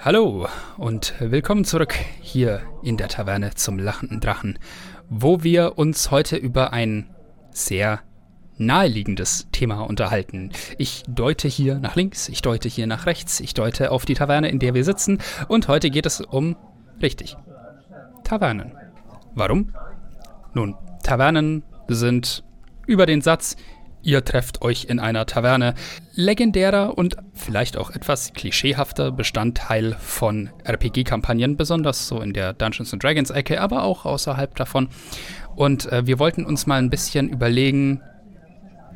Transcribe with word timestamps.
Hallo 0.00 0.46
und 0.76 1.14
willkommen 1.18 1.64
zurück 1.64 1.92
hier 2.20 2.62
in 2.84 2.96
der 2.96 3.08
Taverne 3.08 3.54
zum 3.54 3.80
lachenden 3.80 4.20
Drachen, 4.20 4.60
wo 5.08 5.42
wir 5.42 5.76
uns 5.76 6.12
heute 6.12 6.36
über 6.36 6.72
ein 6.72 7.10
sehr 7.50 8.00
naheliegendes 8.58 9.48
Thema 9.50 9.80
unterhalten. 9.80 10.52
Ich 10.78 11.02
deute 11.08 11.48
hier 11.48 11.80
nach 11.80 11.96
links, 11.96 12.28
ich 12.28 12.42
deute 12.42 12.68
hier 12.68 12.86
nach 12.86 13.06
rechts, 13.06 13.40
ich 13.40 13.54
deute 13.54 13.90
auf 13.90 14.04
die 14.04 14.14
Taverne, 14.14 14.48
in 14.48 14.60
der 14.60 14.72
wir 14.72 14.84
sitzen 14.84 15.18
und 15.48 15.66
heute 15.66 15.90
geht 15.90 16.06
es 16.06 16.20
um, 16.20 16.54
richtig, 17.02 17.36
Tavernen. 18.22 18.76
Warum? 19.34 19.74
Nun, 20.54 20.76
Tavernen 21.02 21.64
sind 21.88 22.44
über 22.86 23.04
den 23.04 23.20
Satz, 23.20 23.56
Ihr 24.02 24.24
trefft 24.24 24.62
euch 24.62 24.84
in 24.84 25.00
einer 25.00 25.26
Taverne. 25.26 25.74
Legendärer 26.14 26.96
und 26.96 27.16
vielleicht 27.34 27.76
auch 27.76 27.90
etwas 27.90 28.32
klischeehafter 28.32 29.10
Bestandteil 29.12 29.96
von 29.98 30.50
RPG-Kampagnen, 30.64 31.56
besonders 31.56 32.08
so 32.08 32.20
in 32.20 32.32
der 32.32 32.52
Dungeons 32.52 32.90
Dragons 32.98 33.30
Ecke, 33.30 33.60
aber 33.60 33.84
auch 33.84 34.04
außerhalb 34.04 34.54
davon. 34.56 34.88
Und 35.56 35.90
äh, 35.92 36.06
wir 36.06 36.18
wollten 36.18 36.44
uns 36.44 36.66
mal 36.66 36.78
ein 36.78 36.90
bisschen 36.90 37.28
überlegen, 37.28 38.00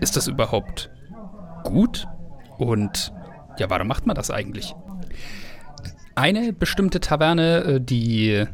ist 0.01 0.17
das 0.17 0.29
überhaupt 0.29 0.91
gut? 1.65 2.07
Und 2.59 3.13
ja, 3.59 3.69
warum 3.71 3.89
macht 3.89 4.07
man 4.07 4.17
das 4.17 4.31
eigentlich? 4.31 4.75
Eine 6.15 6.53
bestimmte 6.53 7.01
Taverne, 7.01 7.59
äh, 7.65 7.81
die 7.81 8.45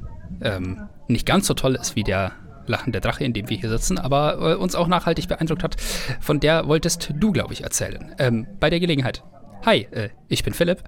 ähm, 0.40 0.88
nicht 1.08 1.26
ganz 1.26 1.46
so 1.46 1.54
toll 1.54 1.74
ist 1.74 1.96
wie 1.96 2.04
der 2.04 2.32
lachende 2.68 3.00
Drache, 3.00 3.24
in 3.24 3.32
dem 3.32 3.48
wir 3.48 3.56
hier 3.56 3.68
sitzen, 3.68 3.98
aber 3.98 4.38
äh, 4.40 4.54
uns 4.54 4.74
auch 4.74 4.88
nachhaltig 4.88 5.28
beeindruckt 5.28 5.62
hat. 5.62 5.76
Von 6.20 6.40
der 6.40 6.68
wolltest 6.68 7.12
du, 7.14 7.32
glaube 7.32 7.52
ich, 7.52 7.64
erzählen. 7.64 8.14
Ähm, 8.18 8.46
bei 8.60 8.70
der 8.70 8.80
Gelegenheit. 8.80 9.24
Hi, 9.64 9.88
äh, 9.90 10.10
ich 10.28 10.44
bin 10.44 10.54
Philipp. 10.54 10.84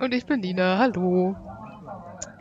Und 0.00 0.14
ich 0.14 0.26
bin 0.26 0.40
Nina. 0.40 0.78
Hallo. 0.78 1.36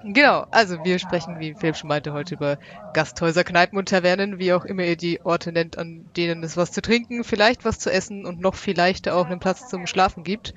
Genau, 0.04 0.46
also 0.52 0.84
wir 0.86 0.98
sprechen, 0.98 1.40
wie 1.40 1.56
Philipp 1.56 1.76
schon 1.76 1.90
meinte, 1.90 2.14
heute 2.14 2.36
über 2.36 2.58
Gasthäuser, 2.94 3.44
Kneipen 3.44 3.78
und 3.78 3.90
Tavernen, 3.90 4.40
wie 4.40 4.54
auch 4.54 4.64
immer 4.64 4.84
ihr 4.84 4.96
die 4.96 5.20
Orte 5.26 5.52
nennt, 5.52 5.78
an 5.78 6.06
denen 6.16 6.42
es 6.42 6.56
was 6.56 6.72
zu 6.72 6.82
trinken, 6.82 7.26
vielleicht 7.26 7.66
was 7.66 7.80
zu 7.80 7.92
essen 7.92 8.26
und 8.26 8.40
noch 8.40 8.56
vielleicht 8.56 9.10
auch 9.10 9.26
einen 9.26 9.42
Platz 9.42 9.68
zum 9.68 9.88
Schlafen 9.88 10.24
gibt. 10.24 10.54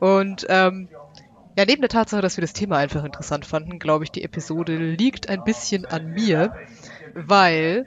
Und 0.00 0.46
ähm, 0.48 0.88
ja, 1.58 1.64
neben 1.66 1.82
der 1.82 1.90
Tatsache, 1.90 2.22
dass 2.22 2.38
wir 2.38 2.42
das 2.42 2.54
Thema 2.54 2.78
einfach 2.78 3.04
interessant 3.04 3.44
fanden, 3.44 3.78
glaube 3.78 4.04
ich, 4.04 4.12
die 4.12 4.24
Episode 4.24 4.76
liegt 4.76 5.28
ein 5.28 5.44
bisschen 5.44 5.84
an 5.84 6.12
mir 6.12 6.54
weil 7.16 7.86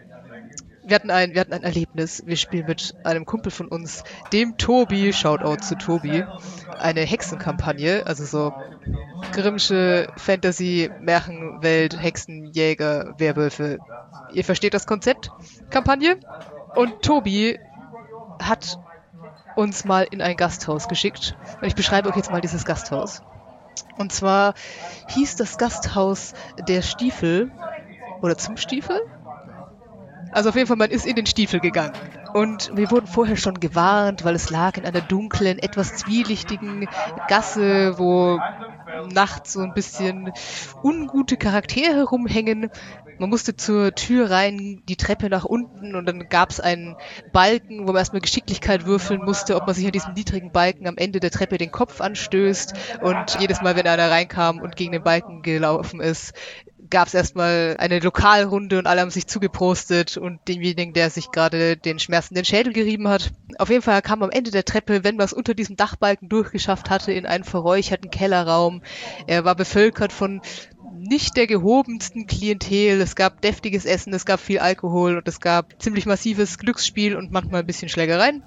wir 0.83 0.95
hatten 0.95 1.11
ein, 1.11 1.33
wir 1.33 1.41
hatten 1.41 1.53
ein 1.53 1.63
Erlebnis. 1.63 2.23
Wir 2.25 2.35
spielen 2.35 2.65
mit 2.65 2.95
einem 3.03 3.25
Kumpel 3.25 3.51
von 3.51 3.67
uns, 3.67 4.03
dem 4.33 4.57
Tobi, 4.57 5.13
Shoutout 5.13 5.57
zu 5.57 5.75
Tobi, 5.77 6.23
eine 6.79 7.01
Hexenkampagne, 7.01 8.03
also 8.07 8.25
so 8.25 8.53
Grimmsche 9.31 10.11
Fantasy, 10.17 10.89
Märchenwelt, 10.99 12.01
Hexenjäger, 12.01 13.13
Werwölfe. 13.19 13.77
Ihr 14.33 14.43
versteht 14.43 14.73
das 14.73 14.87
Konzept? 14.87 15.31
Kampagne? 15.69 16.17
Und 16.75 17.03
Tobi 17.03 17.59
hat 18.41 18.79
uns 19.55 19.85
mal 19.85 20.07
in 20.09 20.21
ein 20.21 20.37
Gasthaus 20.37 20.87
geschickt. 20.87 21.37
Und 21.61 21.67
ich 21.67 21.75
beschreibe 21.75 22.09
euch 22.09 22.15
jetzt 22.15 22.31
mal 22.31 22.41
dieses 22.41 22.65
Gasthaus. 22.65 23.21
Und 23.97 24.11
zwar 24.11 24.53
hieß 25.09 25.35
das 25.35 25.57
Gasthaus 25.57 26.33
der 26.67 26.81
Stiefel 26.81 27.51
oder 28.21 28.37
zum 28.37 28.57
Stiefel? 28.57 28.99
Also 30.31 30.49
auf 30.49 30.55
jeden 30.55 30.67
Fall, 30.67 30.77
man 30.77 30.91
ist 30.91 31.05
in 31.05 31.15
den 31.15 31.25
Stiefel 31.25 31.59
gegangen. 31.59 31.93
Und 32.33 32.71
wir 32.75 32.91
wurden 32.91 33.07
vorher 33.07 33.37
schon 33.37 33.59
gewarnt, 33.59 34.23
weil 34.23 34.35
es 34.35 34.49
lag 34.49 34.77
in 34.77 34.85
einer 34.85 35.01
dunklen, 35.01 35.57
etwas 35.57 35.95
zwielichtigen 35.95 36.87
Gasse, 37.27 37.97
wo 37.97 38.39
nachts 39.11 39.53
so 39.53 39.61
ein 39.61 39.73
bisschen 39.73 40.31
ungute 40.83 41.37
Charaktere 41.37 41.95
herumhängen. 41.95 42.69
Man 43.17 43.29
musste 43.29 43.55
zur 43.55 43.95
Tür 43.95 44.29
rein, 44.29 44.83
die 44.87 44.95
Treppe 44.95 45.29
nach 45.29 45.45
unten 45.45 45.95
und 45.95 46.05
dann 46.05 46.29
gab 46.29 46.51
es 46.51 46.59
einen 46.59 46.95
Balken, 47.33 47.81
wo 47.81 47.87
man 47.87 47.97
erstmal 47.97 48.21
Geschicklichkeit 48.21 48.85
würfeln 48.85 49.23
musste, 49.23 49.55
ob 49.55 49.65
man 49.65 49.75
sich 49.75 49.85
an 49.85 49.91
diesem 49.91 50.13
niedrigen 50.13 50.51
Balken 50.51 50.87
am 50.87 50.97
Ende 50.97 51.19
der 51.19 51.31
Treppe 51.31 51.57
den 51.57 51.71
Kopf 51.71 51.99
anstößt. 51.99 52.73
Und 53.01 53.37
jedes 53.39 53.61
Mal, 53.61 53.75
wenn 53.75 53.87
einer 53.87 54.11
reinkam 54.11 54.59
und 54.59 54.75
gegen 54.75 54.91
den 54.91 55.03
Balken 55.03 55.41
gelaufen 55.41 55.99
ist, 55.99 56.33
gab 56.89 57.07
es 57.07 57.13
erstmal 57.13 57.75
eine 57.79 57.99
Lokalrunde 57.99 58.77
und 58.79 58.87
alle 58.87 59.01
haben 59.01 59.11
sich 59.11 59.27
zugeprostet 59.27 60.17
und 60.17 60.39
demjenigen, 60.47 60.93
der 60.93 61.09
sich 61.09 61.31
gerade 61.31 61.77
den 61.77 61.99
schmerzenden 61.99 62.45
Schädel 62.45 62.73
gerieben 62.73 63.07
hat. 63.07 63.31
Auf 63.57 63.69
jeden 63.69 63.81
Fall 63.81 64.01
kam 64.01 64.23
am 64.23 64.31
Ende 64.31 64.51
der 64.51 64.65
Treppe, 64.65 65.03
wenn 65.03 65.15
man 65.15 65.25
es 65.25 65.33
unter 65.33 65.53
diesem 65.53 65.75
Dachbalken 65.75 66.29
durchgeschafft 66.29 66.89
hatte, 66.89 67.11
in 67.11 67.25
einen 67.25 67.43
verräucherten 67.43 68.09
Kellerraum. 68.09 68.81
Er 69.27 69.45
war 69.45 69.55
bevölkert 69.55 70.11
von 70.11 70.41
nicht 70.99 71.37
der 71.37 71.47
gehobensten 71.47 72.27
Klientel. 72.27 73.01
Es 73.01 73.15
gab 73.15 73.41
deftiges 73.41 73.85
Essen, 73.85 74.13
es 74.13 74.25
gab 74.25 74.39
viel 74.39 74.59
Alkohol 74.59 75.17
und 75.17 75.27
es 75.27 75.39
gab 75.39 75.81
ziemlich 75.81 76.05
massives 76.05 76.57
Glücksspiel 76.57 77.15
und 77.15 77.31
manchmal 77.31 77.61
ein 77.61 77.67
bisschen 77.67 77.89
Schlägereien. 77.89 78.43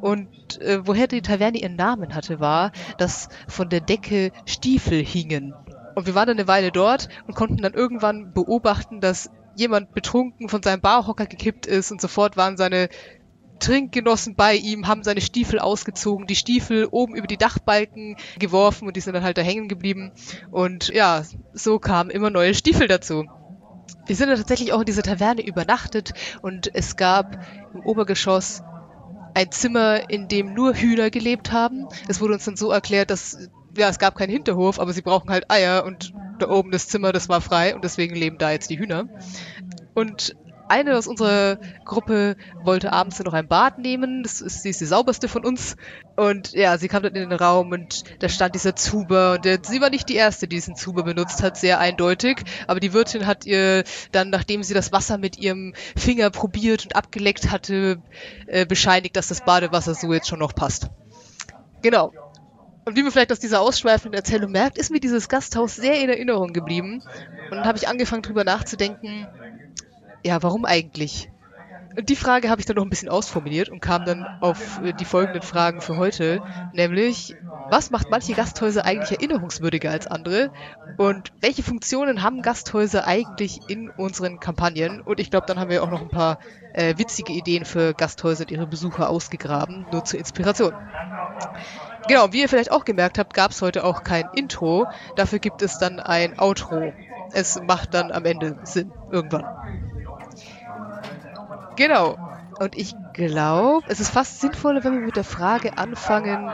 Und 0.00 0.60
äh, 0.60 0.86
woher 0.86 1.06
die 1.06 1.22
Taverne 1.22 1.58
ihren 1.58 1.76
Namen 1.76 2.14
hatte, 2.14 2.40
war, 2.40 2.72
dass 2.98 3.28
von 3.48 3.68
der 3.68 3.80
Decke 3.80 4.32
Stiefel 4.46 5.04
hingen. 5.04 5.54
Und 5.94 6.06
wir 6.06 6.14
waren 6.14 6.26
dann 6.26 6.38
eine 6.38 6.48
Weile 6.48 6.72
dort 6.72 7.08
und 7.26 7.34
konnten 7.34 7.58
dann 7.58 7.74
irgendwann 7.74 8.32
beobachten, 8.32 9.00
dass 9.00 9.30
jemand 9.56 9.94
betrunken 9.94 10.48
von 10.48 10.62
seinem 10.62 10.80
Barhocker 10.80 11.26
gekippt 11.26 11.66
ist 11.66 11.92
und 11.92 12.00
sofort 12.00 12.36
waren 12.36 12.56
seine 12.56 12.88
Trinkgenossen 13.60 14.34
bei 14.34 14.56
ihm, 14.56 14.88
haben 14.88 15.04
seine 15.04 15.20
Stiefel 15.20 15.58
ausgezogen, 15.58 16.26
die 16.26 16.36
Stiefel 16.36 16.88
oben 16.90 17.14
über 17.14 17.26
die 17.26 17.36
Dachbalken 17.36 18.16
geworfen 18.38 18.86
und 18.86 18.96
die 18.96 19.00
sind 19.00 19.14
dann 19.14 19.22
halt 19.22 19.38
da 19.38 19.42
hängen 19.42 19.68
geblieben. 19.68 20.12
Und 20.50 20.88
ja, 20.88 21.22
so 21.52 21.78
kamen 21.78 22.10
immer 22.10 22.30
neue 22.30 22.54
Stiefel 22.54 22.88
dazu. 22.88 23.26
Wir 24.06 24.16
sind 24.16 24.28
dann 24.28 24.38
tatsächlich 24.38 24.72
auch 24.72 24.80
in 24.80 24.86
dieser 24.86 25.02
Taverne 25.02 25.46
übernachtet 25.46 26.12
und 26.42 26.74
es 26.74 26.96
gab 26.96 27.38
im 27.72 27.80
Obergeschoss 27.80 28.62
ein 29.34 29.50
Zimmer, 29.50 30.10
in 30.10 30.28
dem 30.28 30.52
nur 30.52 30.74
Hühner 30.74 31.10
gelebt 31.10 31.52
haben. 31.52 31.86
Es 32.08 32.20
wurde 32.20 32.34
uns 32.34 32.44
dann 32.44 32.56
so 32.56 32.70
erklärt, 32.70 33.10
dass 33.10 33.48
ja, 33.76 33.88
es 33.88 33.98
gab 33.98 34.16
keinen 34.16 34.30
Hinterhof, 34.30 34.80
aber 34.80 34.92
sie 34.92 35.02
brauchen 35.02 35.30
halt 35.30 35.50
Eier 35.50 35.84
und 35.84 36.12
da 36.38 36.48
oben 36.48 36.70
das 36.70 36.88
Zimmer, 36.88 37.12
das 37.12 37.28
war 37.28 37.40
frei 37.40 37.74
und 37.74 37.84
deswegen 37.84 38.14
leben 38.14 38.38
da 38.38 38.50
jetzt 38.50 38.70
die 38.70 38.78
Hühner. 38.78 39.08
Und 39.94 40.34
eine 40.68 40.96
aus 40.96 41.06
unserer 41.06 41.58
Gruppe 41.84 42.36
wollte 42.62 42.92
abends 42.92 43.18
noch 43.22 43.32
ein 43.32 43.48
Bad 43.48 43.78
nehmen. 43.78 44.22
Das 44.22 44.40
ist, 44.40 44.62
sie 44.62 44.70
ist 44.70 44.80
die 44.80 44.86
sauberste 44.86 45.28
von 45.28 45.44
uns. 45.44 45.76
Und 46.16 46.52
ja, 46.52 46.78
sie 46.78 46.88
kam 46.88 47.02
dann 47.02 47.14
in 47.14 47.28
den 47.28 47.38
Raum 47.38 47.70
und 47.72 48.04
da 48.22 48.28
stand 48.28 48.54
dieser 48.54 48.74
Zuber. 48.74 49.34
Und 49.34 49.44
der, 49.44 49.58
sie 49.62 49.80
war 49.80 49.90
nicht 49.90 50.08
die 50.08 50.14
erste, 50.14 50.48
die 50.48 50.56
diesen 50.56 50.76
Zuber 50.76 51.02
benutzt 51.02 51.42
hat, 51.42 51.56
sehr 51.56 51.80
eindeutig. 51.80 52.42
Aber 52.66 52.80
die 52.80 52.92
Wirtin 52.92 53.26
hat 53.26 53.44
ihr 53.44 53.84
dann, 54.12 54.30
nachdem 54.30 54.62
sie 54.62 54.74
das 54.74 54.92
Wasser 54.92 55.18
mit 55.18 55.38
ihrem 55.38 55.74
Finger 55.96 56.30
probiert 56.30 56.84
und 56.84 56.96
abgeleckt 56.96 57.50
hatte, 57.50 58.02
äh, 58.46 58.64
bescheinigt, 58.64 59.16
dass 59.16 59.28
das 59.28 59.44
Badewasser 59.44 59.94
so 59.94 60.12
jetzt 60.12 60.28
schon 60.28 60.38
noch 60.38 60.54
passt. 60.54 60.88
Genau. 61.82 62.12
Und 62.84 62.96
wie 62.96 63.02
man 63.02 63.12
vielleicht 63.12 63.32
aus 63.32 63.40
dieser 63.40 63.60
ausschweifenden 63.60 64.18
Erzählung 64.18 64.50
merkt, 64.50 64.78
ist 64.78 64.90
mir 64.90 65.00
dieses 65.00 65.28
Gasthaus 65.28 65.76
sehr 65.76 66.00
in 66.02 66.10
Erinnerung 66.10 66.52
geblieben. 66.52 67.02
Und 67.50 67.56
dann 67.56 67.66
habe 67.66 67.78
ich 67.78 67.88
angefangen, 67.88 68.22
drüber 68.22 68.44
nachzudenken, 68.44 69.26
ja, 70.24 70.42
warum 70.42 70.64
eigentlich? 70.64 71.30
Die 71.96 72.16
Frage 72.16 72.50
habe 72.50 72.60
ich 72.60 72.66
dann 72.66 72.76
noch 72.76 72.82
ein 72.82 72.90
bisschen 72.90 73.08
ausformuliert 73.08 73.68
und 73.68 73.80
kam 73.80 74.04
dann 74.04 74.26
auf 74.40 74.80
äh, 74.82 74.92
die 74.92 75.04
folgenden 75.04 75.42
Fragen 75.42 75.80
für 75.80 75.96
heute, 75.96 76.42
nämlich, 76.72 77.36
was 77.70 77.90
macht 77.90 78.10
manche 78.10 78.34
Gasthäuser 78.34 78.84
eigentlich 78.84 79.12
erinnerungswürdiger 79.12 79.90
als 79.90 80.06
andere? 80.06 80.50
Und 80.96 81.32
welche 81.40 81.62
Funktionen 81.62 82.22
haben 82.22 82.42
Gasthäuser 82.42 83.06
eigentlich 83.06 83.60
in 83.68 83.90
unseren 83.90 84.40
Kampagnen? 84.40 85.00
Und 85.00 85.20
ich 85.20 85.30
glaube, 85.30 85.46
dann 85.46 85.58
haben 85.58 85.70
wir 85.70 85.82
auch 85.84 85.90
noch 85.90 86.02
ein 86.02 86.08
paar 86.08 86.38
äh, 86.72 86.98
witzige 86.98 87.32
Ideen 87.32 87.64
für 87.64 87.94
Gasthäuser 87.94 88.42
und 88.42 88.50
ihre 88.50 88.66
Besucher 88.66 89.08
ausgegraben, 89.08 89.86
nur 89.92 90.04
zur 90.04 90.18
Inspiration. 90.18 90.74
Genau, 92.08 92.32
wie 92.32 92.42
ihr 92.42 92.48
vielleicht 92.48 92.72
auch 92.72 92.84
gemerkt 92.84 93.18
habt, 93.18 93.34
gab 93.34 93.52
es 93.52 93.62
heute 93.62 93.84
auch 93.84 94.02
kein 94.02 94.28
Intro. 94.34 94.86
Dafür 95.16 95.38
gibt 95.38 95.62
es 95.62 95.78
dann 95.78 96.00
ein 96.00 96.38
Outro. 96.38 96.92
Es 97.32 97.60
macht 97.62 97.94
dann 97.94 98.12
am 98.12 98.24
Ende 98.24 98.58
Sinn, 98.64 98.92
irgendwann. 99.10 99.44
Genau. 101.76 102.16
Und 102.58 102.76
ich 102.76 102.94
glaube, 103.14 103.84
es 103.88 104.00
ist 104.00 104.10
fast 104.10 104.40
sinnvoller, 104.40 104.84
wenn 104.84 104.92
wir 104.92 105.00
mit 105.00 105.16
der 105.16 105.24
Frage 105.24 105.76
anfangen, 105.76 106.48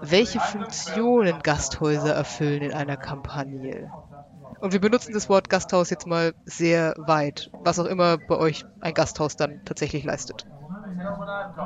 welche 0.00 0.40
Funktionen 0.40 1.40
Gasthäuser 1.42 2.14
erfüllen 2.14 2.62
in 2.62 2.72
einer 2.72 2.96
Kampagne. 2.96 3.90
Und 4.60 4.72
wir 4.72 4.80
benutzen 4.80 5.12
das 5.12 5.28
Wort 5.28 5.50
Gasthaus 5.50 5.90
jetzt 5.90 6.06
mal 6.06 6.32
sehr 6.46 6.94
weit, 6.96 7.50
was 7.62 7.78
auch 7.78 7.84
immer 7.84 8.16
bei 8.16 8.36
euch 8.36 8.64
ein 8.80 8.94
Gasthaus 8.94 9.36
dann 9.36 9.60
tatsächlich 9.66 10.04
leistet. 10.04 10.46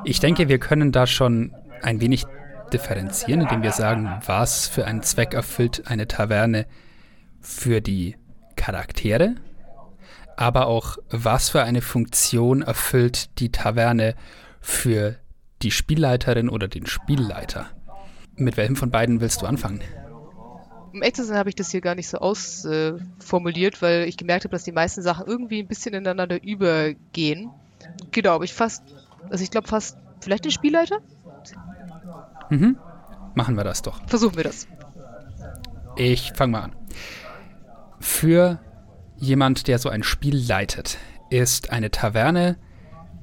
Ich 0.04 0.18
denke, 0.18 0.48
wir 0.48 0.58
können 0.58 0.90
da 0.90 1.06
schon 1.06 1.54
ein 1.82 2.00
wenig 2.00 2.26
differenzieren, 2.72 3.42
indem 3.42 3.62
wir 3.62 3.72
sagen, 3.72 4.20
was 4.26 4.66
für 4.66 4.84
einen 4.84 5.02
Zweck 5.02 5.34
erfüllt 5.34 5.84
eine 5.86 6.08
Taverne 6.08 6.66
für 7.40 7.80
die 7.80 8.16
Charaktere, 8.56 9.36
aber 10.38 10.68
auch 10.68 10.98
was 11.10 11.48
für 11.48 11.64
eine 11.64 11.82
Funktion 11.82 12.62
erfüllt 12.62 13.40
die 13.40 13.50
Taverne 13.50 14.14
für 14.60 15.16
die 15.62 15.72
Spielleiterin 15.72 16.48
oder 16.48 16.68
den 16.68 16.86
Spielleiter. 16.86 17.66
Mit 18.36 18.56
welchem 18.56 18.76
von 18.76 18.92
beiden 18.92 19.20
willst 19.20 19.42
du 19.42 19.46
anfangen? 19.46 19.82
um 20.92 21.02
zu 21.12 21.24
sein, 21.24 21.36
habe 21.36 21.48
ich 21.48 21.54
das 21.54 21.70
hier 21.70 21.80
gar 21.80 21.94
nicht 21.94 22.08
so 22.08 22.18
ausformuliert, 22.18 23.76
äh, 23.76 23.82
weil 23.82 24.08
ich 24.08 24.16
gemerkt 24.16 24.44
habe, 24.44 24.52
dass 24.52 24.64
die 24.64 24.72
meisten 24.72 25.02
Sachen 25.02 25.26
irgendwie 25.26 25.60
ein 25.60 25.66
bisschen 25.66 25.94
ineinander 25.94 26.42
übergehen. 26.42 27.50
Genau, 28.12 28.34
aber 28.36 28.44
ich 28.44 28.54
fast, 28.54 28.82
also 29.28 29.42
ich 29.42 29.50
glaube 29.50 29.68
fast, 29.68 29.98
vielleicht 30.20 30.44
den 30.44 30.52
Spielleiter? 30.52 30.98
Mhm. 32.48 32.78
Machen 33.34 33.56
wir 33.56 33.64
das 33.64 33.82
doch. 33.82 34.00
Versuchen 34.06 34.36
wir 34.36 34.44
das. 34.44 34.66
Ich 35.96 36.32
fange 36.34 36.52
mal 36.52 36.62
an. 36.62 36.76
Für 38.00 38.60
jemand, 39.18 39.68
der 39.68 39.78
so 39.78 39.88
ein 39.88 40.02
Spiel 40.02 40.36
leitet, 40.36 40.98
ist 41.30 41.70
eine 41.70 41.90
Taverne 41.90 42.56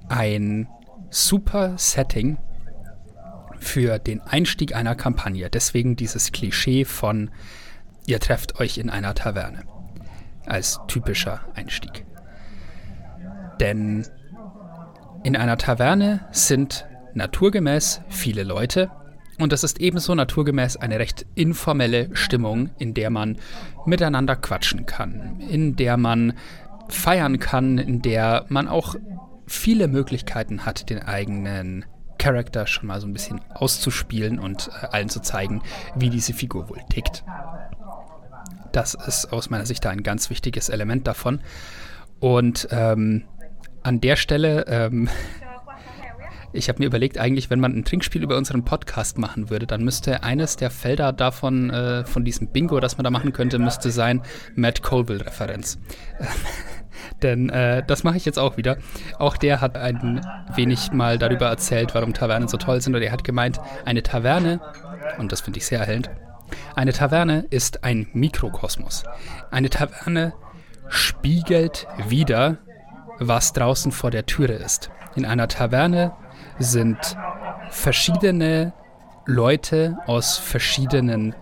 ein 0.10 0.68
super 1.10 1.78
Setting 1.78 2.38
für 3.58 4.00
den 4.00 4.22
Einstieg 4.22 4.76
einer 4.76 4.96
Kampagne. 4.96 5.50
Deswegen 5.50 5.96
dieses 5.96 6.32
Klischee 6.32 6.86
von, 6.86 7.32
ihr 8.06 8.20
trefft 8.20 8.60
euch 8.60 8.78
in 8.78 8.90
einer 8.90 9.16
Taverne 9.16 9.64
als 10.46 10.80
typischer 10.88 11.42
Einstieg. 11.56 12.06
Denn 13.60 14.06
in 15.24 15.36
einer 15.36 15.58
Taverne 15.58 16.28
sind 16.32 16.86
naturgemäß 17.14 18.02
viele 18.10 18.44
Leute 18.44 18.92
und 19.40 19.52
es 19.54 19.64
ist 19.64 19.82
ebenso 19.82 20.14
naturgemäß 20.14 20.78
eine 20.78 21.00
recht 21.00 21.26
informelle 21.36 22.16
Stimmung, 22.16 22.70
in 22.78 22.94
der 22.94 23.10
man 23.10 23.38
miteinander 23.86 24.36
quatschen 24.36 24.86
kann, 24.86 25.40
in 25.40 25.76
der 25.76 25.98
man 25.98 26.34
feiern 26.90 27.40
kann, 27.40 27.78
in 27.78 28.02
der 28.02 28.46
man 28.50 28.68
auch 28.68 28.96
viele 29.48 29.88
Möglichkeiten 29.88 30.66
hat, 30.66 30.90
den 30.90 31.02
eigenen 31.02 31.86
Charakter 32.18 32.66
schon 32.68 32.88
mal 32.88 33.00
so 33.02 33.08
ein 33.08 33.14
bisschen 33.14 33.42
auszuspielen 33.54 34.40
und 34.40 34.70
äh, 34.82 34.88
allen 34.88 35.10
zu 35.10 35.22
zeigen, 35.22 35.62
wie 35.96 36.10
diese 36.10 36.34
Figur 36.34 36.70
wohl 36.70 36.82
tickt. 36.90 37.24
Das 38.72 38.94
ist 38.94 39.32
aus 39.32 39.50
meiner 39.50 39.66
Sicht 39.66 39.86
ein 39.86 40.04
ganz 40.04 40.30
wichtiges 40.30 40.70
Element 40.70 41.08
davon. 41.08 41.40
Und 42.20 42.68
ähm, 42.72 43.24
an 43.84 44.02
der 44.02 44.16
Stelle, 44.16 44.66
ähm, 44.68 45.08
ich 46.56 46.70
habe 46.70 46.80
mir 46.80 46.86
überlegt, 46.86 47.18
eigentlich, 47.18 47.50
wenn 47.50 47.60
man 47.60 47.76
ein 47.76 47.86
Trinkspiel 47.86 48.24
über 48.24 48.38
unseren 48.38 48.66
Podcast 48.66 49.18
machen 49.18 49.50
würde, 49.50 49.68
dann 49.68 49.84
müsste 49.84 50.24
eines 50.24 50.56
der 50.56 50.72
Felder 50.72 51.14
davon, 51.14 51.70
äh, 51.70 52.06
von 52.06 52.24
diesem 52.24 52.48
Bingo, 52.48 52.80
das 52.80 52.98
man 52.98 53.04
da 53.04 53.10
machen 53.10 53.34
könnte, 53.34 53.60
müsste 53.60 53.92
sein 53.92 54.22
Matt 54.56 54.82
Colville-Referenz. 54.82 55.80
Denn 57.22 57.50
äh, 57.50 57.84
das 57.86 58.04
mache 58.04 58.18
ich 58.18 58.26
jetzt 58.26 58.40
auch 58.40 58.58
wieder. 58.58 58.78
Auch 59.20 59.38
der 59.38 59.62
hat 59.62 59.78
ein 59.78 60.22
wenig 60.56 60.92
mal 60.92 61.18
darüber 61.18 61.48
erzählt, 61.48 61.94
warum 61.94 62.14
Tavernen 62.14 62.48
so 62.48 62.58
toll 62.58 62.82
sind. 62.82 62.96
Und 62.96 63.02
er 63.02 63.12
hat 63.12 63.24
gemeint, 63.24 63.60
eine 63.86 64.04
Taverne, 64.04 64.60
und 65.18 65.32
das 65.32 65.42
finde 65.42 65.60
ich 65.60 65.66
sehr 65.66 65.80
erhellend, 65.80 66.10
eine 66.76 66.94
Taverne 66.94 67.46
ist 67.50 67.84
ein 67.84 68.08
Mikrokosmos. 68.14 69.04
Eine 69.52 69.70
Taverne 69.70 70.34
spiegelt 70.88 71.88
wieder, 72.08 72.58
was 73.20 73.54
draußen 73.54 73.92
vor 73.92 74.12
der 74.12 74.26
Türe 74.26 74.54
ist. 74.54 74.92
In 75.16 75.26
einer 75.26 75.48
Taverne 75.48 76.14
sind 76.60 77.18
verschiedene 77.70 78.74
Leute 79.26 79.98
aus 80.06 80.38
verschiedenen 80.38 81.36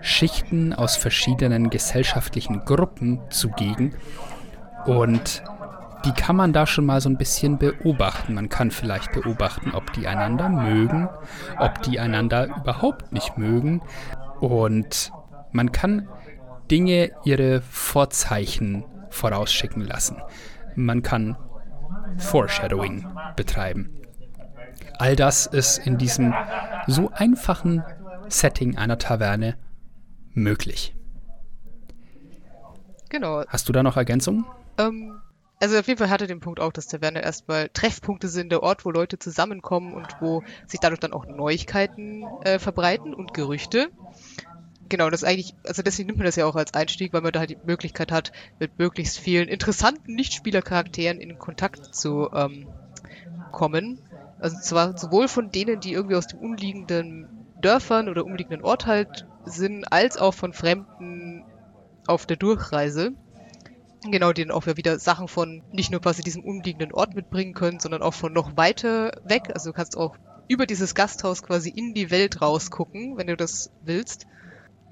Schichten, 0.00 0.72
aus 0.72 0.96
verschiedenen 0.96 1.70
gesellschaftlichen 1.70 2.64
Gruppen 2.64 3.20
zugegen 3.30 3.94
und 4.86 5.42
die 6.04 6.12
kann 6.12 6.36
man 6.36 6.52
da 6.52 6.66
schon 6.66 6.86
mal 6.86 7.00
so 7.00 7.10
ein 7.10 7.18
bisschen 7.18 7.58
beobachten. 7.58 8.34
Man 8.34 8.48
kann 8.48 8.70
vielleicht 8.70 9.12
beobachten, 9.12 9.72
ob 9.74 9.92
die 9.92 10.06
einander 10.06 10.48
mögen, 10.48 11.08
ob 11.58 11.82
die 11.82 12.00
einander 12.00 12.46
überhaupt 12.56 13.12
nicht 13.12 13.36
mögen. 13.36 13.82
Und 14.40 15.12
man 15.52 15.72
kann 15.72 16.08
Dinge 16.70 17.10
ihre 17.24 17.60
Vorzeichen 17.60 18.84
vorausschicken 19.10 19.82
lassen. 19.82 20.22
Man 20.74 21.02
kann 21.02 21.36
Foreshadowing 22.16 23.06
betreiben. 23.36 23.99
All 25.00 25.16
das 25.16 25.46
ist 25.46 25.78
in 25.78 25.96
diesem 25.96 26.34
so 26.86 27.10
einfachen 27.14 27.82
Setting 28.28 28.76
einer 28.76 28.98
Taverne 28.98 29.56
möglich. 30.34 30.94
Genau. 33.08 33.42
Hast 33.48 33.66
du 33.66 33.72
da 33.72 33.82
noch 33.82 33.96
Ergänzungen? 33.96 34.44
Ähm, 34.76 35.18
also 35.58 35.78
auf 35.78 35.88
jeden 35.88 35.96
Fall 35.96 36.10
hatte 36.10 36.26
den 36.26 36.40
Punkt 36.40 36.60
auch, 36.60 36.70
dass 36.70 36.86
Taverne 36.86 37.22
erstmal 37.22 37.70
Treffpunkte 37.70 38.28
sind, 38.28 38.52
der 38.52 38.62
Ort, 38.62 38.84
wo 38.84 38.90
Leute 38.90 39.18
zusammenkommen 39.18 39.94
und 39.94 40.06
wo 40.20 40.42
sich 40.66 40.80
dadurch 40.80 41.00
dann 41.00 41.14
auch 41.14 41.24
Neuigkeiten 41.24 42.24
äh, 42.42 42.58
verbreiten 42.58 43.14
und 43.14 43.32
Gerüchte. 43.32 43.88
Genau, 44.90 45.08
das 45.08 45.22
ist 45.22 45.28
eigentlich, 45.28 45.54
also 45.64 45.82
deswegen 45.82 46.08
nimmt 46.08 46.18
man 46.18 46.26
das 46.26 46.36
ja 46.36 46.44
auch 46.44 46.56
als 46.56 46.74
Einstieg, 46.74 47.14
weil 47.14 47.22
man 47.22 47.32
da 47.32 47.38
halt 47.38 47.50
die 47.50 47.58
Möglichkeit 47.64 48.12
hat, 48.12 48.32
mit 48.58 48.78
möglichst 48.78 49.18
vielen 49.18 49.48
interessanten 49.48 50.14
Nichtspielercharakteren 50.14 51.20
in 51.20 51.38
Kontakt 51.38 51.94
zu 51.94 52.28
ähm, 52.34 52.66
kommen. 53.50 53.98
Also 54.40 54.56
zwar 54.60 54.96
sowohl 54.96 55.28
von 55.28 55.50
denen, 55.50 55.80
die 55.80 55.92
irgendwie 55.92 56.16
aus 56.16 56.26
den 56.26 56.40
umliegenden 56.40 57.28
Dörfern 57.60 58.08
oder 58.08 58.24
umliegenden 58.24 58.64
Ort 58.64 58.86
halt 58.86 59.26
sind, 59.44 59.84
als 59.92 60.16
auch 60.16 60.32
von 60.32 60.52
Fremden 60.52 61.44
auf 62.06 62.26
der 62.26 62.36
Durchreise. 62.36 63.12
Genau, 64.02 64.32
die 64.32 64.44
dann 64.46 64.56
auch 64.56 64.66
wieder 64.66 64.98
Sachen 64.98 65.28
von 65.28 65.62
nicht 65.72 65.90
nur 65.90 66.00
quasi 66.00 66.22
diesem 66.22 66.42
umliegenden 66.42 66.92
Ort 66.92 67.14
mitbringen 67.14 67.52
können, 67.52 67.80
sondern 67.80 68.02
auch 68.02 68.14
von 68.14 68.32
noch 68.32 68.56
weiter 68.56 69.12
weg. 69.24 69.50
Also 69.52 69.70
du 69.70 69.74
kannst 69.74 69.96
auch 69.96 70.16
über 70.48 70.66
dieses 70.66 70.94
Gasthaus 70.94 71.42
quasi 71.42 71.68
in 71.68 71.92
die 71.92 72.10
Welt 72.10 72.40
rausgucken, 72.40 73.18
wenn 73.18 73.26
du 73.26 73.36
das 73.36 73.70
willst. 73.82 74.26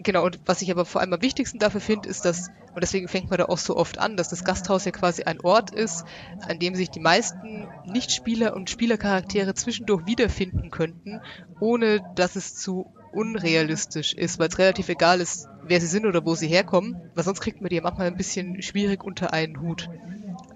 Genau, 0.00 0.24
und 0.24 0.38
was 0.46 0.62
ich 0.62 0.70
aber 0.70 0.84
vor 0.84 1.00
allem 1.00 1.12
am 1.12 1.22
wichtigsten 1.22 1.58
dafür 1.58 1.80
finde, 1.80 2.08
ist, 2.08 2.24
dass, 2.24 2.48
und 2.72 2.82
deswegen 2.82 3.08
fängt 3.08 3.30
man 3.30 3.38
da 3.38 3.46
auch 3.46 3.58
so 3.58 3.76
oft 3.76 3.98
an, 3.98 4.16
dass 4.16 4.28
das 4.28 4.44
Gasthaus 4.44 4.84
ja 4.84 4.92
quasi 4.92 5.24
ein 5.24 5.40
Ort 5.40 5.70
ist, 5.70 6.04
an 6.46 6.60
dem 6.60 6.76
sich 6.76 6.90
die 6.90 7.00
meisten 7.00 7.66
Nichtspieler 7.84 8.54
und 8.54 8.70
Spielercharaktere 8.70 9.54
zwischendurch 9.54 10.06
wiederfinden 10.06 10.70
könnten, 10.70 11.20
ohne 11.58 12.00
dass 12.14 12.36
es 12.36 12.54
zu 12.54 12.86
unrealistisch 13.12 14.14
ist, 14.14 14.38
weil 14.38 14.48
es 14.48 14.58
relativ 14.58 14.88
egal 14.88 15.20
ist, 15.20 15.48
wer 15.64 15.80
sie 15.80 15.86
sind 15.86 16.06
oder 16.06 16.24
wo 16.24 16.34
sie 16.36 16.46
herkommen, 16.46 17.10
weil 17.14 17.24
sonst 17.24 17.40
kriegt 17.40 17.60
man 17.60 17.70
die 17.70 17.80
manchmal 17.80 18.06
ein 18.06 18.16
bisschen 18.16 18.62
schwierig 18.62 19.02
unter 19.02 19.32
einen 19.32 19.60
Hut. 19.60 19.88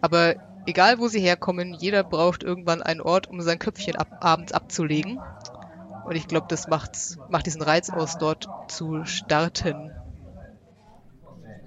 Aber 0.00 0.36
egal 0.66 0.98
wo 0.98 1.08
sie 1.08 1.20
herkommen, 1.20 1.74
jeder 1.74 2.04
braucht 2.04 2.44
irgendwann 2.44 2.82
einen 2.82 3.00
Ort, 3.00 3.28
um 3.28 3.40
sein 3.40 3.58
Köpfchen 3.58 3.96
ab 3.96 4.08
abends 4.20 4.52
abzulegen. 4.52 5.18
Und 6.04 6.16
ich 6.16 6.26
glaube, 6.28 6.46
das 6.48 6.68
macht, 6.68 6.92
macht 7.30 7.46
diesen 7.46 7.62
Reiz 7.62 7.90
aus, 7.90 8.18
dort 8.18 8.48
zu 8.68 9.04
starten. 9.04 9.92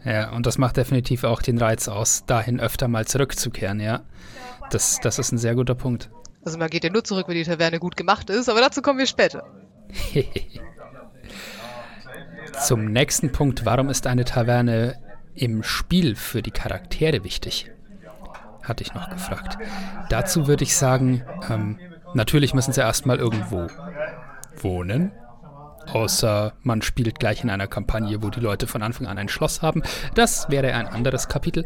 Ja, 0.04 0.32
und 0.32 0.46
das 0.46 0.58
macht 0.58 0.78
definitiv 0.78 1.24
auch 1.24 1.42
den 1.42 1.58
Reiz 1.58 1.88
aus, 1.88 2.26
dahin 2.26 2.60
öfter 2.60 2.88
mal 2.88 3.06
zurückzukehren, 3.08 3.80
ja. 3.80 4.02
Das, 4.70 5.00
das 5.02 5.18
ist 5.20 5.32
ein 5.32 5.38
sehr 5.38 5.56
guter 5.56 5.76
Punkt. 5.76 6.12
Also 6.46 6.60
man 6.60 6.70
geht 6.70 6.84
ja 6.84 6.92
nur 6.92 7.04
zurück, 7.04 7.28
wenn 7.28 7.36
die 7.36 7.44
Taverne 7.44 7.80
gut 7.80 7.98
gemacht 7.98 8.30
ist, 8.30 8.50
aber 8.50 8.62
dazu 8.62 8.84
kommen 8.84 9.00
wir 9.00 9.08
später. 9.08 9.44
Zum 12.64 12.86
nächsten 12.86 13.32
Punkt, 13.32 13.66
warum 13.66 13.90
ist 13.90 14.06
eine 14.06 14.26
Taverne 14.26 15.02
im 15.34 15.64
Spiel 15.64 16.16
für 16.16 16.42
die 16.42 16.52
Charaktere 16.52 17.24
wichtig? 17.24 17.72
Hatte 18.64 18.84
ich 18.84 18.94
noch 18.94 19.10
gefragt. 19.10 19.58
Dazu 20.10 20.48
würde 20.48 20.64
ich 20.64 20.76
sagen, 20.76 21.24
ähm, 21.50 21.80
natürlich 22.14 22.54
müssen 22.54 22.74
sie 22.74 22.82
erstmal 22.82 23.18
irgendwo 23.18 23.68
wohnen. 24.64 25.12
Außer 25.94 26.54
man 26.64 26.82
spielt 26.82 27.20
gleich 27.20 27.44
in 27.44 27.50
einer 27.50 27.68
Kampagne, 27.68 28.22
wo 28.24 28.30
die 28.30 28.40
Leute 28.40 28.68
von 28.68 28.82
Anfang 28.82 29.08
an 29.08 29.18
ein 29.18 29.30
Schloss 29.30 29.62
haben. 29.62 29.84
Das 30.16 30.50
wäre 30.50 30.74
ein 30.74 30.88
anderes 30.88 31.28
Kapitel. 31.28 31.66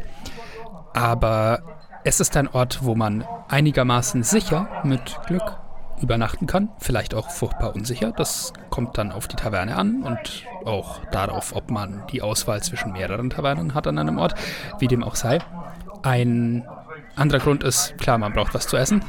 Aber 0.92 1.62
es 2.04 2.20
ist 2.20 2.36
ein 2.36 2.48
Ort, 2.48 2.80
wo 2.82 2.94
man 2.94 3.24
einigermaßen 3.48 4.22
sicher 4.22 4.68
mit 4.84 5.18
Glück 5.26 5.58
übernachten 6.00 6.46
kann. 6.46 6.70
Vielleicht 6.78 7.14
auch 7.14 7.30
furchtbar 7.30 7.74
unsicher. 7.74 8.12
Das 8.12 8.52
kommt 8.70 8.96
dann 8.98 9.12
auf 9.12 9.28
die 9.28 9.36
Taverne 9.36 9.76
an 9.76 10.02
und 10.02 10.44
auch 10.64 11.04
darauf, 11.06 11.54
ob 11.54 11.70
man 11.70 12.04
die 12.10 12.22
Auswahl 12.22 12.62
zwischen 12.62 12.92
mehreren 12.92 13.30
Tavernen 13.30 13.74
hat 13.74 13.86
an 13.86 13.98
einem 13.98 14.18
Ort, 14.18 14.34
wie 14.78 14.88
dem 14.88 15.04
auch 15.04 15.14
sei. 15.14 15.38
Ein 16.02 16.66
anderer 17.16 17.40
Grund 17.40 17.64
ist, 17.64 17.98
klar, 17.98 18.18
man 18.18 18.32
braucht 18.32 18.54
was 18.54 18.66
zu 18.66 18.76
essen. 18.76 19.04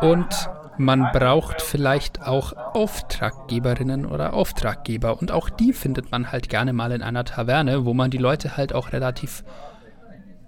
Und 0.00 0.50
man 0.78 1.10
braucht 1.12 1.60
vielleicht 1.60 2.22
auch 2.22 2.52
Auftraggeberinnen 2.52 4.06
oder 4.06 4.32
Auftraggeber. 4.32 5.18
Und 5.18 5.32
auch 5.32 5.50
die 5.50 5.72
findet 5.72 6.10
man 6.10 6.32
halt 6.32 6.48
gerne 6.48 6.72
mal 6.72 6.92
in 6.92 7.02
einer 7.02 7.24
Taverne, 7.24 7.84
wo 7.84 7.94
man 7.94 8.10
die 8.10 8.18
Leute 8.18 8.56
halt 8.56 8.72
auch 8.72 8.92
relativ 8.92 9.44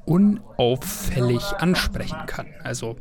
unauffällig 0.04 1.42
ansprechen 1.58 2.26
kann. 2.26 2.46
Also 2.62 2.96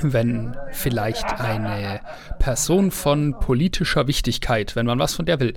wenn 0.00 0.56
vielleicht 0.70 1.40
eine 1.40 2.00
Person 2.38 2.90
von 2.90 3.38
politischer 3.40 4.06
Wichtigkeit, 4.06 4.76
wenn 4.76 4.86
man 4.86 4.98
was 4.98 5.14
von 5.14 5.26
der 5.26 5.40
will, 5.40 5.54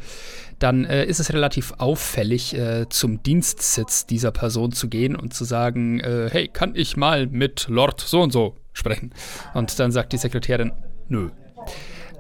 dann 0.58 0.86
äh, 0.86 1.06
ist 1.06 1.20
es 1.20 1.32
relativ 1.32 1.74
auffällig, 1.78 2.56
äh, 2.58 2.88
zum 2.90 3.22
Dienstsitz 3.22 4.08
dieser 4.08 4.32
Person 4.32 4.72
zu 4.72 4.90
gehen 4.90 5.16
und 5.16 5.34
zu 5.34 5.44
sagen, 5.44 6.00
äh, 6.00 6.30
hey, 6.32 6.48
kann 6.48 6.76
ich 6.76 6.98
mal 6.98 7.28
mit 7.28 7.68
Lord 7.70 8.02
so 8.02 8.22
und 8.22 8.32
so 8.32 8.56
sprechen? 8.74 9.14
Und 9.54 9.80
dann 9.80 9.92
sagt 9.92 10.14
die 10.14 10.18
Sekretärin, 10.18 10.72
nö. 11.08 11.30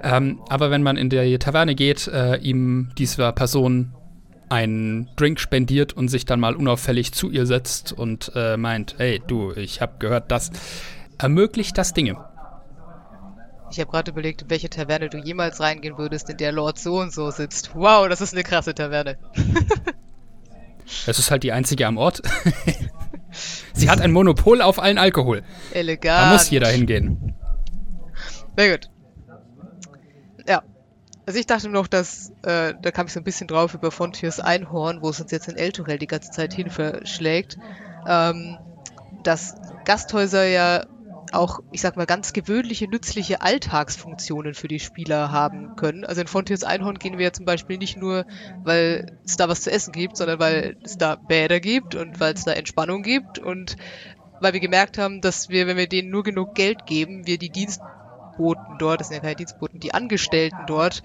Ähm, 0.03 0.41
aber 0.49 0.71
wenn 0.71 0.83
man 0.83 0.97
in 0.97 1.09
die 1.09 1.37
Taverne 1.37 1.75
geht, 1.75 2.07
äh, 2.07 2.37
ihm 2.37 2.91
dieser 2.97 3.31
Person 3.31 3.93
einen 4.49 5.09
Drink 5.15 5.39
spendiert 5.39 5.93
und 5.93 6.09
sich 6.09 6.25
dann 6.25 6.39
mal 6.39 6.55
unauffällig 6.55 7.13
zu 7.13 7.29
ihr 7.29 7.45
setzt 7.45 7.93
und 7.93 8.31
äh, 8.35 8.57
meint, 8.57 8.95
hey 8.97 9.21
du, 9.25 9.53
ich 9.53 9.79
habe 9.79 9.93
gehört, 9.99 10.29
das 10.31 10.51
ermöglicht 11.17 11.77
das 11.77 11.93
Dinge. 11.93 12.17
Ich 13.71 13.79
habe 13.79 13.89
gerade 13.89 14.11
überlegt, 14.11 14.41
in 14.41 14.49
welche 14.49 14.69
Taverne 14.69 15.09
du 15.09 15.17
jemals 15.17 15.61
reingehen 15.61 15.97
würdest, 15.97 16.29
in 16.29 16.35
der 16.35 16.51
Lord 16.51 16.77
so 16.77 16.99
und 16.99 17.13
so 17.13 17.31
sitzt. 17.31 17.73
Wow, 17.73 18.09
das 18.09 18.19
ist 18.19 18.33
eine 18.33 18.43
krasse 18.43 18.75
Taverne. 18.75 19.17
Es 21.07 21.19
ist 21.19 21.31
halt 21.31 21.43
die 21.43 21.53
einzige 21.53 21.87
am 21.87 21.97
Ort. 21.97 22.21
Sie 23.73 23.89
hat 23.89 24.01
ein 24.01 24.11
Monopol 24.11 24.61
auf 24.61 24.79
allen 24.79 24.97
Alkohol. 24.97 25.43
Elegant. 25.73 26.21
Da 26.21 26.33
muss 26.33 26.49
jeder 26.49 26.67
hingehen. 26.67 27.35
Na 28.57 28.69
gut. 28.69 28.89
Ja. 30.47 30.63
Also 31.25 31.39
ich 31.39 31.45
dachte 31.45 31.69
noch, 31.69 31.87
dass, 31.87 32.31
äh, 32.43 32.73
da 32.81 32.91
kam 32.91 33.07
ich 33.07 33.13
so 33.13 33.19
ein 33.19 33.23
bisschen 33.23 33.47
drauf 33.47 33.73
über 33.73 33.91
Fontiers 33.91 34.39
Einhorn, 34.39 35.01
wo 35.01 35.09
es 35.09 35.21
uns 35.21 35.31
jetzt 35.31 35.47
in 35.47 35.55
Elturel 35.55 35.97
die 35.97 36.07
ganze 36.07 36.31
Zeit 36.31 36.53
hin 36.53 36.69
verschlägt, 36.69 37.57
ähm, 38.07 38.57
dass 39.23 39.55
Gasthäuser 39.85 40.45
ja 40.45 40.85
auch, 41.33 41.59
ich 41.71 41.81
sag 41.81 41.97
mal, 41.97 42.05
ganz 42.05 42.33
gewöhnliche, 42.33 42.89
nützliche 42.89 43.41
Alltagsfunktionen 43.41 44.53
für 44.53 44.67
die 44.67 44.79
Spieler 44.79 45.31
haben 45.31 45.75
können. 45.75 46.05
Also 46.05 46.21
in 46.21 46.27
Fontiers 46.27 46.63
Einhorn 46.63 46.99
gehen 46.99 47.17
wir 47.17 47.25
ja 47.25 47.33
zum 47.33 47.45
Beispiel 47.45 47.77
nicht 47.77 47.97
nur, 47.97 48.25
weil 48.63 49.17
es 49.25 49.37
da 49.37 49.49
was 49.49 49.61
zu 49.61 49.71
essen 49.71 49.91
gibt, 49.91 50.17
sondern 50.17 50.39
weil 50.39 50.77
es 50.83 50.97
da 50.97 51.15
Bäder 51.15 51.59
gibt 51.59 51.95
und 51.95 52.19
weil 52.19 52.33
es 52.33 52.43
da 52.43 52.51
Entspannung 52.51 53.03
gibt 53.03 53.39
und 53.39 53.77
weil 54.39 54.53
wir 54.53 54.59
gemerkt 54.59 54.97
haben, 54.97 55.21
dass 55.21 55.49
wir, 55.49 55.67
wenn 55.67 55.77
wir 55.77 55.87
denen 55.87 56.09
nur 56.09 56.23
genug 56.23 56.55
Geld 56.55 56.85
geben, 56.85 57.27
wir 57.27 57.37
die 57.37 57.51
Dienstboten 57.51 58.77
dort, 58.79 58.99
das 58.99 59.09
sind 59.09 59.17
ja 59.17 59.21
keine 59.21 59.35
Dienstboten, 59.35 59.79
die 59.79 59.93
Angestellten 59.93 60.65
dort, 60.65 61.03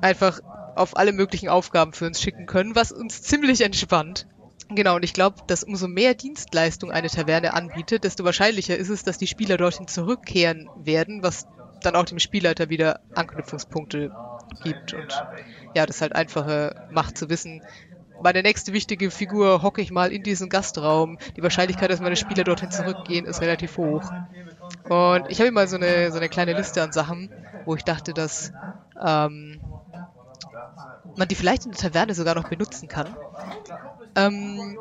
einfach 0.00 0.40
auf 0.74 0.96
alle 0.96 1.12
möglichen 1.12 1.48
Aufgaben 1.48 1.92
für 1.92 2.06
uns 2.06 2.20
schicken 2.20 2.46
können, 2.46 2.74
was 2.74 2.92
uns 2.92 3.22
ziemlich 3.22 3.62
entspannt. 3.62 4.26
Genau, 4.68 4.96
und 4.96 5.04
ich 5.04 5.12
glaube, 5.12 5.36
dass 5.46 5.62
umso 5.62 5.86
mehr 5.86 6.14
Dienstleistung 6.14 6.90
eine 6.90 7.08
Taverne 7.08 7.54
anbietet, 7.54 8.04
desto 8.04 8.24
wahrscheinlicher 8.24 8.76
ist 8.76 8.88
es, 8.88 9.02
dass 9.04 9.16
die 9.18 9.28
Spieler 9.28 9.56
dorthin 9.56 9.86
zurückkehren 9.86 10.70
werden, 10.74 11.22
was 11.22 11.46
dann 11.82 11.94
auch 11.94 12.04
dem 12.04 12.18
Spielleiter 12.18 12.68
wieder 12.68 13.00
Anknüpfungspunkte 13.14 14.10
gibt. 14.60 14.92
Und 14.92 15.24
ja, 15.74 15.86
das 15.86 16.00
halt 16.00 16.14
einfacher 16.14 16.74
macht 16.88 17.16
zu 17.16 17.28
wissen, 17.28 17.62
meine 18.18 18.42
nächste 18.42 18.72
wichtige 18.72 19.10
Figur 19.10 19.62
hocke 19.62 19.82
ich 19.82 19.90
mal 19.90 20.10
in 20.12 20.22
diesen 20.22 20.48
Gastraum. 20.48 21.18
Die 21.36 21.42
Wahrscheinlichkeit, 21.42 21.90
dass 21.90 22.00
meine 22.00 22.16
Spieler 22.16 22.44
dorthin 22.44 22.70
zurückgehen, 22.70 23.26
ist 23.26 23.40
relativ 23.42 23.76
hoch. 23.76 24.14
Und 24.88 25.28
ich 25.28 25.38
habe 25.40 25.48
immer 25.48 25.66
so 25.68 25.76
eine, 25.76 26.10
so 26.12 26.18
eine 26.18 26.28
kleine 26.28 26.54
Liste 26.54 26.82
an 26.82 26.92
Sachen, 26.92 27.30
wo 27.64 27.74
ich 27.76 27.84
dachte, 27.84 28.14
dass 28.14 28.52
ähm, 29.00 29.60
man 31.16 31.28
die 31.28 31.34
vielleicht 31.34 31.64
in 31.66 31.72
der 31.72 31.80
Taverne 31.80 32.14
sogar 32.14 32.34
noch 32.34 32.44
benutzen 32.44 32.88
kann. 32.88 33.16
Ähm, 34.16 34.78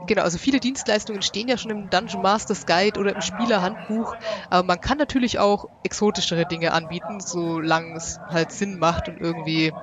genau, 0.00 0.22
also 0.22 0.38
viele 0.38 0.60
Dienstleistungen 0.60 1.22
stehen 1.22 1.48
ja 1.48 1.58
schon 1.58 1.70
im 1.72 1.90
Dungeon 1.90 2.22
Masters 2.22 2.66
Guide 2.66 3.00
oder 3.00 3.12
im 3.12 3.20
Spielerhandbuch, 3.22 4.16
aber 4.50 4.66
man 4.66 4.80
kann 4.80 4.98
natürlich 4.98 5.38
auch 5.40 5.66
exotischere 5.84 6.46
Dinge 6.46 6.72
anbieten, 6.72 7.20
solange 7.20 7.96
es 7.96 8.20
halt 8.28 8.52
Sinn 8.52 8.78
macht 8.78 9.08
und 9.08 9.18
irgendwie 9.20 9.74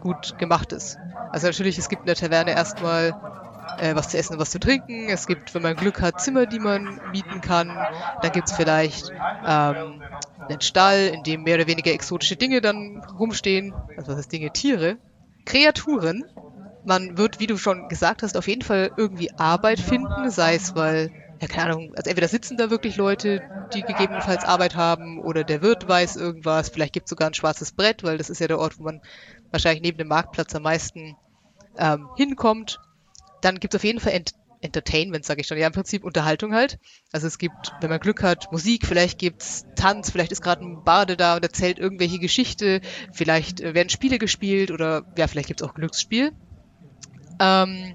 gut 0.00 0.34
gemacht 0.38 0.72
ist. 0.72 1.00
Also 1.32 1.46
natürlich, 1.48 1.78
es 1.78 1.88
gibt 1.88 2.02
in 2.04 2.08
der 2.08 2.16
Taverne 2.16 2.52
erstmal 2.52 3.14
äh, 3.76 3.94
was 3.96 4.08
zu 4.08 4.18
essen 4.18 4.34
und 4.34 4.40
was 4.40 4.50
zu 4.50 4.60
trinken. 4.60 5.08
Es 5.08 5.26
gibt, 5.26 5.54
wenn 5.54 5.62
man 5.62 5.76
Glück 5.76 6.00
hat, 6.02 6.20
Zimmer, 6.20 6.46
die 6.46 6.60
man 6.60 7.00
mieten 7.04 7.40
kann. 7.40 7.88
Dann 8.20 8.32
gibt 8.32 8.48
es 8.50 8.54
vielleicht 8.56 9.12
ähm, 9.44 10.08
einen 10.48 10.60
Stall, 10.62 11.08
in 11.08 11.22
dem 11.24 11.42
mehr 11.44 11.56
oder 11.56 11.66
weniger 11.68 11.92
exotische 11.92 12.36
Dinge 12.36 12.60
dann 12.60 13.02
rumstehen. 13.18 13.76
Also 13.96 14.12
was 14.12 14.18
heißt 14.18 14.32
Dinge? 14.32 14.52
Tiere. 14.52 14.98
Kreaturen 15.46 16.24
man 16.84 17.16
wird, 17.18 17.40
wie 17.40 17.46
du 17.46 17.56
schon 17.56 17.88
gesagt 17.88 18.22
hast, 18.22 18.36
auf 18.36 18.48
jeden 18.48 18.62
Fall 18.62 18.90
irgendwie 18.96 19.30
Arbeit 19.38 19.80
finden, 19.80 20.30
sei 20.30 20.54
es, 20.54 20.74
weil, 20.74 21.10
ja, 21.40 21.48
keine 21.48 21.72
Ahnung, 21.72 21.92
also 21.96 22.08
entweder 22.08 22.28
sitzen 22.28 22.56
da 22.56 22.70
wirklich 22.70 22.96
Leute, 22.96 23.42
die 23.72 23.82
gegebenenfalls 23.82 24.44
Arbeit 24.44 24.76
haben, 24.76 25.20
oder 25.20 25.44
der 25.44 25.62
Wirt 25.62 25.88
weiß 25.88 26.16
irgendwas, 26.16 26.68
vielleicht 26.68 26.92
gibt 26.92 27.06
es 27.06 27.10
sogar 27.10 27.28
ein 27.28 27.34
schwarzes 27.34 27.72
Brett, 27.72 28.02
weil 28.02 28.18
das 28.18 28.30
ist 28.30 28.40
ja 28.40 28.48
der 28.48 28.58
Ort, 28.58 28.78
wo 28.78 28.84
man 28.84 29.00
wahrscheinlich 29.50 29.82
neben 29.82 29.98
dem 29.98 30.08
Marktplatz 30.08 30.54
am 30.54 30.62
meisten 30.62 31.16
ähm, 31.78 32.08
hinkommt. 32.16 32.80
Dann 33.40 33.60
gibt 33.60 33.74
es 33.74 33.80
auf 33.80 33.84
jeden 33.84 34.00
Fall 34.00 34.12
Ent 34.12 34.32
Entertainment, 34.64 35.26
sage 35.26 35.42
ich 35.42 35.46
schon, 35.46 35.58
ja, 35.58 35.66
im 35.66 35.74
Prinzip 35.74 36.04
Unterhaltung 36.04 36.54
halt. 36.54 36.78
Also 37.12 37.26
es 37.26 37.36
gibt, 37.36 37.72
wenn 37.80 37.90
man 37.90 38.00
Glück 38.00 38.22
hat, 38.22 38.50
Musik, 38.50 38.86
vielleicht 38.86 39.18
gibt's 39.18 39.66
Tanz, 39.76 40.10
vielleicht 40.10 40.32
ist 40.32 40.40
gerade 40.40 40.64
ein 40.64 40.82
Bade 40.84 41.18
da 41.18 41.36
und 41.36 41.42
erzählt 41.42 41.78
irgendwelche 41.78 42.18
Geschichte, 42.18 42.80
vielleicht 43.12 43.60
äh, 43.60 43.74
werden 43.74 43.90
Spiele 43.90 44.18
gespielt 44.18 44.70
oder 44.70 45.04
ja, 45.18 45.26
vielleicht 45.26 45.48
gibt's 45.48 45.62
auch 45.62 45.74
Glücksspiel. 45.74 46.32
Ähm, 47.40 47.94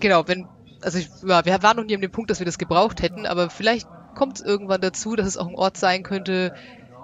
genau, 0.00 0.26
wenn, 0.28 0.46
also 0.82 0.98
ich, 0.98 1.08
ja, 1.26 1.44
wir 1.44 1.62
waren 1.62 1.76
noch 1.76 1.84
nie 1.84 1.94
an 1.94 2.00
dem 2.00 2.10
Punkt, 2.10 2.30
dass 2.30 2.38
wir 2.38 2.46
das 2.46 2.58
gebraucht 2.58 3.02
hätten, 3.02 3.26
aber 3.26 3.50
vielleicht 3.50 3.88
kommt 4.14 4.36
es 4.36 4.44
irgendwann 4.44 4.80
dazu, 4.80 5.16
dass 5.16 5.26
es 5.26 5.36
auch 5.36 5.48
ein 5.48 5.54
Ort 5.54 5.76
sein 5.76 6.02
könnte. 6.02 6.54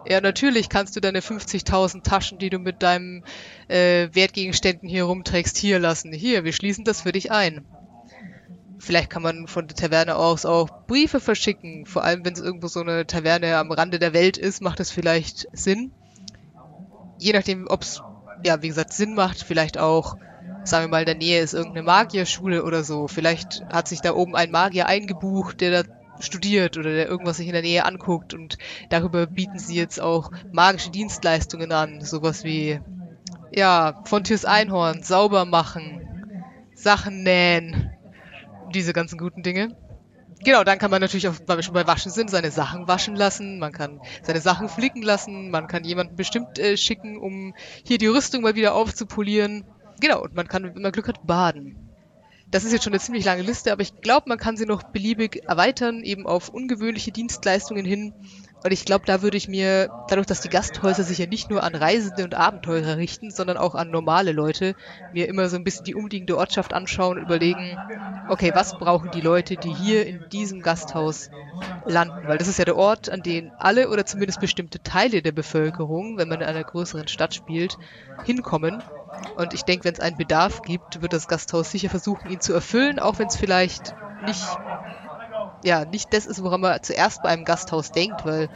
Ja, 0.08 0.20
natürlich 0.20 0.68
kannst 0.68 0.94
du 0.94 1.00
deine 1.00 1.20
50.000 1.20 2.02
Taschen, 2.02 2.38
die 2.38 2.50
du 2.50 2.58
mit 2.58 2.82
deinen 2.82 3.24
äh, 3.68 4.08
Wertgegenständen 4.12 4.88
hier 4.88 5.04
rumträgst, 5.04 5.56
hier 5.56 5.78
lassen. 5.78 6.12
Hier, 6.12 6.44
wir 6.44 6.52
schließen 6.52 6.84
das 6.84 7.02
für 7.02 7.12
dich 7.12 7.32
ein. 7.32 7.64
Vielleicht 8.78 9.10
kann 9.10 9.22
man 9.22 9.48
von 9.48 9.66
der 9.66 9.76
Taverne 9.76 10.16
aus 10.16 10.44
auch 10.44 10.68
Briefe 10.86 11.18
verschicken. 11.18 11.86
Vor 11.86 12.04
allem, 12.04 12.24
wenn 12.24 12.34
es 12.34 12.40
irgendwo 12.40 12.68
so 12.68 12.80
eine 12.80 13.06
Taverne 13.06 13.56
am 13.56 13.72
Rande 13.72 13.98
der 13.98 14.12
Welt 14.12 14.36
ist, 14.36 14.60
macht 14.60 14.78
es 14.80 14.90
vielleicht 14.90 15.48
Sinn. 15.52 15.90
Je 17.18 17.32
nachdem, 17.32 17.66
ob 17.68 17.82
es, 17.82 18.02
ja, 18.44 18.62
wie 18.62 18.68
gesagt, 18.68 18.92
Sinn 18.92 19.14
macht, 19.14 19.42
vielleicht 19.42 19.78
auch 19.78 20.16
sagen 20.66 20.84
wir 20.84 20.88
mal, 20.88 21.00
in 21.00 21.06
der 21.06 21.14
Nähe 21.14 21.40
ist 21.40 21.54
irgendeine 21.54 21.84
Magierschule 21.84 22.64
oder 22.64 22.84
so. 22.84 23.08
Vielleicht 23.08 23.64
hat 23.72 23.88
sich 23.88 24.00
da 24.00 24.14
oben 24.14 24.34
ein 24.34 24.50
Magier 24.50 24.86
eingebucht, 24.86 25.60
der 25.60 25.82
da 25.82 25.88
studiert 26.20 26.76
oder 26.76 26.94
der 26.94 27.08
irgendwas 27.08 27.36
sich 27.36 27.46
in 27.46 27.52
der 27.52 27.62
Nähe 27.62 27.84
anguckt 27.84 28.34
und 28.34 28.58
darüber 28.88 29.26
bieten 29.26 29.58
sie 29.58 29.76
jetzt 29.76 30.00
auch 30.00 30.30
magische 30.52 30.90
Dienstleistungen 30.90 31.72
an. 31.72 32.00
Sowas 32.00 32.44
wie, 32.44 32.80
ja, 33.50 33.92
von 33.92 34.04
Fontiers 34.06 34.44
Einhorn, 34.44 35.02
sauber 35.02 35.44
machen, 35.44 36.34
Sachen 36.74 37.22
nähen, 37.22 37.90
diese 38.74 38.92
ganzen 38.92 39.18
guten 39.18 39.42
Dinge. 39.42 39.76
Genau, 40.44 40.64
dann 40.64 40.78
kann 40.78 40.90
man 40.90 41.00
natürlich 41.00 41.28
auch, 41.28 41.34
weil 41.46 41.58
wir 41.58 41.62
schon 41.62 41.74
bei 41.74 41.86
Waschen 41.86 42.12
sind, 42.12 42.30
seine 42.30 42.50
Sachen 42.50 42.86
waschen 42.86 43.16
lassen, 43.16 43.58
man 43.58 43.72
kann 43.72 44.00
seine 44.22 44.40
Sachen 44.40 44.68
flicken 44.68 45.02
lassen, 45.02 45.50
man 45.50 45.66
kann 45.66 45.82
jemanden 45.82 46.14
bestimmt 46.14 46.58
äh, 46.58 46.76
schicken, 46.76 47.16
um 47.16 47.54
hier 47.84 47.98
die 47.98 48.06
Rüstung 48.06 48.42
mal 48.42 48.54
wieder 48.54 48.74
aufzupolieren. 48.74 49.64
Genau, 50.00 50.22
und 50.22 50.34
man 50.34 50.48
kann, 50.48 50.74
wenn 50.74 50.82
man 50.82 50.92
Glück 50.92 51.08
hat, 51.08 51.26
baden. 51.26 51.76
Das 52.50 52.64
ist 52.64 52.72
jetzt 52.72 52.84
schon 52.84 52.92
eine 52.92 53.00
ziemlich 53.00 53.24
lange 53.24 53.42
Liste, 53.42 53.72
aber 53.72 53.82
ich 53.82 54.00
glaube, 54.00 54.28
man 54.28 54.38
kann 54.38 54.56
sie 54.56 54.66
noch 54.66 54.82
beliebig 54.84 55.42
erweitern, 55.48 56.02
eben 56.02 56.26
auf 56.26 56.48
ungewöhnliche 56.48 57.10
Dienstleistungen 57.10 57.84
hin. 57.84 58.14
Und 58.64 58.72
ich 58.72 58.84
glaube, 58.84 59.04
da 59.04 59.20
würde 59.22 59.36
ich 59.36 59.48
mir, 59.48 59.90
dadurch, 60.08 60.26
dass 60.26 60.40
die 60.40 60.48
Gasthäuser 60.48 61.02
sich 61.02 61.18
ja 61.18 61.26
nicht 61.26 61.50
nur 61.50 61.62
an 61.62 61.74
Reisende 61.74 62.24
und 62.24 62.34
Abenteurer 62.34 62.96
richten, 62.98 63.30
sondern 63.30 63.56
auch 63.56 63.74
an 63.74 63.90
normale 63.90 64.32
Leute, 64.32 64.74
mir 65.12 65.28
immer 65.28 65.48
so 65.48 65.56
ein 65.56 65.64
bisschen 65.64 65.84
die 65.84 65.94
umliegende 65.94 66.36
Ortschaft 66.36 66.72
anschauen 66.72 67.18
und 67.18 67.24
überlegen, 67.24 67.76
okay, 68.28 68.52
was 68.54 68.78
brauchen 68.78 69.10
die 69.10 69.20
Leute, 69.20 69.56
die 69.56 69.72
hier 69.72 70.06
in 70.06 70.28
diesem 70.30 70.62
Gasthaus 70.62 71.30
landen? 71.84 72.26
Weil 72.26 72.38
das 72.38 72.48
ist 72.48 72.58
ja 72.58 72.64
der 72.64 72.76
Ort, 72.76 73.10
an 73.10 73.22
den 73.22 73.52
alle 73.58 73.88
oder 73.88 74.06
zumindest 74.06 74.40
bestimmte 74.40 74.82
Teile 74.82 75.22
der 75.22 75.32
Bevölkerung, 75.32 76.16
wenn 76.16 76.28
man 76.28 76.40
in 76.40 76.46
einer 76.46 76.64
größeren 76.64 77.08
Stadt 77.08 77.34
spielt, 77.34 77.76
hinkommen. 78.24 78.82
Und 79.36 79.54
ich 79.54 79.62
denke, 79.62 79.84
wenn 79.84 79.94
es 79.94 80.00
einen 80.00 80.16
Bedarf 80.16 80.62
gibt, 80.62 81.02
wird 81.02 81.12
das 81.12 81.28
Gasthaus 81.28 81.70
sicher 81.70 81.90
versuchen, 81.90 82.30
ihn 82.30 82.40
zu 82.40 82.52
erfüllen, 82.52 82.98
auch 82.98 83.18
wenn 83.18 83.28
es 83.28 83.36
vielleicht 83.36 83.94
nicht, 84.24 84.58
ja, 85.64 85.84
nicht 85.84 86.12
das 86.12 86.26
ist, 86.26 86.42
woran 86.42 86.60
man 86.60 86.82
zuerst 86.82 87.22
bei 87.22 87.28
einem 87.28 87.44
Gasthaus 87.44 87.92
denkt, 87.92 88.24
weil 88.24 88.48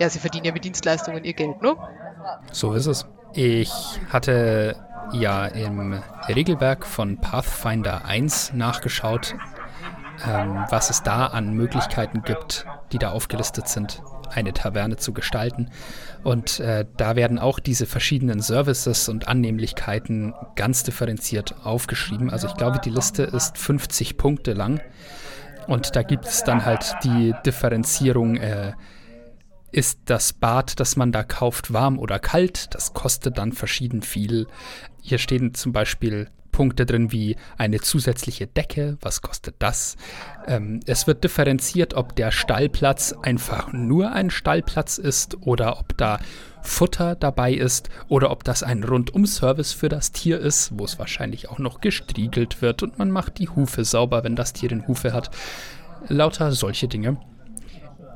ja, 0.00 0.10
sie 0.10 0.18
verdienen 0.18 0.46
ja 0.46 0.52
mit 0.52 0.64
Dienstleistungen 0.64 1.24
ihr 1.24 1.34
Geld, 1.34 1.62
ne? 1.62 1.76
So 2.50 2.72
ist 2.74 2.86
es. 2.86 3.06
Ich 3.32 3.72
hatte 4.10 4.76
ja 5.12 5.46
im 5.46 6.02
Regelwerk 6.28 6.86
von 6.86 7.18
Pathfinder 7.18 8.04
1 8.04 8.54
nachgeschaut, 8.54 9.34
ähm, 10.26 10.64
was 10.70 10.90
es 10.90 11.02
da 11.02 11.26
an 11.26 11.52
Möglichkeiten 11.52 12.22
gibt, 12.22 12.66
die 12.92 12.98
da 12.98 13.10
aufgelistet 13.10 13.68
sind 13.68 14.02
eine 14.34 14.52
Taverne 14.52 14.96
zu 14.96 15.12
gestalten. 15.12 15.70
Und 16.22 16.60
äh, 16.60 16.86
da 16.96 17.16
werden 17.16 17.38
auch 17.38 17.58
diese 17.58 17.86
verschiedenen 17.86 18.40
Services 18.40 19.08
und 19.08 19.28
Annehmlichkeiten 19.28 20.34
ganz 20.56 20.82
differenziert 20.82 21.54
aufgeschrieben. 21.64 22.30
Also 22.30 22.48
ich 22.48 22.54
glaube, 22.54 22.80
die 22.84 22.90
Liste 22.90 23.22
ist 23.24 23.58
50 23.58 24.16
Punkte 24.16 24.52
lang. 24.52 24.80
Und 25.66 25.96
da 25.96 26.02
gibt 26.02 26.26
es 26.26 26.44
dann 26.44 26.64
halt 26.64 26.96
die 27.04 27.34
Differenzierung, 27.44 28.36
äh, 28.36 28.72
ist 29.72 29.98
das 30.04 30.32
Bad, 30.32 30.78
das 30.78 30.94
man 30.94 31.10
da 31.10 31.24
kauft, 31.24 31.72
warm 31.72 31.98
oder 31.98 32.20
kalt? 32.20 32.74
Das 32.74 32.94
kostet 32.94 33.38
dann 33.38 33.52
verschieden 33.52 34.02
viel. 34.02 34.46
Hier 35.02 35.18
stehen 35.18 35.52
zum 35.54 35.72
Beispiel 35.72 36.30
Punkte 36.54 36.86
drin 36.86 37.10
wie 37.10 37.34
eine 37.58 37.80
zusätzliche 37.80 38.46
Decke, 38.46 38.96
was 39.00 39.22
kostet 39.22 39.56
das? 39.58 39.96
Ähm, 40.46 40.78
es 40.86 41.08
wird 41.08 41.24
differenziert, 41.24 41.94
ob 41.94 42.14
der 42.14 42.30
Stallplatz 42.30 43.12
einfach 43.22 43.72
nur 43.72 44.12
ein 44.12 44.30
Stallplatz 44.30 44.98
ist 44.98 45.36
oder 45.40 45.80
ob 45.80 45.98
da 45.98 46.20
Futter 46.62 47.16
dabei 47.16 47.52
ist 47.52 47.88
oder 48.06 48.30
ob 48.30 48.44
das 48.44 48.62
ein 48.62 48.84
Rundum-Service 48.84 49.72
für 49.72 49.88
das 49.88 50.12
Tier 50.12 50.38
ist, 50.38 50.70
wo 50.78 50.84
es 50.84 50.96
wahrscheinlich 51.00 51.50
auch 51.50 51.58
noch 51.58 51.80
gestriegelt 51.80 52.62
wird 52.62 52.84
und 52.84 53.00
man 53.00 53.10
macht 53.10 53.38
die 53.38 53.48
Hufe 53.48 53.84
sauber, 53.84 54.22
wenn 54.22 54.36
das 54.36 54.52
Tier 54.52 54.68
den 54.68 54.86
Hufe 54.86 55.12
hat. 55.12 55.30
Lauter 56.06 56.52
solche 56.52 56.86
Dinge. 56.86 57.16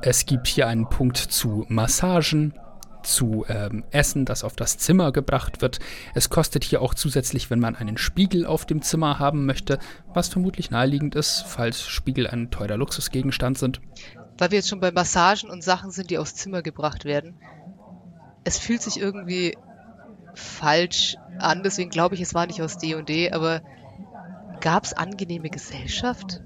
Es 0.01 0.25
gibt 0.25 0.47
hier 0.47 0.67
einen 0.67 0.87
Punkt 0.87 1.17
zu 1.17 1.65
Massagen, 1.67 2.53
zu 3.03 3.45
ähm, 3.47 3.83
Essen, 3.91 4.25
das 4.25 4.43
auf 4.43 4.55
das 4.55 4.77
Zimmer 4.77 5.11
gebracht 5.11 5.61
wird. 5.61 5.79
Es 6.13 6.29
kostet 6.29 6.63
hier 6.63 6.81
auch 6.81 6.93
zusätzlich, 6.93 7.49
wenn 7.49 7.59
man 7.59 7.75
einen 7.75 7.97
Spiegel 7.97 8.45
auf 8.45 8.65
dem 8.65 8.81
Zimmer 8.81 9.19
haben 9.19 9.45
möchte, 9.45 9.79
was 10.13 10.27
vermutlich 10.27 10.71
naheliegend 10.71 11.15
ist, 11.15 11.43
falls 11.47 11.87
Spiegel 11.87 12.27
ein 12.27 12.51
teurer 12.51 12.77
Luxusgegenstand 12.77 13.57
sind. 13.57 13.81
Weil 14.37 14.51
wir 14.51 14.57
jetzt 14.57 14.69
schon 14.69 14.79
bei 14.79 14.91
Massagen 14.91 15.49
und 15.49 15.63
Sachen 15.63 15.91
sind, 15.91 16.09
die 16.09 16.17
aufs 16.17 16.35
Zimmer 16.35 16.61
gebracht 16.61 17.05
werden. 17.05 17.35
Es 18.43 18.57
fühlt 18.57 18.81
sich 18.81 18.99
irgendwie 18.99 19.57
falsch 20.33 21.17
an, 21.39 21.63
deswegen 21.63 21.89
glaube 21.89 22.15
ich, 22.15 22.21
es 22.21 22.33
war 22.33 22.47
nicht 22.47 22.61
aus 22.61 22.77
D&D, 22.77 23.31
aber 23.31 23.61
gab 24.61 24.85
es 24.85 24.93
angenehme 24.93 25.49
Gesellschaft? 25.49 26.41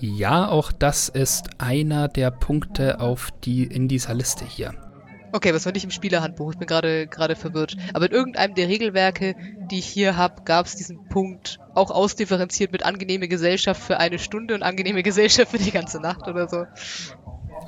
Ja, 0.00 0.48
auch 0.48 0.70
das 0.70 1.08
ist 1.08 1.60
einer 1.60 2.06
der 2.06 2.30
Punkte 2.30 3.00
auf 3.00 3.30
die 3.42 3.64
in 3.64 3.88
dieser 3.88 4.14
Liste 4.14 4.44
hier. 4.44 4.87
Okay, 5.32 5.52
was 5.52 5.66
war 5.66 5.72
nicht 5.72 5.84
im 5.84 5.90
Spielerhandbuch? 5.90 6.52
Ich 6.52 6.58
bin 6.58 6.66
gerade 6.66 7.36
verwirrt. 7.36 7.76
Aber 7.92 8.06
in 8.06 8.12
irgendeinem 8.12 8.54
der 8.54 8.68
Regelwerke, 8.68 9.34
die 9.70 9.78
ich 9.78 9.86
hier 9.86 10.16
habe, 10.16 10.42
gab 10.44 10.66
es 10.66 10.76
diesen 10.76 11.08
Punkt 11.08 11.58
auch 11.74 11.90
ausdifferenziert 11.90 12.72
mit 12.72 12.84
angenehme 12.84 13.28
Gesellschaft 13.28 13.82
für 13.82 13.98
eine 13.98 14.18
Stunde 14.18 14.54
und 14.54 14.62
angenehme 14.62 15.02
Gesellschaft 15.02 15.50
für 15.50 15.58
die 15.58 15.70
ganze 15.70 16.00
Nacht 16.00 16.26
oder 16.26 16.48
so. 16.48 16.64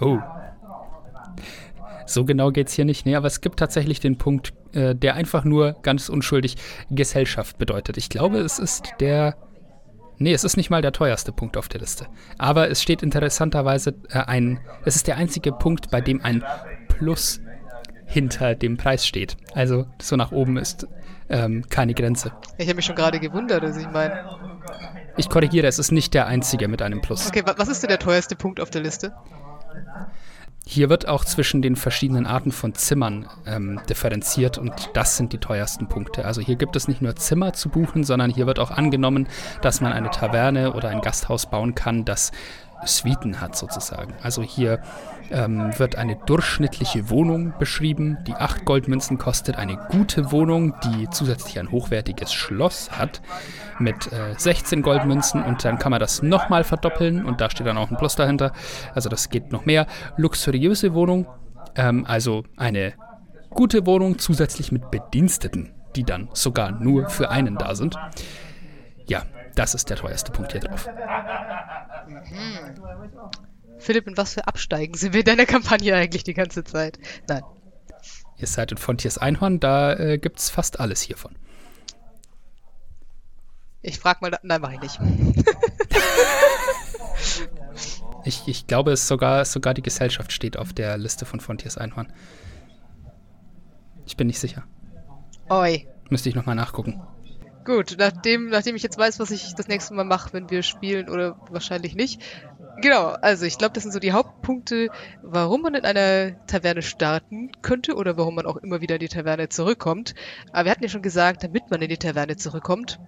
Oh. 0.00 0.18
So 2.06 2.24
genau 2.24 2.50
geht 2.50 2.68
es 2.68 2.74
hier 2.74 2.84
nicht. 2.84 3.06
Nee, 3.06 3.14
aber 3.14 3.26
es 3.26 3.40
gibt 3.40 3.58
tatsächlich 3.58 4.00
den 4.00 4.18
Punkt, 4.18 4.52
äh, 4.72 4.94
der 4.94 5.14
einfach 5.14 5.44
nur 5.44 5.76
ganz 5.82 6.08
unschuldig 6.08 6.56
Gesellschaft 6.90 7.58
bedeutet. 7.58 7.96
Ich 7.96 8.08
glaube, 8.08 8.38
es 8.38 8.58
ist 8.58 8.94
der. 9.00 9.36
Nee, 10.18 10.32
es 10.32 10.44
ist 10.44 10.56
nicht 10.56 10.70
mal 10.70 10.82
der 10.82 10.92
teuerste 10.92 11.32
Punkt 11.32 11.56
auf 11.56 11.68
der 11.68 11.80
Liste. 11.80 12.06
Aber 12.36 12.68
es 12.68 12.82
steht 12.82 13.02
interessanterweise 13.02 13.94
äh, 14.10 14.18
ein. 14.18 14.60
Es 14.84 14.96
ist 14.96 15.06
der 15.06 15.16
einzige 15.16 15.52
Punkt, 15.52 15.90
bei 15.90 16.00
dem 16.00 16.22
ein 16.22 16.44
Plus 16.88 17.40
hinter 18.10 18.54
dem 18.54 18.76
Preis 18.76 19.06
steht. 19.06 19.36
Also 19.54 19.86
so 20.00 20.16
nach 20.16 20.32
oben 20.32 20.56
ist 20.56 20.86
ähm, 21.28 21.64
keine 21.68 21.94
Grenze. 21.94 22.32
Ich 22.58 22.66
habe 22.66 22.76
mich 22.76 22.84
schon 22.84 22.96
gerade 22.96 23.20
gewundert, 23.20 23.62
dass 23.62 23.76
ich 23.76 23.88
meine. 23.88 24.24
Ich 25.16 25.28
korrigiere, 25.28 25.66
es 25.66 25.78
ist 25.78 25.92
nicht 25.92 26.12
der 26.12 26.26
einzige 26.26 26.68
mit 26.68 26.82
einem 26.82 27.00
Plus. 27.00 27.28
Okay, 27.28 27.42
was 27.44 27.68
ist 27.68 27.82
denn 27.82 27.88
der 27.88 27.98
teuerste 27.98 28.36
Punkt 28.36 28.60
auf 28.60 28.70
der 28.70 28.82
Liste? 28.82 29.12
Hier 30.66 30.88
wird 30.88 31.08
auch 31.08 31.24
zwischen 31.24 31.62
den 31.62 31.74
verschiedenen 31.74 32.26
Arten 32.26 32.52
von 32.52 32.74
Zimmern 32.74 33.28
ähm, 33.46 33.80
differenziert 33.88 34.58
und 34.58 34.90
das 34.94 35.16
sind 35.16 35.32
die 35.32 35.38
teuersten 35.38 35.88
Punkte. 35.88 36.24
Also 36.24 36.40
hier 36.40 36.56
gibt 36.56 36.76
es 36.76 36.86
nicht 36.86 37.02
nur 37.02 37.16
Zimmer 37.16 37.52
zu 37.54 37.70
buchen, 37.70 38.04
sondern 38.04 38.30
hier 38.30 38.46
wird 38.46 38.58
auch 38.58 38.70
angenommen, 38.70 39.26
dass 39.62 39.80
man 39.80 39.92
eine 39.92 40.10
Taverne 40.10 40.72
oder 40.74 40.90
ein 40.90 41.00
Gasthaus 41.00 41.50
bauen 41.50 41.74
kann, 41.74 42.04
das 42.04 42.30
Suiten 42.84 43.40
hat 43.40 43.56
sozusagen. 43.56 44.14
Also 44.22 44.42
hier 44.42 44.80
ähm, 45.30 45.78
wird 45.78 45.96
eine 45.96 46.16
durchschnittliche 46.16 47.10
Wohnung 47.10 47.54
beschrieben, 47.58 48.18
die 48.26 48.34
8 48.34 48.64
Goldmünzen 48.64 49.18
kostet. 49.18 49.56
Eine 49.56 49.76
gute 49.76 50.32
Wohnung, 50.32 50.74
die 50.84 51.08
zusätzlich 51.10 51.58
ein 51.58 51.70
hochwertiges 51.70 52.32
Schloss 52.32 52.90
hat 52.92 53.22
mit 53.78 54.12
äh, 54.12 54.34
16 54.36 54.82
Goldmünzen 54.82 55.42
und 55.42 55.64
dann 55.64 55.78
kann 55.78 55.90
man 55.90 56.00
das 56.00 56.22
nochmal 56.22 56.64
verdoppeln 56.64 57.24
und 57.24 57.40
da 57.40 57.50
steht 57.50 57.66
dann 57.66 57.78
auch 57.78 57.90
ein 57.90 57.96
Plus 57.96 58.16
dahinter. 58.16 58.52
Also 58.94 59.08
das 59.08 59.30
geht 59.30 59.52
noch 59.52 59.64
mehr. 59.64 59.86
Luxuriöse 60.16 60.94
Wohnung, 60.94 61.26
ähm, 61.76 62.04
also 62.06 62.44
eine 62.56 62.94
gute 63.50 63.86
Wohnung 63.86 64.18
zusätzlich 64.18 64.72
mit 64.72 64.90
Bediensteten, 64.90 65.72
die 65.96 66.04
dann 66.04 66.28
sogar 66.32 66.70
nur 66.70 67.08
für 67.08 67.30
einen 67.30 67.56
da 67.56 67.74
sind. 67.74 67.96
Ja, 69.06 69.22
das 69.54 69.74
ist 69.74 69.90
der 69.90 69.96
teuerste 69.96 70.30
Punkt 70.32 70.52
hier 70.52 70.60
drauf. 70.60 70.88
Mhm. 72.06 73.49
Philipp, 73.80 74.06
in 74.06 74.16
was 74.16 74.34
für 74.34 74.46
Absteigen 74.46 74.94
sind 74.94 75.12
wir 75.12 75.20
in 75.20 75.26
deiner 75.26 75.46
Kampagne 75.46 75.94
eigentlich 75.94 76.24
die 76.24 76.34
ganze 76.34 76.64
Zeit? 76.64 76.98
Nein. 77.28 77.42
Ihr 78.38 78.46
seid 78.46 78.72
in 78.72 78.78
Fontiers 78.78 79.18
Einhorn, 79.18 79.60
da 79.60 79.92
äh, 79.92 80.20
es 80.34 80.50
fast 80.50 80.80
alles 80.80 81.02
hiervon. 81.02 81.36
Ich 83.82 83.98
frag 83.98 84.22
mal, 84.22 84.38
nein, 84.42 84.60
mach 84.60 84.72
ich 84.72 84.80
nicht. 84.80 85.00
ich, 88.24 88.42
ich 88.46 88.66
glaube, 88.66 88.92
es 88.92 89.08
sogar, 89.08 89.44
sogar 89.44 89.74
die 89.74 89.82
Gesellschaft 89.82 90.32
steht 90.32 90.56
auf 90.56 90.72
der 90.72 90.98
Liste 90.98 91.24
von 91.24 91.40
Fontiers 91.40 91.78
Einhorn. 91.78 92.12
Ich 94.06 94.16
bin 94.16 94.26
nicht 94.26 94.40
sicher. 94.40 94.64
Oi. 95.48 95.86
Müsste 96.10 96.28
ich 96.28 96.34
nochmal 96.34 96.56
nachgucken. 96.56 97.00
Gut, 97.64 97.96
nachdem, 97.98 98.48
nachdem 98.48 98.74
ich 98.74 98.82
jetzt 98.82 98.98
weiß, 98.98 99.20
was 99.20 99.30
ich 99.30 99.54
das 99.54 99.68
nächste 99.68 99.94
Mal 99.94 100.04
mache, 100.04 100.32
wenn 100.32 100.50
wir 100.50 100.62
spielen 100.62 101.08
oder 101.08 101.36
wahrscheinlich 101.50 101.94
nicht, 101.94 102.22
Genau, 102.80 103.08
also 103.08 103.44
ich 103.44 103.58
glaube, 103.58 103.74
das 103.74 103.82
sind 103.82 103.92
so 103.92 103.98
die 103.98 104.12
Hauptpunkte, 104.12 104.88
warum 105.22 105.62
man 105.62 105.74
in 105.74 105.84
einer 105.84 106.46
Taverne 106.46 106.80
starten 106.80 107.50
könnte 107.60 107.94
oder 107.94 108.16
warum 108.16 108.36
man 108.36 108.46
auch 108.46 108.56
immer 108.56 108.80
wieder 108.80 108.94
in 108.94 109.00
die 109.00 109.08
Taverne 109.08 109.48
zurückkommt. 109.50 110.14
Aber 110.52 110.64
wir 110.64 110.70
hatten 110.70 110.84
ja 110.84 110.88
schon 110.88 111.02
gesagt, 111.02 111.44
damit 111.44 111.70
man 111.70 111.82
in 111.82 111.90
die 111.90 111.98
Taverne 111.98 112.36
zurückkommt, 112.36 112.98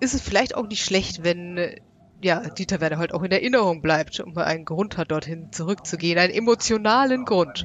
ist 0.00 0.14
es 0.14 0.20
vielleicht 0.20 0.54
auch 0.54 0.66
nicht 0.66 0.84
schlecht, 0.84 1.24
wenn 1.24 1.80
ja, 2.22 2.40
die 2.50 2.66
Taverne 2.66 2.98
halt 2.98 3.14
auch 3.14 3.22
in 3.22 3.32
Erinnerung 3.32 3.80
bleibt 3.80 4.20
und 4.20 4.34
man 4.34 4.44
einen 4.44 4.64
Grund 4.64 4.98
hat, 4.98 5.10
dorthin 5.10 5.52
zurückzugehen, 5.52 6.18
einen 6.18 6.32
emotionalen 6.32 7.24
Grund. 7.24 7.64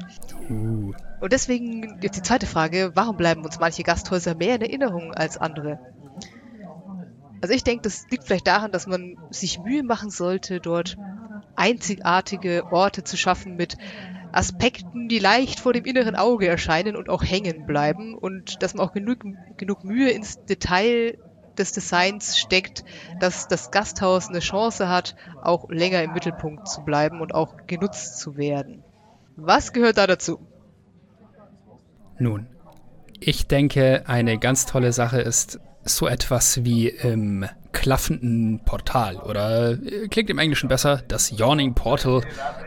Uh. 0.50 0.94
Und 1.22 1.32
deswegen 1.32 2.00
jetzt 2.02 2.18
die 2.18 2.24
zweite 2.24 2.48
Frage, 2.48 2.92
warum 2.96 3.16
bleiben 3.16 3.46
uns 3.46 3.60
manche 3.60 3.84
Gasthäuser 3.84 4.36
mehr 4.36 4.56
in 4.56 4.62
Erinnerung 4.62 5.14
als 5.14 5.38
andere? 5.38 5.80
Also 7.42 7.54
ich 7.54 7.64
denke, 7.64 7.84
das 7.84 8.08
liegt 8.10 8.24
vielleicht 8.24 8.48
daran, 8.48 8.72
dass 8.72 8.88
man 8.88 9.18
sich 9.30 9.60
Mühe 9.60 9.84
machen 9.84 10.10
sollte, 10.10 10.60
dort 10.60 10.98
einzigartige 11.56 12.72
Orte 12.72 13.04
zu 13.04 13.18
schaffen 13.18 13.56
mit 13.56 13.78
Aspekten, 14.32 15.10
die 15.10 15.20
leicht 15.20 15.60
vor 15.60 15.74
dem 15.74 15.86
inneren 15.86 16.16
Auge 16.16 16.48
erscheinen 16.48 16.96
und 16.96 17.10
auch 17.10 17.24
hängen 17.24 17.66
bleiben 17.66 18.16
und 18.16 18.64
dass 18.64 18.74
man 18.74 18.88
auch 18.88 18.94
genug, 18.94 19.20
genug 19.58 19.84
Mühe 19.84 20.10
ins 20.10 20.44
Detail 20.46 21.18
des 21.58 21.72
Designs 21.72 22.38
steckt, 22.38 22.84
dass 23.20 23.48
das 23.48 23.72
Gasthaus 23.72 24.30
eine 24.30 24.40
Chance 24.40 24.88
hat, 24.90 25.16
auch 25.44 25.70
länger 25.70 26.02
im 26.02 26.14
Mittelpunkt 26.14 26.68
zu 26.68 26.82
bleiben 26.82 27.22
und 27.22 27.36
auch 27.36 27.58
genutzt 27.68 28.18
zu 28.18 28.38
werden. 28.38 28.84
Was 29.36 29.74
gehört 29.74 29.98
da 29.98 30.08
dazu? 30.08 30.40
Nun, 32.22 32.46
ich 33.20 33.48
denke, 33.48 34.04
eine 34.06 34.38
ganz 34.38 34.68
tolle 34.68 34.94
Sache 34.94 35.20
ist, 35.20 35.60
so 35.84 36.08
etwas 36.08 36.64
wie 36.64 36.88
im 36.88 37.48
klaffenden 37.72 38.62
Portal 38.64 39.18
oder 39.18 39.72
äh, 39.72 40.08
klingt 40.08 40.30
im 40.30 40.38
Englischen 40.38 40.70
besser, 40.70 41.02
das 41.08 41.32
Yawning 41.32 41.74
Portal 41.74 42.22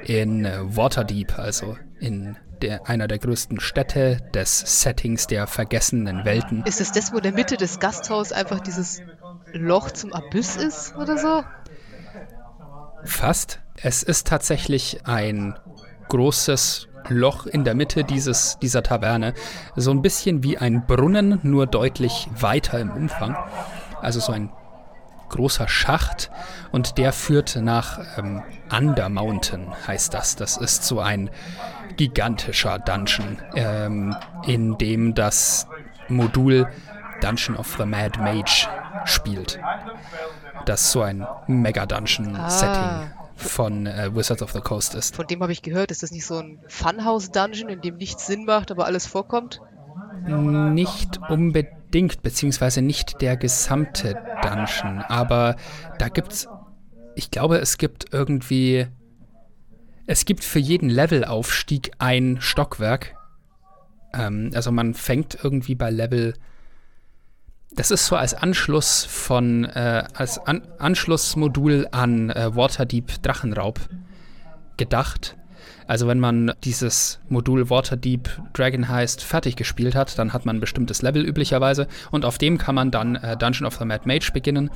in 0.07 0.45
äh, 0.45 0.59
Waterdeep, 0.77 1.38
also 1.38 1.77
in 2.01 2.37
der, 2.62 2.88
einer 2.88 3.07
der 3.07 3.21
größten 3.21 3.61
Städte 3.61 4.19
des 4.35 4.83
Settings 4.83 5.29
der 5.29 5.47
vergessenen 5.47 6.25
Welten. 6.25 6.64
Ist 6.64 6.81
es 6.81 6.90
das, 6.90 7.12
wo 7.12 7.19
in 7.19 7.23
der 7.23 7.33
Mitte 7.33 7.57
des 7.57 7.79
Gasthauses 7.79 8.33
einfach 8.33 8.59
dieses 8.59 9.03
Loch 9.53 9.93
zum 9.93 10.12
Abyss 10.12 10.57
ist 10.57 10.97
oder 10.97 11.17
so? 11.17 11.45
Fast. 13.05 13.61
Es 13.81 14.03
ist 14.03 14.27
tatsächlich 14.27 15.07
ein 15.07 15.57
großes 16.09 16.88
Loch 17.09 17.47
in 17.47 17.64
der 17.64 17.75
Mitte 17.75 18.05
dieses, 18.05 18.59
dieser 18.61 18.83
Taverne. 18.83 19.35
So 19.77 19.90
ein 19.90 20.03
bisschen 20.03 20.43
wie 20.43 20.59
ein 20.59 20.87
Brunnen, 20.87 21.40
nur 21.43 21.67
deutlich 21.67 22.29
weiter 22.38 22.79
im 22.79 22.90
Umfang. 22.90 23.37
Also 24.01 24.21
so 24.21 24.33
ein 24.33 24.51
großer 25.29 25.69
Schacht 25.69 26.31
und 26.71 26.99
der 26.99 27.12
führt 27.12 27.57
nach 27.57 27.99
ähm, 28.19 28.43
Under 28.71 29.09
Mountain, 29.09 29.73
heißt 29.87 30.14
das. 30.14 30.37
Das 30.37 30.57
ist 30.57 30.85
so 30.85 31.01
ein 31.01 31.31
gigantischer 31.97 32.79
Dungeon, 32.79 33.38
ähm, 33.57 34.14
in 34.47 34.79
dem 34.79 35.14
das 35.14 35.67
Modul 36.09 36.69
Dungeon 37.21 37.57
of 37.57 37.75
the 37.79 37.87
Mad 37.87 38.21
Mage 38.21 38.69
spielt. 39.05 39.59
Das 40.67 40.83
ist 40.83 40.93
so 40.93 41.03
ein 41.03 41.27
Mega-Dungeon-Setting. 41.47 42.83
Ah 42.83 43.23
von 43.37 43.87
äh, 43.87 44.14
Wizards 44.14 44.42
of 44.42 44.53
the 44.53 44.61
Coast 44.61 44.94
ist. 44.94 45.16
Von 45.16 45.27
dem 45.27 45.42
habe 45.42 45.53
ich 45.53 45.62
gehört. 45.62 45.90
Ist 45.90 46.03
das 46.03 46.11
nicht 46.11 46.27
so 46.27 46.37
ein 46.37 46.59
Funhouse-Dungeon, 46.68 47.68
in 47.68 47.81
dem 47.81 47.97
nichts 47.97 48.27
Sinn 48.27 48.44
macht, 48.44 48.70
aber 48.70 48.87
alles 48.87 49.07
vorkommt? 49.07 49.61
Nicht 50.27 51.20
unbedingt, 51.29 52.23
beziehungsweise 52.23 52.81
nicht 52.81 53.20
der 53.20 53.37
gesamte 53.37 54.14
Dungeon. 54.42 55.01
Aber 55.01 55.57
da 55.99 56.09
gibt's, 56.09 56.49
ich 57.14 57.31
glaube, 57.31 57.59
es 57.59 57.77
gibt 57.77 58.12
irgendwie, 58.12 58.87
es 60.07 60.25
gibt 60.25 60.44
für 60.44 60.61
jeden 60.61 60.88
Levelaufstieg 60.88 61.92
ein 61.99 62.38
Stockwerk. 62.40 63.16
Ähm, 64.14 64.51
also 64.55 64.73
man 64.73 64.94
fängt 64.94 65.38
irgendwie 65.42 65.75
bei 65.75 65.90
Level 65.90 66.35
das 67.76 67.90
ist 67.90 68.06
so 68.06 68.16
als 68.16 68.34
Anschluss 68.34 69.04
von, 69.04 69.64
äh, 69.64 70.04
als 70.14 70.38
An 70.38 70.62
Anschlussmodul 70.78 71.88
an 71.90 72.30
äh, 72.30 72.54
Waterdeep 72.54 73.22
Drachenraub 73.22 73.80
gedacht. 74.76 75.37
Also 75.87 76.06
wenn 76.06 76.18
man 76.18 76.52
dieses 76.62 77.20
Modul 77.28 77.68
Waterdeep 77.68 78.30
Dragon 78.54 78.88
Heist 78.88 79.22
fertig 79.22 79.56
gespielt 79.56 79.94
hat, 79.94 80.18
dann 80.18 80.32
hat 80.32 80.46
man 80.46 80.56
ein 80.56 80.60
bestimmtes 80.60 81.02
Level 81.02 81.26
üblicherweise 81.26 81.88
und 82.10 82.24
auf 82.24 82.38
dem 82.38 82.58
kann 82.58 82.74
man 82.74 82.90
dann 82.90 83.16
äh, 83.16 83.37
Dungeon 83.37 83.66
of 83.66 83.76
the 83.76 83.84
Mad 83.84 84.02
Mage 84.06 84.30
beginnen. 84.32 84.70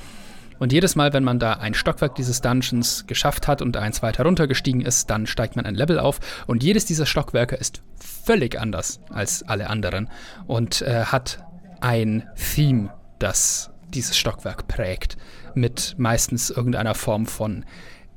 Und 0.59 0.73
jedes 0.73 0.97
Mal, 0.97 1.13
wenn 1.13 1.23
man 1.23 1.39
da 1.39 1.53
ein 1.53 1.73
Stockwerk 1.73 2.15
dieses 2.15 2.41
Dungeons 2.41 3.05
geschafft 3.07 3.47
hat 3.47 3.61
und 3.61 3.77
eins 3.77 4.03
weiter 4.03 4.25
runtergestiegen 4.25 4.81
ist, 4.81 5.09
dann 5.09 5.25
steigt 5.25 5.55
man 5.55 5.65
ein 5.65 5.73
Level 5.73 5.99
auf. 5.99 6.19
Und 6.47 6.63
jedes 6.63 6.85
dieser 6.85 7.05
Stockwerke 7.05 7.55
ist 7.55 7.81
völlig 7.97 8.59
anders 8.59 8.99
als 9.09 9.41
alle 9.43 9.69
anderen 9.69 10.09
und 10.47 10.81
äh, 10.81 11.05
hat 11.05 11.39
ein 11.81 12.27
Theme, 12.35 12.93
das 13.19 13.71
dieses 13.93 14.17
Stockwerk 14.17 14.67
prägt, 14.67 15.17
mit 15.53 15.95
meistens 15.97 16.49
irgendeiner 16.49 16.95
Form 16.95 17.25
von 17.25 17.65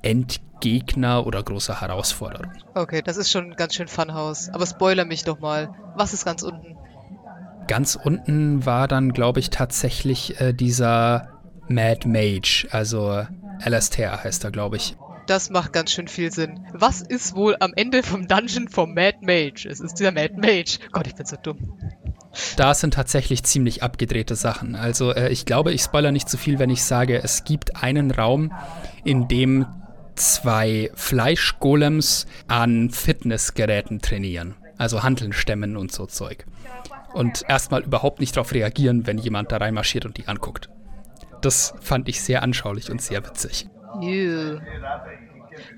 Endgegner 0.02 1.26
oder 1.26 1.42
großer 1.42 1.80
Herausforderung. 1.80 2.52
Okay, 2.74 3.02
das 3.02 3.16
ist 3.16 3.30
schon 3.30 3.56
ganz 3.56 3.74
schön 3.74 3.88
Funhouse. 3.88 4.50
Aber 4.50 4.66
spoiler 4.66 5.04
mich 5.04 5.24
doch 5.24 5.40
mal. 5.40 5.70
Was 5.96 6.12
ist 6.12 6.24
ganz 6.24 6.42
unten? 6.42 6.76
Ganz 7.68 7.96
unten 7.96 8.66
war 8.66 8.88
dann, 8.88 9.12
glaube 9.12 9.40
ich, 9.40 9.50
tatsächlich 9.50 10.40
äh, 10.40 10.52
dieser 10.52 11.40
Mad 11.68 12.08
Mage, 12.08 12.66
also 12.70 13.24
Alastair 13.62 14.24
heißt 14.24 14.44
er, 14.44 14.50
glaube 14.50 14.76
ich. 14.76 14.96
Das 15.26 15.50
macht 15.50 15.72
ganz 15.72 15.92
schön 15.92 16.08
viel 16.08 16.32
Sinn. 16.32 16.66
Was 16.72 17.00
ist 17.00 17.36
wohl 17.36 17.56
am 17.60 17.72
Ende 17.74 18.02
vom 18.02 18.26
Dungeon 18.26 18.68
vom 18.68 18.94
Mad 18.94 19.18
Mage? 19.22 19.68
Es 19.68 19.80
ist 19.80 19.94
dieser 19.94 20.10
Mad 20.10 20.34
Mage. 20.36 20.78
Gott, 20.90 21.06
ich 21.06 21.14
bin 21.14 21.24
so 21.24 21.36
dumm. 21.36 21.78
Da 22.56 22.74
sind 22.74 22.94
tatsächlich 22.94 23.44
ziemlich 23.44 23.82
abgedrehte 23.82 24.36
Sachen. 24.36 24.74
Also 24.74 25.12
äh, 25.12 25.30
ich 25.30 25.44
glaube, 25.44 25.72
ich 25.72 25.82
spoiler 25.82 26.12
nicht 26.12 26.28
zu 26.28 26.38
viel, 26.38 26.58
wenn 26.58 26.70
ich 26.70 26.82
sage, 26.82 27.22
es 27.22 27.44
gibt 27.44 27.82
einen 27.82 28.10
Raum, 28.10 28.52
in 29.04 29.28
dem 29.28 29.66
zwei 30.14 30.90
Fleischgolems 30.94 32.26
an 32.48 32.90
Fitnessgeräten 32.90 34.00
trainieren. 34.00 34.54
Also 34.78 35.02
Handeln 35.02 35.32
stemmen 35.32 35.76
und 35.76 35.92
so 35.92 36.06
Zeug. 36.06 36.46
Und 37.12 37.44
erstmal 37.48 37.82
überhaupt 37.82 38.20
nicht 38.20 38.36
darauf 38.36 38.52
reagieren, 38.52 39.06
wenn 39.06 39.18
jemand 39.18 39.52
da 39.52 39.58
reinmarschiert 39.58 40.06
und 40.06 40.16
die 40.16 40.28
anguckt. 40.28 40.70
Das 41.42 41.74
fand 41.80 42.08
ich 42.08 42.22
sehr 42.22 42.42
anschaulich 42.42 42.90
und 42.90 43.02
sehr 43.02 43.24
witzig. 43.26 43.68
Ew. 44.00 44.58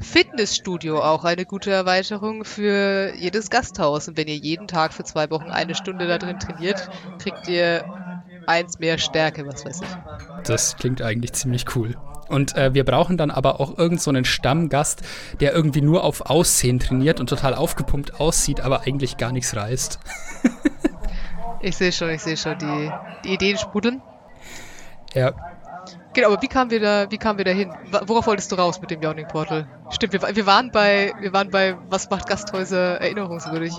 Fitnessstudio 0.00 1.00
auch 1.00 1.24
eine 1.24 1.44
gute 1.44 1.70
Erweiterung 1.70 2.44
für 2.44 3.14
jedes 3.16 3.50
Gasthaus. 3.50 4.08
Und 4.08 4.16
wenn 4.16 4.28
ihr 4.28 4.36
jeden 4.36 4.68
Tag 4.68 4.92
für 4.92 5.04
zwei 5.04 5.30
Wochen 5.30 5.50
eine 5.50 5.74
Stunde 5.74 6.06
da 6.06 6.18
drin 6.18 6.38
trainiert, 6.38 6.88
kriegt 7.18 7.48
ihr 7.48 7.84
eins 8.46 8.78
mehr 8.78 8.98
Stärke, 8.98 9.46
was 9.46 9.64
weiß 9.64 9.80
ich. 9.82 9.88
Das 10.44 10.76
klingt 10.76 11.02
eigentlich 11.02 11.32
ziemlich 11.32 11.74
cool. 11.76 11.96
Und 12.28 12.56
äh, 12.56 12.72
wir 12.72 12.84
brauchen 12.84 13.16
dann 13.16 13.30
aber 13.30 13.60
auch 13.60 13.78
irgend 13.78 14.00
so 14.00 14.10
einen 14.10 14.24
Stammgast, 14.24 15.02
der 15.40 15.52
irgendwie 15.52 15.82
nur 15.82 16.04
auf 16.04 16.22
Aussehen 16.22 16.78
trainiert 16.78 17.20
und 17.20 17.28
total 17.28 17.54
aufgepumpt 17.54 18.18
aussieht, 18.20 18.60
aber 18.60 18.82
eigentlich 18.82 19.16
gar 19.16 19.32
nichts 19.32 19.54
reißt. 19.54 19.98
ich 21.60 21.76
sehe 21.76 21.92
schon, 21.92 22.10
ich 22.10 22.22
sehe 22.22 22.36
schon 22.36 22.58
die, 22.58 22.90
die 23.24 23.34
Ideen 23.34 23.58
sprudeln. 23.58 24.02
Ja. 25.14 25.32
Genau, 26.14 26.28
aber 26.32 26.42
wie 26.42 26.48
kamen 26.48 26.70
wir 26.70 26.80
da, 26.80 27.10
wie 27.10 27.18
kamen 27.18 27.38
wir 27.38 27.44
da 27.44 27.50
hin? 27.50 27.72
Worauf 28.06 28.26
wolltest 28.26 28.50
du 28.52 28.56
raus 28.56 28.80
mit 28.80 28.90
dem 28.90 29.02
Yawning 29.02 29.26
Portal? 29.26 29.66
Stimmt, 29.90 30.12
wir, 30.12 30.22
wir 30.22 30.46
waren 30.46 30.70
bei, 30.70 31.12
wir 31.20 31.32
waren 31.32 31.50
bei, 31.50 31.76
was 31.88 32.08
macht 32.08 32.28
Gasthäuser 32.28 33.00
erinnerungswürdig? 33.00 33.72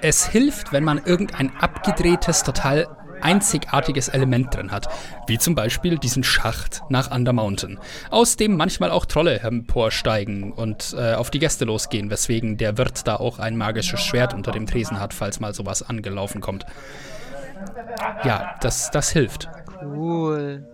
Es 0.00 0.26
hilft, 0.26 0.72
wenn 0.72 0.84
man 0.84 1.00
irgendein 1.04 1.56
abgedrehtes, 1.56 2.42
total 2.42 2.88
einzigartiges 3.20 4.08
Element 4.08 4.54
drin 4.54 4.72
hat, 4.72 4.88
wie 5.28 5.38
zum 5.38 5.54
Beispiel 5.54 5.96
diesen 5.98 6.24
Schacht 6.24 6.82
nach 6.88 7.12
Under 7.12 7.32
Mountain, 7.32 7.78
aus 8.10 8.36
dem 8.36 8.56
manchmal 8.56 8.90
auch 8.90 9.06
Trolle 9.06 9.38
emporsteigen 9.38 10.52
und 10.52 10.94
äh, 10.98 11.14
auf 11.14 11.30
die 11.30 11.38
Gäste 11.38 11.64
losgehen, 11.64 12.10
weswegen 12.10 12.56
der 12.56 12.76
Wirt 12.78 13.06
da 13.06 13.16
auch 13.16 13.38
ein 13.38 13.56
magisches 13.56 14.00
Schwert 14.00 14.34
unter 14.34 14.50
dem 14.50 14.66
Tresen 14.66 14.98
hat, 14.98 15.14
falls 15.14 15.38
mal 15.38 15.54
sowas 15.54 15.88
angelaufen 15.88 16.40
kommt. 16.40 16.66
Ja, 18.24 18.56
das, 18.60 18.90
das 18.90 19.10
hilft. 19.10 19.48
Cool. 19.84 20.66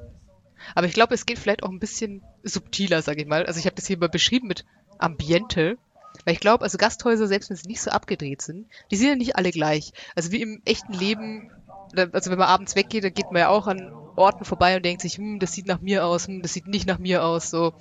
Aber 0.75 0.87
ich 0.87 0.93
glaube, 0.93 1.15
es 1.15 1.27
geht 1.27 1.39
vielleicht 1.39 1.63
auch 1.63 1.71
ein 1.71 1.79
bisschen 1.79 2.23
subtiler, 2.43 3.03
sage 3.03 3.23
ich 3.23 3.29
mal. 3.29 3.47
Also 3.47 3.61
ich 3.61 3.67
habe 3.67 3.77
das 3.77 3.87
hier 3.87 3.99
mal 3.99 4.09
beschrieben 4.09 4.49
mit 4.49 4.65
Ambiente. 4.99 5.79
Weil 6.25 6.35
ich 6.35 6.41
glaube, 6.41 6.65
also 6.65 6.79
Gasthäuser, 6.79 7.27
selbst 7.27 7.51
wenn 7.51 7.57
sie 7.57 7.69
nicht 7.69 7.81
so 7.81 7.91
abgedreht 7.91 8.43
sind, 8.43 8.67
die 8.91 8.97
sind 8.97 9.09
ja 9.09 9.15
nicht 9.15 9.37
alle 9.37 9.51
gleich. 9.51 9.93
Also 10.17 10.33
wie 10.33 10.43
im 10.43 10.61
echten 10.65 10.93
Leben, 10.93 11.51
also 11.95 12.31
wenn 12.31 12.39
man 12.39 12.49
abends 12.49 12.77
weggeht, 12.77 13.05
dann 13.05 13.15
geht 13.15 13.31
man 13.31 13.41
ja 13.41 13.49
auch 13.49 13.67
an 13.67 13.93
Orten 14.19 14.45
vorbei 14.45 14.77
und 14.77 14.85
denkt 14.85 15.03
sich, 15.03 15.17
hm, 15.17 15.39
das 15.39 15.53
sieht 15.53 15.67
nach 15.67 15.81
mir 15.81 16.05
aus, 16.07 16.27
hm, 16.29 16.43
das 16.43 16.53
sieht 16.53 16.67
nicht 16.67 16.87
nach 16.87 16.99
mir 16.99 17.25
aus. 17.25 17.51
So. 17.51 17.73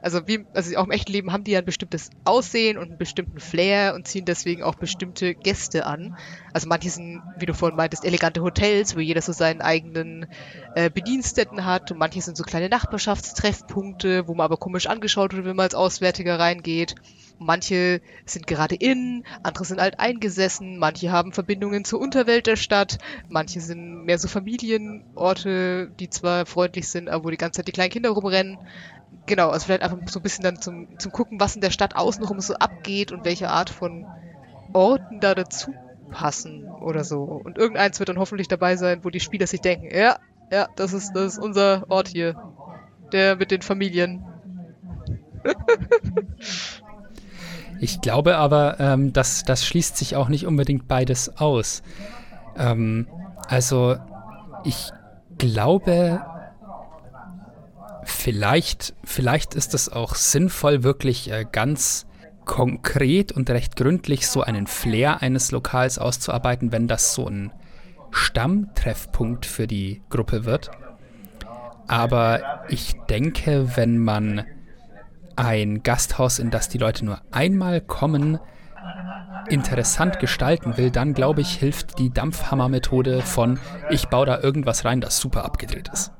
Also, 0.00 0.26
wie, 0.26 0.46
also 0.52 0.76
auch 0.76 0.84
im 0.84 0.90
echten 0.90 1.12
Leben 1.12 1.32
haben 1.32 1.44
die 1.44 1.52
ja 1.52 1.58
ein 1.60 1.64
bestimmtes 1.64 2.10
Aussehen 2.24 2.78
und 2.78 2.84
einen 2.88 2.98
bestimmten 2.98 3.40
Flair 3.40 3.94
und 3.94 4.06
ziehen 4.06 4.24
deswegen 4.24 4.62
auch 4.62 4.74
bestimmte 4.76 5.34
Gäste 5.34 5.86
an. 5.86 6.12
Also 6.52 6.68
manche 6.68 6.90
sind, 6.90 7.24
wie 7.34 7.46
du 7.46 7.54
vorhin 7.54 7.76
meintest, 7.76 8.04
elegante 8.04 8.42
Hotels, 8.42 8.94
wo 8.96 9.00
jeder 9.00 9.22
so 9.22 9.32
seinen 9.32 9.60
eigenen 9.62 10.26
äh, 10.72 10.90
Bediensteten 10.90 11.64
hat 11.64 11.90
und 11.90 11.98
manche 11.98 12.22
sind 12.22 12.36
so 12.36 12.44
kleine 12.44 12.68
Nachbarschaftstreffpunkte, 12.68 14.28
wo 14.28 14.34
man 14.34 14.44
aber 14.44 14.56
komisch 14.56 14.86
angeschaut 14.86 15.32
wird, 15.34 15.44
wenn 15.44 15.56
man 15.56 15.64
als 15.64 15.74
Auswärtiger 15.74 16.38
reingeht. 16.38 16.94
Manche 17.38 18.00
sind 18.24 18.46
gerade 18.46 18.74
in, 18.74 19.24
andere 19.42 19.64
sind 19.64 19.78
alt 19.78 20.00
eingesessen, 20.00 20.78
manche 20.78 21.12
haben 21.12 21.32
Verbindungen 21.32 21.84
zur 21.84 22.00
Unterwelt 22.00 22.46
der 22.46 22.56
Stadt, 22.56 22.98
manche 23.28 23.60
sind 23.60 24.04
mehr 24.04 24.18
so 24.18 24.26
Familienorte, 24.26 25.90
die 26.00 26.08
zwar 26.08 26.46
freundlich 26.46 26.88
sind, 26.88 27.10
aber 27.10 27.24
wo 27.24 27.30
die 27.30 27.36
ganze 27.36 27.58
Zeit 27.58 27.68
die 27.68 27.72
kleinen 27.72 27.90
Kinder 27.90 28.10
rumrennen. 28.10 28.58
Genau, 29.26 29.50
also 29.50 29.66
vielleicht 29.66 29.82
einfach 29.82 29.98
so 30.08 30.18
ein 30.20 30.22
bisschen 30.22 30.44
dann 30.44 30.60
zum, 30.60 30.98
zum 30.98 31.12
Gucken, 31.12 31.38
was 31.38 31.54
in 31.54 31.60
der 31.60 31.70
Stadt 31.70 31.94
außenrum 31.94 32.40
so 32.40 32.54
abgeht 32.54 33.12
und 33.12 33.24
welche 33.24 33.50
Art 33.50 33.68
von 33.70 34.06
Orten 34.72 35.20
da 35.20 35.34
dazu 35.34 35.74
passen 36.10 36.68
oder 36.68 37.04
so. 37.04 37.22
Und 37.22 37.58
irgendeins 37.58 37.98
wird 37.98 38.08
dann 38.08 38.18
hoffentlich 38.18 38.48
dabei 38.48 38.76
sein, 38.76 39.04
wo 39.04 39.10
die 39.10 39.20
Spieler 39.20 39.46
sich 39.46 39.60
denken, 39.60 39.94
ja, 39.94 40.16
ja, 40.50 40.68
das 40.76 40.92
ist, 40.92 41.12
das 41.14 41.34
ist 41.34 41.38
unser 41.38 41.84
Ort 41.88 42.08
hier. 42.08 42.34
Der 43.12 43.36
mit 43.36 43.50
den 43.50 43.62
Familien. 43.62 44.24
Ich 47.80 48.00
glaube 48.00 48.36
aber, 48.36 48.80
ähm, 48.80 49.12
dass 49.12 49.44
das 49.44 49.64
schließt 49.66 49.96
sich 49.96 50.16
auch 50.16 50.28
nicht 50.28 50.46
unbedingt 50.46 50.88
beides 50.88 51.36
aus. 51.36 51.82
Ähm, 52.56 53.06
also 53.48 53.96
ich 54.64 54.90
glaube, 55.38 56.24
vielleicht, 58.04 58.94
vielleicht 59.04 59.54
ist 59.54 59.74
es 59.74 59.90
auch 59.90 60.14
sinnvoll, 60.14 60.82
wirklich 60.82 61.30
äh, 61.30 61.44
ganz 61.50 62.06
konkret 62.44 63.32
und 63.32 63.50
recht 63.50 63.76
gründlich 63.76 64.28
so 64.28 64.40
einen 64.40 64.66
Flair 64.66 65.20
eines 65.20 65.50
Lokals 65.50 65.98
auszuarbeiten, 65.98 66.72
wenn 66.72 66.88
das 66.88 67.12
so 67.12 67.26
ein 67.26 67.52
Stammtreffpunkt 68.10 69.44
für 69.44 69.66
die 69.66 70.00
Gruppe 70.08 70.44
wird. 70.44 70.70
Aber 71.88 72.64
ich 72.68 72.94
denke, 73.10 73.76
wenn 73.76 73.98
man 73.98 74.44
ein 75.36 75.82
Gasthaus, 75.82 76.38
in 76.38 76.50
das 76.50 76.68
die 76.68 76.78
Leute 76.78 77.04
nur 77.04 77.20
einmal 77.30 77.80
kommen, 77.80 78.38
interessant 79.48 80.18
gestalten 80.18 80.76
will, 80.76 80.90
dann 80.90 81.14
glaube 81.14 81.40
ich, 81.40 81.54
hilft 81.54 81.98
die 81.98 82.10
Dampfhammer-Methode 82.10 83.22
von 83.22 83.60
ich 83.90 84.08
baue 84.08 84.26
da 84.26 84.40
irgendwas 84.40 84.84
rein, 84.84 85.00
das 85.00 85.18
super 85.18 85.44
abgedreht 85.44 85.88
ist. 85.92 86.12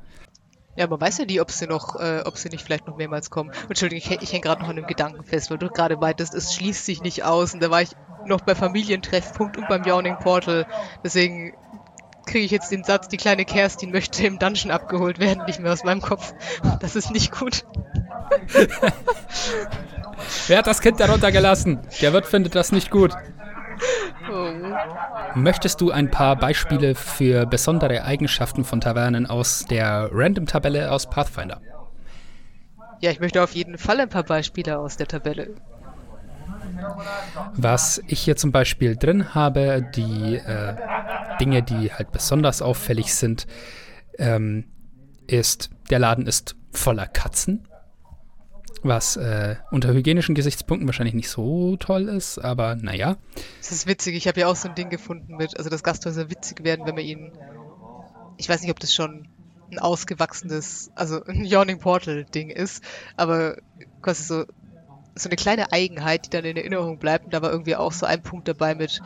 Ja, 0.77 0.85
man 0.85 1.01
weiß 1.01 1.17
ja 1.17 1.25
nie, 1.25 1.41
ob 1.41 1.49
sie 1.49 1.65
noch, 1.65 1.95
äh, 1.95 2.21
ob 2.23 2.37
sie 2.37 2.49
nicht 2.49 2.63
vielleicht 2.63 2.87
noch 2.87 2.97
mehrmals 2.97 3.31
kommen. 3.31 3.51
Entschuldigung, 3.67 4.11
ich, 4.11 4.21
ich 4.21 4.31
hänge 4.31 4.41
gerade 4.41 4.61
noch 4.61 4.69
an 4.69 4.75
dem 4.75 4.85
Gedanken 4.85 5.23
fest, 5.23 5.49
weil 5.49 5.57
du 5.57 5.69
gerade 5.69 5.97
meintest, 5.97 6.35
es 6.35 6.53
schließt 6.53 6.85
sich 6.85 7.01
nicht 7.01 7.23
aus 7.23 7.55
und 7.55 7.63
da 7.63 7.71
war 7.71 7.81
ich 7.81 7.89
noch 8.27 8.41
bei 8.41 8.53
Familientreffpunkt 8.53 9.57
und 9.57 9.67
beim 9.67 9.83
Yawning 9.83 10.17
Portal. 10.19 10.67
Deswegen 11.03 11.53
kriege 12.27 12.45
ich 12.45 12.51
jetzt 12.51 12.71
den 12.71 12.83
Satz, 12.83 13.07
die 13.07 13.17
kleine 13.17 13.45
Kerstin 13.45 13.91
möchte 13.91 14.25
im 14.27 14.37
Dungeon 14.37 14.71
abgeholt 14.71 15.19
werden, 15.19 15.43
nicht 15.45 15.59
mehr 15.59 15.73
aus 15.73 15.83
meinem 15.83 16.01
Kopf. 16.01 16.33
Das 16.79 16.95
ist 16.95 17.11
nicht 17.11 17.31
gut. 17.31 17.65
Wer 20.47 20.57
hat 20.59 20.67
das 20.67 20.81
Kind 20.81 20.99
darunter 20.99 21.31
gelassen? 21.31 21.79
Der 22.01 22.13
Wirt 22.13 22.25
findet 22.25 22.55
das 22.55 22.71
nicht 22.71 22.91
gut. 22.91 23.13
Oh. 24.31 24.51
Möchtest 25.35 25.81
du 25.81 25.91
ein 25.91 26.11
paar 26.11 26.35
Beispiele 26.35 26.95
für 26.95 27.45
besondere 27.45 28.03
Eigenschaften 28.03 28.65
von 28.65 28.81
Tavernen 28.81 29.25
aus 29.25 29.65
der 29.65 30.09
Random-Tabelle 30.11 30.91
aus 30.91 31.09
Pathfinder? 31.09 31.61
Ja, 32.99 33.11
ich 33.11 33.19
möchte 33.19 33.43
auf 33.43 33.53
jeden 33.53 33.77
Fall 33.77 33.99
ein 33.99 34.09
paar 34.09 34.23
Beispiele 34.23 34.79
aus 34.79 34.97
der 34.97 35.07
Tabelle. 35.07 35.55
Was 37.53 38.01
ich 38.07 38.19
hier 38.19 38.35
zum 38.35 38.51
Beispiel 38.51 38.95
drin 38.95 39.33
habe, 39.33 39.85
die 39.95 40.35
äh, 40.35 40.75
Dinge, 41.39 41.63
die 41.63 41.91
halt 41.91 42.11
besonders 42.11 42.61
auffällig 42.61 43.13
sind, 43.13 43.47
ähm, 44.17 44.65
ist, 45.27 45.69
der 45.89 45.99
Laden 45.99 46.27
ist 46.27 46.55
voller 46.71 47.07
Katzen. 47.07 47.67
Was 48.83 49.17
äh, 49.17 49.55
unter 49.71 49.91
hygienischen 49.93 50.35
Gesichtspunkten 50.35 50.87
wahrscheinlich 50.87 51.15
nicht 51.15 51.29
so 51.29 51.77
toll 51.77 52.07
ist, 52.07 52.37
aber 52.37 52.75
naja. 52.75 53.17
Das 53.59 53.71
ist 53.71 53.87
witzig, 53.87 54.15
ich 54.15 54.27
habe 54.27 54.39
ja 54.39 54.47
auch 54.47 54.55
so 54.55 54.69
ein 54.69 54.75
Ding 54.75 54.89
gefunden 54.89 55.35
mit, 55.35 55.57
also 55.57 55.69
dass 55.69 55.83
Gasthäuser 55.83 56.29
witzig 56.29 56.63
werden, 56.63 56.85
wenn 56.85 56.95
man 56.95 57.03
ihnen 57.03 57.31
ich 58.37 58.47
weiß 58.47 58.61
nicht, 58.61 58.71
ob 58.71 58.79
das 58.79 58.93
schon 58.93 59.27
ein 59.71 59.79
ausgewachsenes, 59.79 60.91
also 60.95 61.23
ein 61.25 61.43
Yawning 61.43 61.79
Portal 61.79 62.23
Ding 62.23 62.49
ist, 62.49 62.83
aber 63.17 63.57
quasi 64.01 64.23
so, 64.23 64.45
so 65.19 65.29
eine 65.29 65.35
kleine 65.35 65.71
Eigenheit, 65.71 66.25
die 66.25 66.29
dann 66.29 66.45
in 66.45 66.57
Erinnerung 66.57 66.99
bleibt. 66.99 67.25
Und 67.25 67.33
da 67.33 67.41
war 67.41 67.51
irgendwie 67.51 67.75
auch 67.75 67.91
so 67.91 68.05
ein 68.05 68.21
Punkt 68.21 68.47
dabei 68.47 68.75
mit, 68.75 69.01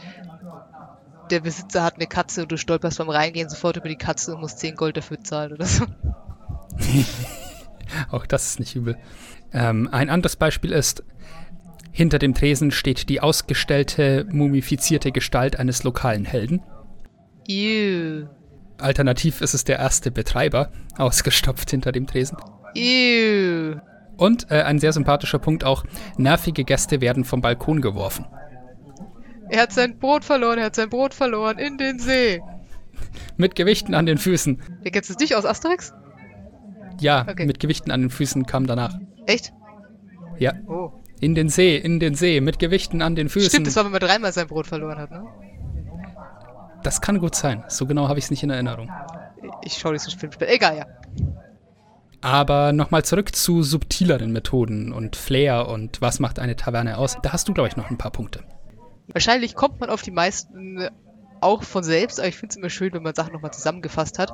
der 1.30 1.40
Besitzer 1.40 1.84
hat 1.84 1.96
eine 1.96 2.08
Katze 2.08 2.44
und 2.44 2.52
du 2.52 2.58
stolperst 2.58 2.98
beim 2.98 3.10
Reingehen 3.10 3.50
sofort 3.50 3.78
über 3.78 3.90
die 3.90 3.96
Katze 3.96 4.36
und 4.36 4.42
musst 4.42 4.60
10 4.60 4.76
Gold 4.76 4.98
dafür 4.98 5.24
zahlen 5.24 5.54
oder 5.54 5.66
so. 5.66 5.86
auch 8.12 8.26
das 8.26 8.48
ist 8.48 8.60
nicht 8.60 8.76
übel. 8.76 8.98
Ähm, 9.54 9.90
ein 9.92 10.10
anderes 10.10 10.36
Beispiel 10.36 10.72
ist, 10.72 11.04
hinter 11.92 12.20
dem 12.20 12.34
Tresen 12.34 12.72
steht 12.72 13.10
die 13.10 13.20
ausgestellte, 13.20 14.26
mumifizierte 14.30 15.12
Gestalt 15.12 15.60
eines 15.60 15.84
lokalen 15.84 16.26
Helden. 16.26 16.62
Ew. 17.48 18.28
Alternativ 18.78 19.42
ist 19.42 19.54
es 19.54 19.64
der 19.64 19.80
erste 19.80 20.10
Betreiber, 20.10 20.72
ausgestopft 20.98 21.70
hinter 21.70 21.92
dem 21.92 22.08
Tresen. 22.08 22.38
Ew. 22.76 23.76
Und 24.22 24.52
äh, 24.52 24.62
ein 24.62 24.78
sehr 24.78 24.94
sympathischer 24.94 25.40
Punkt 25.40 25.64
auch, 25.64 25.84
nervige 26.16 26.64
Gäste 26.64 27.02
werden 27.02 27.26
vom 27.26 27.42
Balkon 27.42 27.82
geworfen. 27.82 28.28
Er 29.50 29.64
hat 29.64 29.74
sein 29.74 29.98
Brot 29.98 30.24
verloren, 30.24 30.60
er 30.60 30.66
hat 30.66 30.76
sein 30.76 30.92
Brot 30.92 31.16
verloren 31.16 31.58
in 31.58 31.80
den 31.80 31.98
See. 31.98 32.40
Mit 33.38 33.56
Gewichten 33.56 33.96
an 33.96 34.06
den 34.06 34.20
Füßen. 34.20 34.62
Wie 34.84 34.92
kennst 34.92 35.10
du 35.10 35.16
dich 35.16 35.36
aus 35.36 35.44
Asterix? 35.44 35.92
Ja, 37.00 37.26
okay. 37.28 37.48
mit 37.48 37.60
Gewichten 37.60 37.90
an 37.90 38.02
den 38.02 38.10
Füßen 38.12 38.46
kam 38.46 38.68
danach. 38.68 38.94
Echt? 39.26 39.54
Ja. 40.38 40.54
Oh. 40.68 40.92
In 41.20 41.34
den 41.34 41.50
See, 41.50 41.76
in 41.78 42.00
den 42.00 42.14
See, 42.14 42.42
mit 42.42 42.60
Gewichten 42.60 43.02
an 43.02 43.16
den 43.16 43.28
Füßen. 43.28 43.50
Stimmt, 43.50 43.66
das 43.66 43.76
war, 43.76 43.86
wenn 43.86 43.92
man 43.92 44.02
dreimal 44.02 44.32
sein 44.32 44.46
Brot 44.46 44.68
verloren 44.68 45.00
hat, 45.00 45.10
ne? 45.10 45.26
Das 46.84 47.02
kann 47.02 47.18
gut 47.18 47.34
sein. 47.34 47.64
So 47.70 47.88
genau 47.88 48.08
habe 48.08 48.20
ich 48.20 48.26
es 48.26 48.30
nicht 48.30 48.44
in 48.44 48.52
Erinnerung. 48.52 48.92
Ich 49.64 49.80
schaue 49.80 49.98
so 49.98 50.16
Film 50.16 50.32
später. 50.32 50.54
Egal, 50.54 50.78
ja. 50.78 50.86
Aber 52.22 52.72
nochmal 52.72 53.04
zurück 53.04 53.36
zu 53.36 53.64
subtileren 53.64 54.32
Methoden 54.32 54.94
und 54.94 55.16
Flair 55.16 55.68
und 55.68 56.02
was 56.02 56.20
macht 56.20 56.40
eine 56.40 56.56
Taverne 56.56 56.98
aus. 56.98 57.18
Da 57.24 57.34
hast 57.34 57.48
du, 57.48 57.54
glaube 57.54 57.68
ich, 57.68 57.78
noch 57.78 57.90
ein 57.90 57.98
paar 57.98 58.12
Punkte. 58.12 58.44
Wahrscheinlich 59.08 59.56
kommt 59.56 59.80
man 59.80 59.90
auf 59.90 60.04
die 60.04 60.12
meisten 60.12 60.88
auch 61.42 61.64
von 61.64 61.84
selbst, 61.84 62.20
aber 62.20 62.28
ich 62.28 62.38
finde 62.38 62.54
es 62.54 62.58
immer 62.58 62.70
schön, 62.70 62.94
wenn 62.94 63.04
man 63.04 63.16
Sachen 63.16 63.34
nochmal 63.34 63.52
zusammengefasst 63.52 64.20
hat. 64.20 64.34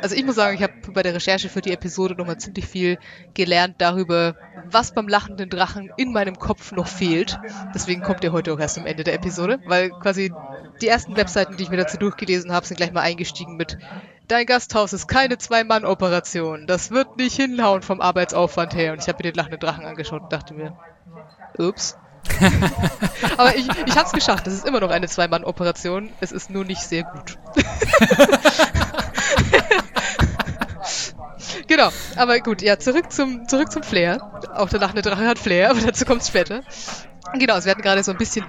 Also 0.00 0.14
ich 0.14 0.24
muss 0.24 0.34
sagen, 0.34 0.56
ich 0.56 0.62
habe 0.62 0.74
bei 0.92 1.02
der 1.02 1.14
Recherche 1.14 1.48
für 1.48 1.60
die 1.60 1.72
Episode 1.72 2.14
nochmal 2.14 2.38
ziemlich 2.38 2.66
viel 2.66 2.98
gelernt 3.34 3.76
darüber, 3.78 4.36
was 4.70 4.92
beim 4.92 5.08
lachenden 5.08 5.50
Drachen 5.50 5.90
in 5.96 6.12
meinem 6.12 6.38
Kopf 6.38 6.72
noch 6.72 6.86
fehlt. 6.86 7.38
Deswegen 7.74 8.02
kommt 8.02 8.24
ihr 8.24 8.32
heute 8.32 8.52
auch 8.52 8.58
erst 8.58 8.78
am 8.78 8.86
Ende 8.86 9.04
der 9.04 9.14
Episode, 9.14 9.60
weil 9.66 9.90
quasi 9.90 10.32
die 10.82 10.88
ersten 10.88 11.16
Webseiten, 11.16 11.56
die 11.56 11.62
ich 11.62 11.70
mir 11.70 11.76
dazu 11.76 11.96
durchgelesen 11.96 12.52
habe, 12.52 12.66
sind 12.66 12.76
gleich 12.76 12.92
mal 12.92 13.02
eingestiegen 13.02 13.56
mit 13.56 13.78
Dein 14.28 14.44
Gasthaus 14.44 14.92
ist 14.92 15.08
keine 15.08 15.38
Zwei-Mann-Operation. 15.38 16.66
Das 16.66 16.90
wird 16.90 17.16
nicht 17.16 17.36
hinhauen 17.36 17.80
vom 17.80 18.02
Arbeitsaufwand 18.02 18.74
her. 18.74 18.92
Und 18.92 19.00
ich 19.00 19.08
habe 19.08 19.16
mir 19.18 19.32
den 19.32 19.36
lachenden 19.36 19.58
Drachen 19.58 19.86
angeschaut 19.86 20.22
und 20.22 20.32
dachte 20.32 20.52
mir, 20.52 20.76
ups. 21.56 21.96
Aber 23.36 23.56
ich, 23.56 23.68
ich 23.86 23.96
habe 23.96 24.06
es 24.06 24.12
geschafft. 24.12 24.46
Das 24.46 24.54
ist 24.54 24.66
immer 24.66 24.80
noch 24.80 24.90
eine 24.90 25.08
Zwei-Mann-Operation. 25.08 26.10
Es 26.20 26.32
ist 26.32 26.50
nur 26.50 26.64
nicht 26.64 26.82
sehr 26.82 27.04
gut. 27.04 27.38
genau, 31.66 31.90
aber 32.16 32.40
gut, 32.40 32.62
ja, 32.62 32.78
zurück 32.78 33.12
zum, 33.12 33.48
zurück 33.48 33.70
zum 33.70 33.82
Flair. 33.82 34.40
Auch 34.54 34.68
der 34.68 34.80
lachende 34.80 35.02
Drache 35.02 35.26
hat 35.26 35.38
Flair, 35.38 35.70
aber 35.70 35.80
dazu 35.80 36.04
kommt 36.04 36.22
es 36.22 36.28
später. 36.28 36.62
Genau, 37.34 37.54
also 37.54 37.66
wir 37.66 37.72
hatten 37.72 37.82
gerade 37.82 38.02
so 38.02 38.12
ein 38.12 38.18
bisschen 38.18 38.44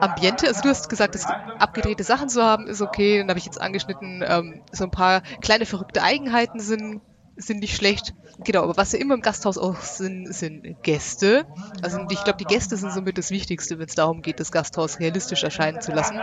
Ambiente. 0.00 0.46
Also 0.46 0.62
du 0.62 0.68
hast 0.68 0.88
gesagt, 0.88 1.14
dass 1.14 1.26
abgedrehte 1.26 2.04
Sachen 2.04 2.28
zu 2.28 2.42
haben 2.42 2.66
ist 2.66 2.80
okay. 2.80 3.18
Dann 3.18 3.28
habe 3.28 3.38
ich 3.38 3.44
jetzt 3.44 3.60
angeschnitten, 3.60 4.24
ähm, 4.26 4.62
so 4.70 4.84
ein 4.84 4.90
paar 4.90 5.22
kleine 5.40 5.66
verrückte 5.66 6.02
Eigenheiten 6.02 6.60
sind, 6.60 7.00
sind 7.42 7.60
nicht 7.60 7.76
schlecht. 7.76 8.14
Genau, 8.44 8.62
aber 8.62 8.76
was 8.76 8.92
ja 8.92 8.98
immer 8.98 9.14
im 9.14 9.20
Gasthaus 9.20 9.58
auch 9.58 9.80
sind, 9.80 10.32
sind 10.32 10.82
Gäste. 10.82 11.46
Also 11.82 11.98
ich 12.10 12.24
glaube, 12.24 12.38
die 12.38 12.44
Gäste 12.44 12.76
sind 12.76 12.92
somit 12.92 13.18
das 13.18 13.30
Wichtigste, 13.30 13.78
wenn 13.78 13.86
es 13.86 13.94
darum 13.94 14.22
geht, 14.22 14.40
das 14.40 14.52
Gasthaus 14.52 15.00
realistisch 15.00 15.42
erscheinen 15.42 15.80
zu 15.80 15.92
lassen. 15.92 16.18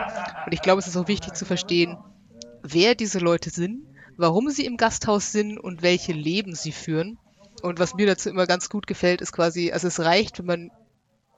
Und 0.46 0.54
ich 0.54 0.62
glaube, 0.62 0.80
es 0.80 0.88
ist 0.88 0.98
auch 0.98 1.08
wichtig 1.08 1.36
zu 1.36 1.46
verstehen, 1.46 1.98
wer 2.64 2.96
diese 2.96 3.20
Leute 3.20 3.50
sind, 3.50 3.86
warum 4.18 4.50
sie 4.50 4.66
im 4.66 4.78
Gasthaus 4.78 5.32
sind 5.32 5.58
und 5.58 5.82
welche 5.82 6.14
Leben 6.14 6.56
sie 6.56 6.72
führen. 6.72 7.18
Und 7.62 7.80
was 7.80 7.94
mir 7.94 8.08
dazu 8.08 8.30
immer 8.30 8.48
ganz 8.48 8.70
gut 8.70 8.88
gefällt, 8.88 9.22
ist 9.22 9.32
quasi, 9.32 9.72
also 9.72 9.88
es 9.88 10.00
reicht, 10.00 10.40
wenn 10.40 10.46
man 10.46 10.72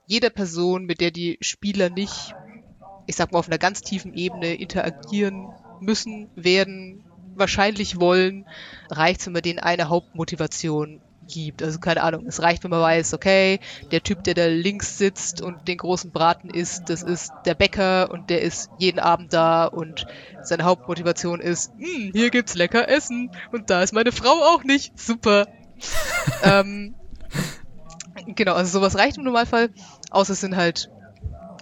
jeder 0.06 0.30
Person, 0.30 0.84
mit 0.84 1.00
der 1.00 1.10
die 1.10 1.38
Spieler 1.40 1.90
nicht, 1.90 2.34
ich 3.06 3.16
sag 3.16 3.32
mal, 3.32 3.38
auf 3.38 3.48
einer 3.48 3.58
ganz 3.58 3.82
tiefen 3.82 4.14
Ebene 4.14 4.54
interagieren 4.54 5.48
müssen, 5.80 6.30
werden, 6.34 7.01
wahrscheinlich 7.34 8.00
wollen, 8.00 8.46
reicht 8.90 9.26
wenn 9.26 9.32
man 9.32 9.42
denen 9.42 9.58
eine 9.58 9.88
Hauptmotivation 9.88 11.00
gibt. 11.26 11.62
Also 11.62 11.78
keine 11.78 12.02
Ahnung, 12.02 12.26
es 12.26 12.42
reicht, 12.42 12.64
wenn 12.64 12.70
man 12.70 12.80
weiß, 12.80 13.14
okay, 13.14 13.60
der 13.90 14.02
Typ, 14.02 14.24
der 14.24 14.34
da 14.34 14.46
links 14.46 14.98
sitzt 14.98 15.40
und 15.40 15.68
den 15.68 15.78
großen 15.78 16.10
Braten 16.10 16.50
isst, 16.50 16.88
das 16.88 17.02
ist 17.02 17.32
der 17.44 17.54
Bäcker 17.54 18.10
und 18.10 18.30
der 18.30 18.42
ist 18.42 18.70
jeden 18.78 18.98
Abend 18.98 19.32
da 19.32 19.66
und 19.66 20.06
seine 20.42 20.64
Hauptmotivation 20.64 21.40
ist, 21.40 21.72
hm, 21.78 22.10
hier 22.12 22.30
gibt's 22.30 22.54
lecker 22.54 22.88
Essen 22.88 23.30
und 23.52 23.70
da 23.70 23.82
ist 23.82 23.92
meine 23.92 24.12
Frau 24.12 24.32
auch 24.32 24.64
nicht. 24.64 24.98
Super. 24.98 25.46
ähm, 26.42 26.94
genau, 28.26 28.54
also 28.54 28.78
sowas 28.78 28.96
reicht 28.96 29.16
im 29.16 29.24
Normalfall, 29.24 29.70
außer 30.10 30.32
es 30.32 30.40
sind 30.40 30.56
halt 30.56 30.90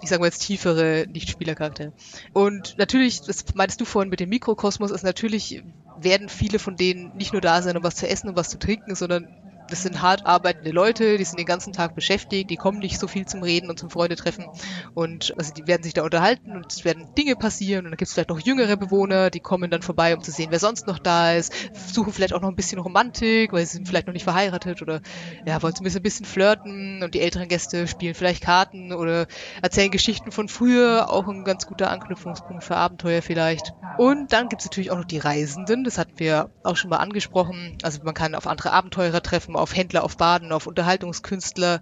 ich 0.01 0.09
sage 0.09 0.21
mal 0.21 0.27
jetzt 0.27 0.39
tiefere 0.39 1.05
Nicht-Spielercharaktere. 1.09 1.93
Und 2.33 2.75
natürlich, 2.77 3.21
das 3.21 3.43
meintest 3.53 3.81
du 3.81 3.85
vorhin 3.85 4.09
mit 4.09 4.19
dem 4.19 4.29
Mikrokosmos, 4.29 4.91
ist 4.91 5.03
natürlich 5.03 5.63
werden 5.95 6.29
viele 6.29 6.59
von 6.59 6.75
denen 6.75 7.15
nicht 7.15 7.33
nur 7.33 7.41
da 7.41 7.61
sein, 7.61 7.77
um 7.77 7.83
was 7.83 7.95
zu 7.95 8.07
essen 8.07 8.29
und 8.29 8.35
was 8.35 8.49
zu 8.49 8.57
trinken, 8.57 8.95
sondern 8.95 9.27
das 9.71 9.83
sind 9.83 10.01
hart 10.01 10.25
arbeitende 10.25 10.71
Leute, 10.71 11.17
die 11.17 11.23
sind 11.23 11.39
den 11.39 11.45
ganzen 11.45 11.73
Tag 11.73 11.95
beschäftigt, 11.95 12.49
die 12.49 12.57
kommen 12.57 12.79
nicht 12.79 12.99
so 12.99 13.07
viel 13.07 13.25
zum 13.25 13.41
Reden 13.41 13.69
und 13.69 13.79
zum 13.79 13.89
Freundetreffen 13.89 14.45
und 14.93 15.33
also 15.37 15.53
die 15.53 15.65
werden 15.65 15.83
sich 15.83 15.93
da 15.93 16.03
unterhalten 16.03 16.55
und 16.55 16.71
es 16.71 16.85
werden 16.85 17.15
Dinge 17.17 17.35
passieren. 17.35 17.85
Und 17.85 17.91
dann 17.91 17.97
gibt 17.97 18.07
es 18.07 18.13
vielleicht 18.13 18.29
noch 18.29 18.39
jüngere 18.39 18.77
Bewohner, 18.77 19.29
die 19.29 19.39
kommen 19.39 19.71
dann 19.71 19.81
vorbei, 19.81 20.15
um 20.15 20.21
zu 20.21 20.31
sehen, 20.31 20.51
wer 20.51 20.59
sonst 20.59 20.87
noch 20.87 20.99
da 20.99 21.33
ist, 21.33 21.53
suchen 21.73 22.13
vielleicht 22.13 22.33
auch 22.33 22.41
noch 22.41 22.49
ein 22.49 22.55
bisschen 22.55 22.79
Romantik, 22.79 23.53
weil 23.53 23.65
sie 23.65 23.73
sind 23.73 23.87
vielleicht 23.87 24.07
noch 24.07 24.13
nicht 24.13 24.23
verheiratet 24.23 24.81
oder 24.81 25.01
ja, 25.45 25.61
wollen 25.61 25.75
zumindest 25.75 25.97
ein 25.97 26.03
bisschen 26.03 26.25
flirten. 26.25 27.01
Und 27.03 27.13
die 27.13 27.21
älteren 27.21 27.47
Gäste 27.47 27.87
spielen 27.87 28.13
vielleicht 28.13 28.43
Karten 28.43 28.91
oder 28.91 29.27
erzählen 29.61 29.91
Geschichten 29.91 30.31
von 30.31 30.49
früher, 30.49 31.09
auch 31.09 31.27
ein 31.27 31.45
ganz 31.45 31.65
guter 31.65 31.89
Anknüpfungspunkt 31.91 32.63
für 32.63 32.75
Abenteuer 32.75 33.21
vielleicht. 33.21 33.73
Und 33.97 34.33
dann 34.33 34.49
gibt 34.49 34.61
es 34.61 34.67
natürlich 34.67 34.91
auch 34.91 34.97
noch 34.97 35.05
die 35.05 35.17
Reisenden, 35.17 35.83
das 35.83 35.97
hatten 35.97 36.17
wir 36.17 36.49
auch 36.63 36.75
schon 36.75 36.89
mal 36.89 36.97
angesprochen, 36.97 37.77
also 37.83 37.99
man 38.03 38.13
kann 38.13 38.35
auf 38.35 38.47
andere 38.47 38.71
Abenteurer 38.71 39.21
treffen, 39.21 39.55
auf 39.61 39.75
Händler 39.75 40.03
auf 40.03 40.17
Baden, 40.17 40.51
auf 40.51 40.67
Unterhaltungskünstler. 40.67 41.81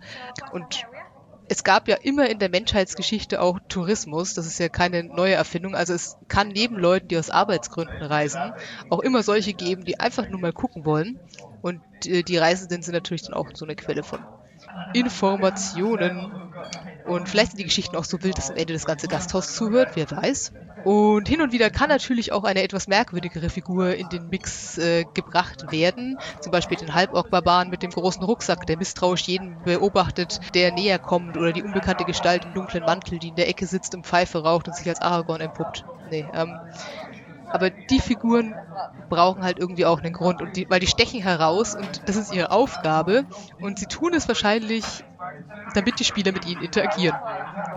Und 0.52 0.86
es 1.48 1.64
gab 1.64 1.88
ja 1.88 1.96
immer 1.96 2.30
in 2.30 2.38
der 2.38 2.50
Menschheitsgeschichte 2.50 3.42
auch 3.42 3.60
Tourismus. 3.68 4.36
Das 4.36 4.46
ist 4.46 4.60
ja 4.60 4.70
keine 4.70 5.04
neue 5.04 5.34
Erfindung. 5.34 5.76
Also 5.76 5.94
es 5.94 6.18
kann 6.28 6.50
neben 6.50 6.78
Leuten, 6.78 7.08
die 7.08 7.18
aus 7.18 7.30
Arbeitsgründen 7.32 8.04
reisen, 8.04 8.54
auch 8.90 9.00
immer 9.00 9.24
solche 9.24 9.54
geben, 9.54 9.84
die 9.84 10.00
einfach 10.00 10.30
nur 10.30 10.40
mal 10.40 10.54
gucken 10.54 10.86
wollen. 10.86 11.20
Und 11.62 11.82
äh, 12.06 12.24
die 12.24 12.38
Reisenden 12.38 12.84
sind 12.84 12.94
natürlich 12.94 13.24
dann 13.24 13.34
auch 13.34 13.50
so 13.54 13.66
eine 13.66 13.76
Quelle 13.76 14.04
von 14.04 14.20
Informationen. 14.92 16.34
Und 17.04 17.30
vielleicht 17.30 17.52
sind 17.52 17.60
die 17.60 17.66
Geschichten 17.66 17.96
auch 17.96 18.06
so 18.06 18.22
wild, 18.24 18.38
dass 18.38 18.50
am 18.50 18.56
Ende 18.58 18.74
das 18.74 18.86
ganze 18.86 19.08
Gasthaus 19.08 19.54
zuhört, 19.54 19.92
wer 19.96 20.10
weiß. 20.10 20.52
Und 20.82 21.28
hin 21.28 21.42
und 21.42 21.52
wieder 21.52 21.70
kann 21.70 21.90
natürlich 21.90 22.32
auch 22.32 22.44
eine 22.44 22.64
etwas 22.64 22.88
merkwürdigere 22.88 23.50
Figur 23.50 23.96
in 23.96 24.10
den 24.10 24.30
Mix 24.30 24.78
äh, 24.78 25.06
gebracht 25.14 25.72
werden. 25.72 26.18
Zum 26.40 26.52
Beispiel 26.52 26.78
den 26.78 26.94
Halborg-Barbaren 26.94 27.70
mit 27.70 27.84
dem 27.84 27.92
großen 27.92 28.24
Rucksack, 28.24 28.66
der 28.66 28.78
misstrauisch 28.78 29.24
jeden 29.28 29.62
beobachtet, 29.64 30.38
der 30.54 30.72
näher 30.72 31.00
kommt. 31.00 31.38
Oder 31.38 31.52
die 31.54 31.64
unbekannte 31.64 32.06
Gestalt 32.06 32.46
im 32.46 32.54
dunklen 32.54 32.84
Mantel, 32.86 33.20
die 33.20 33.30
in 33.30 33.36
der 33.36 33.50
Ecke 33.50 33.68
sitzt 33.68 33.94
und 33.96 34.06
Pfeife 34.06 34.40
raucht 34.44 34.68
und 34.68 34.74
sich 34.76 34.88
als 34.88 35.02
Aragorn 35.02 35.42
entpuppt. 35.42 35.86
Nee, 36.06 36.30
ähm, 36.34 36.62
aber 37.52 37.70
die 37.70 38.00
Figuren 38.00 38.56
brauchen 39.10 39.44
halt 39.44 39.60
irgendwie 39.60 39.86
auch 39.86 40.02
einen 40.02 40.14
Grund, 40.14 40.42
und 40.42 40.56
die, 40.56 40.70
weil 40.70 40.80
die 40.80 40.88
stechen 40.88 41.22
heraus 41.22 41.76
und 41.76 42.02
das 42.08 42.16
ist 42.16 42.34
ihre 42.34 42.52
Aufgabe. 42.52 43.26
Und 43.60 43.80
sie 43.80 43.88
tun 43.88 44.14
es 44.14 44.28
wahrscheinlich, 44.28 44.84
damit 45.74 46.00
die 46.00 46.06
Spieler 46.06 46.32
mit 46.32 46.46
ihnen 46.46 46.62
interagieren. 46.62 47.18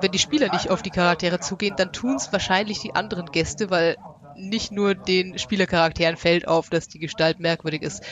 Wenn 0.00 0.12
die 0.12 0.18
Spieler 0.18 0.52
nicht 0.52 0.70
auf 0.70 0.82
die 0.82 0.90
Charaktere 0.90 1.40
zugehen, 1.40 1.74
dann 1.76 1.92
tun 1.92 2.16
es 2.16 2.32
wahrscheinlich 2.32 2.80
die 2.80 2.94
anderen 2.94 3.26
Gäste, 3.26 3.70
weil 3.70 3.96
nicht 4.36 4.72
nur 4.72 4.94
den 4.94 5.38
Spielercharakteren 5.38 6.16
fällt 6.16 6.48
auf, 6.48 6.70
dass 6.70 6.88
die 6.88 6.98
Gestalt 6.98 7.38
merkwürdig 7.40 7.82
ist. 7.82 8.02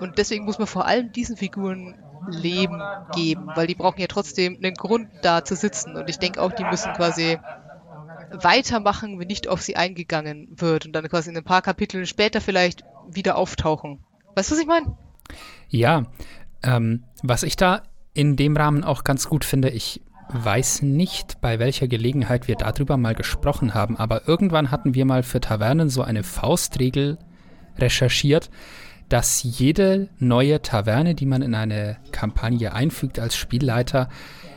Und 0.00 0.18
deswegen 0.18 0.44
muss 0.44 0.58
man 0.58 0.66
vor 0.66 0.86
allem 0.86 1.12
diesen 1.12 1.36
Figuren 1.36 1.96
Leben 2.28 2.80
geben, 3.14 3.50
weil 3.54 3.66
die 3.66 3.74
brauchen 3.74 4.00
ja 4.00 4.06
trotzdem 4.06 4.56
einen 4.62 4.74
Grund 4.74 5.08
da 5.22 5.44
zu 5.44 5.56
sitzen. 5.56 5.96
Und 5.96 6.08
ich 6.08 6.18
denke 6.18 6.40
auch, 6.40 6.52
die 6.52 6.64
müssen 6.64 6.92
quasi 6.92 7.38
weitermachen, 8.32 9.18
wenn 9.18 9.28
nicht 9.28 9.48
auf 9.48 9.62
sie 9.62 9.76
eingegangen 9.76 10.48
wird 10.50 10.86
und 10.86 10.92
dann 10.92 11.08
quasi 11.08 11.30
in 11.30 11.36
ein 11.36 11.44
paar 11.44 11.62
Kapiteln 11.62 12.06
später 12.06 12.40
vielleicht 12.40 12.84
wieder 13.08 13.36
auftauchen. 13.36 14.00
Weißt 14.34 14.50
du, 14.50 14.54
was 14.54 14.62
ich 14.62 14.66
meine? 14.66 14.96
Ja, 15.68 16.04
ähm, 16.62 17.04
was 17.22 17.42
ich 17.42 17.56
da 17.56 17.82
in 18.14 18.36
dem 18.36 18.56
Rahmen 18.56 18.84
auch 18.84 19.04
ganz 19.04 19.28
gut 19.28 19.44
finde, 19.44 19.70
ich 19.70 20.02
weiß 20.28 20.82
nicht, 20.82 21.40
bei 21.40 21.58
welcher 21.58 21.88
Gelegenheit 21.88 22.48
wir 22.48 22.56
darüber 22.56 22.96
mal 22.96 23.14
gesprochen 23.14 23.74
haben, 23.74 23.96
aber 23.96 24.28
irgendwann 24.28 24.70
hatten 24.70 24.94
wir 24.94 25.04
mal 25.04 25.22
für 25.22 25.40
Tavernen 25.40 25.88
so 25.88 26.02
eine 26.02 26.22
Faustregel 26.22 27.18
recherchiert, 27.78 28.50
dass 29.08 29.42
jede 29.42 30.08
neue 30.18 30.62
Taverne, 30.62 31.14
die 31.14 31.26
man 31.26 31.42
in 31.42 31.54
eine 31.54 31.98
Kampagne 32.12 32.72
einfügt 32.72 33.18
als 33.18 33.36
Spielleiter, 33.36 34.08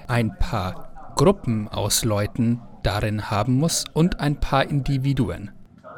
ein 0.07 0.37
paar 0.37 1.13
Gruppen 1.15 1.67
aus 1.67 2.05
Leuten 2.05 2.61
darin 2.85 3.29
haben 3.29 3.55
muss 3.55 3.85
und 3.93 4.19
ein 4.19 4.39
paar 4.39 4.69
Individuen. 4.69 5.51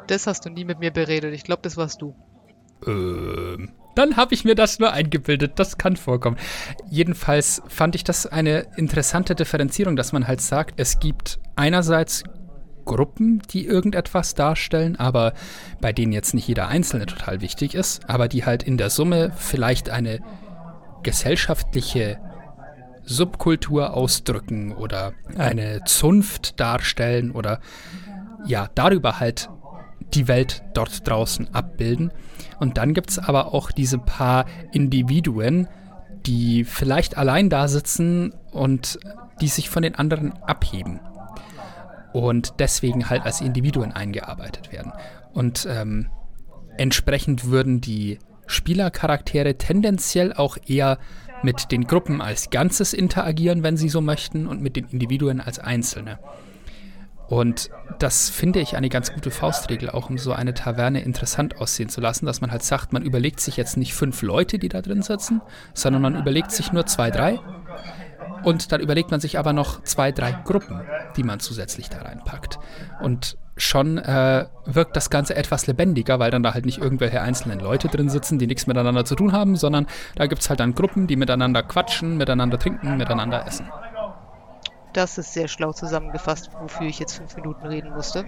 Das 0.06 0.26
hast 0.26 0.46
du 0.46 0.50
nie 0.50 0.64
mit 0.64 0.78
mir 0.80 0.90
beredet. 0.90 1.34
Ich 1.34 1.44
glaube, 1.44 1.62
das 1.62 1.76
warst 1.76 2.00
du. 2.00 2.14
Ähm, 2.86 3.70
dann 3.94 4.16
habe 4.16 4.32
ich 4.32 4.44
mir 4.44 4.54
das 4.54 4.78
nur 4.78 4.92
eingebildet. 4.92 5.52
Das 5.56 5.76
kann 5.76 5.96
vorkommen. 5.96 6.36
Jedenfalls 6.88 7.62
fand 7.68 7.94
ich 7.94 8.04
das 8.04 8.26
eine 8.26 8.66
interessante 8.76 9.34
Differenzierung, 9.34 9.96
dass 9.96 10.12
man 10.12 10.28
halt 10.28 10.40
sagt, 10.40 10.80
es 10.80 11.00
gibt 11.00 11.40
einerseits 11.56 12.22
Gruppen, 12.84 13.42
die 13.50 13.66
irgendetwas 13.66 14.34
darstellen, 14.34 14.96
aber 14.96 15.34
bei 15.80 15.92
denen 15.92 16.12
jetzt 16.12 16.32
nicht 16.32 16.48
jeder 16.48 16.68
Einzelne 16.68 17.06
total 17.06 17.40
wichtig 17.42 17.74
ist, 17.74 18.08
aber 18.08 18.28
die 18.28 18.46
halt 18.46 18.62
in 18.62 18.78
der 18.78 18.88
Summe 18.88 19.32
vielleicht 19.36 19.90
eine 19.90 20.20
gesellschaftliche 21.02 22.18
Subkultur 23.08 23.94
ausdrücken 23.94 24.72
oder 24.72 25.14
eine 25.36 25.82
Zunft 25.84 26.60
darstellen 26.60 27.30
oder 27.30 27.60
ja, 28.46 28.68
darüber 28.74 29.18
halt 29.18 29.48
die 30.14 30.28
Welt 30.28 30.62
dort 30.74 31.08
draußen 31.08 31.54
abbilden. 31.54 32.12
Und 32.60 32.76
dann 32.76 32.94
gibt 32.94 33.10
es 33.10 33.18
aber 33.18 33.54
auch 33.54 33.70
diese 33.70 33.98
paar 33.98 34.46
Individuen, 34.72 35.68
die 36.26 36.64
vielleicht 36.64 37.16
allein 37.16 37.48
da 37.48 37.68
sitzen 37.68 38.32
und 38.52 38.98
die 39.40 39.48
sich 39.48 39.70
von 39.70 39.82
den 39.82 39.94
anderen 39.94 40.32
abheben. 40.42 41.00
Und 42.12 42.54
deswegen 42.58 43.08
halt 43.08 43.22
als 43.22 43.40
Individuen 43.40 43.92
eingearbeitet 43.92 44.72
werden. 44.72 44.92
Und 45.32 45.66
ähm, 45.70 46.10
entsprechend 46.76 47.44
würden 47.44 47.80
die 47.80 48.18
Spielercharaktere 48.46 49.56
tendenziell 49.56 50.32
auch 50.32 50.56
eher 50.66 50.98
mit 51.42 51.70
den 51.70 51.86
Gruppen 51.86 52.20
als 52.20 52.50
Ganzes 52.50 52.92
interagieren, 52.92 53.62
wenn 53.62 53.76
sie 53.76 53.88
so 53.88 54.00
möchten, 54.00 54.46
und 54.46 54.60
mit 54.60 54.76
den 54.76 54.86
Individuen 54.86 55.40
als 55.40 55.58
Einzelne. 55.58 56.18
Und 57.28 57.68
das 57.98 58.30
finde 58.30 58.60
ich 58.60 58.76
eine 58.76 58.88
ganz 58.88 59.12
gute 59.12 59.30
Faustregel, 59.30 59.90
auch 59.90 60.08
um 60.08 60.16
so 60.16 60.32
eine 60.32 60.54
Taverne 60.54 61.02
interessant 61.02 61.58
aussehen 61.60 61.90
zu 61.90 62.00
lassen, 62.00 62.24
dass 62.24 62.40
man 62.40 62.50
halt 62.50 62.62
sagt, 62.62 62.94
man 62.94 63.02
überlegt 63.02 63.40
sich 63.40 63.58
jetzt 63.58 63.76
nicht 63.76 63.92
fünf 63.92 64.22
Leute, 64.22 64.58
die 64.58 64.70
da 64.70 64.80
drin 64.80 65.02
sitzen, 65.02 65.42
sondern 65.74 66.00
man 66.00 66.16
überlegt 66.16 66.50
sich 66.52 66.72
nur 66.72 66.86
zwei, 66.86 67.10
drei. 67.10 67.38
Und 68.44 68.72
dann 68.72 68.80
überlegt 68.80 69.10
man 69.10 69.20
sich 69.20 69.38
aber 69.38 69.52
noch 69.52 69.82
zwei, 69.82 70.10
drei 70.10 70.32
Gruppen, 70.32 70.80
die 71.16 71.22
man 71.22 71.38
zusätzlich 71.38 71.90
da 71.90 71.98
reinpackt. 71.98 72.58
Und 73.02 73.36
schon 73.58 73.98
äh, 73.98 74.46
wirkt 74.64 74.96
das 74.96 75.10
Ganze 75.10 75.36
etwas 75.36 75.66
lebendiger, 75.66 76.18
weil 76.18 76.30
dann 76.30 76.42
da 76.42 76.54
halt 76.54 76.64
nicht 76.64 76.78
irgendwelche 76.78 77.20
einzelnen 77.20 77.60
Leute 77.60 77.88
drin 77.88 78.08
sitzen, 78.08 78.38
die 78.38 78.46
nichts 78.46 78.66
miteinander 78.66 79.04
zu 79.04 79.14
tun 79.14 79.32
haben, 79.32 79.56
sondern 79.56 79.86
da 80.16 80.26
gibt 80.26 80.42
es 80.42 80.48
halt 80.48 80.60
dann 80.60 80.74
Gruppen, 80.74 81.06
die 81.06 81.16
miteinander 81.16 81.62
quatschen, 81.62 82.16
miteinander 82.16 82.58
trinken, 82.58 82.96
miteinander 82.96 83.46
essen. 83.46 83.68
Das 84.92 85.18
ist 85.18 85.32
sehr 85.32 85.48
schlau 85.48 85.72
zusammengefasst, 85.72 86.50
wofür 86.60 86.86
ich 86.86 86.98
jetzt 86.98 87.16
fünf 87.18 87.36
Minuten 87.36 87.66
reden 87.66 87.90
musste. 87.90 88.24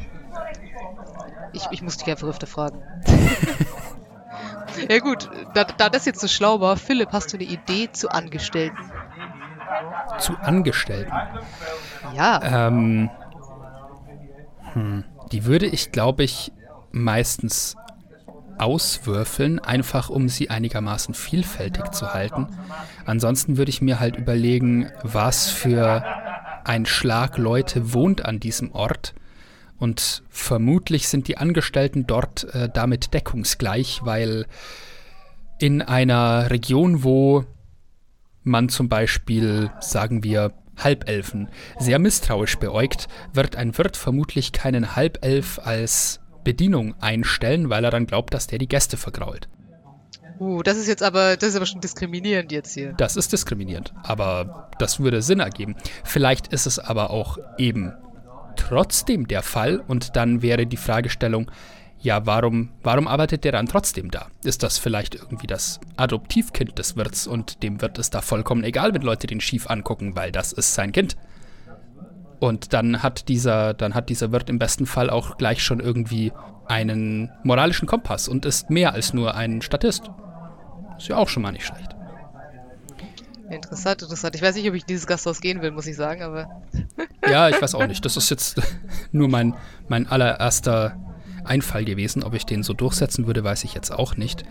Ich, 1.52 1.66
ich 1.70 1.82
muss 1.82 1.96
dich 1.96 2.08
einfach 2.08 2.28
öfter 2.28 2.46
fragen. 2.46 2.82
ja 4.88 4.98
gut, 4.98 5.30
da, 5.54 5.64
da 5.64 5.88
das 5.88 6.04
jetzt 6.04 6.20
so 6.20 6.28
schlau 6.28 6.60
war, 6.60 6.76
Philipp, 6.76 7.12
hast 7.12 7.32
du 7.32 7.38
eine 7.38 7.46
Idee 7.46 7.90
zu 7.92 8.10
Angestellten? 8.10 8.76
Zu 10.18 10.36
Angestellten? 10.36 11.12
Ja. 12.14 12.68
Ähm, 12.68 13.10
hm, 14.74 15.04
die 15.32 15.44
würde 15.44 15.66
ich, 15.66 15.92
glaube 15.92 16.24
ich, 16.24 16.52
meistens 16.92 17.76
auswürfeln, 18.58 19.58
einfach 19.58 20.10
um 20.10 20.28
sie 20.28 20.50
einigermaßen 20.50 21.14
vielfältig 21.14 21.92
zu 21.92 22.12
halten. 22.12 22.46
Ansonsten 23.06 23.56
würde 23.56 23.70
ich 23.70 23.80
mir 23.80 24.00
halt 24.00 24.16
überlegen, 24.16 24.90
was 25.02 25.48
für 25.48 26.04
ein 26.64 26.84
Schlag 26.84 27.38
Leute 27.38 27.94
wohnt 27.94 28.24
an 28.24 28.38
diesem 28.38 28.72
Ort. 28.72 29.14
Und 29.78 30.22
vermutlich 30.28 31.08
sind 31.08 31.26
die 31.26 31.38
Angestellten 31.38 32.06
dort 32.06 32.44
äh, 32.54 32.68
damit 32.68 33.14
deckungsgleich, 33.14 34.00
weil 34.04 34.46
in 35.58 35.80
einer 35.80 36.50
Region, 36.50 37.02
wo 37.02 37.44
man 38.42 38.68
zum 38.68 38.90
Beispiel, 38.90 39.70
sagen 39.80 40.22
wir, 40.22 40.52
Halbelfen 40.84 41.48
sehr 41.78 41.98
misstrauisch 41.98 42.58
beäugt, 42.58 43.08
wird 43.32 43.56
ein 43.56 43.76
Wirt 43.76 43.96
vermutlich 43.96 44.52
keinen 44.52 44.96
Halbelf 44.96 45.58
als 45.62 46.20
Bedienung 46.44 46.94
einstellen, 47.00 47.70
weil 47.70 47.84
er 47.84 47.90
dann 47.90 48.06
glaubt, 48.06 48.34
dass 48.34 48.46
der 48.46 48.58
die 48.58 48.68
Gäste 48.68 48.96
vergrault. 48.96 49.48
Uh, 50.38 50.62
das 50.62 50.78
ist 50.78 50.88
jetzt 50.88 51.02
aber, 51.02 51.36
das 51.36 51.50
ist 51.50 51.56
aber 51.56 51.66
schon 51.66 51.82
diskriminierend 51.82 52.50
jetzt 52.50 52.72
hier. 52.72 52.94
Das 52.94 53.16
ist 53.16 53.30
diskriminierend, 53.30 53.92
aber 54.02 54.70
das 54.78 54.98
würde 54.98 55.20
Sinn 55.20 55.40
ergeben. 55.40 55.76
Vielleicht 56.02 56.48
ist 56.48 56.66
es 56.66 56.78
aber 56.78 57.10
auch 57.10 57.36
eben 57.58 57.92
trotzdem 58.56 59.28
der 59.28 59.42
Fall 59.42 59.82
und 59.86 60.16
dann 60.16 60.40
wäre 60.40 60.66
die 60.66 60.78
Fragestellung, 60.78 61.50
ja, 62.02 62.24
warum, 62.24 62.70
warum 62.82 63.06
arbeitet 63.06 63.44
der 63.44 63.52
dann 63.52 63.66
trotzdem 63.66 64.10
da? 64.10 64.28
Ist 64.42 64.62
das 64.62 64.78
vielleicht 64.78 65.14
irgendwie 65.14 65.46
das 65.46 65.80
Adoptivkind 65.96 66.78
des 66.78 66.96
Wirts 66.96 67.26
und 67.26 67.62
dem 67.62 67.82
wird 67.82 67.98
es 67.98 68.08
da 68.08 68.22
vollkommen 68.22 68.64
egal, 68.64 68.94
wenn 68.94 69.02
Leute 69.02 69.26
den 69.26 69.40
schief 69.40 69.68
angucken, 69.68 70.16
weil 70.16 70.32
das 70.32 70.52
ist 70.52 70.74
sein 70.74 70.92
Kind? 70.92 71.16
Und 72.38 72.72
dann 72.72 73.02
hat 73.02 73.28
dieser, 73.28 73.74
dann 73.74 73.94
hat 73.94 74.08
dieser 74.08 74.32
Wirt 74.32 74.48
im 74.48 74.58
besten 74.58 74.86
Fall 74.86 75.10
auch 75.10 75.36
gleich 75.36 75.62
schon 75.62 75.78
irgendwie 75.78 76.32
einen 76.66 77.30
moralischen 77.42 77.86
Kompass 77.86 78.28
und 78.28 78.46
ist 78.46 78.70
mehr 78.70 78.94
als 78.94 79.12
nur 79.12 79.34
ein 79.34 79.60
Statist. 79.60 80.10
Ist 80.96 81.08
ja 81.08 81.18
auch 81.18 81.28
schon 81.28 81.42
mal 81.42 81.52
nicht 81.52 81.66
schlecht. 81.66 81.94
Interessant, 83.50 84.00
interessant. 84.00 84.34
Ich 84.36 84.42
weiß 84.42 84.54
nicht, 84.54 84.68
ob 84.68 84.74
ich 84.74 84.82
in 84.82 84.86
dieses 84.86 85.06
Gasthaus 85.06 85.40
gehen 85.40 85.60
will, 85.60 85.72
muss 85.72 85.86
ich 85.86 85.96
sagen, 85.96 86.22
aber. 86.22 86.62
ja, 87.28 87.48
ich 87.48 87.60
weiß 87.60 87.74
auch 87.74 87.86
nicht. 87.86 88.02
Das 88.04 88.16
ist 88.16 88.30
jetzt 88.30 88.62
nur 89.12 89.28
mein, 89.28 89.54
mein 89.88 90.06
allererster 90.06 90.96
Einfall 91.44 91.84
gewesen. 91.84 92.22
Ob 92.22 92.34
ich 92.34 92.46
den 92.46 92.62
so 92.62 92.72
durchsetzen 92.72 93.26
würde, 93.26 93.44
weiß 93.44 93.64
ich 93.64 93.74
jetzt 93.74 93.90
auch 93.90 94.16
nicht. 94.16 94.44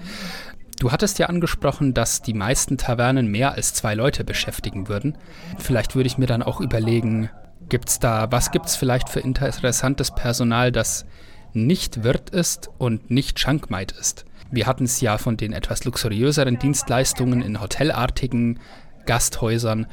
Du 0.80 0.91
hattest 0.91 1.19
ja 1.19 1.25
angesprochen, 1.28 1.93
dass 1.93 2.21
die 2.21 2.34
meisten 2.34 2.78
Tavernen 2.78 3.28
mehr 3.28 3.54
als 3.54 3.73
zwei 3.73 3.95
Leute 3.95 4.23
beschäftigen 4.23 4.88
würden. 4.88 5.17
Vielleicht 5.58 5.95
würde 5.95 6.08
ich 6.08 6.17
mir 6.17 6.25
dann 6.25 6.41
auch 6.41 6.62
überlegen, 6.62 7.30
gibt's 7.67 7.99
da, 7.99 8.32
was 8.32 8.52
gibt 8.52 8.67
es 8.67 8.78
vielleicht 8.78 9.10
für 9.10 9.19
interessantes 9.19 10.12
Personal, 10.12 10.71
das 10.71 11.06
nicht 11.54 12.04
Wirt 12.04 12.30
ist 12.30 12.69
und 12.78 13.12
nicht 13.12 13.39
Schankmaid 13.39 13.91
ist? 13.91 14.25
Wir 14.52 14.65
hatten 14.65 14.86
es 14.86 15.02
ja 15.02 15.17
von 15.17 15.38
den 15.38 15.54
etwas 15.54 15.84
luxuriöseren 15.84 16.58
Dienstleistungen 16.58 17.41
in 17.41 17.62
hotelartigen 17.62 18.60
Gasthäusern. 19.06 19.86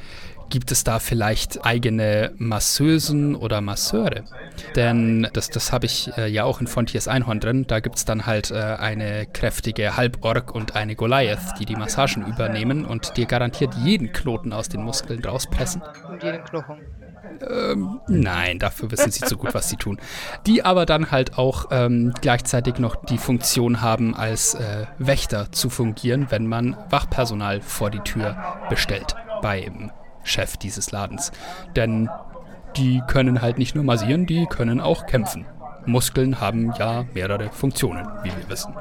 Gibt 0.49 0.71
es 0.71 0.83
da 0.83 0.99
vielleicht 0.99 1.65
eigene 1.65 2.31
Masseusen 2.37 3.35
oder 3.35 3.61
Masseure? 3.61 4.23
Denn 4.75 5.27
das, 5.33 5.49
das 5.49 5.71
habe 5.73 5.85
ich 5.85 6.09
äh, 6.17 6.27
ja 6.27 6.45
auch 6.45 6.61
in 6.61 6.67
Fontiers 6.67 7.07
Einhorn 7.07 7.39
drin. 7.39 7.65
Da 7.67 7.79
gibt 7.79 7.97
es 7.97 8.05
dann 8.05 8.25
halt 8.25 8.51
äh, 8.51 8.55
eine 8.55 9.25
kräftige 9.25 9.97
Halborg 9.97 10.55
und 10.55 10.75
eine 10.75 10.95
Goliath, 10.95 11.59
die 11.59 11.65
die 11.65 11.75
Massagen 11.75 12.25
übernehmen 12.25 12.85
und 12.85 13.17
dir 13.17 13.25
garantiert 13.25 13.73
jeden 13.75 14.11
Knoten 14.11 14.53
aus 14.53 14.69
den 14.69 14.83
Muskeln 14.83 15.23
rauspressen. 15.23 15.81
Und 16.09 16.23
jeden 16.23 16.43
Knochen. 16.43 16.77
Ähm, 17.41 17.99
nein, 18.07 18.59
dafür 18.59 18.89
wissen 18.91 19.11
sie 19.11 19.25
zu 19.25 19.37
gut, 19.37 19.53
was 19.53 19.69
sie 19.69 19.75
tun. 19.75 19.99
Die 20.45 20.63
aber 20.63 20.85
dann 20.85 21.11
halt 21.11 21.37
auch 21.37 21.67
ähm, 21.71 22.13
gleichzeitig 22.21 22.79
noch 22.79 22.95
die 22.95 23.17
Funktion 23.17 23.81
haben, 23.81 24.15
als 24.15 24.55
äh, 24.55 24.85
Wächter 24.97 25.51
zu 25.51 25.69
fungieren, 25.69 26.27
wenn 26.29 26.47
man 26.47 26.77
Wachpersonal 26.89 27.61
vor 27.61 27.89
die 27.91 27.99
Tür 27.99 28.37
bestellt 28.69 29.15
beim 29.41 29.91
Chef 30.27 30.57
dieses 30.57 30.91
Ladens. 30.91 31.31
Denn 31.75 32.09
die 32.75 33.01
können 33.07 33.41
halt 33.41 33.57
nicht 33.57 33.75
nur 33.75 33.83
massieren, 33.83 34.25
die 34.25 34.45
können 34.45 34.79
auch 34.79 35.05
kämpfen. 35.05 35.45
Muskeln 35.85 36.41
haben 36.41 36.73
ja 36.77 37.05
mehrere 37.13 37.49
Funktionen, 37.49 38.07
wie 38.23 38.29
wir 38.29 38.49
wissen. 38.49 38.75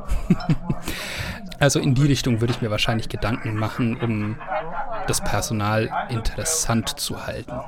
also 1.60 1.78
in 1.78 1.94
die 1.94 2.06
Richtung 2.06 2.40
würde 2.40 2.52
ich 2.52 2.60
mir 2.60 2.70
wahrscheinlich 2.70 3.08
Gedanken 3.08 3.56
machen, 3.56 3.96
um 3.96 4.36
das 5.06 5.20
Personal 5.22 5.90
interessant 6.10 6.98
zu 6.98 7.26
halten. 7.26 7.60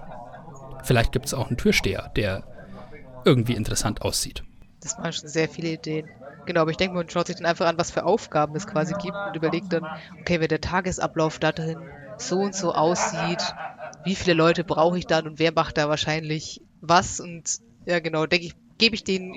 Vielleicht 0.82 1.12
gibt 1.12 1.26
es 1.26 1.34
auch 1.34 1.48
einen 1.48 1.56
Türsteher, 1.56 2.10
der 2.16 2.42
irgendwie 3.24 3.54
interessant 3.54 4.02
aussieht. 4.02 4.42
Das 4.80 4.98
waren 4.98 5.12
schon 5.12 5.28
sehr 5.28 5.48
viele 5.48 5.68
Ideen. 5.68 6.08
Genau, 6.46 6.62
aber 6.62 6.70
ich 6.70 6.76
denke, 6.76 6.96
man 6.96 7.08
schaut 7.08 7.26
sich 7.26 7.36
dann 7.36 7.46
einfach 7.46 7.66
an, 7.66 7.78
was 7.78 7.90
für 7.90 8.04
Aufgaben 8.04 8.56
es 8.56 8.66
quasi 8.66 8.94
gibt 8.94 9.14
und 9.14 9.36
überlegt 9.36 9.72
dann, 9.72 9.84
okay, 10.20 10.40
wenn 10.40 10.48
der 10.48 10.60
Tagesablauf 10.60 11.38
da 11.38 11.52
drin 11.52 11.78
so 12.18 12.40
und 12.40 12.54
so 12.54 12.72
aussieht, 12.72 13.42
wie 14.04 14.14
viele 14.14 14.34
Leute 14.34 14.64
brauche 14.64 14.98
ich 14.98 15.06
dann 15.06 15.26
und 15.26 15.38
wer 15.38 15.52
macht 15.52 15.78
da 15.78 15.88
wahrscheinlich 15.88 16.60
was 16.80 17.20
und 17.20 17.58
ja 17.86 18.00
genau, 18.00 18.26
denke 18.26 18.46
ich, 18.46 18.54
gebe 18.78 18.94
ich 18.94 19.04
den 19.04 19.36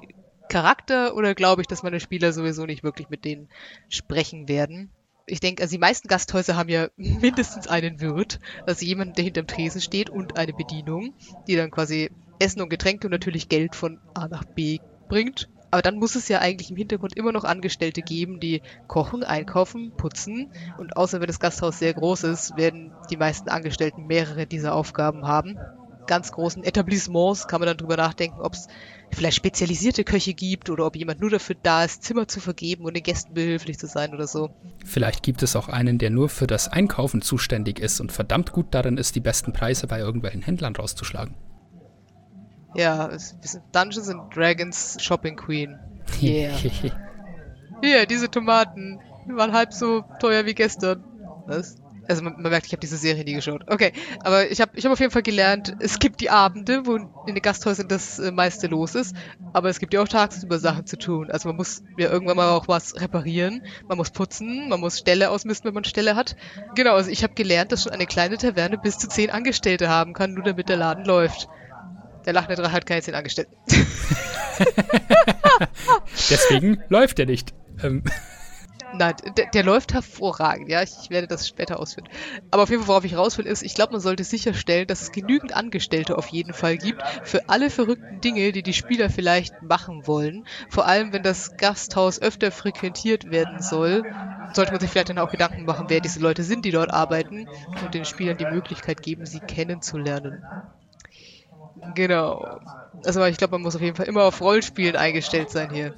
Charakter 0.50 1.16
oder 1.16 1.34
glaube 1.34 1.62
ich, 1.62 1.68
dass 1.68 1.84
meine 1.84 2.00
Spieler 2.00 2.34
sowieso 2.34 2.66
nicht 2.66 2.84
wirklich 2.84 3.10
mit 3.10 3.26
denen 3.26 3.50
sprechen 3.90 4.48
werden? 4.48 4.92
ich 5.32 5.40
denke, 5.40 5.64
also 5.64 5.72
die 5.72 5.80
meisten 5.80 6.08
Gasthäuser 6.08 6.56
haben 6.56 6.70
ja 6.70 6.90
mindestens 6.98 7.68
einen 7.68 8.02
Wirt, 8.02 8.40
also 8.66 8.86
jemand, 8.86 9.18
der 9.18 9.24
hinterm 9.24 9.48
Tresen 9.48 9.82
steht 9.82 10.10
und 10.10 10.36
eine 10.36 10.54
Bedienung, 10.54 11.14
die 11.48 11.56
dann 11.56 11.72
quasi 11.72 12.10
Essen 12.40 12.62
und 12.62 12.70
Getränke 12.70 13.08
und 13.08 13.12
natürlich 13.12 13.48
Geld 13.48 13.76
von 13.76 14.00
A 14.14 14.28
nach 14.28 14.44
B 14.56 14.80
bringt. 15.08 15.48
Aber 15.72 15.82
dann 15.82 15.96
muss 15.96 16.16
es 16.16 16.28
ja 16.28 16.40
eigentlich 16.40 16.70
im 16.70 16.76
Hintergrund 16.76 17.16
immer 17.16 17.32
noch 17.32 17.46
Angestellte 17.46 18.02
geben, 18.02 18.42
die 18.42 18.62
kochen, 18.88 19.24
einkaufen, 19.24 19.94
putzen. 19.96 20.52
Und 20.78 20.98
außer 20.98 21.22
wenn 21.22 21.28
das 21.28 21.40
Gasthaus 21.40 21.80
sehr 21.80 21.94
groß 21.94 22.26
ist, 22.26 22.58
werden 22.58 22.92
die 23.10 23.18
meisten 23.18 23.50
Angestellten 23.50 24.06
mehrere 24.06 24.46
dieser 24.46 24.76
Aufgaben 24.76 25.26
haben. 25.26 25.58
Ganz 26.08 26.34
großen 26.34 26.64
Etablissements 26.66 27.48
kann 27.48 27.62
man 27.62 27.68
dann 27.68 27.78
drüber 27.78 27.96
nachdenken, 27.96 28.42
ob 28.42 28.54
es 28.54 28.68
vielleicht 29.12 29.38
spezialisierte 29.38 30.04
Köche 30.04 30.34
gibt 30.34 30.70
oder 30.70 30.86
ob 30.86 30.98
jemand 30.98 31.22
nur 31.22 31.30
dafür 31.30 31.56
da 31.62 31.86
ist, 31.86 32.04
Zimmer 32.04 32.28
zu 32.28 32.42
vergeben 32.42 32.84
und 32.84 32.96
den 32.96 33.04
Gästen 33.04 33.34
behilflich 33.34 33.80
zu 33.80 33.88
sein 33.88 34.14
oder 34.14 34.28
so. 34.28 34.50
Vielleicht 34.84 35.24
gibt 35.24 35.42
es 35.42 35.56
auch 35.56 35.70
einen, 35.70 36.00
der 36.00 36.10
nur 36.10 36.28
für 36.28 36.48
das 36.48 36.68
Einkaufen 36.68 37.22
zuständig 37.22 37.80
ist 37.80 38.02
und 38.02 38.12
verdammt 38.12 38.52
gut 38.52 38.68
darin 38.72 38.98
ist, 38.98 39.16
die 39.16 39.22
besten 39.22 39.54
Preise 39.54 39.88
bei 39.88 40.00
irgendwelchen 40.00 40.42
Händlern 40.42 40.76
rauszuschlagen. 40.76 41.36
Ja, 42.76 43.12
wir 43.12 43.20
sind 43.20 43.64
Dungeons 43.74 44.10
and 44.10 44.36
Dragons 44.36 44.98
Shopping 45.00 45.36
Queen. 45.36 45.78
Yeah. 46.22 46.58
Hier, 47.84 48.06
diese 48.06 48.30
Tomaten 48.30 49.00
die 49.28 49.36
waren 49.36 49.54
halb 49.54 49.74
so 49.74 50.04
teuer 50.20 50.46
wie 50.46 50.54
gestern. 50.54 51.04
Was? 51.48 51.78
Also 52.08 52.24
man, 52.24 52.34
man 52.42 52.52
merkt, 52.52 52.66
ich 52.66 52.74
habe 52.74 52.80
diese 52.80 52.98
Serie 52.98 53.24
nie 53.24 53.34
geschaut. 53.34 53.64
Okay, 53.68 53.94
aber 54.22 54.50
ich 54.52 54.60
habe 54.60 54.72
ich 54.76 54.86
hab 54.86 54.92
auf 54.92 55.00
jeden 55.00 55.12
Fall 55.12 55.22
gelernt, 55.22 55.76
es 55.80 56.00
gibt 56.00 56.20
die 56.20 56.30
Abende, 56.30 56.86
wo 56.86 56.96
in 56.96 57.08
den 57.28 57.42
Gasthäusern 57.42 57.88
das 57.88 58.20
äh, 58.20 58.32
meiste 58.32 58.68
los 58.68 58.96
ist, 58.96 59.16
aber 59.54 59.70
es 59.70 59.80
gibt 59.80 59.94
ja 59.94 60.02
auch 60.02 60.08
tagsüber 60.08 60.58
Sachen 60.60 60.86
zu 60.88 60.98
tun. 60.98 61.30
Also 61.32 61.48
man 61.48 61.58
muss 61.58 61.84
ja 61.98 62.10
irgendwann 62.10 62.38
mal 62.38 62.50
auch 62.50 62.68
was 62.68 63.00
reparieren, 63.00 63.64
man 63.88 63.98
muss 63.98 64.10
putzen, 64.10 64.68
man 64.68 64.80
muss 64.80 64.98
Ställe 64.98 65.30
ausmisten, 65.30 65.68
wenn 65.68 65.76
man 65.76 65.84
Ställe 65.84 66.16
hat. 66.16 66.36
Genau, 66.76 66.96
also 66.96 67.12
ich 67.12 67.24
habe 67.24 67.36
gelernt, 67.36 67.72
dass 67.72 67.84
schon 67.84 67.94
eine 67.94 68.08
kleine 68.08 68.38
Taverne 68.38 68.78
bis 68.78 68.98
zu 68.98 69.08
zehn 69.08 69.30
Angestellte 69.30 69.88
haben 69.88 70.14
kann, 70.14 70.34
nur 70.34 70.44
damit 70.44 70.70
der 70.70 70.78
Laden 70.78 71.06
läuft. 71.06 71.48
Der 72.26 72.34
lachende 72.34 72.56
Drache 72.56 72.74
hat 72.74 72.86
keine 72.86 73.02
zehn 73.02 73.16
Angestellten. 73.16 73.56
Deswegen 76.30 76.84
läuft 76.90 77.20
er 77.20 77.26
nicht. 77.26 77.54
Ähm. 77.84 78.04
Nein, 78.94 79.16
der, 79.38 79.46
der, 79.48 79.64
läuft 79.64 79.94
hervorragend, 79.94 80.70
ja. 80.70 80.82
Ich, 80.82 80.92
ich, 81.02 81.10
werde 81.10 81.28
das 81.28 81.48
später 81.48 81.80
ausführen. 81.80 82.10
Aber 82.50 82.64
auf 82.64 82.70
jeden 82.70 82.82
Fall, 82.82 82.90
worauf 82.90 83.06
ich 83.06 83.16
raus 83.16 83.38
will, 83.38 83.46
ist, 83.46 83.64
ich 83.64 83.74
glaube, 83.74 83.94
man 83.94 84.02
sollte 84.02 84.24
sicherstellen, 84.24 84.88
dass 84.88 85.02
es 85.02 85.12
genügend 85.12 85.56
Angestellte 85.56 86.18
auf 86.18 86.28
jeden 86.28 86.54
Fall 86.54 86.78
gibt 86.78 87.02
für 87.24 87.48
alle 87.48 87.70
verrückten 87.70 88.20
Dinge, 88.22 88.52
die 88.52 88.64
die 88.64 88.74
Spieler 88.74 89.10
vielleicht 89.10 89.62
machen 89.62 90.08
wollen. 90.08 90.46
Vor 90.70 90.88
allem, 90.88 91.14
wenn 91.14 91.24
das 91.24 91.56
Gasthaus 91.58 92.22
öfter 92.22 92.52
frequentiert 92.52 93.32
werden 93.32 93.62
soll, 93.62 94.04
sollte 94.54 94.72
man 94.72 94.82
sich 94.82 94.90
vielleicht 94.90 95.10
dann 95.10 95.20
auch 95.20 95.32
Gedanken 95.32 95.66
machen, 95.66 95.86
wer 95.88 96.02
diese 96.02 96.20
Leute 96.20 96.44
sind, 96.44 96.66
die 96.66 96.72
dort 96.72 96.92
arbeiten 96.92 97.48
und 97.84 97.94
den 97.94 98.06
Spielern 98.06 98.38
die 98.38 98.46
Möglichkeit 98.46 99.02
geben, 99.02 99.26
sie 99.26 99.40
kennenzulernen. 99.40 100.44
Genau. 101.96 102.60
Also 103.06 103.24
ich 103.26 103.38
glaube, 103.38 103.54
man 103.54 103.62
muss 103.62 103.76
auf 103.76 103.82
jeden 103.82 103.96
Fall 103.96 104.08
immer 104.08 104.24
auf 104.24 104.42
Rollspielen 104.42 104.96
eingestellt 104.96 105.50
sein 105.50 105.70
hier. 105.72 105.94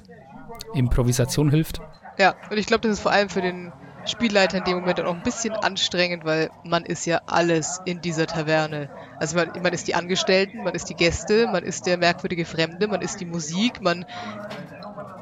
Improvisation 0.74 1.50
hilft. 1.50 1.80
Ja, 2.18 2.34
und 2.50 2.58
ich 2.58 2.66
glaube, 2.66 2.82
das 2.82 2.92
ist 2.92 3.00
vor 3.00 3.12
allem 3.12 3.28
für 3.28 3.42
den 3.42 3.72
Spielleiter 4.06 4.58
in 4.58 4.64
dem 4.64 4.78
Moment 4.78 5.00
auch 5.00 5.14
ein 5.14 5.22
bisschen 5.22 5.54
anstrengend, 5.54 6.24
weil 6.24 6.50
man 6.64 6.84
ist 6.84 7.06
ja 7.06 7.20
alles 7.26 7.80
in 7.84 8.00
dieser 8.00 8.26
Taverne. 8.26 8.90
Also 9.18 9.36
man, 9.36 9.50
man 9.62 9.72
ist 9.72 9.88
die 9.88 9.94
Angestellten, 9.94 10.62
man 10.62 10.74
ist 10.74 10.88
die 10.90 10.94
Gäste, 10.94 11.46
man 11.46 11.64
ist 11.64 11.86
der 11.86 11.96
merkwürdige 11.96 12.44
Fremde, 12.44 12.86
man 12.86 13.00
ist 13.00 13.20
die 13.20 13.24
Musik, 13.24 13.80
man 13.80 14.04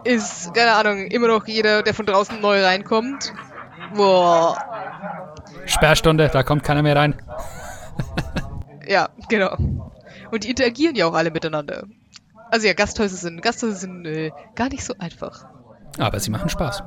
ist, 0.05 0.53
keine 0.55 0.73
Ahnung, 0.75 1.07
immer 1.07 1.29
noch 1.29 1.47
jeder, 1.47 1.83
der 1.83 1.95
von 1.95 2.07
draußen 2.07 2.41
neu 2.41 2.65
reinkommt. 2.65 3.33
Boah. 3.95 4.57
Sperrstunde, 5.67 6.29
da 6.29 6.43
kommt 6.43 6.65
keiner 6.65 6.83
mehr 6.83 6.97
rein. 6.97 7.15
ja, 8.87 9.11
genau. 9.29 9.57
Und 10.33 10.45
die 10.45 10.51
interagieren 10.51 10.97
ja 10.97 11.07
auch 11.07 11.13
alle 11.13 11.31
miteinander. 11.31 11.87
Also 12.51 12.67
ja, 12.67 12.73
Gasthäuser 12.73 13.17
sind, 13.17 13.43
Gasthäuser 13.43 13.77
sind 13.77 14.07
äh, 14.07 14.31
gar 14.55 14.71
nicht 14.71 14.83
so 14.83 14.95
einfach. 14.99 15.47
Aber 15.99 16.19
sie 16.21 16.31
machen 16.31 16.49
Spaß. 16.49 16.83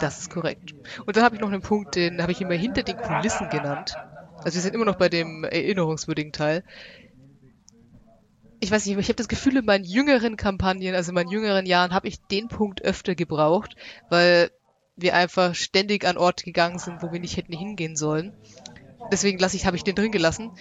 Das 0.00 0.18
ist 0.18 0.30
korrekt. 0.30 0.74
Und 1.04 1.14
dann 1.14 1.22
habe 1.22 1.34
ich 1.34 1.42
noch 1.42 1.52
einen 1.52 1.60
Punkt, 1.60 1.94
den 1.94 2.22
habe 2.22 2.32
ich 2.32 2.40
immer 2.40 2.54
hinter 2.54 2.82
den 2.82 2.96
Kulissen 2.96 3.50
genannt. 3.50 3.94
Also 4.38 4.54
wir 4.54 4.62
sind 4.62 4.74
immer 4.74 4.86
noch 4.86 4.96
bei 4.96 5.10
dem 5.10 5.44
erinnerungswürdigen 5.44 6.32
Teil. 6.32 6.64
Ich 8.60 8.70
weiß 8.70 8.86
nicht, 8.86 8.98
ich 8.98 9.08
habe 9.08 9.16
das 9.16 9.28
Gefühl, 9.28 9.58
in 9.58 9.66
meinen 9.66 9.84
jüngeren 9.84 10.38
Kampagnen, 10.38 10.94
also 10.94 11.10
in 11.10 11.16
meinen 11.16 11.30
jüngeren 11.30 11.66
Jahren, 11.66 11.92
habe 11.92 12.08
ich 12.08 12.22
den 12.22 12.48
Punkt 12.48 12.82
öfter 12.82 13.14
gebraucht, 13.14 13.76
weil 14.08 14.50
wir 14.96 15.14
einfach 15.14 15.54
ständig 15.54 16.06
an 16.06 16.16
Orte 16.16 16.44
gegangen 16.44 16.78
sind, 16.78 17.02
wo 17.02 17.12
wir 17.12 17.20
nicht 17.20 17.36
hätten 17.36 17.52
hingehen 17.52 17.94
sollen. 17.94 18.32
Deswegen 19.12 19.38
lasse 19.38 19.56
ich, 19.56 19.66
habe 19.66 19.76
ich 19.76 19.84
den 19.84 19.94
drin 19.94 20.12
gelassen 20.12 20.52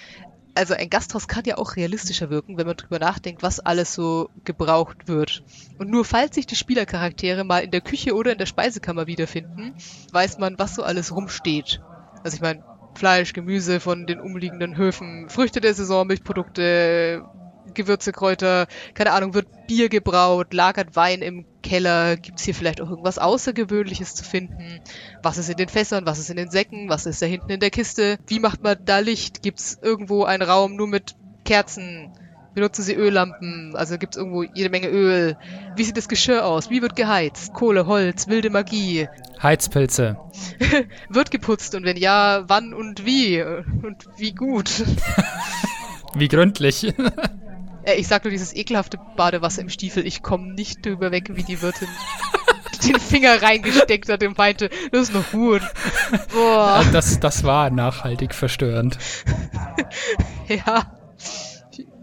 also 0.56 0.74
ein 0.74 0.90
Gasthaus 0.90 1.28
kann 1.28 1.44
ja 1.46 1.58
auch 1.58 1.76
realistischer 1.76 2.30
wirken, 2.30 2.58
wenn 2.58 2.66
man 2.66 2.78
drüber 2.78 3.00
nachdenkt, 3.00 3.44
was 3.44 3.60
alles 3.60 3.94
so 3.94 4.30
gebraucht 4.46 5.08
wird. 5.08 5.44
Und 5.78 5.90
nur 5.90 6.06
falls 6.06 6.36
sich 6.36 6.48
die 6.48 6.56
Spielercharaktere 6.56 7.44
mal 7.44 7.60
in 7.60 7.72
der 7.72 7.82
Küche 7.82 8.16
oder 8.16 8.32
in 8.32 8.38
der 8.38 8.46
Speisekammer 8.46 9.06
wiederfinden, 9.06 9.76
weiß 10.12 10.38
man, 10.40 10.58
was 10.58 10.76
so 10.76 10.84
alles 10.84 11.14
rumsteht. 11.14 11.82
Also 12.24 12.36
ich 12.36 12.42
meine, 12.42 12.64
Fleisch, 12.96 13.34
Gemüse 13.34 13.82
von 13.82 14.06
den 14.06 14.22
umliegenden 14.22 14.78
Höfen, 14.78 15.30
Früchte 15.30 15.60
der 15.60 15.74
Saison, 15.74 16.08
Milchprodukte, 16.08 17.24
Gewürze, 17.74 18.12
Kräuter, 18.12 18.68
keine 18.94 19.12
Ahnung, 19.12 19.34
wird 19.34 19.68
Bier 19.68 19.90
gebraut, 19.90 20.54
lagert 20.54 20.96
Wein 20.96 21.22
im 21.22 21.46
Keller, 21.64 22.16
gibt 22.16 22.40
es 22.40 22.46
hier 22.46 22.54
vielleicht 22.54 22.80
auch 22.80 22.90
irgendwas 22.90 23.18
Außergewöhnliches 23.18 24.14
zu 24.14 24.24
finden? 24.24 24.82
Was 25.24 25.38
ist 25.38 25.50
in 25.50 25.58
den 25.58 25.70
Fässern, 25.70 26.06
was 26.06 26.20
ist 26.20 26.30
in 26.30 26.38
den 26.38 26.52
Säcken, 26.52 26.90
was 26.90 27.06
ist 27.06 27.22
da 27.22 27.26
hinten 27.26 27.50
in 27.50 27.60
der 27.60 27.72
Kiste? 27.72 28.18
Wie 28.28 28.40
macht 28.40 28.64
man 28.64 28.78
da 28.86 29.00
Licht? 29.00 29.42
Gibt 29.42 29.60
es 29.60 29.80
irgendwo 29.82 30.24
einen 30.24 30.44
Raum 30.44 30.76
nur 30.76 30.88
mit 30.88 31.16
Kerzen? 31.44 32.12
Benutzen 32.54 32.84
Sie 32.84 32.94
Öllampen? 32.94 33.76
Also 33.76 33.98
gibt 33.98 34.16
es 34.16 34.18
irgendwo 34.18 34.44
jede 34.44 34.70
Menge 34.70 34.88
Öl? 34.88 35.36
Wie 35.76 35.84
sieht 35.84 35.98
das 35.98 36.08
Geschirr 36.08 36.46
aus? 36.46 36.70
Wie 36.70 36.82
wird 36.82 36.96
geheizt? 36.96 37.54
Kohle, 37.54 37.86
Holz, 37.86 38.28
wilde 38.28 38.50
Magie? 38.50 39.10
Heizpilze. 39.44 40.18
wird 41.10 41.32
geputzt 41.32 41.76
und 41.76 41.84
wenn 41.84 41.98
ja, 41.98 42.46
wann 42.48 42.74
und 42.74 43.06
wie? 43.06 43.42
Und 43.42 44.06
wie 44.18 44.34
gut? 44.34 44.86
wie 46.16 46.30
gründlich. 46.30 46.94
Äh, 47.86 47.96
ich 47.96 48.08
sag 48.08 48.24
nur 48.24 48.32
dieses 48.32 48.56
ekelhafte 48.56 49.00
Badewasser 49.16 49.62
im 49.62 49.70
Stiefel. 49.70 50.06
Ich 50.06 50.22
komme 50.22 50.54
nicht 50.54 50.86
drüber 50.86 51.12
weg, 51.12 51.30
wie 51.34 51.44
die 51.44 51.62
Wirtin 51.62 51.88
den 52.88 53.00
Finger 53.00 53.42
reingesteckt 53.42 54.10
hat 54.10 54.24
und 54.24 54.38
meinte, 54.38 54.70
das 54.92 55.10
ist 55.10 55.14
noch 55.14 55.34
Huhn. 55.34 55.62
Boah. 56.34 56.84
Das, 56.92 57.20
das 57.20 57.44
war 57.44 57.70
nachhaltig 57.70 58.34
verstörend. 58.34 58.98
ja. 60.48 60.92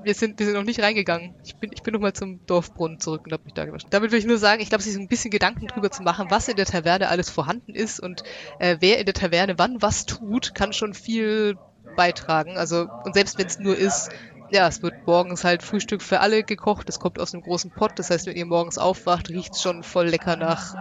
Wir 0.04 0.14
sind, 0.14 0.40
wir 0.40 0.46
sind 0.46 0.56
noch 0.56 0.64
nicht 0.64 0.82
reingegangen. 0.82 1.36
Ich 1.44 1.54
bin, 1.56 1.70
ich 1.72 1.84
bin 1.84 1.94
noch 1.94 2.00
mal 2.00 2.12
zum 2.12 2.44
Dorfbrunnen 2.46 2.98
zurück 2.98 3.22
und 3.24 3.32
habe 3.32 3.44
mich 3.44 3.54
da 3.54 3.64
gewaschen. 3.64 3.88
Damit 3.90 4.10
will 4.10 4.18
ich 4.18 4.26
nur 4.26 4.38
sagen, 4.38 4.60
ich 4.60 4.68
glaube, 4.68 4.82
sich 4.82 4.94
so 4.94 4.98
ein 4.98 5.06
bisschen 5.06 5.30
Gedanken 5.30 5.68
drüber 5.68 5.92
zu 5.92 6.02
machen, 6.02 6.26
was 6.28 6.48
in 6.48 6.56
der 6.56 6.66
Taverne 6.66 7.08
alles 7.08 7.30
vorhanden 7.30 7.72
ist 7.72 8.00
und 8.00 8.24
äh, 8.58 8.78
wer 8.80 8.98
in 8.98 9.04
der 9.04 9.14
Taverne 9.14 9.60
wann 9.60 9.80
was 9.80 10.04
tut, 10.04 10.56
kann 10.56 10.72
schon 10.72 10.92
viel 10.92 11.56
beitragen. 11.96 12.56
Also, 12.56 12.88
und 13.04 13.14
selbst 13.14 13.38
wenn 13.38 13.46
es 13.46 13.60
nur 13.60 13.76
ist, 13.76 14.10
ja, 14.52 14.68
es 14.68 14.82
wird 14.82 15.06
morgens 15.06 15.44
halt 15.44 15.62
Frühstück 15.62 16.02
für 16.02 16.20
alle 16.20 16.42
gekocht. 16.42 16.88
Es 16.88 16.98
kommt 16.98 17.18
aus 17.18 17.32
einem 17.32 17.42
großen 17.42 17.70
Pott. 17.70 17.92
Das 17.98 18.10
heißt, 18.10 18.26
wenn 18.26 18.36
ihr 18.36 18.46
morgens 18.46 18.78
aufwacht, 18.78 19.30
riecht 19.30 19.54
es 19.54 19.62
schon 19.62 19.82
voll 19.82 20.08
lecker 20.08 20.36
nach, 20.36 20.74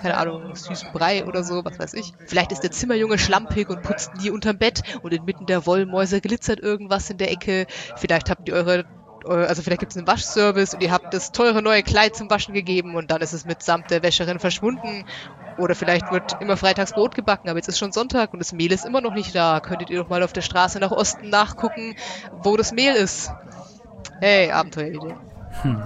keine 0.00 0.16
Ahnung, 0.16 0.54
süßem 0.54 0.92
Brei 0.92 1.24
oder 1.24 1.44
so, 1.44 1.64
was 1.64 1.78
weiß 1.78 1.94
ich. 1.94 2.12
Vielleicht 2.26 2.52
ist 2.52 2.62
der 2.62 2.70
Zimmerjunge 2.70 3.18
schlampig 3.18 3.68
und 3.68 3.82
putzt 3.82 4.14
nie 4.14 4.30
unterm 4.30 4.58
Bett 4.58 4.82
und 5.02 5.12
inmitten 5.12 5.46
der 5.46 5.66
Wollmäuse 5.66 6.20
glitzert 6.20 6.60
irgendwas 6.60 7.10
in 7.10 7.18
der 7.18 7.30
Ecke. 7.30 7.66
Vielleicht 7.96 8.30
habt 8.30 8.48
ihr 8.48 8.54
eure 8.54 8.84
also 9.24 9.62
vielleicht 9.62 9.78
gibt 9.78 9.92
es 9.92 9.98
einen 9.98 10.08
Waschservice 10.08 10.74
und 10.74 10.82
ihr 10.82 10.90
habt 10.90 11.14
das 11.14 11.30
teure 11.30 11.62
neue 11.62 11.84
Kleid 11.84 12.16
zum 12.16 12.28
Waschen 12.28 12.54
gegeben 12.54 12.96
und 12.96 13.12
dann 13.12 13.22
ist 13.22 13.32
es 13.32 13.44
mitsamt 13.44 13.88
der 13.90 14.02
Wäscherin 14.02 14.40
verschwunden. 14.40 15.04
Oder 15.58 15.74
vielleicht 15.74 16.10
wird 16.10 16.40
immer 16.40 16.56
freitags 16.56 16.92
Brot 16.92 17.14
gebacken, 17.14 17.48
aber 17.48 17.58
jetzt 17.58 17.68
ist 17.68 17.78
schon 17.78 17.92
Sonntag 17.92 18.32
und 18.32 18.38
das 18.38 18.52
Mehl 18.52 18.72
ist 18.72 18.84
immer 18.84 19.00
noch 19.00 19.14
nicht 19.14 19.34
da. 19.34 19.60
Könntet 19.60 19.90
ihr 19.90 20.02
doch 20.02 20.08
mal 20.08 20.22
auf 20.22 20.32
der 20.32 20.42
Straße 20.42 20.78
nach 20.78 20.90
Osten 20.90 21.28
nachgucken, 21.28 21.94
wo 22.42 22.56
das 22.56 22.72
Mehl 22.72 22.94
ist. 22.94 23.30
Hey, 24.20 24.50
Abenteueridee. 24.50 25.14
Hm. 25.62 25.82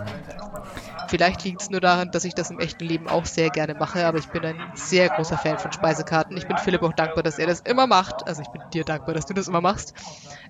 Vielleicht 1.08 1.44
liegt 1.44 1.62
es 1.62 1.70
nur 1.70 1.80
daran, 1.80 2.10
dass 2.10 2.24
ich 2.24 2.34
das 2.34 2.50
im 2.50 2.58
echten 2.58 2.84
Leben 2.84 3.08
auch 3.08 3.26
sehr 3.26 3.50
gerne 3.50 3.74
mache, 3.74 4.06
aber 4.06 4.18
ich 4.18 4.28
bin 4.28 4.44
ein 4.44 4.60
sehr 4.74 5.08
großer 5.08 5.38
Fan 5.38 5.58
von 5.58 5.72
Speisekarten. 5.72 6.36
Ich 6.36 6.46
bin 6.46 6.58
Philipp 6.58 6.82
auch 6.82 6.92
dankbar, 6.92 7.22
dass 7.22 7.38
er 7.38 7.46
das 7.46 7.60
immer 7.60 7.86
macht. 7.86 8.26
Also 8.26 8.42
ich 8.42 8.48
bin 8.48 8.62
dir 8.72 8.84
dankbar, 8.84 9.14
dass 9.14 9.26
du 9.26 9.34
das 9.34 9.48
immer 9.48 9.60
machst. 9.60 9.94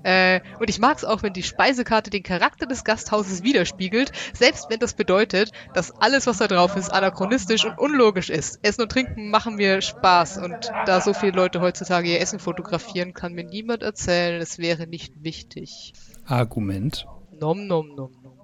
Äh, 0.02 0.40
und 0.58 0.70
ich 0.70 0.78
mag 0.78 0.96
es 0.96 1.04
auch, 1.04 1.22
wenn 1.22 1.32
die 1.32 1.42
Speisekarte 1.42 2.10
den 2.10 2.22
Charakter 2.22 2.66
des 2.66 2.84
Gasthauses 2.84 3.42
widerspiegelt, 3.42 4.12
selbst 4.34 4.70
wenn 4.70 4.78
das 4.78 4.94
bedeutet, 4.94 5.52
dass 5.74 5.90
alles, 5.90 6.26
was 6.26 6.38
da 6.38 6.46
drauf 6.46 6.76
ist, 6.76 6.90
anachronistisch 6.90 7.64
und 7.64 7.78
unlogisch 7.78 8.30
ist. 8.30 8.60
Essen 8.62 8.82
und 8.82 8.92
Trinken 8.92 9.30
machen 9.30 9.56
mir 9.56 9.80
Spaß 9.82 10.38
und 10.38 10.70
da 10.86 11.00
so 11.00 11.12
viele 11.12 11.32
Leute 11.32 11.60
heutzutage 11.60 12.08
ihr 12.08 12.20
Essen 12.20 12.38
fotografieren, 12.38 13.14
kann 13.14 13.32
mir 13.32 13.44
niemand 13.44 13.82
erzählen, 13.82 14.40
es 14.40 14.58
wäre 14.58 14.86
nicht 14.86 15.22
wichtig. 15.22 15.92
Argument. 16.24 17.06
Nom 17.38 17.66
nom 17.66 17.88
nom 17.94 18.12
nom. 18.22 18.35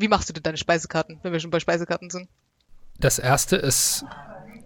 Wie 0.00 0.08
machst 0.08 0.28
du 0.28 0.32
denn 0.32 0.42
deine 0.42 0.56
Speisekarten, 0.56 1.18
wenn 1.22 1.32
wir 1.32 1.40
schon 1.40 1.50
bei 1.50 1.60
Speisekarten 1.60 2.10
sind? 2.10 2.28
Das 2.98 3.18
erste 3.18 3.56
ist 3.56 4.04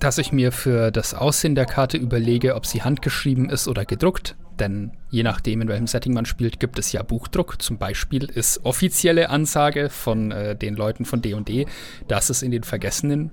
dass 0.01 0.19
ich 0.19 0.33
mir 0.33 0.53
für 0.53 0.91
das 0.91 1.15
Aussehen 1.15 1.55
der 1.55 1.67
Karte 1.67 1.97
überlege, 1.97 2.55
ob 2.57 2.67
sie 2.67 2.83
handgeschrieben 2.83 3.49
ist 3.49 3.69
oder 3.69 3.85
gedruckt. 3.85 4.37
Denn 4.59 4.93
je 5.11 5.23
nachdem, 5.23 5.63
in 5.63 5.69
welchem 5.69 5.87
Setting 5.87 6.13
man 6.13 6.27
spielt, 6.27 6.61
gibt 6.61 6.79
es 6.79 6.93
ja 6.93 7.03
Buchdruck. 7.03 7.61
Zum 7.61 7.79
Beispiel 7.79 8.25
ist 8.25 8.65
offizielle 8.65 9.31
Ansage 9.31 9.91
von 9.91 10.31
äh, 10.31 10.57
den 10.57 10.75
Leuten 10.75 11.05
von 11.05 11.23
D&D, 11.23 11.67
dass 12.07 12.31
es 12.31 12.43
in 12.43 12.51
den 12.51 12.63
vergessenen 12.63 13.31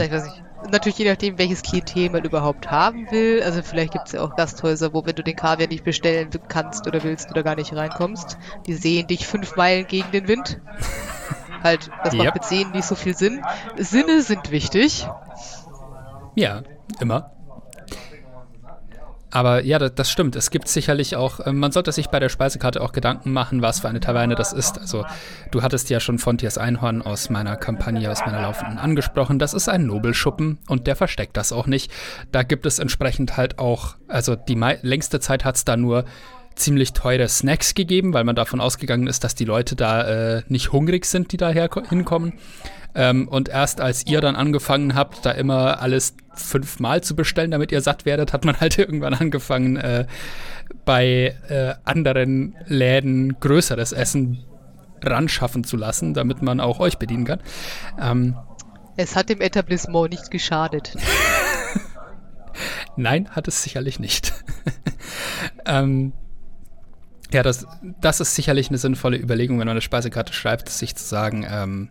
Natürlich 0.71 0.97
je 0.97 1.11
nachdem, 1.11 1.37
welches 1.37 1.63
Klientel 1.63 2.09
man 2.09 2.25
überhaupt 2.25 2.71
haben 2.71 3.11
will. 3.11 3.43
Also 3.43 3.63
vielleicht 3.63 3.93
gibt 3.93 4.07
es 4.07 4.13
ja 4.13 4.23
auch 4.23 4.35
Gasthäuser, 4.35 4.95
wo 4.95 5.05
wenn 5.05 5.15
du 5.15 5.23
den 5.23 5.37
Kaviar 5.37 5.69
nicht 5.69 5.85
bestellen 5.85 6.31
kannst 6.49 6.87
oder 6.87 7.03
willst 7.03 7.31
oder 7.31 7.43
gar 7.43 7.55
nicht 7.57 7.75
reinkommst, 7.75 8.39
die 8.67 8.73
sehen 8.73 9.07
dich 9.07 9.27
fünf 9.27 9.57
Meilen 9.57 9.87
gegen 9.87 10.11
den 10.13 10.27
Wind. 10.27 10.61
halt, 11.63 11.91
das 12.03 12.15
macht 12.15 12.27
yep. 12.27 12.35
mit 12.35 12.45
Sehen 12.45 12.71
nicht 12.71 12.87
so 12.87 12.95
viel 12.95 13.15
Sinn. 13.15 13.43
Sinne 13.77 14.23
sind 14.23 14.51
wichtig. 14.51 15.07
Ja, 16.35 16.63
immer. 17.01 17.34
Aber 19.35 19.65
ja, 19.65 19.81
das, 19.81 20.11
stimmt. 20.13 20.37
Es 20.37 20.51
gibt 20.51 20.69
sicherlich 20.69 21.17
auch, 21.17 21.41
äh, 21.41 21.53
man 21.53 21.73
sollte 21.73 21.91
sich 21.91 22.07
bei 22.07 22.21
der 22.21 22.29
Speisekarte 22.29 22.81
auch 22.81 22.93
Gedanken 22.93 23.33
machen, 23.33 23.63
was 23.63 23.81
für 23.81 23.89
eine 23.89 23.99
Taverne 23.99 24.37
das 24.37 24.53
ist. 24.53 24.79
Also 24.79 25.05
du 25.51 25.63
hattest 25.63 25.91
ja 25.91 25.99
schon 25.99 26.21
Fontiers 26.21 26.57
Einhorn 26.57 27.03
aus 27.03 27.31
meiner 27.31 27.57
Kampagne, 27.57 28.09
aus 28.13 28.21
meiner 28.25 28.43
laufenden 28.43 28.79
angesprochen. 28.79 29.41
Das 29.41 29.53
ist 29.53 29.69
ein 29.69 29.87
Nobelschuppen 29.87 30.59
und 30.69 30.87
der 30.87 30.95
versteckt 30.95 31.37
das 31.37 31.53
auch 31.53 31.67
nicht. 31.67 31.91
Da 32.31 32.45
gibt 32.45 32.65
es 32.65 32.79
entsprechend 32.79 33.37
halt 33.37 33.59
auch, 33.59 33.97
also 34.07 34.37
die 34.37 34.55
längste 34.55 35.19
Zeit 35.19 35.45
hat 35.45 35.57
es 35.57 35.65
da 35.65 35.77
nur 35.77 36.05
ziemlich 36.55 36.93
teure 36.93 37.27
Snacks 37.27 37.75
gegeben, 37.75 38.13
weil 38.13 38.23
man 38.23 38.37
davon 38.37 38.61
ausgegangen 38.61 39.09
ist, 39.09 39.25
dass 39.25 39.35
die 39.35 39.45
Leute 39.45 39.75
da 39.75 40.37
äh, 40.37 40.43
nicht 40.47 40.71
hungrig 40.71 41.07
sind, 41.07 41.33
die 41.33 41.39
da 41.39 41.51
hinkommen. 41.51 42.35
Ähm, 42.95 43.29
und 43.29 43.49
erst 43.49 43.81
als 43.81 44.07
ihr 44.07 44.21
dann 44.21 44.37
angefangen 44.37 44.95
habt, 44.95 45.27
da 45.27 45.33
immer 45.33 45.81
alles 45.81 46.15
fünfmal 46.35 47.03
zu 47.03 47.17
bestellen, 47.17 47.51
damit 47.51 47.73
ihr 47.73 47.81
satt 47.81 48.05
werdet, 48.05 48.33
hat 48.33 48.45
man 48.45 48.61
halt 48.61 48.79
irgendwann 48.79 49.15
angefangen, 49.15 49.77
äh, 49.77 50.07
bei 50.85 51.37
äh, 51.49 51.75
anderen 51.85 52.57
Läden 52.67 53.39
größeres 53.41 53.93
Essen 53.93 54.45
ranschaffen 55.03 55.65
zu 55.65 55.77
lassen, 55.77 56.15
damit 56.15 56.43
man 56.43 56.61
auch 56.61 56.81
euch 56.81 56.99
bedienen 56.99 57.25
kann. 57.25 57.41
Ähm, 58.01 58.37
es 58.97 59.17
hat 59.17 59.29
dem 59.29 59.41
Etablissement 59.41 60.11
nicht 60.11 60.31
geschadet. 60.31 60.97
Nein, 62.97 63.29
hat 63.31 63.49
es 63.49 63.63
sicherlich 63.63 63.99
nicht. 63.99 64.33
ähm, 65.67 66.13
ja, 67.33 67.43
das, 67.43 67.67
das 68.01 68.21
ist 68.21 68.37
sicherlich 68.37 68.69
eine 68.69 68.79
sinnvolle 68.79 69.17
Überlegung, 69.17 69.59
wenn 69.59 69.67
man 69.67 69.73
eine 69.73 69.81
Speisekarte 69.81 70.33
schreibt, 70.33 70.69
sich 70.69 70.95
zu 70.95 71.05
sagen, 71.05 71.45
ähm, 71.49 71.91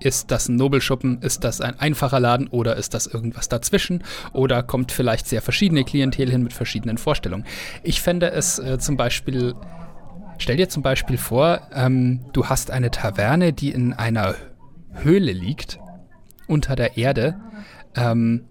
ist 0.00 0.30
das 0.30 0.48
ein 0.48 0.56
Nobelschuppen? 0.56 1.20
Ist 1.22 1.44
das 1.44 1.60
ein 1.60 1.78
einfacher 1.78 2.20
Laden 2.20 2.48
oder 2.48 2.76
ist 2.76 2.94
das 2.94 3.06
irgendwas 3.06 3.48
dazwischen? 3.48 4.02
Oder 4.32 4.62
kommt 4.62 4.92
vielleicht 4.92 5.26
sehr 5.26 5.42
verschiedene 5.42 5.84
Klientel 5.84 6.30
hin 6.30 6.42
mit 6.42 6.52
verschiedenen 6.52 6.98
Vorstellungen? 6.98 7.44
Ich 7.82 8.00
fände 8.00 8.30
es 8.30 8.58
äh, 8.58 8.78
zum 8.78 8.96
Beispiel, 8.96 9.54
stell 10.38 10.56
dir 10.56 10.68
zum 10.68 10.82
Beispiel 10.82 11.18
vor, 11.18 11.60
ähm, 11.72 12.20
du 12.32 12.46
hast 12.46 12.70
eine 12.70 12.90
Taverne, 12.90 13.52
die 13.52 13.70
in 13.70 13.92
einer 13.92 14.34
Höhle 14.94 15.32
liegt, 15.32 15.78
unter 16.46 16.74
der 16.74 16.96
Erde, 16.96 17.36
ähm, 17.94 18.46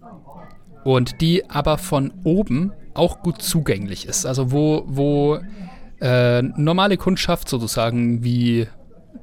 und 0.84 1.22
die 1.22 1.50
aber 1.50 1.78
von 1.78 2.14
oben 2.24 2.72
auch 2.94 3.22
gut 3.22 3.42
zugänglich 3.42 4.08
ist. 4.08 4.26
Also 4.26 4.52
wo, 4.52 4.84
wo 4.88 5.40
äh, 6.02 6.42
normale 6.42 6.98
Kundschaft 6.98 7.50
sozusagen 7.50 8.24
wie 8.24 8.68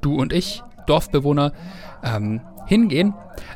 du 0.01 0.15
und 0.15 0.33
ich, 0.33 0.61
Dorfbewohner, 0.85 1.53
ähm, 2.15 2.41
hingehen. 2.65 3.13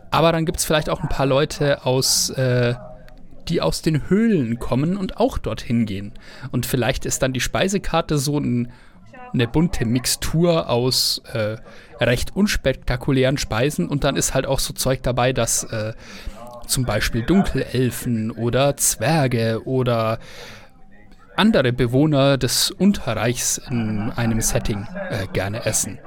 Aber 0.10 0.32
dann 0.32 0.46
gibt 0.46 0.60
es 0.60 0.66
vielleicht 0.66 0.90
auch 0.90 1.02
ein 1.02 1.10
paar 1.10 1.26
Leute 1.26 1.86
aus, 1.86 2.30
äh, 2.32 2.76
die 3.48 3.62
aus 3.62 3.82
den 3.82 4.10
Höhlen 4.10 4.60
kommen 4.60 4.98
und 4.98 5.18
auch 5.18 5.38
dorthin 5.38 5.86
gehen. 5.86 6.14
Und 6.52 6.66
vielleicht 6.66 7.06
ist 7.06 7.22
dann 7.22 7.34
die 7.34 7.40
Speisekarte 7.40 8.18
so 8.18 8.40
ein, 8.40 8.72
eine 9.34 9.48
bunte 9.48 9.86
Mixtur 9.86 10.70
aus 10.70 11.22
äh, 11.34 11.58
recht 12.00 12.36
unspektakulären 12.36 13.38
Speisen 13.38 13.88
und 13.88 14.04
dann 14.04 14.16
ist 14.16 14.34
halt 14.34 14.46
auch 14.46 14.60
so 14.60 14.74
Zeug 14.74 15.02
dabei, 15.04 15.34
dass 15.34 15.64
äh, 15.66 15.94
zum 16.68 16.86
Beispiel 16.86 17.24
Dunkelelfen 17.24 18.32
oder 18.32 18.78
Zwerge 18.78 19.62
oder 19.66 20.20
andere 21.36 21.74
Bewohner 21.74 22.38
des 22.38 22.72
Unterreichs 22.72 23.58
in 23.70 24.12
einem 24.16 24.42
Setting 24.42 24.88
äh, 25.10 25.28
gerne 25.34 25.66
essen. 25.66 26.00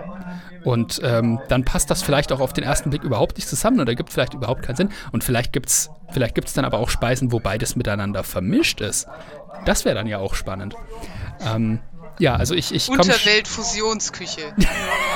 Und 0.65 1.01
ähm, 1.05 1.41
dann 1.49 1.65
passt 1.65 1.91
das 1.91 2.03
vielleicht 2.03 2.33
auch 2.33 2.41
auf 2.41 2.53
den 2.53 2.65
ersten 2.65 2.91
Blick 2.91 3.05
überhaupt 3.05 3.37
nicht 3.37 3.49
zusammen 3.49 3.81
oder 3.81 3.95
gibt 3.95 4.13
vielleicht 4.13 4.35
überhaupt 4.35 4.63
keinen 4.63 4.77
Sinn. 4.77 4.89
Und 5.13 5.23
vielleicht 5.23 5.53
gibt 5.53 5.69
es 5.69 5.91
vielleicht 6.11 6.35
gibt's 6.35 6.55
dann 6.55 6.65
aber 6.65 6.79
auch 6.79 6.89
Speisen, 6.89 7.33
wo 7.33 7.39
beides 7.39 7.77
miteinander 7.77 8.25
vermischt 8.25 8.81
ist. 8.81 9.07
Das 9.67 9.85
wäre 9.85 9.95
dann 9.95 10.07
ja 10.07 10.19
auch 10.19 10.35
spannend. 10.35 10.75
Ähm, 11.41 11.81
ja, 12.19 12.37
also 12.37 12.55
ich, 12.55 12.75
ich 12.75 12.89
Unterweltfusionsküche. 12.89 14.55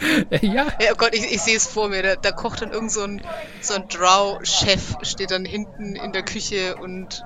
ja. 0.42 0.50
ja. 0.52 0.66
Oh 0.92 0.96
Gott, 0.96 1.14
ich, 1.14 1.32
ich 1.32 1.42
sehe 1.42 1.56
es 1.56 1.66
vor 1.66 1.88
mir. 1.88 2.02
Da, 2.02 2.16
da, 2.16 2.32
kocht 2.32 2.62
dann 2.62 2.72
irgend 2.72 2.92
so 2.92 3.02
ein, 3.02 3.22
so 3.60 3.74
ein 3.74 3.88
Drow-Chef, 3.88 4.96
steht 5.02 5.30
dann 5.30 5.44
hinten 5.44 5.96
in 5.96 6.12
der 6.12 6.22
Küche 6.22 6.76
und 6.76 7.24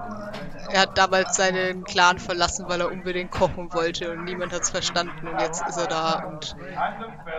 er 0.71 0.83
hat 0.83 0.99
damals 0.99 1.37
seinen 1.37 1.85
Clan 1.85 2.19
verlassen, 2.19 2.67
weil 2.69 2.81
er 2.81 2.91
unbedingt 2.91 3.31
kochen 3.31 3.73
wollte 3.73 4.13
und 4.13 4.25
niemand 4.25 4.53
hat 4.53 4.63
es 4.63 4.71
verstanden 4.71 5.29
und 5.29 5.41
jetzt 5.41 5.63
ist 5.69 5.77
er 5.77 5.87
da 5.87 6.25
und 6.25 6.57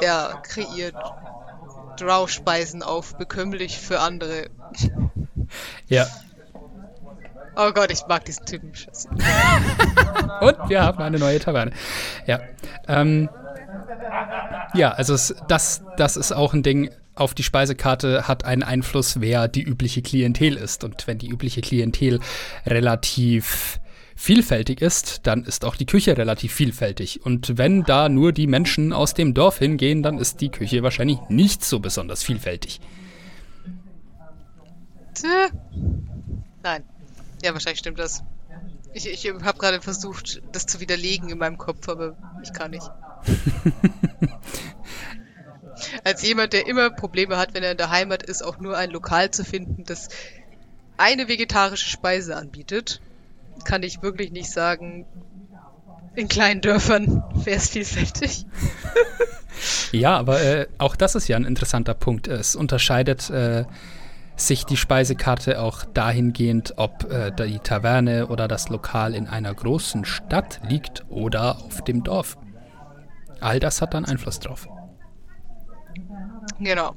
er 0.02 0.42
kreiert 0.44 0.96
Drow-Speisen 1.98 2.84
auf, 2.84 3.18
bekömmlich 3.18 3.80
für 3.80 4.00
andere. 4.00 4.48
Ja. 5.88 6.08
Oh 7.56 7.72
Gott, 7.72 7.92
ich 7.92 8.06
mag 8.08 8.26
diesen 8.26 8.46
Typen. 8.46 8.74
und 10.42 10.70
wir 10.70 10.82
haben 10.82 10.98
eine 11.02 11.20
neue 11.20 11.40
Taverne. 11.40 11.72
Ja. 12.26 12.42
Ähm, 12.88 13.30
ja, 14.74 14.92
also 14.92 15.14
es, 15.14 15.36
das, 15.48 15.84
das 15.98 16.18
ist 16.18 16.32
auch 16.32 16.54
ein 16.54 16.64
Ding. 16.64 16.90
Auf 17.16 17.34
die 17.34 17.44
Speisekarte 17.44 18.28
hat 18.28 18.44
einen 18.44 18.64
Einfluss, 18.64 19.22
wer 19.22 19.48
die 19.48 19.62
übliche 19.62 20.02
Klientel 20.02 20.58
ist. 20.58 20.84
Und 20.84 21.08
wenn 21.08 21.18
die 21.18 21.30
übliche 21.30 21.62
Klientel 21.62 22.20
relativ 22.66 23.80
vielfältig 24.16 24.82
ist, 24.82 25.28
dann 25.28 25.44
ist 25.44 25.66
auch 25.66 25.76
die 25.76 25.86
Küche 25.86 26.18
relativ 26.18 26.54
vielfältig. 26.54 27.26
Und 27.26 27.58
wenn 27.58 27.84
da 27.84 28.10
nur 28.10 28.32
die 28.32 28.48
Menschen 28.48 28.94
aus 28.94 29.14
dem 29.14 29.34
Dorf 29.34 29.60
hingehen, 29.60 30.04
dann 30.04 30.18
ist 30.18 30.42
die 30.42 30.50
Küche 30.50 30.84
wahrscheinlich 30.84 31.20
nicht 31.30 31.64
so 31.64 31.80
besonders 31.80 32.24
vielfältig. 32.24 32.80
Nein. 36.64 36.84
Ja, 37.44 37.54
wahrscheinlich 37.54 37.80
stimmt 37.80 38.00
das. 38.00 38.24
Ich, 38.96 39.06
ich 39.10 39.30
habe 39.30 39.60
gerade 39.60 39.82
versucht, 39.82 40.42
das 40.54 40.68
zu 40.68 40.80
widerlegen 40.80 41.28
in 41.28 41.38
meinem 41.38 41.58
Kopf, 41.58 41.90
aber 41.90 42.16
ich 42.42 42.54
kann 42.54 42.72
nicht. 42.72 42.90
Als 46.06 46.22
jemand, 46.22 46.54
der 46.54 46.66
immer 46.66 46.90
Probleme 46.92 47.36
hat, 47.36 47.54
wenn 47.54 47.62
er 47.62 47.72
in 47.72 47.78
der 47.78 47.90
Heimat 47.90 48.24
ist, 48.24 48.42
auch 48.42 48.58
nur 48.58 48.78
ein 48.78 48.92
Lokal 48.92 49.32
zu 49.32 49.44
finden, 49.44 49.84
das 49.84 50.08
eine 50.96 51.28
vegetarische 51.28 51.90
Speise 51.90 52.38
anbietet, 52.38 53.02
kann 53.66 53.84
ich 53.84 54.02
wirklich 54.02 54.32
nicht 54.32 54.50
sagen, 54.50 55.06
in 56.16 56.30
kleinen 56.30 56.62
Dörfern 56.62 57.22
wäre 57.44 57.58
es 57.58 57.72
vielfältig. 57.72 58.46
ja, 59.92 60.16
aber 60.16 60.42
äh, 60.42 60.68
auch 60.78 60.96
das 60.96 61.16
ist 61.16 61.28
ja 61.28 61.36
ein 61.36 61.44
interessanter 61.44 61.96
Punkt. 61.96 62.30
Es 62.30 62.56
unterscheidet 62.56 63.30
äh, 63.30 63.66
sich 64.36 64.66
die 64.66 64.78
Speisekarte 64.78 65.62
auch 65.62 65.86
dahingehend, 65.86 66.74
ob 66.78 67.10
äh, 67.12 67.32
die 67.32 67.60
Taverne 67.60 68.28
oder 68.28 68.48
das 68.48 68.70
Lokal 68.70 69.16
in 69.16 69.28
einer 69.28 69.54
großen 69.54 70.06
Stadt 70.06 70.62
liegt 70.68 71.06
oder 71.10 71.58
auf 71.60 71.84
dem 71.84 72.04
Dorf. 72.04 72.38
All 73.40 73.60
das 73.60 73.82
hat 73.82 73.94
dann 73.94 74.06
Einfluss 74.06 74.40
drauf. 74.40 74.68
Genau. 76.60 76.96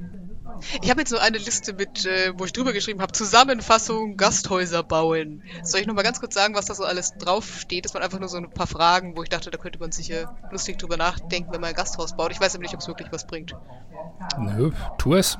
Ich 0.82 0.90
habe 0.90 1.00
jetzt 1.00 1.10
so 1.10 1.18
eine 1.18 1.38
Liste 1.38 1.72
mit, 1.72 2.04
äh, 2.04 2.32
wo 2.36 2.44
ich 2.44 2.52
drüber 2.52 2.72
geschrieben 2.72 3.00
habe, 3.00 3.12
Zusammenfassung 3.12 4.16
Gasthäuser 4.16 4.82
bauen. 4.82 5.42
Soll 5.62 5.80
ich 5.80 5.86
nochmal 5.86 6.04
ganz 6.04 6.20
kurz 6.20 6.34
sagen, 6.34 6.54
was 6.54 6.66
da 6.66 6.74
so 6.74 6.84
alles 6.84 7.14
draufsteht? 7.18 7.84
Das 7.84 7.94
waren 7.94 8.02
einfach 8.02 8.18
nur 8.18 8.28
so 8.28 8.38
ein 8.38 8.50
paar 8.50 8.66
Fragen, 8.66 9.16
wo 9.16 9.22
ich 9.22 9.28
dachte, 9.28 9.50
da 9.50 9.58
könnte 9.58 9.78
man 9.78 9.92
sicher 9.92 10.36
lustig 10.50 10.78
drüber 10.78 10.96
nachdenken, 10.96 11.52
wenn 11.52 11.60
man 11.60 11.70
ein 11.70 11.76
Gasthaus 11.76 12.16
baut. 12.16 12.32
Ich 12.32 12.40
weiß 12.40 12.54
aber 12.54 12.62
nicht, 12.62 12.74
ob 12.74 12.80
es 12.80 12.88
wirklich 12.88 13.12
was 13.12 13.26
bringt. 13.26 13.54
Nö, 14.38 14.72
tu 14.98 15.14
es. 15.14 15.38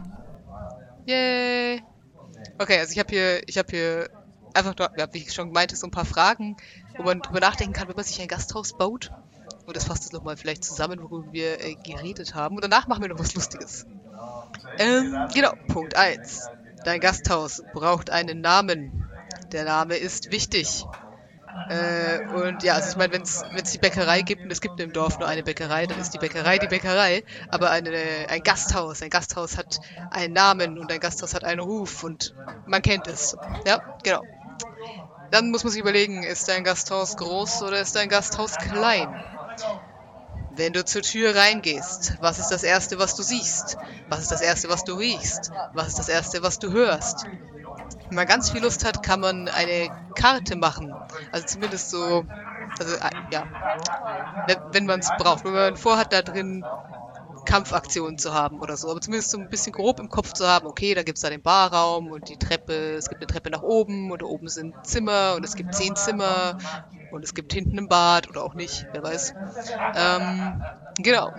Yay. 1.09 1.83
Okay, 2.59 2.79
also 2.79 2.93
ich 2.93 2.99
habe 2.99 3.09
hier, 3.09 3.49
ich 3.49 3.57
habe 3.57 3.69
hier 3.71 4.11
einfach, 4.53 4.75
wie 5.13 5.19
ich 5.19 5.33
schon 5.33 5.53
meinte, 5.53 5.75
so 5.75 5.87
ein 5.87 5.91
paar 5.91 6.05
Fragen, 6.05 6.59
wo 6.99 7.03
man 7.03 7.21
drüber 7.23 7.41
nachdenken 7.41 7.73
kann, 7.73 7.89
wenn 7.89 7.97
man 7.97 8.05
sich 8.05 8.21
ein 8.21 8.29
Gasthaus 8.29 8.77
baut. 8.77 9.11
Und 9.65 9.75
das 9.75 9.85
fasst 9.85 10.05
jetzt 10.05 10.13
nochmal 10.13 10.37
vielleicht 10.37 10.65
zusammen, 10.65 11.01
worüber 11.03 11.33
wir 11.33 11.65
äh, 11.65 11.77
geredet 11.77 12.35
haben. 12.35 12.57
Und 12.57 12.63
danach 12.63 12.89
machen 12.89 13.03
wir 13.03 13.09
noch 13.09 13.19
was 13.19 13.35
Lustiges. 13.35 13.87
Ähm, 14.79 15.29
genau, 15.33 15.53
Punkt 15.69 15.97
1. 15.97 16.47
Dein 16.85 17.01
Gasthaus 17.01 17.63
braucht 17.73 18.11
einen 18.11 18.43
Namen. 18.43 19.09
Der 19.53 19.65
Name 19.65 19.97
ist 19.97 20.31
wichtig. 20.31 20.85
Äh, 21.67 22.21
und 22.33 22.63
ja, 22.63 22.75
also 22.75 22.91
ich 22.91 22.97
meine, 22.97 23.13
wenn 23.13 23.23
es 23.23 23.71
die 23.73 23.79
Bäckerei 23.79 24.23
gibt 24.23 24.45
und 24.45 24.51
es 24.51 24.61
gibt 24.61 24.81
im 24.81 24.93
Dorf 24.93 25.19
nur 25.19 25.29
eine 25.29 25.43
Bäckerei, 25.43 25.87
dann 25.87 25.99
ist 25.99 26.15
die 26.15 26.19
Bäckerei 26.19 26.59
die 26.59 26.67
Bäckerei. 26.67 27.23
Aber 27.49 27.71
eine, 27.71 28.27
ein 28.29 28.43
Gasthaus, 28.43 29.03
ein 29.03 29.11
Gasthaus 29.11 29.57
hat 29.57 29.81
einen 30.11 30.33
Namen 30.33 30.79
und 30.79 30.91
ein 30.91 31.01
Gasthaus 31.01 31.35
hat 31.35 31.45
einen 31.45 31.61
Ruf 31.61 32.03
und 32.05 32.35
man 32.67 32.83
kennt 32.83 33.07
es. 33.07 33.37
Ja, 33.67 33.81
genau. 34.03 34.25
Dann 35.31 35.51
muss 35.51 35.63
man 35.65 35.73
sich 35.73 35.81
überlegen, 35.81 36.23
ist 36.23 36.49
dein 36.49 36.65
Gasthaus 36.65 37.17
groß 37.17 37.63
oder 37.63 37.81
ist 37.81 37.95
dein 37.97 38.09
Gasthaus 38.09 38.57
klein? 38.57 39.15
Wenn 40.51 40.73
du 40.73 40.85
zur 40.85 41.03
Tür 41.03 41.37
reingehst, 41.37 42.15
was 42.21 42.39
ist 42.39 42.51
das 42.51 42.63
Erste, 42.63 42.99
was 42.99 43.15
du 43.15 43.23
siehst? 43.23 43.77
Was 44.09 44.21
ist 44.21 44.31
das 44.31 44.41
Erste, 44.41 44.69
was 44.69 44.85
du 44.85 44.95
riechst? 44.95 45.51
Was 45.75 45.89
ist 45.89 45.99
das 45.99 46.09
Erste, 46.09 46.43
was 46.43 46.59
du 46.59 46.73
hörst? 46.73 47.27
Wenn 48.09 48.17
man 48.17 48.27
ganz 48.27 48.51
viel 48.51 48.63
Lust 48.63 48.85
hat, 48.85 49.03
kann 49.03 49.21
man 49.21 49.49
eine 49.49 49.91
Karte 50.15 50.57
machen. 50.57 50.95
Also 51.33 51.47
zumindest 51.47 51.91
so, 51.91 52.25
also 52.79 52.95
äh, 52.95 53.11
ja, 53.31 53.47
wenn 54.73 54.87
man 54.87 55.01
es 55.01 55.11
braucht. 55.19 55.45
Wenn 55.45 55.53
man 55.53 55.77
vorhat, 55.77 56.13
da 56.13 56.23
drin 56.23 56.65
Kampfaktionen 57.49 58.19
zu 58.19 58.35
haben 58.35 58.61
oder 58.61 58.77
so. 58.77 58.91
Aber 58.91 59.01
zumindest 59.01 59.31
so 59.31 59.39
ein 59.39 59.49
bisschen 59.49 59.73
grob 59.73 60.01
im 60.01 60.11
Kopf 60.11 60.35
zu 60.35 60.47
haben, 60.47 60.67
okay, 60.67 60.95
da 60.95 61.03
gibt 61.03 61.17
es 61.17 61.23
da 61.23 61.31
den 61.31 61.43
Barraum 61.43 62.09
und 62.09 62.29
die 62.29 62.37
Treppe, 62.37 62.95
es 62.97 63.09
gibt 63.09 63.23
eine 63.23 63.27
Treppe 63.27 63.51
nach 63.51 63.63
oben 63.63 64.11
und 64.11 64.21
da 64.21 64.27
oben 64.27 64.49
sind 64.49 64.75
Zimmer 64.87 65.35
und 65.37 65.45
es 65.45 65.57
gibt 65.57 65.75
zehn 65.75 65.97
Zimmer 65.97 66.59
und 67.11 67.25
es 67.25 67.35
gibt 67.35 67.53
hinten 67.53 67.79
ein 67.79 67.89
Bad 67.89 68.29
oder 68.29 68.45
auch 68.45 68.55
nicht, 68.55 68.87
wer 68.93 69.03
weiß. 69.03 69.35
Ähm, 69.95 70.63
genau. 70.99 71.33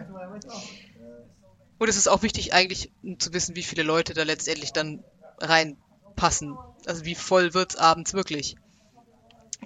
Und 1.77 1.87
es 1.87 1.95
ist 1.95 2.07
auch 2.07 2.23
wichtig 2.23 2.53
eigentlich 2.53 2.91
zu 3.19 3.31
wissen, 3.33 3.55
wie 3.55 3.63
viele 3.63 3.83
Leute 3.83 4.13
da 4.15 4.23
letztendlich 4.23 4.73
dann 4.73 5.03
reinpassen. 6.19 6.57
Also 6.85 7.05
wie 7.05 7.15
voll 7.15 7.53
wird 7.53 7.71
es 7.71 7.79
abends 7.79 8.13
wirklich. 8.13 8.55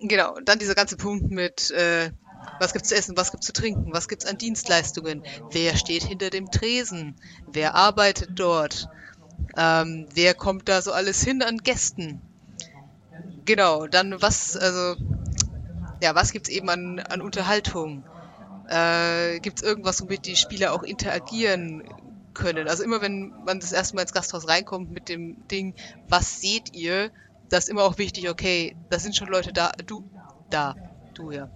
Genau, 0.01 0.35
und 0.35 0.49
dann 0.49 0.59
dieser 0.59 0.75
ganze 0.75 0.97
Punkt 0.97 1.29
mit 1.31 1.71
äh, 1.71 2.11
was 2.59 2.73
gibt's 2.73 2.89
zu 2.89 2.95
essen? 2.95 3.15
Was 3.15 3.31
gibt's 3.31 3.45
zu 3.45 3.53
trinken? 3.53 3.93
Was 3.93 4.07
gibt's 4.07 4.25
an 4.25 4.37
Dienstleistungen? 4.37 5.23
Wer 5.51 5.77
steht 5.77 6.03
hinter 6.03 6.29
dem 6.29 6.51
Tresen? 6.51 7.15
Wer 7.51 7.75
arbeitet 7.75 8.31
dort? 8.35 8.89
Ähm, 9.55 10.07
wer 10.13 10.33
kommt 10.33 10.67
da 10.67 10.81
so 10.81 10.91
alles 10.91 11.23
hin 11.23 11.41
an 11.41 11.59
Gästen? 11.59 12.21
Genau, 13.45 13.87
dann 13.87 14.21
was, 14.21 14.57
also, 14.57 14.95
ja, 16.01 16.15
was 16.15 16.31
gibt's 16.31 16.49
eben 16.49 16.69
an, 16.69 16.99
an 16.99 17.21
Unterhaltung? 17.21 18.03
Äh, 18.67 19.39
gibt's 19.39 19.61
irgendwas, 19.61 20.01
womit 20.01 20.25
die 20.25 20.35
Spieler 20.35 20.73
auch 20.73 20.83
interagieren 20.83 21.83
können? 22.33 22.67
Also 22.67 22.83
immer 22.83 23.01
wenn 23.01 23.33
man 23.45 23.59
das 23.59 23.71
erste 23.71 23.95
Mal 23.95 24.03
ins 24.03 24.13
Gasthaus 24.13 24.47
reinkommt 24.47 24.91
mit 24.91 25.09
dem 25.09 25.47
Ding, 25.47 25.75
was 26.07 26.39
seht 26.39 26.73
ihr? 26.73 27.11
Das 27.49 27.65
ist 27.65 27.69
immer 27.69 27.83
auch 27.83 27.97
wichtig, 27.97 28.29
okay, 28.29 28.75
da 28.89 28.99
sind 28.99 29.15
schon 29.15 29.27
Leute 29.27 29.53
da, 29.53 29.71
du, 29.85 30.03
da, 30.49 30.75
du 31.13 31.31
ja 31.31 31.49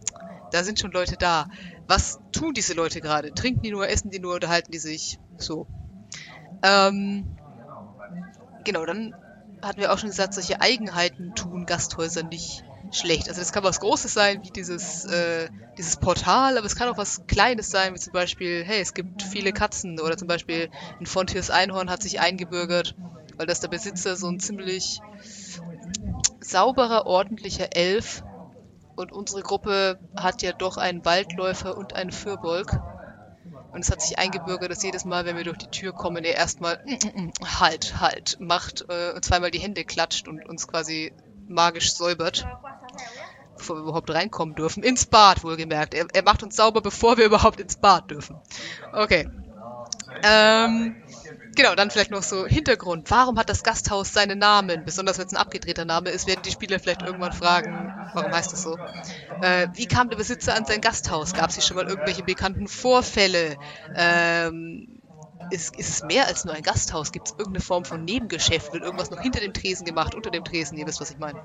da 0.51 0.63
sind 0.63 0.79
schon 0.79 0.91
Leute 0.91 1.17
da. 1.17 1.47
Was 1.87 2.19
tun 2.31 2.53
diese 2.53 2.73
Leute 2.73 3.01
gerade? 3.01 3.33
Trinken 3.33 3.61
die 3.61 3.71
nur, 3.71 3.87
essen 3.87 4.09
die 4.09 4.19
nur, 4.19 4.35
unterhalten 4.35 4.71
die 4.71 4.79
sich? 4.79 5.19
So. 5.37 5.67
Ähm, 6.63 7.37
genau, 8.63 8.85
dann 8.85 9.13
hatten 9.61 9.79
wir 9.79 9.91
auch 9.91 9.97
schon 9.97 10.09
gesagt, 10.09 10.33
solche 10.33 10.61
Eigenheiten 10.61 11.35
tun 11.35 11.65
Gasthäuser 11.65 12.23
nicht 12.23 12.63
schlecht. 12.91 13.29
Also 13.29 13.41
das 13.41 13.51
kann 13.51 13.63
was 13.63 13.79
Großes 13.79 14.13
sein, 14.13 14.43
wie 14.43 14.51
dieses, 14.51 15.05
äh, 15.05 15.49
dieses 15.77 15.97
Portal, 15.97 16.57
aber 16.57 16.65
es 16.65 16.75
kann 16.75 16.89
auch 16.89 16.97
was 16.97 17.21
Kleines 17.27 17.69
sein, 17.69 17.93
wie 17.93 17.99
zum 17.99 18.13
Beispiel, 18.13 18.63
hey, 18.63 18.81
es 18.81 18.93
gibt 18.93 19.23
viele 19.23 19.51
Katzen 19.51 19.99
oder 19.99 20.17
zum 20.17 20.27
Beispiel 20.27 20.69
ein 20.99 21.05
Fontiers 21.05 21.49
Einhorn 21.49 21.89
hat 21.89 22.01
sich 22.01 22.19
eingebürgert, 22.19 22.95
weil 23.37 23.47
das 23.47 23.59
der 23.59 23.67
Besitzer 23.67 24.15
so 24.15 24.27
ein 24.27 24.39
ziemlich 24.39 25.01
sauberer, 26.41 27.05
ordentlicher 27.05 27.75
Elf 27.75 28.23
und 28.95 29.11
unsere 29.11 29.43
Gruppe 29.43 29.99
hat 30.15 30.41
ja 30.41 30.53
doch 30.53 30.77
einen 30.77 31.05
Waldläufer 31.05 31.77
und 31.77 31.95
einen 31.95 32.11
Fürbolg. 32.11 32.79
Und 33.71 33.81
es 33.81 33.91
hat 33.91 34.01
sich 34.01 34.17
eingebürgert, 34.17 34.71
dass 34.71 34.81
jedes 34.81 35.05
Mal, 35.05 35.25
wenn 35.25 35.37
wir 35.37 35.43
durch 35.43 35.57
die 35.59 35.69
Tür 35.69 35.93
kommen, 35.93 36.23
er 36.23 36.35
erstmal 36.35 36.79
halt, 37.59 37.99
halt 37.99 38.37
macht 38.39 38.85
äh, 38.89 39.13
und 39.13 39.23
zweimal 39.23 39.51
die 39.51 39.59
Hände 39.59 39.83
klatscht 39.83 40.27
und 40.27 40.47
uns 40.47 40.67
quasi 40.67 41.13
magisch 41.49 41.93
säubert, 41.95 42.45
bevor 43.57 43.77
wir 43.77 43.83
überhaupt 43.83 44.09
reinkommen 44.11 44.55
dürfen. 44.55 44.83
Ins 44.83 45.05
Bad, 45.05 45.43
wohlgemerkt. 45.43 45.93
Er, 45.93 46.07
er 46.13 46.23
macht 46.23 46.43
uns 46.43 46.55
sauber, 46.55 46.81
bevor 46.81 47.17
wir 47.17 47.25
überhaupt 47.25 47.59
ins 47.59 47.77
Bad 47.77 48.09
dürfen. 48.11 48.41
Okay. 48.91 49.27
Ähm, 50.23 50.95
Genau, 51.55 51.73
dann 51.73 51.89
vielleicht 51.89 52.11
noch 52.11 52.21
so 52.21 52.45
Hintergrund. 52.45 53.09
Warum 53.09 53.39
hat 53.39 53.49
das 53.49 53.63
Gasthaus 53.63 54.13
seinen 54.13 54.37
Namen? 54.37 54.85
Besonders 54.85 55.17
wenn 55.17 55.25
es 55.25 55.33
ein 55.33 55.37
abgedrehter 55.37 55.85
Name 55.85 56.11
ist, 56.11 56.27
werden 56.27 56.43
die 56.43 56.51
Spieler 56.51 56.79
vielleicht 56.79 57.01
irgendwann 57.01 57.31
fragen, 57.31 57.95
warum 58.13 58.33
heißt 58.35 58.53
das 58.53 58.61
so? 58.61 58.77
Äh, 59.41 59.67
wie 59.73 59.87
kam 59.87 60.09
der 60.09 60.17
Besitzer 60.17 60.55
an 60.55 60.65
sein 60.65 60.81
Gasthaus? 60.81 61.33
Gab 61.33 61.49
es 61.49 61.55
hier 61.55 61.63
schon 61.63 61.77
mal 61.77 61.87
irgendwelche 61.87 62.23
bekannten 62.23 62.67
Vorfälle? 62.67 63.57
Ähm, 63.95 64.96
ist, 65.51 65.75
ist 65.77 65.89
es 65.89 66.03
mehr 66.03 66.27
als 66.27 66.45
nur 66.45 66.53
ein 66.53 66.63
Gasthaus? 66.63 67.11
Gibt 67.11 67.27
es 67.27 67.33
irgendeine 67.37 67.63
Form 67.63 67.85
von 67.85 68.03
Nebengeschäft? 68.03 68.73
Wird 68.73 68.83
irgendwas 68.83 69.09
noch 69.09 69.21
hinter 69.21 69.39
dem 69.39 69.53
Tresen 69.53 69.85
gemacht, 69.85 70.15
unter 70.15 70.31
dem 70.31 70.43
Tresen? 70.43 70.77
Ihr 70.77 70.87
wisst, 70.87 71.01
was 71.01 71.11
ich 71.11 71.17
meine. 71.17 71.41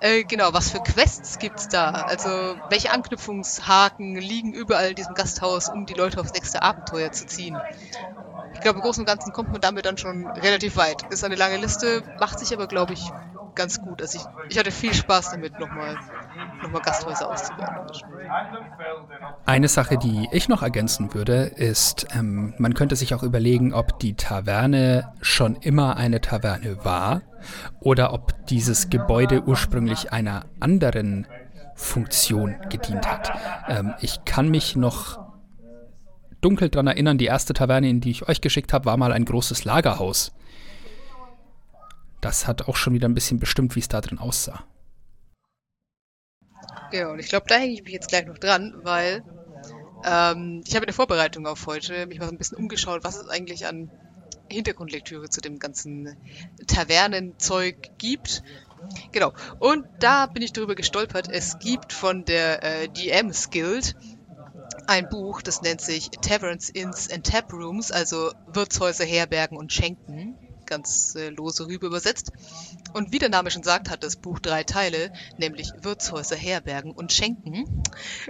Äh, 0.00 0.24
genau, 0.24 0.52
was 0.52 0.70
für 0.70 0.80
Quests 0.80 1.38
gibt 1.38 1.58
es 1.58 1.68
da? 1.68 1.90
Also, 1.90 2.28
welche 2.68 2.90
Anknüpfungshaken 2.90 4.16
liegen 4.16 4.52
überall 4.52 4.90
in 4.90 4.94
diesem 4.94 5.14
Gasthaus, 5.14 5.68
um 5.68 5.86
die 5.86 5.94
Leute 5.94 6.20
aufs 6.20 6.32
nächste 6.32 6.62
Abenteuer 6.62 7.12
zu 7.12 7.26
ziehen? 7.26 7.58
Ich 8.54 8.60
glaube, 8.60 8.78
im 8.78 8.82
Großen 8.82 9.02
und 9.02 9.06
Ganzen 9.06 9.32
kommt 9.32 9.52
man 9.52 9.60
damit 9.60 9.86
dann 9.86 9.98
schon 9.98 10.26
relativ 10.26 10.76
weit. 10.76 11.02
Ist 11.10 11.24
eine 11.24 11.36
lange 11.36 11.58
Liste, 11.58 12.02
macht 12.18 12.38
sich 12.38 12.52
aber, 12.52 12.66
glaube 12.66 12.92
ich, 12.94 13.02
ganz 13.54 13.80
gut. 13.80 14.00
Also 14.00 14.18
ich, 14.18 14.24
ich 14.50 14.58
hatte 14.58 14.70
viel 14.70 14.94
Spaß 14.94 15.30
damit, 15.30 15.58
nochmal 15.58 15.96
noch 16.62 16.70
mal 16.70 16.80
Gasthäuser 16.80 17.30
auszubauen. 17.30 17.86
Eine 19.46 19.68
Sache, 19.68 19.98
die 19.98 20.28
ich 20.32 20.48
noch 20.48 20.62
ergänzen 20.62 21.14
würde, 21.14 21.44
ist, 21.44 22.06
ähm, 22.14 22.54
man 22.58 22.74
könnte 22.74 22.96
sich 22.96 23.14
auch 23.14 23.22
überlegen, 23.22 23.72
ob 23.72 23.98
die 23.98 24.14
Taverne 24.14 25.12
schon 25.20 25.56
immer 25.56 25.96
eine 25.96 26.20
Taverne 26.20 26.84
war 26.84 27.22
oder 27.80 28.12
ob 28.12 28.46
dieses 28.46 28.90
Gebäude 28.90 29.42
ursprünglich 29.44 30.12
einer 30.12 30.46
anderen 30.60 31.26
Funktion 31.74 32.56
gedient 32.68 33.06
hat. 33.06 33.32
Ähm, 33.68 33.94
ich 34.00 34.24
kann 34.24 34.48
mich 34.48 34.76
noch 34.76 35.18
dunkel 36.40 36.68
daran 36.68 36.88
erinnern, 36.88 37.18
die 37.18 37.26
erste 37.26 37.54
Taverne, 37.54 37.88
in 37.88 38.00
die 38.00 38.10
ich 38.10 38.28
euch 38.28 38.40
geschickt 38.40 38.72
habe, 38.72 38.86
war 38.86 38.96
mal 38.96 39.12
ein 39.12 39.24
großes 39.24 39.64
Lagerhaus. 39.64 40.32
Das 42.20 42.48
hat 42.48 42.68
auch 42.68 42.76
schon 42.76 42.94
wieder 42.94 43.08
ein 43.08 43.14
bisschen 43.14 43.38
bestimmt, 43.38 43.76
wie 43.76 43.80
es 43.80 43.88
da 43.88 44.00
drin 44.00 44.18
aussah. 44.18 44.64
Genau, 46.90 47.12
und 47.12 47.18
ich 47.18 47.28
glaube, 47.28 47.46
da 47.48 47.56
hänge 47.56 47.74
ich 47.74 47.82
mich 47.82 47.92
jetzt 47.92 48.08
gleich 48.08 48.26
noch 48.26 48.38
dran, 48.38 48.74
weil 48.82 49.22
ähm, 50.04 50.62
ich 50.66 50.74
habe 50.74 50.84
in 50.84 50.88
der 50.88 50.94
Vorbereitung 50.94 51.46
auf 51.46 51.66
heute 51.66 52.06
mich 52.06 52.18
mal 52.18 52.26
so 52.26 52.32
ein 52.32 52.38
bisschen 52.38 52.58
umgeschaut, 52.58 53.04
was 53.04 53.16
es 53.16 53.28
eigentlich 53.28 53.66
an 53.66 53.90
Hintergrundlektüre 54.50 55.28
zu 55.28 55.40
dem 55.40 55.58
ganzen 55.58 56.16
Tavernenzeug 56.66 57.76
gibt. 57.98 58.42
Genau. 59.12 59.32
Und 59.58 59.86
da 59.98 60.26
bin 60.26 60.42
ich 60.42 60.52
darüber 60.52 60.74
gestolpert. 60.74 61.28
Es 61.30 61.58
gibt 61.58 61.92
von 61.92 62.24
der 62.24 62.62
äh, 62.62 62.88
DMs 62.88 63.50
Guild 63.50 63.96
ein 64.86 65.08
Buch, 65.10 65.42
das 65.42 65.60
nennt 65.60 65.82
sich 65.82 66.10
Taverns, 66.10 66.70
Inns 66.70 67.10
and 67.10 67.26
Tap 67.26 67.52
Rooms, 67.52 67.92
also 67.92 68.32
Wirtshäuser, 68.46 69.04
Herbergen 69.04 69.58
und 69.58 69.72
Schenken 69.72 70.38
ganz 70.68 71.14
äh, 71.16 71.30
lose 71.30 71.66
rüber 71.66 71.88
übersetzt. 71.88 72.32
Und 72.92 73.12
wie 73.12 73.18
der 73.18 73.28
Name 73.28 73.50
schon 73.50 73.62
sagt, 73.62 73.90
hat 73.90 74.04
das 74.04 74.16
Buch 74.16 74.38
drei 74.38 74.64
Teile, 74.64 75.12
nämlich 75.36 75.72
Wirtshäuser, 75.82 76.36
Herbergen 76.36 76.92
und 76.92 77.12
Schenken. 77.12 77.82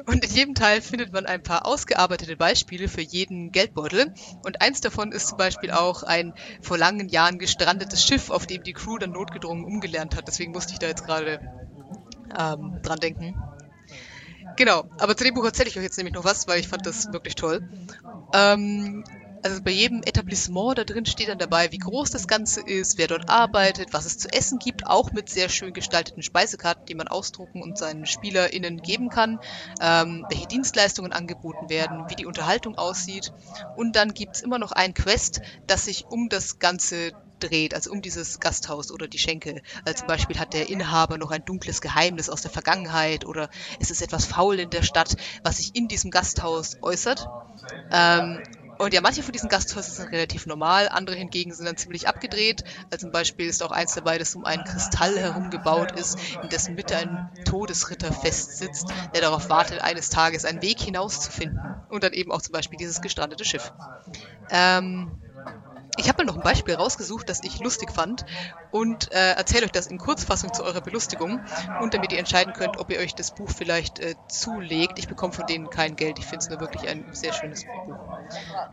Und 0.06 0.24
in 0.24 0.30
jedem 0.30 0.54
Teil 0.54 0.80
findet 0.80 1.12
man 1.12 1.26
ein 1.26 1.42
paar 1.42 1.66
ausgearbeitete 1.66 2.36
Beispiele 2.36 2.88
für 2.88 3.02
jeden 3.02 3.52
Geldbeutel. 3.52 4.12
Und 4.44 4.60
eins 4.60 4.80
davon 4.80 5.12
ist 5.12 5.28
zum 5.28 5.38
Beispiel 5.38 5.70
auch 5.70 6.02
ein 6.02 6.32
vor 6.62 6.78
langen 6.78 7.08
Jahren 7.08 7.38
gestrandetes 7.38 8.04
Schiff, 8.04 8.30
auf 8.30 8.46
dem 8.46 8.62
die 8.62 8.72
Crew 8.72 8.98
dann 8.98 9.12
notgedrungen 9.12 9.64
umgelernt 9.64 10.16
hat. 10.16 10.28
Deswegen 10.28 10.52
musste 10.52 10.72
ich 10.72 10.78
da 10.78 10.86
jetzt 10.86 11.04
gerade 11.04 11.40
ähm, 12.38 12.78
dran 12.82 12.98
denken. 12.98 13.34
Genau, 14.56 14.84
aber 14.98 15.16
zu 15.16 15.24
dem 15.24 15.34
Buch 15.34 15.44
erzähle 15.44 15.68
ich 15.68 15.76
euch 15.76 15.84
jetzt 15.84 15.96
nämlich 15.98 16.14
noch 16.14 16.24
was, 16.24 16.48
weil 16.48 16.58
ich 16.58 16.68
fand 16.68 16.84
das 16.84 17.12
wirklich 17.12 17.36
toll. 17.36 17.68
Ähm, 18.34 19.04
also 19.48 19.62
bei 19.62 19.70
jedem 19.70 20.02
Etablissement 20.04 20.78
da 20.78 20.84
drin 20.84 21.06
steht 21.06 21.28
dann 21.28 21.38
dabei, 21.38 21.70
wie 21.72 21.78
groß 21.78 22.10
das 22.10 22.26
Ganze 22.26 22.60
ist, 22.60 22.98
wer 22.98 23.06
dort 23.08 23.28
arbeitet, 23.28 23.92
was 23.92 24.04
es 24.04 24.18
zu 24.18 24.32
essen 24.32 24.58
gibt, 24.58 24.86
auch 24.86 25.12
mit 25.12 25.28
sehr 25.30 25.48
schön 25.48 25.72
gestalteten 25.72 26.22
Speisekarten, 26.22 26.84
die 26.88 26.94
man 26.94 27.08
ausdrucken 27.08 27.62
und 27.62 27.78
seinen 27.78 28.06
SpielerInnen 28.06 28.78
geben 28.78 29.08
kann, 29.08 29.38
ähm, 29.80 30.24
welche 30.28 30.46
Dienstleistungen 30.46 31.12
angeboten 31.12 31.68
werden, 31.68 32.08
wie 32.08 32.16
die 32.16 32.26
Unterhaltung 32.26 32.76
aussieht. 32.76 33.32
Und 33.74 33.96
dann 33.96 34.12
gibt 34.14 34.36
es 34.36 34.42
immer 34.42 34.58
noch 34.58 34.72
ein 34.72 34.94
Quest, 34.94 35.40
das 35.66 35.84
sich 35.84 36.06
um 36.08 36.28
das 36.28 36.58
Ganze 36.58 37.12
dreht, 37.40 37.74
also 37.74 37.90
um 37.90 38.02
dieses 38.02 38.40
Gasthaus 38.40 38.90
oder 38.90 39.08
die 39.08 39.18
Schenke. 39.18 39.60
Also 39.84 39.98
zum 40.00 40.06
Beispiel 40.06 40.38
hat 40.38 40.52
der 40.52 40.68
Inhaber 40.68 41.18
noch 41.18 41.30
ein 41.30 41.44
dunkles 41.44 41.80
Geheimnis 41.80 42.28
aus 42.28 42.40
der 42.42 42.50
Vergangenheit 42.50 43.24
oder 43.24 43.48
es 43.78 43.90
ist 43.90 44.02
etwas 44.02 44.24
faul 44.26 44.58
in 44.58 44.70
der 44.70 44.82
Stadt, 44.82 45.14
was 45.42 45.56
sich 45.58 45.70
in 45.74 45.88
diesem 45.88 46.10
Gasthaus 46.10 46.76
äußert. 46.82 47.28
Ähm, 47.90 48.42
und 48.78 48.94
ja, 48.94 49.00
manche 49.00 49.22
von 49.22 49.32
diesen 49.32 49.48
Gasthäusern 49.48 49.92
sind 49.94 50.12
relativ 50.12 50.46
normal, 50.46 50.88
andere 50.88 51.16
hingegen 51.16 51.52
sind 51.54 51.66
dann 51.66 51.76
ziemlich 51.76 52.08
abgedreht. 52.08 52.62
Also 52.90 53.06
zum 53.06 53.12
Beispiel 53.12 53.46
ist 53.48 53.62
auch 53.62 53.70
eins 53.72 53.94
dabei, 53.94 54.18
das 54.18 54.34
um 54.34 54.44
einen 54.44 54.64
Kristall 54.64 55.18
herum 55.18 55.50
gebaut 55.50 55.92
ist, 55.92 56.18
in 56.40 56.48
dessen 56.48 56.74
Mitte 56.74 56.96
ein 56.96 57.30
Todesritter 57.44 58.12
festsitzt, 58.12 58.92
der 59.12 59.20
darauf 59.20 59.48
wartet, 59.48 59.80
eines 59.82 60.08
Tages 60.10 60.44
einen 60.44 60.62
Weg 60.62 60.80
hinauszufinden. 60.80 61.76
Und 61.88 62.04
dann 62.04 62.12
eben 62.12 62.32
auch 62.32 62.42
zum 62.42 62.52
Beispiel 62.52 62.78
dieses 62.78 63.00
gestrandete 63.00 63.44
Schiff. 63.44 63.72
Ähm, 64.50 65.20
ich 65.98 66.08
habe 66.08 66.22
mir 66.22 66.26
noch 66.26 66.36
ein 66.36 66.42
Beispiel 66.42 66.74
rausgesucht, 66.74 67.28
das 67.28 67.42
ich 67.42 67.60
lustig 67.60 67.90
fand 67.92 68.24
und 68.70 69.12
äh, 69.12 69.32
erzähle 69.32 69.66
euch 69.66 69.72
das 69.72 69.88
in 69.88 69.98
Kurzfassung 69.98 70.52
zu 70.54 70.64
eurer 70.64 70.80
Belustigung 70.80 71.40
und 71.80 71.94
damit 71.94 72.12
ihr 72.12 72.18
entscheiden 72.18 72.52
könnt, 72.52 72.78
ob 72.78 72.90
ihr 72.90 72.98
euch 72.98 73.14
das 73.14 73.34
Buch 73.34 73.50
vielleicht 73.50 73.98
äh, 73.98 74.14
zulegt. 74.28 74.98
Ich 74.98 75.08
bekomme 75.08 75.32
von 75.32 75.46
denen 75.46 75.70
kein 75.70 75.96
Geld, 75.96 76.18
ich 76.18 76.24
finde 76.24 76.38
es 76.44 76.48
nur 76.48 76.60
wirklich 76.60 76.88
ein 76.88 77.04
sehr 77.12 77.32
schönes 77.32 77.64
Buch. 77.64 77.96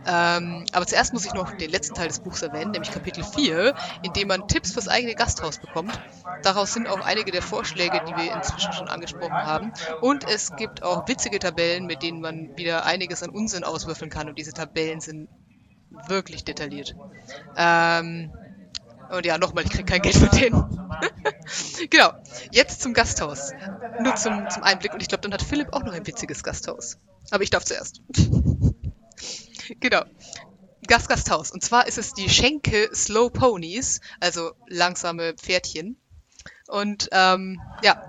Ähm, 0.08 0.66
aber 0.72 0.86
zuerst 0.86 1.14
muss 1.14 1.26
ich 1.26 1.34
noch 1.34 1.52
den 1.52 1.70
letzten 1.70 1.96
Teil 1.96 2.08
des 2.08 2.20
Buchs 2.20 2.42
erwähnen, 2.42 2.72
nämlich 2.72 2.92
Kapitel 2.92 3.24
4, 3.24 3.74
in 4.04 4.14
dem 4.14 4.28
man 4.28 4.48
Tipps 4.48 4.74
fürs 4.74 4.88
eigene 4.88 5.16
Gasthaus 5.16 5.58
bekommt. 5.58 6.00
Daraus 6.44 6.74
sind 6.74 6.88
auch 6.88 7.02
einige 7.02 7.32
der 7.32 7.42
Vorschläge, 7.42 8.02
die 8.08 8.16
wir 8.16 8.36
inzwischen 8.36 8.74
schon 8.74 8.88
angesprochen 8.88 9.34
haben. 9.34 9.74
Und 10.02 10.28
es 10.30 10.56
gibt 10.56 10.84
auch 10.84 11.08
witzige 11.08 11.40
Tabellen, 11.40 11.86
mit 11.86 12.04
denen 12.04 12.22
man 12.22 12.56
wieder 12.56 12.86
einiges 12.86 13.24
an 13.24 13.30
Unsinn 13.30 13.64
auswürfeln 13.64 14.12
kann. 14.12 14.30
Und 14.30 14.38
diese 14.38 14.54
Tabellen 14.54 15.00
sind 15.00 15.28
wirklich 16.08 16.44
detailliert. 16.44 16.96
Ähm, 17.58 18.32
und 19.10 19.26
ja, 19.26 19.38
nochmal, 19.38 19.64
ich 19.64 19.72
kriege 19.72 19.86
kein 19.86 20.02
Geld 20.02 20.16
von 20.16 20.30
denen. 20.30 20.90
genau, 21.90 22.14
jetzt 22.52 22.82
zum 22.82 22.94
Gasthaus. 22.94 23.52
Nur 24.02 24.16
zum, 24.16 24.50
zum 24.50 24.64
Einblick. 24.64 24.94
Und 24.94 25.02
ich 25.02 25.08
glaube, 25.08 25.22
dann 25.22 25.34
hat 25.34 25.42
Philipp 25.42 25.74
auch 25.74 25.84
noch 25.84 25.94
ein 25.94 26.06
witziges 26.08 26.44
Gasthaus. 26.44 26.98
Aber 27.32 27.44
ich 27.44 27.50
darf 27.50 27.66
zuerst. 27.66 28.02
genau. 29.80 30.04
Gastgasthaus. 30.88 31.52
Und 31.52 31.64
zwar 31.64 31.88
ist 31.88 31.98
es 31.98 32.14
die 32.14 32.30
Schenke 32.30 32.90
Slow 32.94 33.30
Ponies, 33.30 34.02
also 34.20 34.52
langsame 34.68 35.34
Pferdchen. 35.34 35.98
Und 36.68 37.10
ähm, 37.12 37.62
ja, 37.84 38.06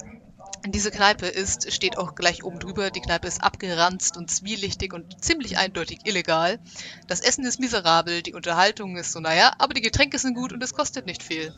diese 0.67 0.91
Kneipe 0.91 1.27
ist, 1.27 1.73
steht 1.73 1.99
auch 1.99 2.15
gleich 2.15 2.45
oben 2.45 2.59
drüber, 2.59 2.91
die 2.91 3.01
Kneipe 3.01 3.29
ist 3.29 3.43
abgeranzt 3.43 4.17
und 4.17 4.31
zwielichtig 4.31 4.93
und 4.93 5.23
ziemlich 5.23 5.59
eindeutig 5.59 6.01
illegal. 6.05 6.59
Das 7.07 7.21
Essen 7.21 7.45
ist 7.45 7.61
miserabel, 7.61 8.23
die 8.23 8.35
Unterhaltung 8.35 8.97
ist 8.97 9.13
so, 9.13 9.21
naja, 9.21 9.53
aber 9.59 9.75
die 9.75 9.83
Getränke 9.83 10.19
sind 10.19 10.35
gut 10.35 10.53
und 10.53 10.63
es 10.63 10.75
kostet 10.75 11.07
nicht 11.07 11.23
viel. 11.23 11.55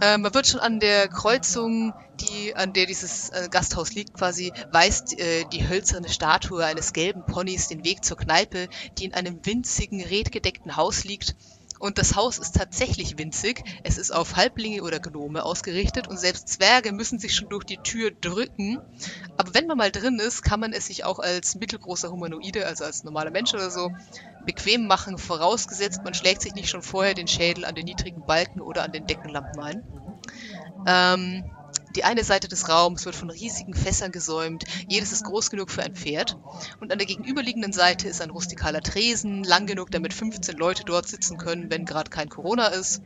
Äh, 0.00 0.16
man 0.16 0.32
wird 0.32 0.46
schon 0.46 0.60
an 0.60 0.80
der 0.80 1.08
Kreuzung, 1.08 1.92
die, 2.20 2.56
an 2.56 2.72
der 2.72 2.86
dieses 2.86 3.28
äh, 3.30 3.48
Gasthaus 3.50 3.92
liegt, 3.92 4.14
quasi, 4.14 4.52
weist 4.72 5.18
äh, 5.18 5.44
die 5.52 5.68
hölzerne 5.68 6.08
Statue 6.08 6.64
eines 6.64 6.92
gelben 6.92 7.24
Ponys 7.26 7.68
den 7.68 7.84
Weg 7.84 8.04
zur 8.04 8.16
Kneipe, 8.16 8.68
die 8.98 9.04
in 9.04 9.14
einem 9.14 9.44
winzigen, 9.44 10.00
redgedeckten 10.00 10.76
Haus 10.76 11.04
liegt 11.04 11.36
und 11.80 11.98
das 11.98 12.14
Haus 12.14 12.38
ist 12.38 12.54
tatsächlich 12.54 13.18
winzig. 13.18 13.64
Es 13.82 13.98
ist 13.98 14.12
auf 14.12 14.36
Halblinge 14.36 14.82
oder 14.82 15.00
Gnome 15.00 15.42
ausgerichtet 15.44 16.08
und 16.08 16.18
selbst 16.18 16.48
Zwerge 16.48 16.92
müssen 16.92 17.18
sich 17.18 17.34
schon 17.34 17.48
durch 17.48 17.64
die 17.64 17.78
Tür 17.78 18.12
drücken. 18.20 18.78
Aber 19.38 19.54
wenn 19.54 19.66
man 19.66 19.78
mal 19.78 19.90
drin 19.90 20.18
ist, 20.18 20.42
kann 20.42 20.60
man 20.60 20.74
es 20.74 20.86
sich 20.86 21.04
auch 21.04 21.18
als 21.18 21.54
mittelgroßer 21.54 22.10
Humanoide, 22.10 22.66
also 22.66 22.84
als 22.84 23.02
normaler 23.02 23.30
Mensch 23.30 23.54
oder 23.54 23.70
so, 23.70 23.90
bequem 24.44 24.86
machen, 24.86 25.16
vorausgesetzt, 25.16 26.04
man 26.04 26.14
schlägt 26.14 26.42
sich 26.42 26.54
nicht 26.54 26.68
schon 26.68 26.82
vorher 26.82 27.14
den 27.14 27.28
Schädel 27.28 27.64
an 27.64 27.74
den 27.74 27.86
niedrigen 27.86 28.24
Balken 28.24 28.60
oder 28.60 28.82
an 28.82 28.92
den 28.92 29.06
Deckenlampen 29.06 29.62
ein. 29.62 29.82
Ähm, 30.86 31.59
die 31.96 32.04
eine 32.04 32.24
Seite 32.24 32.48
des 32.48 32.68
Raums 32.68 33.04
wird 33.04 33.16
von 33.16 33.30
riesigen 33.30 33.74
Fässern 33.74 34.12
gesäumt, 34.12 34.64
jedes 34.88 35.12
ist 35.12 35.24
groß 35.24 35.50
genug 35.50 35.70
für 35.70 35.82
ein 35.82 35.94
Pferd. 35.94 36.36
Und 36.80 36.92
an 36.92 36.98
der 36.98 37.06
gegenüberliegenden 37.06 37.72
Seite 37.72 38.08
ist 38.08 38.20
ein 38.20 38.30
rustikaler 38.30 38.80
Tresen, 38.80 39.44
lang 39.44 39.66
genug, 39.66 39.90
damit 39.90 40.14
15 40.14 40.56
Leute 40.56 40.84
dort 40.84 41.08
sitzen 41.08 41.36
können, 41.36 41.70
wenn 41.70 41.84
gerade 41.84 42.10
kein 42.10 42.28
Corona 42.28 42.68
ist. 42.68 43.02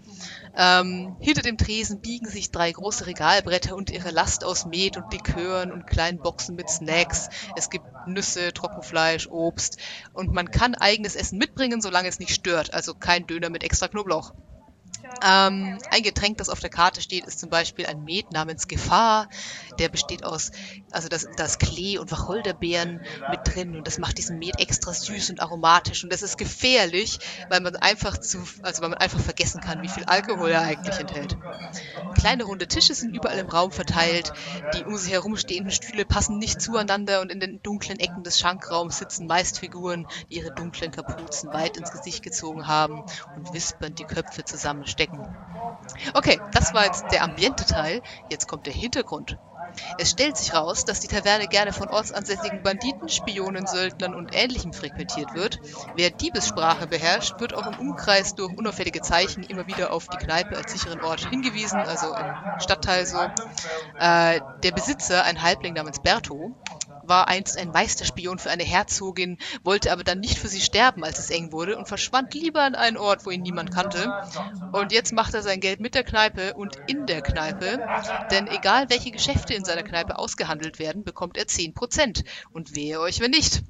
Ähm, 0.57 1.17
hinter 1.21 1.43
dem 1.43 1.59
Tresen 1.59 2.01
biegen 2.01 2.29
sich 2.29 2.51
drei 2.51 2.71
große 2.71 3.07
Regalbretter 3.07 3.75
und 3.75 3.91
ihre 3.91 4.11
Last 4.11 4.45
aus 4.45 4.67
Met 4.67 4.97
und 4.97 5.13
Likören 5.13 5.73
und 5.73 5.87
kleinen 5.87 6.19
Boxen 6.19 6.55
mit 6.55 6.69
Snacks. 6.69 7.29
Es 7.57 7.71
gibt 7.71 7.87
Nüsse, 8.07 8.53
Trockenfleisch, 8.53 9.29
Obst 9.29 9.79
und 10.13 10.33
man 10.33 10.51
kann 10.51 10.75
eigenes 10.75 11.17
Essen 11.17 11.39
mitbringen, 11.39 11.81
solange 11.81 12.09
es 12.09 12.19
nicht 12.19 12.35
stört, 12.35 12.75
also 12.75 12.95
kein 12.95 13.27
Döner 13.27 13.51
mit 13.51 13.65
extra 13.65 13.89
Knoblauch. 13.89 14.33
Ähm, 15.23 15.79
ein 15.91 16.03
Getränk, 16.03 16.39
das 16.39 16.49
auf 16.49 16.61
der 16.61 16.71
Karte 16.71 17.01
steht, 17.01 17.25
ist 17.25 17.41
zum 17.41 17.51
Beispiel 17.51 17.87
ein 17.87 18.05
Met 18.05 18.33
namens 18.33 18.69
Gefahr. 18.69 19.29
Der 19.79 19.89
besteht 19.89 20.25
aus, 20.25 20.51
also 20.91 21.09
das, 21.09 21.27
das 21.37 21.59
Klee 21.59 21.99
und 21.99 22.11
Wacholderbeeren 22.11 23.01
mit 23.31 23.41
drin 23.45 23.77
und 23.77 23.87
das 23.87 23.99
macht 23.99 24.19
diesen 24.19 24.39
Met 24.39 24.61
extra 24.61 24.93
süß 24.93 25.31
und 25.31 25.41
aromatisch 25.41 26.05
und 26.05 26.13
das 26.13 26.23
ist 26.23 26.39
gefährlich, 26.39 27.19
weil 27.49 27.61
man 27.61 27.77
einfach 27.77 28.19
zu, 28.19 28.39
also 28.63 28.83
weil 28.83 28.91
man 28.91 28.99
einfach 28.99 29.21
vergessen 29.21 29.61
kann, 29.61 29.83
wie 29.83 29.89
viel 29.89 30.05
Alkohol 30.05 30.51
er 30.51 30.63
eigentlich 30.63 30.99
enthält. 30.99 31.37
Kleine 32.15 32.45
runde 32.45 32.69
Tische 32.69 32.95
sind 32.95 33.15
überall 33.17 33.39
im 33.39 33.49
Raum 33.49 33.73
verteilt. 33.73 34.33
Die 34.75 34.85
um 34.85 34.97
sich 34.97 35.13
herum 35.13 35.37
stehenden 35.37 35.73
Stühle 35.73 36.05
passen 36.05 36.39
nicht 36.39 36.61
zueinander 36.61 37.21
und 37.21 37.31
in 37.31 37.41
den 37.41 37.63
dunklen 37.63 37.99
Ecken 37.99 38.23
des 38.23 38.39
Schankraums 38.39 38.99
sitzen 38.99 39.27
meist 39.27 39.59
Figuren, 39.59 40.07
die 40.31 40.37
ihre 40.37 40.55
dunklen 40.55 40.91
Kapuzen 40.91 41.53
weit 41.53 41.77
ins 41.77 41.91
Gesicht 41.91 42.23
gezogen 42.23 42.67
haben 42.67 43.05
und 43.37 43.53
wispernd 43.53 43.99
die 43.99 44.05
Köpfe 44.05 44.45
zusammenstecken 44.45 45.04
stecken. 45.05 45.37
Okay, 46.15 46.41
das 46.53 46.75
war 46.75 46.85
jetzt 46.85 47.05
der 47.13 47.23
Ambiente-Teil. 47.23 48.03
Jetzt 48.31 48.49
kommt 48.49 48.67
der 48.67 48.73
Hintergrund. 48.73 49.39
Es 49.99 50.11
stellt 50.11 50.37
sich 50.37 50.55
raus, 50.55 50.85
dass 50.85 51.01
die 51.01 51.09
Taverne 51.09 51.49
gerne 51.49 51.73
von 51.73 51.89
ortsansässigen 51.89 52.63
Banditen, 52.63 53.09
Spionen, 53.09 53.67
Söldnern 53.67 54.15
und 54.15 54.33
Ähnlichem 54.33 54.73
frequentiert 54.73 55.35
wird. 55.35 55.59
Wer 55.97 56.11
Diebessprache 56.11 56.87
beherrscht, 56.87 57.41
wird 57.41 57.55
auch 57.55 57.67
im 57.67 57.89
Umkreis 57.89 58.37
durch 58.37 58.57
unauffällige 58.57 59.01
Zeichen 59.01 59.43
immer 59.43 59.67
wieder 59.67 59.93
auf 59.93 60.07
die 60.09 60.17
Kneipe 60.17 60.57
als 60.57 60.73
sicheren 60.73 61.01
Ort 61.01 61.29
hingewiesen, 61.29 61.81
also 61.81 62.15
im 62.15 62.61
Stadtteil 62.61 63.05
so. 63.05 63.19
Äh, 63.99 64.41
der 64.63 64.71
Besitzer, 64.71 65.25
ein 65.25 65.43
Halbling 65.43 65.75
namens 65.75 66.01
Berto, 66.01 66.53
war 67.09 67.29
einst 67.29 67.59
ein 67.59 67.69
Meisterspion 67.69 68.39
für 68.39 68.51
eine 68.51 68.65
Herzogin, 68.65 69.39
wollte 69.63 69.93
aber 69.93 70.05
dann 70.05 70.21
nicht 70.21 70.39
für 70.39 70.49
sie 70.49 70.61
sterben, 70.61 71.05
als 71.05 71.19
es 71.19 71.31
eng 71.31 71.53
wurde, 71.53 71.77
und 71.77 71.89
verschwand 71.89 72.35
lieber 72.35 72.63
an 72.63 72.75
einen 72.75 72.97
Ort, 72.97 73.27
wo 73.27 73.31
ihn 73.31 73.43
niemand 73.43 73.73
kannte. 73.73 74.13
Und 74.73 74.93
jetzt 74.93 75.13
macht 75.13 75.35
er 75.35 75.43
sein 75.43 75.61
Geld 75.61 75.81
mit 75.81 75.95
der 75.95 76.05
Kneipe 76.05 76.55
und 76.55 76.77
in 76.87 77.07
der 77.07 77.23
Kneipe, 77.23 77.87
denn 78.31 78.47
egal 78.49 78.91
welche 78.91 79.11
Geschäfte 79.11 79.55
in 79.55 79.65
seiner 79.65 79.83
Kneipe 79.83 80.19
ausgehandelt 80.19 80.79
werden, 80.79 81.05
bekommt 81.05 81.37
er 81.37 81.47
10%. 81.47 82.25
Und 82.53 82.75
wehe 82.75 83.01
euch, 83.01 83.21
wenn 83.21 83.31
nicht. 83.31 83.63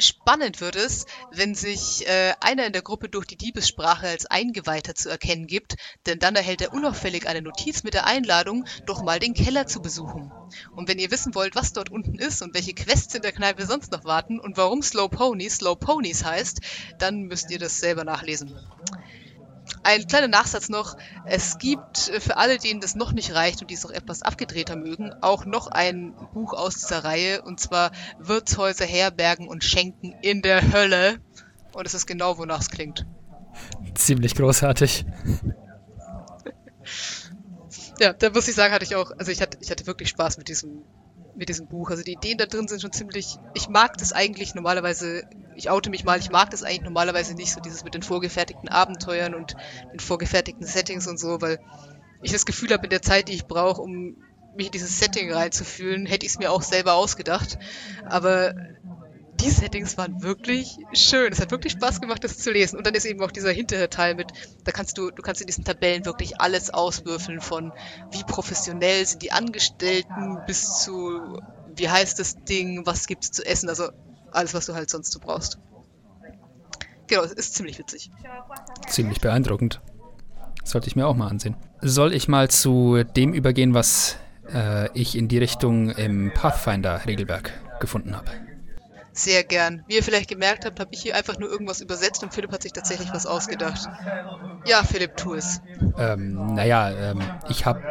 Spannend 0.00 0.60
wird 0.62 0.76
es, 0.76 1.04
wenn 1.30 1.54
sich 1.54 2.06
äh, 2.08 2.32
einer 2.40 2.66
in 2.66 2.72
der 2.72 2.80
Gruppe 2.80 3.08
durch 3.10 3.26
die 3.26 3.36
Diebessprache 3.36 4.08
als 4.08 4.24
Eingeweihter 4.26 4.94
zu 4.94 5.10
erkennen 5.10 5.46
gibt, 5.46 5.76
denn 6.06 6.18
dann 6.18 6.36
erhält 6.36 6.62
er 6.62 6.72
unauffällig 6.72 7.28
eine 7.28 7.42
Notiz 7.42 7.82
mit 7.82 7.92
der 7.92 8.06
Einladung, 8.06 8.64
doch 8.86 9.02
mal 9.02 9.18
den 9.18 9.34
Keller 9.34 9.66
zu 9.66 9.80
besuchen. 9.82 10.32
Und 10.74 10.88
wenn 10.88 10.98
ihr 10.98 11.10
wissen 11.10 11.34
wollt, 11.34 11.54
was 11.54 11.74
dort 11.74 11.90
unten 11.90 12.18
ist 12.18 12.40
und 12.40 12.54
welche 12.54 12.74
Quests 12.74 13.14
in 13.14 13.22
der 13.22 13.32
Kneipe 13.32 13.66
sonst 13.66 13.92
noch 13.92 14.04
warten 14.04 14.40
und 14.40 14.56
warum 14.56 14.82
Slow 14.82 15.08
Ponies 15.08 15.56
Slow 15.56 15.76
Ponies 15.76 16.24
heißt, 16.24 16.60
dann 16.98 17.22
müsst 17.22 17.50
ihr 17.50 17.58
das 17.58 17.78
selber 17.78 18.04
nachlesen. 18.04 18.58
Ein 19.82 20.06
kleiner 20.06 20.28
Nachsatz 20.28 20.68
noch. 20.68 20.96
Es 21.24 21.58
gibt 21.58 22.08
äh, 22.08 22.20
für 22.20 22.36
alle, 22.36 22.58
denen 22.58 22.80
das 22.80 22.94
noch 22.94 23.12
nicht 23.12 23.34
reicht 23.34 23.62
und 23.62 23.70
die 23.70 23.74
es 23.74 23.84
noch 23.84 23.90
etwas 23.90 24.22
abgedrehter 24.22 24.76
mögen, 24.76 25.12
auch 25.22 25.44
noch 25.44 25.68
ein 25.68 26.14
Buch 26.34 26.52
aus 26.52 26.74
dieser 26.74 27.04
Reihe 27.04 27.42
und 27.42 27.60
zwar 27.60 27.92
Wirtshäuser, 28.18 28.84
Herbergen 28.84 29.48
und 29.48 29.64
Schenken 29.64 30.14
in 30.22 30.42
der 30.42 30.72
Hölle. 30.72 31.18
Und 31.72 31.86
es 31.86 31.94
ist 31.94 32.06
genau, 32.06 32.38
wonach 32.38 32.60
es 32.60 32.70
klingt. 32.70 33.06
Ziemlich 33.94 34.34
großartig. 34.34 35.04
ja, 38.00 38.12
da 38.12 38.30
muss 38.30 38.48
ich 38.48 38.54
sagen, 38.54 38.74
hatte 38.74 38.84
ich 38.84 38.96
auch, 38.96 39.12
also 39.16 39.30
ich 39.30 39.40
hatte, 39.40 39.58
ich 39.60 39.70
hatte 39.70 39.86
wirklich 39.86 40.08
Spaß 40.08 40.38
mit 40.38 40.48
diesem 40.48 40.82
mit 41.34 41.48
diesem 41.48 41.66
Buch. 41.66 41.90
Also 41.90 42.02
die 42.02 42.12
Ideen 42.12 42.38
da 42.38 42.46
drin 42.46 42.68
sind 42.68 42.82
schon 42.82 42.92
ziemlich. 42.92 43.38
Ich 43.54 43.68
mag 43.68 43.96
das 43.98 44.12
eigentlich 44.12 44.54
normalerweise. 44.54 45.24
Ich 45.56 45.70
oute 45.70 45.90
mich 45.90 46.04
mal. 46.04 46.18
Ich 46.18 46.30
mag 46.30 46.50
das 46.50 46.62
eigentlich 46.62 46.82
normalerweise 46.82 47.34
nicht 47.34 47.52
so 47.52 47.60
dieses 47.60 47.84
mit 47.84 47.94
den 47.94 48.02
vorgefertigten 48.02 48.68
Abenteuern 48.68 49.34
und 49.34 49.56
den 49.92 50.00
vorgefertigten 50.00 50.66
Settings 50.66 51.06
und 51.06 51.18
so, 51.18 51.40
weil 51.40 51.58
ich 52.22 52.32
das 52.32 52.46
Gefühl 52.46 52.70
habe, 52.72 52.84
in 52.84 52.90
der 52.90 53.02
Zeit, 53.02 53.28
die 53.28 53.34
ich 53.34 53.46
brauche, 53.46 53.80
um 53.80 54.16
mich 54.56 54.66
in 54.66 54.72
dieses 54.72 54.98
Setting 54.98 55.32
reinzufühlen, 55.32 56.06
hätte 56.06 56.26
ich 56.26 56.32
es 56.32 56.38
mir 56.38 56.50
auch 56.50 56.62
selber 56.62 56.94
ausgedacht. 56.94 57.58
Aber 58.04 58.54
die 59.40 59.50
Settings 59.50 59.96
waren 59.96 60.22
wirklich 60.22 60.78
schön. 60.92 61.32
Es 61.32 61.40
hat 61.40 61.50
wirklich 61.50 61.72
Spaß 61.72 62.00
gemacht, 62.00 62.22
das 62.24 62.38
zu 62.38 62.50
lesen. 62.50 62.76
Und 62.76 62.86
dann 62.86 62.94
ist 62.94 63.04
eben 63.04 63.22
auch 63.22 63.30
dieser 63.30 63.50
Hinterteil 63.50 64.14
mit, 64.14 64.32
da 64.64 64.72
kannst 64.72 64.98
du, 64.98 65.10
du 65.10 65.22
kannst 65.22 65.40
in 65.40 65.46
diesen 65.46 65.64
Tabellen 65.64 66.04
wirklich 66.04 66.40
alles 66.40 66.70
auswürfeln 66.70 67.40
von 67.40 67.72
wie 68.10 68.22
professionell 68.24 69.06
sind 69.06 69.22
die 69.22 69.32
Angestellten 69.32 70.38
bis 70.46 70.80
zu 70.80 71.40
wie 71.76 71.88
heißt 71.88 72.18
das 72.18 72.36
Ding, 72.44 72.84
was 72.84 73.06
gibt's 73.06 73.30
zu 73.30 73.44
essen, 73.46 73.68
also 73.68 73.90
alles, 74.32 74.54
was 74.54 74.66
du 74.66 74.74
halt 74.74 74.90
sonst 74.90 75.12
so 75.12 75.20
brauchst. 75.20 75.58
Genau, 77.06 77.22
ist 77.22 77.54
ziemlich 77.54 77.78
witzig. 77.78 78.10
Ziemlich 78.86 79.20
beeindruckend. 79.20 79.80
Sollte 80.62 80.88
ich 80.88 80.96
mir 80.96 81.06
auch 81.06 81.16
mal 81.16 81.28
ansehen. 81.28 81.56
Soll 81.80 82.14
ich 82.14 82.28
mal 82.28 82.50
zu 82.50 83.02
dem 83.02 83.32
übergehen, 83.32 83.74
was 83.74 84.16
äh, 84.52 84.90
ich 84.96 85.16
in 85.16 85.26
die 85.26 85.38
Richtung 85.38 85.90
im 85.90 86.32
Pathfinder-Regelwerk 86.32 87.80
gefunden 87.80 88.14
habe? 88.16 88.30
Sehr 89.12 89.44
gern. 89.44 89.82
Wie 89.86 89.96
ihr 89.96 90.02
vielleicht 90.02 90.28
gemerkt 90.28 90.64
habt, 90.64 90.80
habe 90.80 90.90
ich 90.92 91.02
hier 91.02 91.16
einfach 91.16 91.38
nur 91.38 91.50
irgendwas 91.50 91.80
übersetzt 91.80 92.22
und 92.22 92.32
Philipp 92.32 92.52
hat 92.52 92.62
sich 92.62 92.72
tatsächlich 92.72 93.12
was 93.12 93.26
ausgedacht. 93.26 93.88
Ja, 94.66 94.82
Philipp, 94.82 95.16
tu 95.16 95.34
es. 95.34 95.60
Ähm, 95.98 96.54
naja, 96.54 96.90
ähm, 96.90 97.20
ich 97.48 97.66
habe 97.66 97.82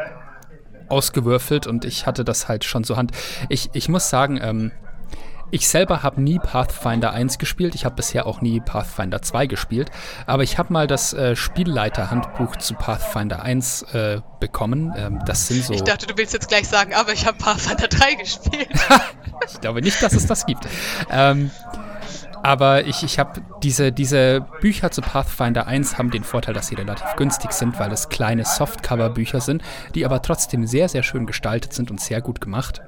ausgewürfelt 0.88 1.66
und 1.66 1.84
ich 1.84 2.06
hatte 2.06 2.24
das 2.24 2.48
halt 2.48 2.64
schon 2.64 2.84
zur 2.84 2.96
Hand. 2.96 3.12
Ich, 3.48 3.70
ich 3.74 3.88
muss 3.88 4.10
sagen, 4.10 4.38
ähm, 4.42 4.72
ich 5.50 5.68
selber 5.68 6.02
habe 6.02 6.20
nie 6.20 6.38
Pathfinder 6.38 7.12
1 7.12 7.38
gespielt, 7.38 7.74
ich 7.74 7.84
habe 7.84 7.96
bisher 7.96 8.26
auch 8.26 8.40
nie 8.40 8.60
Pathfinder 8.60 9.22
2 9.22 9.46
gespielt, 9.46 9.90
aber 10.26 10.42
ich 10.42 10.58
habe 10.58 10.72
mal 10.72 10.86
das 10.86 11.12
äh, 11.12 11.36
Spielleiterhandbuch 11.36 12.56
zu 12.56 12.74
Pathfinder 12.74 13.42
1 13.42 13.82
äh, 13.94 14.20
bekommen. 14.38 14.92
Ähm, 14.96 15.20
das 15.26 15.48
sind 15.48 15.64
so. 15.64 15.72
Ich 15.72 15.82
dachte, 15.82 16.06
du 16.06 16.16
willst 16.16 16.32
jetzt 16.32 16.48
gleich 16.48 16.68
sagen, 16.68 16.94
aber 16.94 17.12
ich 17.12 17.26
habe 17.26 17.38
Pathfinder 17.38 17.88
3 17.88 18.14
gespielt. 18.14 18.68
ich 19.52 19.60
glaube 19.60 19.82
nicht, 19.82 20.02
dass 20.02 20.12
es 20.12 20.26
das 20.26 20.46
gibt. 20.46 20.66
Ähm, 21.10 21.50
aber 22.42 22.86
ich, 22.86 23.02
ich 23.02 23.18
habe 23.18 23.42
diese, 23.62 23.92
diese 23.92 24.46
Bücher 24.60 24.90
zu 24.90 25.02
Pathfinder 25.02 25.66
1 25.66 25.98
haben 25.98 26.10
den 26.10 26.24
Vorteil, 26.24 26.54
dass 26.54 26.68
sie 26.68 26.74
relativ 26.74 27.16
günstig 27.16 27.52
sind, 27.52 27.78
weil 27.78 27.92
es 27.92 28.08
kleine 28.08 28.44
Softcover-Bücher 28.44 29.40
sind, 29.40 29.62
die 29.94 30.06
aber 30.06 30.22
trotzdem 30.22 30.66
sehr, 30.66 30.88
sehr 30.88 31.02
schön 31.02 31.26
gestaltet 31.26 31.74
sind 31.74 31.90
und 31.90 32.00
sehr 32.00 32.22
gut 32.22 32.40
gemacht. 32.40 32.80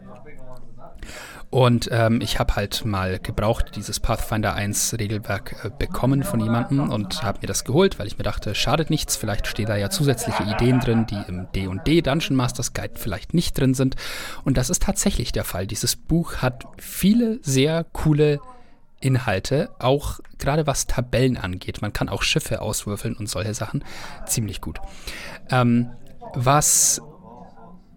Und 1.52 1.90
ähm, 1.92 2.22
ich 2.22 2.38
habe 2.38 2.56
halt 2.56 2.86
mal 2.86 3.18
gebraucht 3.18 3.76
dieses 3.76 4.00
Pathfinder 4.00 4.54
1 4.54 4.96
Regelwerk 4.98 5.62
äh, 5.62 5.70
bekommen 5.78 6.22
von 6.22 6.40
jemandem 6.40 6.88
und 6.88 7.22
habe 7.22 7.40
mir 7.42 7.46
das 7.46 7.64
geholt, 7.64 7.98
weil 7.98 8.06
ich 8.06 8.16
mir 8.16 8.24
dachte, 8.24 8.54
schadet 8.54 8.88
nichts, 8.88 9.16
vielleicht 9.16 9.46
stehen 9.46 9.66
da 9.66 9.76
ja 9.76 9.90
zusätzliche 9.90 10.44
Ideen 10.44 10.80
drin, 10.80 11.06
die 11.06 11.22
im 11.28 11.48
D&D 11.54 12.00
Dungeon 12.00 12.36
Masters 12.36 12.72
Guide 12.72 12.94
vielleicht 12.96 13.34
nicht 13.34 13.58
drin 13.60 13.74
sind. 13.74 13.96
Und 14.44 14.56
das 14.56 14.70
ist 14.70 14.82
tatsächlich 14.82 15.30
der 15.32 15.44
Fall. 15.44 15.66
Dieses 15.66 15.94
Buch 15.94 16.36
hat 16.36 16.64
viele 16.78 17.38
sehr 17.42 17.84
coole 17.92 18.40
Inhalte, 19.00 19.68
auch 19.78 20.20
gerade 20.38 20.66
was 20.66 20.86
Tabellen 20.86 21.36
angeht. 21.36 21.82
Man 21.82 21.92
kann 21.92 22.08
auch 22.08 22.22
Schiffe 22.22 22.62
auswürfeln 22.62 23.14
und 23.14 23.28
solche 23.28 23.52
Sachen. 23.52 23.84
Ziemlich 24.24 24.62
gut. 24.62 24.80
Ähm, 25.50 25.90
was 26.32 27.02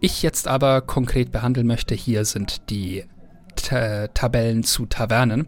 ich 0.01 0.24
jetzt 0.24 0.49
aber 0.49 0.82
konkret 0.82 1.32
behandeln 1.32 1.68
möchte 1.68 1.95
hier 1.95 2.26
sind 2.26 2.70
die 2.70 3.06
Tabellen 3.68 4.63
zu 4.63 4.86
Tavernen. 4.86 5.47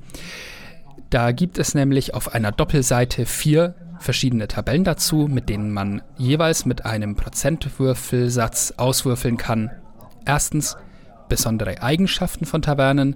Da 1.09 1.32
gibt 1.32 1.57
es 1.57 1.74
nämlich 1.74 2.13
auf 2.13 2.34
einer 2.34 2.51
Doppelseite 2.51 3.26
vier 3.26 3.76
verschiedene 3.99 4.47
Tabellen 4.47 4.84
dazu, 4.84 5.28
mit 5.30 5.49
denen 5.49 5.72
man 5.72 6.01
jeweils 6.18 6.65
mit 6.65 6.86
einem 6.86 7.15
Prozentwürfelsatz 7.15 8.74
auswürfeln 8.78 9.38
kann. 9.38 9.72
Erstens 10.26 10.78
besondere 11.30 11.82
Eigenschaften 11.82 12.45
von 12.45 12.61
Tavernen, 12.61 13.15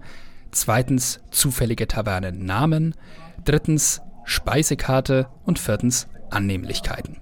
zweitens 0.51 1.19
zufällige 1.31 1.87
Tavernennamen, 1.87 2.95
drittens 3.43 4.01
Speisekarte 4.25 5.27
und 5.45 5.59
viertens 5.59 6.07
Annehmlichkeiten. 6.29 7.17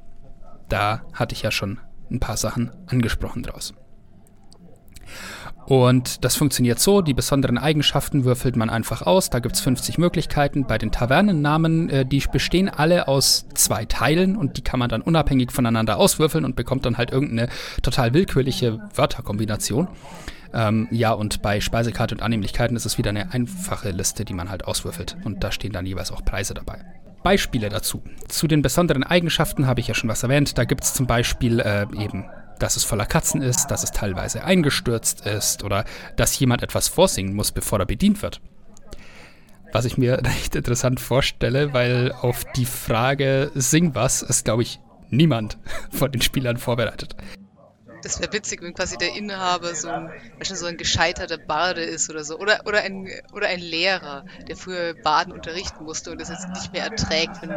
Da 0.67 1.01
hatte 1.13 1.33
ich 1.33 1.41
ja 1.41 1.51
schon 1.51 1.79
ein 2.11 2.19
paar 2.19 2.37
Sachen 2.37 2.71
angesprochen 2.87 3.43
draus. 3.43 3.73
Und 5.69 6.25
das 6.25 6.35
funktioniert 6.35 6.79
so, 6.79 7.01
die 7.01 7.13
besonderen 7.13 7.59
Eigenschaften 7.59 8.25
würfelt 8.25 8.55
man 8.55 8.71
einfach 8.71 9.03
aus, 9.03 9.29
da 9.29 9.37
gibt 9.37 9.53
es 9.53 9.61
50 9.61 9.99
Möglichkeiten. 9.99 10.65
Bei 10.65 10.79
den 10.79 10.91
Tavernennamen, 10.91 11.91
äh, 11.91 12.05
die 12.07 12.23
bestehen 12.31 12.69
alle 12.69 13.07
aus 13.07 13.45
zwei 13.53 13.85
Teilen 13.85 14.35
und 14.35 14.57
die 14.57 14.63
kann 14.63 14.79
man 14.79 14.89
dann 14.89 15.03
unabhängig 15.03 15.51
voneinander 15.51 15.97
auswürfeln 15.97 16.43
und 16.43 16.55
bekommt 16.55 16.87
dann 16.87 16.97
halt 16.97 17.11
irgendeine 17.11 17.49
total 17.83 18.15
willkürliche 18.15 18.79
Wörterkombination. 18.95 19.89
Ähm, 20.55 20.87
ja, 20.89 21.11
und 21.11 21.43
bei 21.43 21.61
Speisekarte 21.61 22.15
und 22.15 22.23
Annehmlichkeiten 22.23 22.75
ist 22.75 22.87
es 22.87 22.97
wieder 22.97 23.11
eine 23.11 23.31
einfache 23.31 23.91
Liste, 23.91 24.25
die 24.25 24.33
man 24.33 24.49
halt 24.49 24.65
auswürfelt. 24.65 25.17
Und 25.23 25.43
da 25.43 25.51
stehen 25.51 25.71
dann 25.71 25.85
jeweils 25.85 26.11
auch 26.11 26.25
Preise 26.25 26.55
dabei. 26.55 26.83
Beispiele 27.21 27.69
dazu. 27.69 28.01
Zu 28.27 28.47
den 28.47 28.63
besonderen 28.63 29.03
Eigenschaften 29.03 29.67
habe 29.67 29.81
ich 29.81 29.87
ja 29.87 29.93
schon 29.93 30.09
was 30.09 30.23
erwähnt. 30.23 30.57
Da 30.57 30.63
gibt 30.63 30.83
es 30.83 30.95
zum 30.95 31.05
Beispiel 31.05 31.59
äh, 31.59 31.85
eben 32.01 32.25
dass 32.59 32.75
es 32.75 32.83
voller 32.83 33.05
Katzen 33.05 33.41
ist, 33.41 33.67
dass 33.67 33.83
es 33.83 33.91
teilweise 33.91 34.43
eingestürzt 34.43 35.25
ist 35.25 35.63
oder 35.63 35.85
dass 36.15 36.37
jemand 36.37 36.61
etwas 36.61 36.87
vorsingen 36.87 37.33
muss, 37.33 37.51
bevor 37.51 37.79
er 37.79 37.85
bedient 37.85 38.21
wird. 38.21 38.41
Was 39.71 39.85
ich 39.85 39.97
mir 39.97 40.21
recht 40.25 40.55
interessant 40.55 40.99
vorstelle, 40.99 41.73
weil 41.73 42.11
auf 42.11 42.43
die 42.55 42.65
Frage 42.65 43.51
Sing 43.55 43.95
was 43.95 44.21
ist, 44.21 44.45
glaube 44.45 44.63
ich, 44.63 44.79
niemand 45.09 45.57
von 45.91 46.11
den 46.11 46.21
Spielern 46.21 46.57
vorbereitet 46.57 47.15
das 48.01 48.19
wäre 48.19 48.31
witzig, 48.33 48.61
wenn 48.61 48.73
quasi 48.73 48.97
der 48.97 49.15
Inhaber 49.15 49.75
so 49.75 49.89
ein, 49.89 50.11
so 50.41 50.65
ein 50.65 50.77
gescheiterter 50.77 51.37
Barde 51.37 51.81
ist 51.81 52.09
oder 52.09 52.23
so. 52.23 52.37
Oder, 52.37 52.61
oder, 52.65 52.81
ein, 52.81 53.09
oder 53.33 53.47
ein 53.47 53.59
Lehrer, 53.59 54.25
der 54.47 54.55
früher 54.55 54.93
Baden 54.93 55.33
unterrichten 55.33 55.83
musste 55.83 56.11
und 56.11 56.21
das 56.21 56.29
jetzt 56.29 56.49
nicht 56.49 56.73
mehr 56.73 56.83
erträgt, 56.83 57.41
wenn 57.41 57.49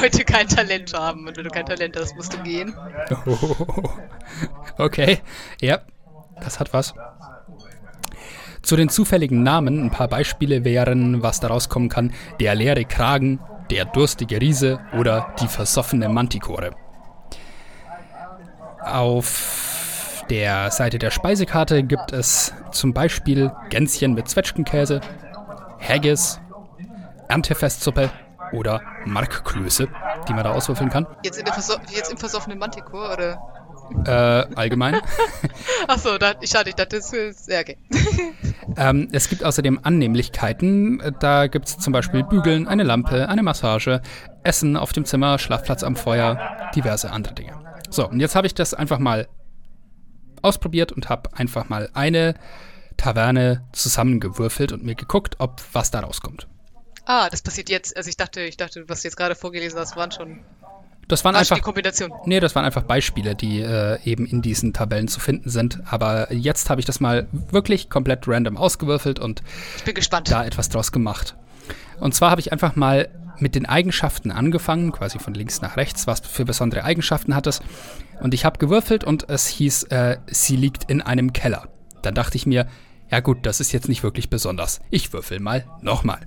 Leute 0.00 0.24
kein 0.24 0.48
Talent 0.48 0.94
haben. 0.94 1.26
Und 1.26 1.36
wenn 1.36 1.44
du 1.44 1.50
kein 1.50 1.66
Talent 1.66 1.96
hast, 1.96 2.14
musst 2.16 2.32
du 2.32 2.42
gehen. 2.42 2.74
Oh, 3.26 3.56
okay, 4.78 5.20
ja, 5.60 5.80
das 6.40 6.60
hat 6.60 6.72
was. 6.72 6.94
Zu 8.62 8.76
den 8.76 8.88
zufälligen 8.88 9.42
Namen 9.42 9.84
ein 9.84 9.90
paar 9.90 10.08
Beispiele 10.08 10.64
wären, 10.64 11.22
was 11.22 11.40
daraus 11.40 11.68
kommen 11.68 11.88
kann: 11.88 12.12
der 12.40 12.54
leere 12.54 12.84
Kragen, 12.84 13.40
der 13.70 13.84
durstige 13.84 14.40
Riese 14.40 14.80
oder 14.98 15.34
die 15.40 15.48
versoffene 15.48 16.08
Mantikore. 16.08 16.72
Auf 18.86 20.24
der 20.30 20.70
Seite 20.70 20.98
der 20.98 21.10
Speisekarte 21.10 21.82
gibt 21.82 22.12
es 22.12 22.52
zum 22.72 22.92
Beispiel 22.92 23.52
Gänschen 23.68 24.14
mit 24.14 24.28
Zwetschgenkäse, 24.28 25.00
Haggis, 25.80 26.40
Erntefestsuppe 27.28 28.10
oder 28.52 28.80
Markklöße, 29.04 29.88
die 30.28 30.34
man 30.34 30.44
da 30.44 30.52
auswürfeln 30.52 30.90
kann. 30.90 31.06
Jetzt, 31.24 31.38
in 31.38 31.44
der 31.44 31.54
Verso 31.54 31.74
jetzt 31.90 32.12
im 32.12 32.18
versoffenen 32.18 32.58
Manticore, 32.58 33.12
oder? 33.12 33.56
Äh, 34.04 34.54
allgemein. 34.56 35.00
Achso, 35.88 36.16
ich 36.40 36.54
hatte, 36.54 36.70
ich 36.70 36.74
dachte, 36.74 36.96
das 36.96 37.12
ist 37.12 37.44
sehr 37.46 37.60
okay. 37.60 37.78
ähm, 38.76 39.08
es 39.12 39.28
gibt 39.28 39.44
außerdem 39.44 39.80
Annehmlichkeiten. 39.82 41.02
Da 41.20 41.46
gibt 41.46 41.68
es 41.68 41.78
zum 41.78 41.92
Beispiel 41.92 42.24
Bügeln, 42.24 42.66
eine 42.66 42.82
Lampe, 42.82 43.28
eine 43.28 43.42
Massage, 43.42 44.00
Essen 44.42 44.76
auf 44.76 44.92
dem 44.92 45.04
Zimmer, 45.04 45.38
Schlafplatz 45.38 45.84
am 45.84 45.94
Feuer, 45.94 46.70
diverse 46.74 47.10
andere 47.10 47.34
Dinge. 47.34 47.65
So, 47.90 48.08
und 48.08 48.20
jetzt 48.20 48.34
habe 48.34 48.46
ich 48.46 48.54
das 48.54 48.74
einfach 48.74 48.98
mal 48.98 49.28
ausprobiert 50.42 50.92
und 50.92 51.08
habe 51.08 51.30
einfach 51.36 51.68
mal 51.68 51.88
eine 51.94 52.34
Taverne 52.96 53.64
zusammengewürfelt 53.72 54.72
und 54.72 54.84
mir 54.84 54.94
geguckt, 54.94 55.36
ob 55.38 55.62
was 55.72 55.90
da 55.90 56.00
rauskommt. 56.00 56.46
Ah, 57.04 57.28
das 57.30 57.42
passiert 57.42 57.68
jetzt. 57.68 57.96
Also 57.96 58.08
ich 58.08 58.16
dachte, 58.16 58.40
ich 58.40 58.56
dachte, 58.56 58.88
was 58.88 59.02
du 59.02 59.08
jetzt 59.08 59.16
gerade 59.16 59.34
vorgelesen 59.34 59.78
hast, 59.78 59.96
waren 59.96 60.10
schon 60.10 60.40
das 61.08 61.24
waren 61.24 61.36
einfach 61.36 61.56
die 61.56 61.62
Kombination. 61.62 62.10
Nee, 62.24 62.40
das 62.40 62.56
waren 62.56 62.64
einfach 62.64 62.82
Beispiele, 62.82 63.36
die 63.36 63.60
äh, 63.60 64.00
eben 64.04 64.26
in 64.26 64.42
diesen 64.42 64.72
Tabellen 64.72 65.06
zu 65.06 65.20
finden 65.20 65.50
sind. 65.50 65.80
Aber 65.86 66.32
jetzt 66.32 66.68
habe 66.68 66.80
ich 66.80 66.84
das 66.84 66.98
mal 66.98 67.28
wirklich 67.32 67.88
komplett 67.90 68.26
random 68.26 68.56
ausgewürfelt 68.56 69.20
und 69.20 69.42
ich 69.76 69.84
bin 69.84 69.94
gespannt. 69.94 70.30
da 70.30 70.44
etwas 70.44 70.68
draus 70.68 70.90
gemacht. 70.90 71.36
Und 72.00 72.14
zwar 72.14 72.30
habe 72.32 72.40
ich 72.40 72.50
einfach 72.50 72.74
mal 72.74 73.08
mit 73.38 73.54
den 73.54 73.66
Eigenschaften 73.66 74.30
angefangen, 74.30 74.92
quasi 74.92 75.18
von 75.18 75.34
links 75.34 75.60
nach 75.60 75.76
rechts, 75.76 76.06
was 76.06 76.20
für 76.20 76.44
besondere 76.44 76.84
Eigenschaften 76.84 77.34
hat 77.34 77.46
es. 77.46 77.60
Und 78.20 78.34
ich 78.34 78.44
habe 78.44 78.58
gewürfelt 78.58 79.04
und 79.04 79.28
es 79.28 79.46
hieß, 79.46 79.84
äh, 79.84 80.18
sie 80.26 80.56
liegt 80.56 80.84
in 80.90 81.02
einem 81.02 81.32
Keller. 81.32 81.68
Dann 82.02 82.14
dachte 82.14 82.36
ich 82.36 82.46
mir, 82.46 82.66
ja 83.10 83.20
gut, 83.20 83.44
das 83.46 83.60
ist 83.60 83.72
jetzt 83.72 83.88
nicht 83.88 84.02
wirklich 84.02 84.30
besonders. 84.30 84.80
Ich 84.90 85.12
würfel 85.12 85.40
mal 85.40 85.64
nochmal. 85.80 86.20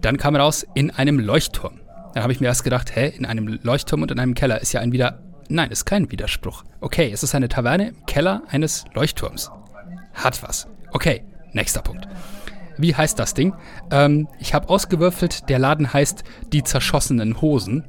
Dann 0.00 0.16
kam 0.16 0.36
raus, 0.36 0.66
in 0.74 0.90
einem 0.90 1.18
Leuchtturm. 1.18 1.80
Dann 2.14 2.22
habe 2.22 2.32
ich 2.32 2.40
mir 2.40 2.46
erst 2.46 2.64
gedacht, 2.64 2.94
hä, 2.94 3.08
in 3.08 3.24
einem 3.24 3.60
Leuchtturm 3.62 4.02
und 4.02 4.10
in 4.10 4.18
einem 4.18 4.34
Keller 4.34 4.60
ist 4.60 4.72
ja 4.72 4.80
ein 4.80 4.92
wieder. 4.92 5.22
Nein, 5.48 5.70
ist 5.70 5.84
kein 5.84 6.10
Widerspruch. 6.10 6.64
Okay, 6.80 7.10
es 7.12 7.22
ist 7.22 7.34
eine 7.34 7.48
Taverne 7.48 7.88
im 7.88 8.06
Keller 8.06 8.42
eines 8.48 8.84
Leuchtturms. 8.94 9.50
Hat 10.14 10.42
was. 10.42 10.66
Okay, 10.92 11.24
nächster 11.52 11.82
Punkt. 11.82 12.06
Wie 12.80 12.94
heißt 12.94 13.18
das 13.18 13.34
Ding? 13.34 13.54
Ähm, 13.90 14.28
ich 14.38 14.54
habe 14.54 14.68
ausgewürfelt, 14.68 15.48
der 15.48 15.58
Laden 15.58 15.92
heißt 15.92 16.24
Die 16.52 16.64
zerschossenen 16.64 17.40
Hosen. 17.40 17.88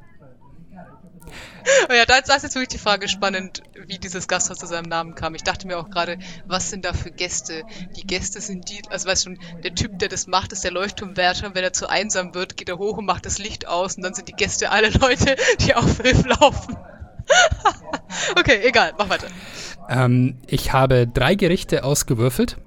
Oh 1.89 1.93
ja, 1.93 2.05
da 2.05 2.17
ist 2.17 2.43
jetzt 2.43 2.55
wirklich 2.55 2.69
die 2.69 2.77
Frage 2.77 3.07
spannend, 3.07 3.61
wie 3.87 3.99
dieses 3.99 4.27
Gasthaus 4.27 4.57
zu 4.57 4.65
seinem 4.65 4.89
Namen 4.89 5.15
kam. 5.15 5.35
Ich 5.35 5.43
dachte 5.43 5.67
mir 5.67 5.77
auch 5.77 5.89
gerade, 5.89 6.17
was 6.47 6.69
sind 6.69 6.85
da 6.85 6.93
für 6.93 7.11
Gäste? 7.11 7.63
Die 7.95 8.05
Gäste 8.05 8.41
sind 8.41 8.69
die, 8.69 8.81
also 8.89 9.07
weißt 9.07 9.25
du 9.25 9.29
schon, 9.29 9.61
der 9.61 9.75
Typ, 9.75 9.99
der 9.99 10.09
das 10.09 10.27
macht, 10.27 10.53
ist 10.53 10.63
der 10.63 10.71
Leuchtturmwärter. 10.71 11.47
Und 11.47 11.55
wenn 11.55 11.63
er 11.63 11.73
zu 11.73 11.87
einsam 11.87 12.33
wird, 12.33 12.57
geht 12.57 12.69
er 12.69 12.77
hoch 12.77 12.97
und 12.97 13.05
macht 13.05 13.25
das 13.25 13.37
Licht 13.37 13.67
aus. 13.67 13.95
Und 13.95 14.03
dann 14.03 14.13
sind 14.13 14.27
die 14.27 14.33
Gäste 14.33 14.71
alle 14.71 14.89
Leute, 14.99 15.35
die 15.59 15.75
auf 15.75 16.03
Riff 16.03 16.25
laufen. 16.25 16.77
okay, 18.37 18.61
egal, 18.63 18.93
mach 18.97 19.09
weiter. 19.09 19.27
Ähm, 19.89 20.39
ich 20.47 20.73
habe 20.73 21.07
drei 21.07 21.35
Gerichte 21.35 21.83
ausgewürfelt. 21.83 22.57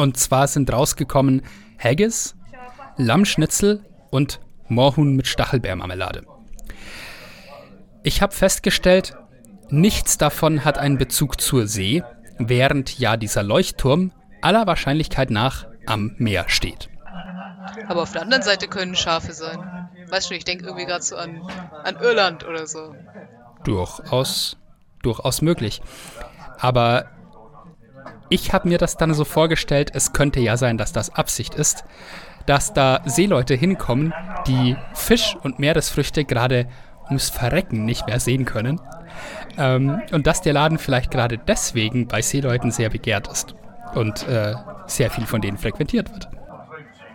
Und 0.00 0.16
zwar 0.16 0.48
sind 0.48 0.72
rausgekommen 0.72 1.42
Haggis, 1.78 2.34
Lammschnitzel 2.96 3.84
und 4.08 4.40
Moorhuhn 4.68 5.14
mit 5.14 5.26
Stachelbeermarmelade. 5.26 6.24
Ich 8.02 8.22
habe 8.22 8.34
festgestellt, 8.34 9.14
nichts 9.68 10.16
davon 10.16 10.64
hat 10.64 10.78
einen 10.78 10.96
Bezug 10.96 11.38
zur 11.38 11.66
See, 11.66 12.02
während 12.38 12.98
ja 12.98 13.18
dieser 13.18 13.42
Leuchtturm 13.42 14.12
aller 14.40 14.66
Wahrscheinlichkeit 14.66 15.30
nach 15.30 15.66
am 15.84 16.14
Meer 16.16 16.46
steht. 16.48 16.88
Aber 17.86 18.00
auf 18.00 18.12
der 18.12 18.22
anderen 18.22 18.42
Seite 18.42 18.68
können 18.68 18.96
Schafe 18.96 19.34
sein. 19.34 19.90
Weißt 20.08 20.30
du, 20.30 20.34
ich 20.34 20.44
denke 20.44 20.64
irgendwie 20.64 20.86
gerade 20.86 21.04
so 21.04 21.16
an, 21.16 21.42
an 21.84 21.96
Irland 21.96 22.46
oder 22.46 22.66
so. 22.66 22.94
Durchaus, 23.64 24.56
durchaus 25.02 25.42
möglich. 25.42 25.82
Aber 26.58 27.10
ich 28.30 28.52
habe 28.52 28.68
mir 28.68 28.78
das 28.78 28.96
dann 28.96 29.12
so 29.12 29.24
vorgestellt, 29.24 29.90
es 29.94 30.12
könnte 30.12 30.40
ja 30.40 30.56
sein, 30.56 30.78
dass 30.78 30.92
das 30.92 31.14
Absicht 31.14 31.54
ist, 31.54 31.84
dass 32.46 32.72
da 32.72 33.02
Seeleute 33.04 33.54
hinkommen, 33.54 34.14
die 34.46 34.76
Fisch 34.94 35.36
und 35.42 35.58
Meeresfrüchte 35.58 36.24
gerade 36.24 36.66
ums 37.06 37.28
Verrecken 37.28 37.84
nicht 37.84 38.06
mehr 38.06 38.20
sehen 38.20 38.44
können. 38.44 38.80
Ähm, 39.58 40.00
und 40.12 40.26
dass 40.26 40.42
der 40.42 40.52
Laden 40.52 40.78
vielleicht 40.78 41.10
gerade 41.10 41.36
deswegen 41.36 42.06
bei 42.06 42.22
Seeleuten 42.22 42.70
sehr 42.70 42.88
begehrt 42.88 43.28
ist 43.28 43.54
und 43.94 44.26
äh, 44.28 44.54
sehr 44.86 45.10
viel 45.10 45.26
von 45.26 45.40
denen 45.40 45.58
frequentiert 45.58 46.10
wird. 46.12 46.28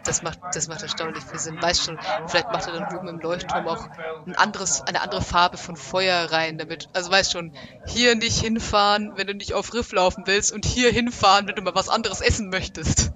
Das 0.06 0.22
macht, 0.22 0.40
das 0.54 0.68
macht 0.68 0.84
erstaunlich 0.84 1.24
viel 1.24 1.40
Sinn. 1.40 1.62
Weißt 1.62 1.84
schon, 1.84 1.98
vielleicht 2.28 2.52
macht 2.52 2.68
er 2.68 2.74
dann 2.74 2.96
oben 2.96 3.08
im 3.08 3.20
Leuchtturm 3.20 3.68
auch 3.68 3.88
ein 4.28 4.36
anderes, 4.36 4.82
eine 4.82 5.02
andere 5.02 5.22
Farbe 5.22 5.58
von 5.58 5.76
Feuer 5.76 6.32
rein, 6.32 6.58
damit, 6.58 6.90
also 6.94 7.12
weißt 7.12 7.32
schon, 7.32 7.54
hier 7.88 8.16
nicht 8.16 8.40
hinfahren, 8.40 9.14
wenn 9.16 9.28
du 9.28 9.34
nicht 9.34 9.54
auf 9.54 9.74
Riff 9.74 9.92
laufen 9.92 10.24
willst 10.28 10.54
und 10.54 10.66
hier 10.66 10.92
hinfahren, 10.92 11.48
wenn 11.48 11.56
du 11.56 11.62
mal 11.62 11.76
was 11.76 11.90
anderes 11.90 12.22
essen 12.22 12.50
möchtest. 12.50 13.12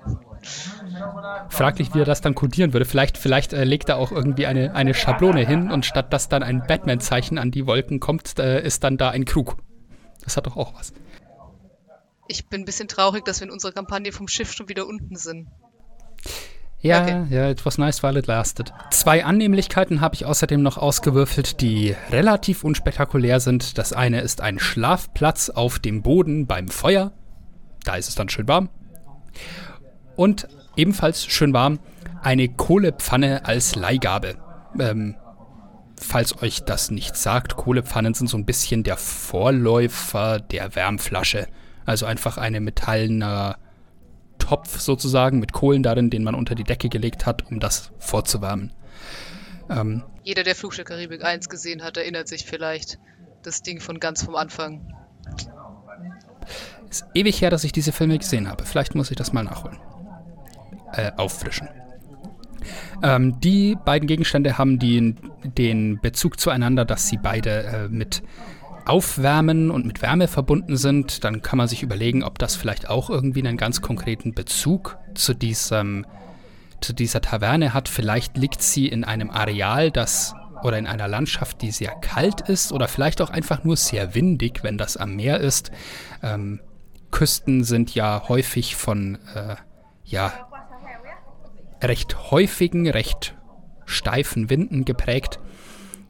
Fraglich, 1.50 1.94
wie 1.94 2.02
er 2.02 2.06
das 2.06 2.22
dann 2.22 2.36
kodieren 2.36 2.74
würde. 2.74 2.86
Vielleicht, 2.86 3.18
vielleicht 3.18 3.54
äh, 3.54 3.64
legt 3.64 3.90
er 3.90 3.98
auch 3.98 4.12
irgendwie 4.12 4.46
eine, 4.46 4.74
eine 4.74 4.94
Schablone 4.94 5.46
hin 5.46 5.72
und 5.72 5.86
statt 5.86 6.12
dass 6.14 6.30
dann 6.30 6.44
ein 6.44 6.66
Batman-Zeichen 6.66 7.38
an 7.38 7.52
die 7.52 7.68
Wolken 7.68 8.00
kommt, 8.00 8.40
äh, 8.40 8.62
ist 8.64 8.84
dann 8.84 8.98
da 8.98 9.10
ein 9.10 9.26
Krug. 9.26 9.58
Das 10.24 10.38
hat 10.38 10.48
doch 10.48 10.58
auch 10.58 10.74
was. 10.74 10.94
Ich 12.28 12.48
bin 12.48 12.62
ein 12.62 12.66
bisschen 12.66 12.88
traurig, 12.88 13.26
dass 13.26 13.40
wir 13.40 13.48
in 13.48 13.54
unserer 13.54 13.72
Kampagne 13.72 14.12
vom 14.12 14.28
Schiff 14.28 14.54
schon 14.54 14.70
wieder 14.70 14.88
unten 14.88 15.16
sind. 15.16 15.48
Ja, 16.82 17.02
okay. 17.02 17.24
ja, 17.30 17.50
it 17.50 17.66
was 17.66 17.78
nice 17.78 18.02
while 18.04 18.18
it 18.18 18.28
lasted. 18.28 18.72
Zwei 18.90 19.26
Annehmlichkeiten 19.26 20.00
habe 20.00 20.16
ich 20.16 20.26
außerdem 20.26 20.62
noch 20.62 20.78
ausgewürfelt, 20.78 21.60
die 21.60 21.96
relativ 22.10 22.64
unspektakulär 22.64 23.42
sind. 23.42 23.78
Das 23.78 23.92
eine 23.92 24.22
ist 24.22 24.40
ein 24.40 24.60
Schlafplatz 24.60 25.50
auf 25.50 25.80
dem 25.80 26.02
Boden 26.02 26.48
beim 26.48 26.70
Feuer. 26.70 27.12
Da 27.84 27.96
ist 27.96 28.08
es 28.08 28.16
dann 28.16 28.30
schön 28.30 28.48
warm. 28.48 28.70
Und 30.16 30.48
ebenfalls 30.78 31.26
schön 31.26 31.54
warm, 31.54 31.80
eine 32.22 32.48
Kohlepfanne 32.48 33.46
als 33.46 33.76
Leihgabe. 33.76 34.36
Ähm, 34.80 35.16
falls 35.98 36.42
euch 36.42 36.64
das 36.64 36.92
nicht 36.92 37.18
sagt, 37.18 37.58
Kohlepfannen 37.58 38.14
sind 38.14 38.28
so 38.28 38.38
ein 38.38 38.46
bisschen 38.46 38.84
der 38.84 38.96
Vorläufer 38.96 40.40
der 40.40 40.76
Wärmflasche. 40.76 41.48
Also 41.86 42.06
einfach 42.06 42.38
eine 42.38 42.62
Topf 44.50 44.80
sozusagen 44.80 45.40
mit 45.40 45.54
Kohlen 45.54 45.84
darin, 45.84 46.10
den 46.10 46.24
man 46.24 46.34
unter 46.34 46.56
die 46.56 46.64
Decke 46.64 46.90
gelegt 46.90 47.28
hat, 47.28 47.52
um 47.52 47.60
das 47.60 47.92
vorzuwärmen. 48.00 48.74
Ähm, 49.70 50.04
Jeder, 50.24 50.42
der 50.42 50.56
Flug 50.56 50.76
der 50.76 50.86
Karibik 50.86 51.24
1 51.24 51.50
gesehen 51.50 51.84
hat, 51.84 51.98
erinnert 51.98 52.28
sich 52.28 52.46
vielleicht 52.46 52.98
das 53.44 53.62
Ding 53.62 53.80
von 53.80 54.00
ganz 54.00 54.24
vom 54.24 54.36
Anfang. 54.36 54.92
Ist 56.90 57.06
ewig 57.14 57.40
her, 57.42 57.52
dass 57.52 57.64
ich 57.64 57.74
diese 57.74 57.92
Filme 57.92 58.18
gesehen 58.18 58.50
habe. 58.50 58.66
Vielleicht 58.66 58.96
muss 58.96 59.12
ich 59.12 59.18
das 59.18 59.34
mal 59.34 59.44
nachholen 59.44 59.78
äh, 60.94 61.12
auffrischen. 61.16 61.70
Ähm, 63.04 63.40
die 63.40 63.78
beiden 63.86 64.08
Gegenstände 64.08 64.58
haben 64.58 64.80
die, 64.80 65.16
den 65.44 66.00
Bezug 66.02 66.40
zueinander, 66.40 66.86
dass 66.86 67.08
sie 67.08 67.18
beide 67.18 67.64
äh, 67.64 67.88
mit 67.88 68.24
Aufwärmen 68.86 69.72
und 69.72 69.86
mit 69.86 70.02
Wärme 70.02 70.28
verbunden 70.28 70.78
sind. 70.78 71.24
Dann 71.24 71.42
kann 71.42 71.58
man 71.58 71.68
sich 71.68 71.84
überlegen, 71.84 72.24
ob 72.24 72.40
das 72.40 72.56
vielleicht 72.56 72.90
auch 72.90 73.10
irgendwie 73.10 73.40
einen 73.40 73.58
ganz 73.58 73.82
konkreten 73.82 74.34
Bezug 74.34 74.98
zu 75.16 75.34
diesem 75.34 76.06
zu 76.82 76.94
dieser 76.94 77.22
Taverne 77.22 77.74
hat. 77.74 77.90
Vielleicht 77.90 78.38
liegt 78.38 78.62
sie 78.62 78.88
in 78.88 79.04
einem 79.04 79.30
Areal, 79.30 79.92
das 79.92 80.34
oder 80.64 80.78
in 80.78 80.88
einer 80.88 81.08
Landschaft, 81.08 81.62
die 81.62 81.72
sehr 81.72 81.92
kalt 81.92 82.42
ist 82.42 82.72
oder 82.72 82.88
vielleicht 82.88 83.22
auch 83.22 83.30
einfach 83.30 83.64
nur 83.64 83.78
sehr 83.78 84.16
windig, 84.16 84.64
wenn 84.64 84.78
das 84.78 84.98
am 84.98 85.16
Meer 85.16 85.40
ist. 85.40 85.72
Ähm, 86.22 86.60
Küsten 87.12 87.64
sind 87.64 87.96
ja 87.96 88.24
häufig 88.28 88.76
von 88.76 89.18
äh, 89.34 89.56
ja, 90.06 90.34
recht 91.82 92.32
häufigen, 92.32 92.90
recht 92.90 93.36
steifen 93.86 94.50
Winden 94.50 94.86
geprägt. 94.86 95.40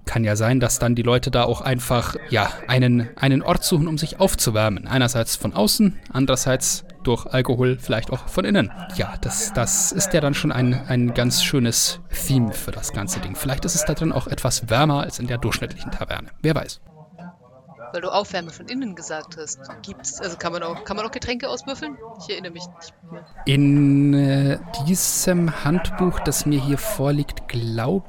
Kann 0.05 0.23
ja 0.23 0.35
sein, 0.35 0.59
dass 0.59 0.79
dann 0.79 0.95
die 0.95 1.03
Leute 1.03 1.29
da 1.29 1.43
auch 1.43 1.61
einfach 1.61 2.15
ja, 2.29 2.51
einen, 2.67 3.09
einen 3.15 3.41
Ort 3.43 3.63
suchen, 3.63 3.87
um 3.87 3.97
sich 3.97 4.19
aufzuwärmen. 4.19 4.87
Einerseits 4.87 5.35
von 5.35 5.53
außen, 5.53 5.99
andererseits 6.11 6.85
durch 7.03 7.25
Alkohol, 7.27 7.77
vielleicht 7.79 8.11
auch 8.11 8.27
von 8.27 8.43
innen. 8.43 8.71
Ja, 8.95 9.13
das, 9.21 9.53
das 9.53 9.91
ist 9.91 10.13
ja 10.13 10.21
dann 10.21 10.33
schon 10.33 10.51
ein, 10.51 10.73
ein 10.87 11.13
ganz 11.13 11.43
schönes 11.43 11.99
Theme 12.25 12.53
für 12.53 12.71
das 12.71 12.91
ganze 12.91 13.19
Ding. 13.19 13.35
Vielleicht 13.35 13.65
ist 13.65 13.75
es 13.75 13.85
da 13.85 13.93
drin 13.93 14.11
auch 14.11 14.27
etwas 14.27 14.69
wärmer 14.69 15.01
als 15.03 15.19
in 15.19 15.27
der 15.27 15.37
durchschnittlichen 15.37 15.91
Taverne. 15.91 16.29
Wer 16.41 16.55
weiß 16.55 16.81
weil 17.91 18.01
du 18.01 18.09
Aufwärme 18.09 18.51
von 18.51 18.67
innen 18.67 18.95
gesagt 18.95 19.37
hast. 19.37 19.59
Gibt's, 19.81 20.21
also 20.21 20.37
kann 20.37 20.53
man 20.53 20.63
auch, 20.63 20.83
kann 20.83 20.97
man 20.97 21.05
auch 21.05 21.11
Getränke 21.11 21.49
auswürfeln? 21.49 21.97
Ich 22.19 22.29
erinnere 22.29 22.51
mich 22.51 22.65
nicht 22.67 22.93
mehr. 23.11 23.25
In 23.45 24.13
äh, 24.13 24.59
diesem 24.87 25.63
Handbuch, 25.63 26.19
das 26.19 26.45
mir 26.45 26.63
hier 26.63 26.77
vorliegt, 26.77 27.47
glaube 27.47 28.07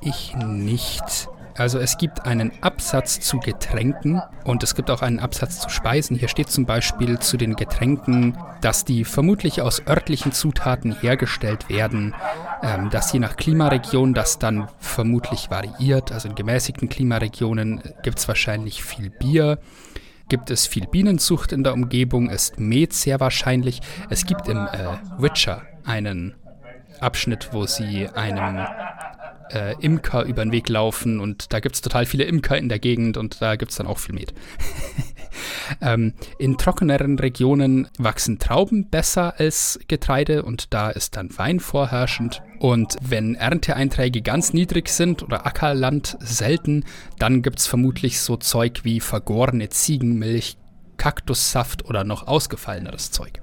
ich 0.00 0.34
nicht. 0.36 1.28
Also 1.58 1.78
es 1.78 1.96
gibt 1.96 2.26
einen 2.26 2.52
Absatz 2.60 3.20
zu 3.20 3.38
Getränken 3.38 4.20
und 4.44 4.62
es 4.62 4.74
gibt 4.74 4.90
auch 4.90 5.00
einen 5.00 5.18
Absatz 5.18 5.60
zu 5.60 5.70
Speisen. 5.70 6.16
Hier 6.16 6.28
steht 6.28 6.50
zum 6.50 6.66
Beispiel 6.66 7.18
zu 7.18 7.38
den 7.38 7.56
Getränken, 7.56 8.36
dass 8.60 8.84
die 8.84 9.04
vermutlich 9.04 9.62
aus 9.62 9.82
örtlichen 9.86 10.32
Zutaten 10.32 11.00
hergestellt 11.00 11.70
werden, 11.70 12.14
ähm, 12.62 12.90
dass 12.90 13.12
je 13.12 13.20
nach 13.20 13.36
Klimaregion 13.36 14.12
das 14.12 14.38
dann 14.38 14.68
vermutlich 14.78 15.50
variiert. 15.50 16.12
Also 16.12 16.28
in 16.28 16.34
gemäßigten 16.34 16.90
Klimaregionen 16.90 17.82
gibt 18.02 18.18
es 18.18 18.28
wahrscheinlich 18.28 18.84
viel 18.84 19.08
Bier. 19.08 19.58
Gibt 20.28 20.50
es 20.50 20.66
viel 20.66 20.86
Bienenzucht 20.86 21.52
in 21.52 21.62
der 21.64 21.72
Umgebung, 21.72 22.28
ist 22.28 22.58
Met 22.58 22.92
sehr 22.92 23.20
wahrscheinlich. 23.20 23.80
Es 24.10 24.26
gibt 24.26 24.48
im 24.48 24.58
äh, 24.58 24.98
Witcher 25.18 25.62
einen 25.84 26.34
Abschnitt, 27.00 27.50
wo 27.52 27.66
sie 27.66 28.08
einem 28.08 28.66
äh, 29.52 29.74
Imker 29.80 30.24
über 30.24 30.44
den 30.44 30.52
Weg 30.52 30.68
laufen 30.68 31.20
und 31.20 31.52
da 31.52 31.60
gibt 31.60 31.74
es 31.74 31.80
total 31.80 32.06
viele 32.06 32.24
Imker 32.24 32.56
in 32.58 32.68
der 32.68 32.78
Gegend 32.78 33.16
und 33.16 33.40
da 33.40 33.56
gibt 33.56 33.70
es 33.70 33.78
dann 33.78 33.86
auch 33.86 33.98
viel 33.98 34.14
Met. 34.14 34.34
ähm, 35.80 36.14
in 36.38 36.58
trockeneren 36.58 37.18
Regionen 37.18 37.88
wachsen 37.98 38.38
Trauben 38.38 38.88
besser 38.88 39.34
als 39.38 39.78
Getreide 39.88 40.42
und 40.42 40.72
da 40.72 40.90
ist 40.90 41.16
dann 41.16 41.36
Wein 41.38 41.60
vorherrschend. 41.60 42.42
Und 42.58 42.96
wenn 43.00 43.34
Ernteeinträge 43.34 44.22
ganz 44.22 44.52
niedrig 44.52 44.88
sind 44.88 45.22
oder 45.22 45.46
Ackerland 45.46 46.16
selten, 46.20 46.84
dann 47.18 47.42
gibt 47.42 47.58
es 47.58 47.66
vermutlich 47.66 48.20
so 48.20 48.36
Zeug 48.36 48.80
wie 48.84 49.00
vergorene 49.00 49.68
Ziegenmilch, 49.68 50.56
Kaktussaft 50.96 51.84
oder 51.84 52.04
noch 52.04 52.26
ausgefalleneres 52.26 53.10
Zeug. 53.10 53.40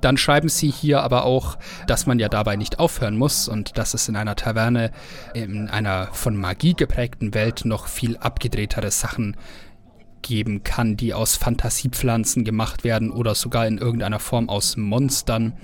Dann 0.00 0.16
schreiben 0.16 0.48
sie 0.48 0.70
hier 0.70 1.02
aber 1.02 1.24
auch, 1.24 1.58
dass 1.86 2.06
man 2.06 2.18
ja 2.18 2.28
dabei 2.28 2.56
nicht 2.56 2.78
aufhören 2.78 3.16
muss 3.16 3.48
und 3.48 3.78
dass 3.78 3.94
es 3.94 4.08
in 4.08 4.16
einer 4.16 4.36
Taverne 4.36 4.92
in 5.34 5.68
einer 5.68 6.08
von 6.12 6.36
Magie 6.36 6.74
geprägten 6.74 7.34
Welt 7.34 7.64
noch 7.64 7.88
viel 7.88 8.16
abgedrehtere 8.16 8.90
Sachen 8.90 9.36
geben 10.22 10.62
kann, 10.62 10.96
die 10.96 11.14
aus 11.14 11.36
Fantasiepflanzen 11.36 12.44
gemacht 12.44 12.84
werden 12.84 13.10
oder 13.10 13.34
sogar 13.34 13.66
in 13.66 13.78
irgendeiner 13.78 14.20
Form 14.20 14.48
aus 14.48 14.76
Monstern. 14.76 15.54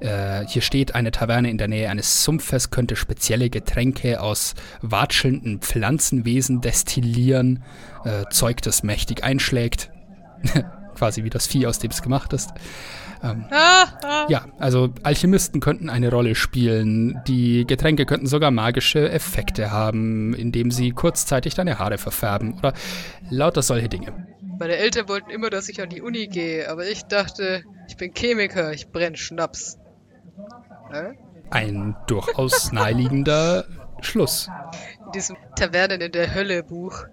Äh, 0.00 0.46
hier 0.46 0.62
steht, 0.62 0.94
eine 0.94 1.10
Taverne 1.10 1.50
in 1.50 1.58
der 1.58 1.68
Nähe 1.68 1.90
eines 1.90 2.24
Sumpfes 2.24 2.70
könnte 2.70 2.96
spezielle 2.96 3.50
Getränke 3.50 4.20
aus 4.20 4.54
watschelnden 4.80 5.60
Pflanzenwesen 5.60 6.60
destillieren, 6.60 7.62
äh, 8.04 8.24
Zeug, 8.30 8.62
das 8.62 8.82
mächtig 8.82 9.22
einschlägt. 9.24 9.90
Quasi 10.94 11.22
wie 11.24 11.30
das 11.30 11.46
Vieh, 11.46 11.66
aus 11.66 11.78
dem 11.78 11.90
es 11.90 12.02
gemacht 12.02 12.32
ist. 12.32 12.50
Ähm, 13.22 13.44
ah, 13.50 13.86
ah. 14.02 14.26
Ja, 14.28 14.46
also 14.58 14.94
Alchemisten 15.02 15.60
könnten 15.60 15.90
eine 15.90 16.10
Rolle 16.10 16.34
spielen. 16.34 17.20
Die 17.26 17.66
Getränke 17.66 18.06
könnten 18.06 18.26
sogar 18.26 18.50
magische 18.50 19.10
Effekte 19.10 19.70
haben, 19.70 20.34
indem 20.34 20.70
sie 20.70 20.90
kurzzeitig 20.92 21.54
deine 21.54 21.78
Haare 21.78 21.98
verfärben 21.98 22.54
oder 22.58 22.72
lauter 23.28 23.62
solche 23.62 23.88
Dinge. 23.88 24.26
Meine 24.58 24.76
Eltern 24.76 25.08
wollten 25.08 25.30
immer, 25.30 25.50
dass 25.50 25.68
ich 25.68 25.80
an 25.80 25.88
die 25.88 26.02
Uni 26.02 26.26
gehe, 26.26 26.68
aber 26.70 26.86
ich 26.86 27.04
dachte, 27.04 27.64
ich 27.88 27.96
bin 27.96 28.12
Chemiker, 28.14 28.72
ich 28.72 28.88
brenne 28.88 29.16
Schnaps. 29.16 29.78
Hä? 30.92 31.16
Ein 31.50 31.96
durchaus 32.06 32.72
naheliegender 32.72 33.64
Schluss. 34.00 34.48
In 35.06 35.12
diesem 35.12 35.36
Tavernen 35.56 36.00
in 36.00 36.12
der 36.12 36.34
Hölle 36.34 36.62
Buch 36.62 37.04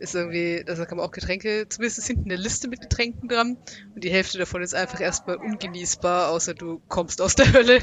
ist 0.00 0.14
irgendwie, 0.14 0.62
da 0.64 0.74
kann 0.86 0.96
man 0.96 1.06
auch 1.06 1.12
Getränke, 1.12 1.66
zumindest 1.68 1.98
ist 1.98 2.06
hinten 2.06 2.30
eine 2.30 2.40
Liste 2.40 2.68
mit 2.68 2.80
Getränken 2.80 3.28
dran 3.28 3.58
und 3.94 4.02
die 4.02 4.10
Hälfte 4.10 4.38
davon 4.38 4.62
ist 4.62 4.74
einfach 4.74 5.00
erstmal 5.00 5.36
ungenießbar, 5.36 6.30
außer 6.30 6.54
du 6.54 6.80
kommst 6.88 7.20
aus 7.20 7.34
der 7.34 7.52
Hölle. 7.52 7.80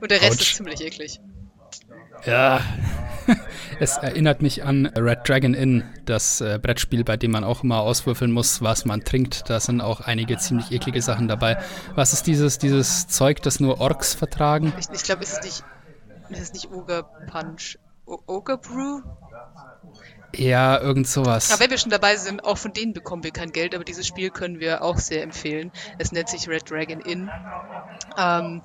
Und 0.00 0.10
der 0.10 0.22
Rest 0.22 0.40
Ouch. 0.40 0.40
ist 0.40 0.56
ziemlich 0.56 0.80
eklig. 0.80 1.20
Ja, 2.24 2.60
es 3.80 3.96
erinnert 3.98 4.42
mich 4.42 4.64
an 4.64 4.86
Red 4.86 5.28
Dragon 5.28 5.54
Inn, 5.54 5.84
das 6.06 6.40
äh, 6.40 6.58
Brettspiel, 6.60 7.04
bei 7.04 7.16
dem 7.16 7.32
man 7.32 7.44
auch 7.44 7.62
immer 7.62 7.80
auswürfeln 7.80 8.32
muss, 8.32 8.62
was 8.62 8.84
man 8.84 9.04
trinkt. 9.04 9.50
Da 9.50 9.60
sind 9.60 9.80
auch 9.80 10.00
einige 10.00 10.38
ziemlich 10.38 10.72
eklige 10.72 11.02
Sachen 11.02 11.28
dabei. 11.28 11.58
Was 11.94 12.12
ist 12.12 12.26
dieses, 12.26 12.58
dieses 12.58 13.08
Zeug, 13.08 13.42
das 13.42 13.60
nur 13.60 13.80
Orks 13.80 14.14
vertragen? 14.14 14.72
Ich, 14.78 14.88
ich 14.92 15.02
glaube, 15.02 15.22
es 15.22 15.32
ist 15.32 15.44
nicht, 15.44 15.64
es 16.30 16.52
nicht 16.52 16.70
Ogre 16.72 17.04
Punch. 17.30 17.78
O 18.06 18.18
Ogre 18.26 18.56
Brew? 18.56 19.02
Ja, 20.34 20.78
irgend 20.78 21.08
sowas. 21.08 21.50
Aber 21.50 21.60
wenn 21.60 21.70
wir 21.70 21.78
schon 21.78 21.90
dabei 21.90 22.16
sind, 22.16 22.44
auch 22.44 22.58
von 22.58 22.72
denen 22.72 22.92
bekommen 22.92 23.24
wir 23.24 23.30
kein 23.30 23.52
Geld, 23.52 23.74
aber 23.74 23.84
dieses 23.84 24.06
Spiel 24.06 24.30
können 24.30 24.60
wir 24.60 24.82
auch 24.82 24.98
sehr 24.98 25.22
empfehlen. 25.22 25.72
Es 25.98 26.12
nennt 26.12 26.28
sich 26.28 26.48
Red 26.48 26.70
Dragon 26.70 27.00
Inn. 27.00 27.30
Ähm, 28.18 28.62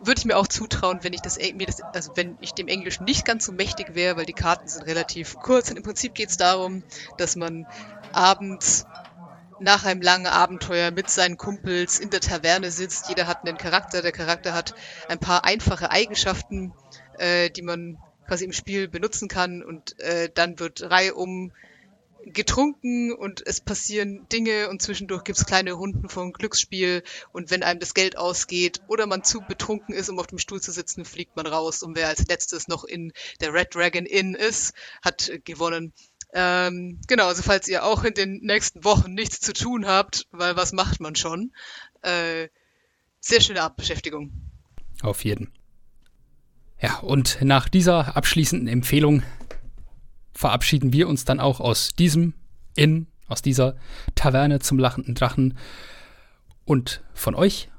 würde 0.00 0.18
ich 0.18 0.24
mir 0.24 0.36
auch 0.36 0.46
zutrauen, 0.46 1.00
wenn 1.02 1.12
ich 1.12 1.20
das, 1.20 1.38
mir 1.38 1.66
das, 1.66 1.80
also 1.80 2.12
wenn 2.14 2.36
ich 2.40 2.52
dem 2.52 2.68
Englischen 2.68 3.04
nicht 3.04 3.24
ganz 3.24 3.44
so 3.44 3.52
mächtig 3.52 3.94
wäre, 3.94 4.16
weil 4.16 4.26
die 4.26 4.32
Karten 4.32 4.68
sind 4.68 4.86
relativ 4.86 5.36
kurz 5.36 5.70
und 5.70 5.76
im 5.76 5.82
Prinzip 5.82 6.14
geht 6.14 6.30
es 6.30 6.36
darum, 6.36 6.82
dass 7.16 7.36
man 7.36 7.66
abends 8.12 8.86
nach 9.60 9.84
einem 9.84 10.02
langen 10.02 10.26
Abenteuer 10.26 10.90
mit 10.90 11.08
seinen 11.08 11.38
Kumpels 11.38 11.98
in 11.98 12.10
der 12.10 12.20
Taverne 12.20 12.70
sitzt. 12.70 13.08
Jeder 13.08 13.26
hat 13.26 13.46
einen 13.46 13.56
Charakter. 13.56 14.02
Der 14.02 14.12
Charakter 14.12 14.52
hat 14.52 14.74
ein 15.08 15.18
paar 15.18 15.44
einfache 15.44 15.90
Eigenschaften, 15.90 16.72
äh, 17.18 17.50
die 17.50 17.62
man 17.62 17.98
quasi 18.26 18.44
im 18.44 18.52
Spiel 18.52 18.88
benutzen 18.88 19.28
kann 19.28 19.62
und 19.62 19.98
äh, 20.00 20.30
dann 20.32 20.58
wird 20.58 20.82
reihum 20.82 21.52
getrunken 22.26 23.12
und 23.12 23.46
es 23.46 23.60
passieren 23.60 24.26
Dinge 24.32 24.68
und 24.70 24.80
zwischendurch 24.80 25.24
gibt's 25.24 25.46
kleine 25.46 25.72
Runden 25.72 26.08
vom 26.08 26.32
Glücksspiel 26.32 27.02
und 27.32 27.50
wenn 27.50 27.62
einem 27.62 27.80
das 27.80 27.94
Geld 27.94 28.16
ausgeht 28.16 28.80
oder 28.88 29.06
man 29.06 29.24
zu 29.24 29.40
betrunken 29.40 29.94
ist, 29.94 30.08
um 30.08 30.18
auf 30.18 30.26
dem 30.26 30.38
Stuhl 30.38 30.60
zu 30.60 30.72
sitzen, 30.72 31.04
fliegt 31.04 31.36
man 31.36 31.46
raus 31.46 31.82
und 31.82 31.96
wer 31.96 32.08
als 32.08 32.26
letztes 32.26 32.68
noch 32.68 32.84
in 32.84 33.12
der 33.40 33.52
Red 33.52 33.74
Dragon 33.74 34.06
Inn 34.06 34.34
ist, 34.34 34.72
hat 35.02 35.30
gewonnen. 35.44 35.92
Ähm, 36.32 37.00
genau, 37.06 37.28
also 37.28 37.42
falls 37.42 37.68
ihr 37.68 37.84
auch 37.84 38.04
in 38.04 38.14
den 38.14 38.40
nächsten 38.42 38.84
Wochen 38.84 39.14
nichts 39.14 39.40
zu 39.40 39.52
tun 39.52 39.86
habt, 39.86 40.26
weil 40.32 40.56
was 40.56 40.72
macht 40.72 41.00
man 41.00 41.14
schon, 41.14 41.52
äh, 42.02 42.48
sehr 43.20 43.40
schöne 43.40 43.62
Abbeschäftigung. 43.62 44.32
Auf 45.02 45.24
jeden. 45.24 45.53
Ja, 46.84 46.98
und 46.98 47.40
nach 47.40 47.70
dieser 47.70 48.14
abschließenden 48.14 48.68
Empfehlung 48.68 49.22
verabschieden 50.34 50.92
wir 50.92 51.08
uns 51.08 51.24
dann 51.24 51.40
auch 51.40 51.58
aus 51.58 51.94
diesem 51.94 52.34
Inn, 52.76 53.06
aus 53.26 53.40
dieser 53.40 53.78
Taverne 54.16 54.58
zum 54.58 54.78
lachenden 54.78 55.14
Drachen 55.14 55.56
und 56.66 57.02
von 57.14 57.34
euch. 57.34 57.70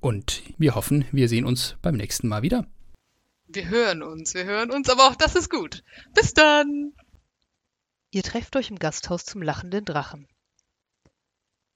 Und 0.00 0.42
wir 0.58 0.74
hoffen, 0.74 1.04
wir 1.12 1.28
sehen 1.28 1.44
uns 1.44 1.76
beim 1.80 1.94
nächsten 1.94 2.26
Mal 2.26 2.42
wieder. 2.42 2.66
Wir 3.46 3.68
hören 3.68 4.02
uns, 4.02 4.34
wir 4.34 4.46
hören 4.46 4.72
uns, 4.72 4.90
aber 4.90 5.06
auch 5.06 5.14
das 5.14 5.36
ist 5.36 5.48
gut. 5.48 5.84
Bis 6.12 6.34
dann! 6.34 6.94
Ihr 8.10 8.24
trefft 8.24 8.56
euch 8.56 8.68
im 8.70 8.80
Gasthaus 8.80 9.24
zum 9.24 9.42
lachenden 9.42 9.84
Drachen. 9.84 10.26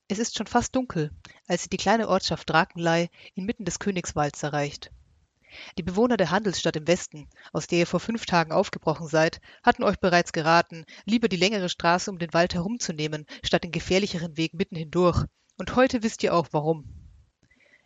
Es 0.09 0.19
ist 0.19 0.37
schon 0.37 0.49
fast 0.49 0.75
dunkel, 0.75 1.13
als 1.47 1.67
ihr 1.67 1.71
die 1.71 1.77
kleine 1.77 2.09
Ortschaft 2.09 2.51
Drakenlei 2.51 3.11
inmitten 3.37 3.65
des 3.65 3.79
Königswalds 3.79 4.43
erreicht. 4.43 4.91
Die 5.79 5.83
Bewohner 5.83 6.17
der 6.17 6.31
Handelsstadt 6.31 6.77
im 6.77 6.87
Westen, 6.87 7.29
aus 7.53 7.67
der 7.67 7.81
ihr 7.81 7.87
vor 7.87 8.01
fünf 8.01 8.27
Tagen 8.27 8.53
aufgebrochen 8.53 9.07
seid, 9.07 9.41
hatten 9.63 9.83
euch 9.85 9.99
bereits 9.99 10.33
geraten, 10.33 10.85
lieber 11.05 11.29
die 11.29 11.37
längere 11.37 11.69
Straße 11.69 12.11
um 12.11 12.19
den 12.19 12.33
Wald 12.33 12.55
herumzunehmen, 12.55 13.27
statt 13.43 13.65
den 13.65 13.73
gefährlicheren 13.73 14.37
Weg 14.37 14.55
mitten 14.55 14.77
hindurch. 14.77 15.25
Und 15.59 15.77
heute 15.77 16.03
wisst 16.03 16.23
ihr 16.23 16.35
auch 16.35 16.49
warum. 16.51 16.85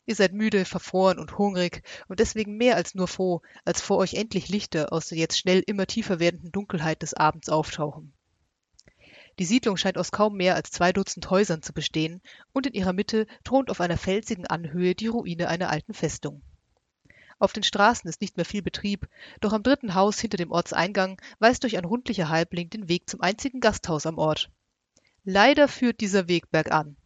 Ihr 0.06 0.16
seid 0.16 0.32
müde, 0.32 0.64
verfroren 0.64 1.18
und 1.18 1.38
hungrig 1.38 1.82
und 2.08 2.18
deswegen 2.18 2.56
mehr 2.56 2.76
als 2.76 2.94
nur 2.94 3.06
froh, 3.06 3.42
als 3.64 3.80
vor 3.80 3.98
euch 3.98 4.14
endlich 4.14 4.48
Lichter 4.48 4.92
aus 4.92 5.06
der 5.06 5.18
jetzt 5.18 5.38
schnell 5.38 5.62
immer 5.66 5.86
tiefer 5.86 6.18
werdenden 6.18 6.50
Dunkelheit 6.50 7.02
des 7.02 7.14
Abends 7.14 7.48
auftauchen. 7.48 8.12
Die 9.38 9.44
Siedlung 9.44 9.76
scheint 9.76 9.98
aus 9.98 10.10
kaum 10.10 10.36
mehr 10.36 10.56
als 10.56 10.70
zwei 10.70 10.92
Dutzend 10.92 11.30
Häusern 11.30 11.62
zu 11.62 11.72
bestehen, 11.72 12.20
und 12.52 12.66
in 12.66 12.74
ihrer 12.74 12.92
Mitte 12.92 13.26
thront 13.44 13.70
auf 13.70 13.80
einer 13.80 13.96
felsigen 13.96 14.46
Anhöhe 14.46 14.94
die 14.94 15.06
Ruine 15.06 15.48
einer 15.48 15.70
alten 15.70 15.94
Festung. 15.94 16.42
Auf 17.40 17.54
den 17.54 17.62
Straßen 17.62 18.08
ist 18.08 18.20
nicht 18.20 18.36
mehr 18.36 18.44
viel 18.44 18.60
Betrieb, 18.60 19.08
doch 19.40 19.54
am 19.54 19.62
dritten 19.62 19.94
Haus 19.94 20.20
hinter 20.20 20.36
dem 20.36 20.52
Ortseingang 20.52 21.20
weist 21.38 21.64
euch 21.64 21.78
ein 21.78 21.86
rundlicher 21.86 22.28
Halbling 22.28 22.68
den 22.68 22.88
Weg 22.90 23.08
zum 23.08 23.22
einzigen 23.22 23.60
Gasthaus 23.60 24.04
am 24.04 24.18
Ort. 24.18 24.50
Leider 25.24 25.66
führt 25.66 26.02
dieser 26.02 26.28
Weg 26.28 26.50
bergan. 26.50 26.96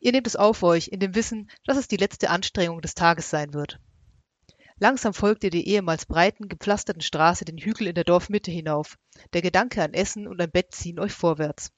Ihr 0.00 0.12
nehmt 0.12 0.26
es 0.26 0.34
auf 0.34 0.62
euch, 0.62 0.88
in 0.88 0.98
dem 0.98 1.14
Wissen, 1.14 1.50
dass 1.66 1.76
es 1.76 1.88
die 1.88 1.98
letzte 1.98 2.30
Anstrengung 2.30 2.80
des 2.80 2.94
Tages 2.94 3.28
sein 3.28 3.52
wird. 3.52 3.78
Langsam 4.78 5.12
folgt 5.12 5.44
ihr 5.44 5.50
die 5.50 5.68
ehemals 5.68 6.06
breiten, 6.06 6.48
gepflasterten 6.48 7.02
Straße 7.02 7.44
den 7.44 7.58
Hügel 7.58 7.88
in 7.88 7.94
der 7.94 8.04
Dorfmitte 8.04 8.50
hinauf. 8.50 8.96
Der 9.34 9.42
Gedanke 9.42 9.82
an 9.82 9.92
Essen 9.92 10.26
und 10.26 10.40
ein 10.40 10.50
Bett 10.50 10.72
ziehen 10.72 10.98
euch 10.98 11.12
vorwärts. 11.12 11.70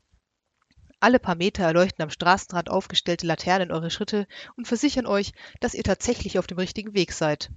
Alle 1.03 1.19
paar 1.19 1.35
Meter 1.35 1.65
erleuchten 1.65 2.03
am 2.03 2.11
Straßenrand 2.11 2.69
aufgestellte 2.69 3.27
Laternen 3.27 3.73
eure 3.73 3.91
Schritte 3.91 4.27
und 4.57 4.69
versichern 4.69 5.07
euch, 5.07 5.33
dass 5.59 5.73
ihr 5.73 5.83
tatsächlich 5.83 6.39
auf 6.39 6.47
dem 6.47 6.59
richtigen 6.59 6.95
Weg 6.95 7.13
seid. 7.13 7.51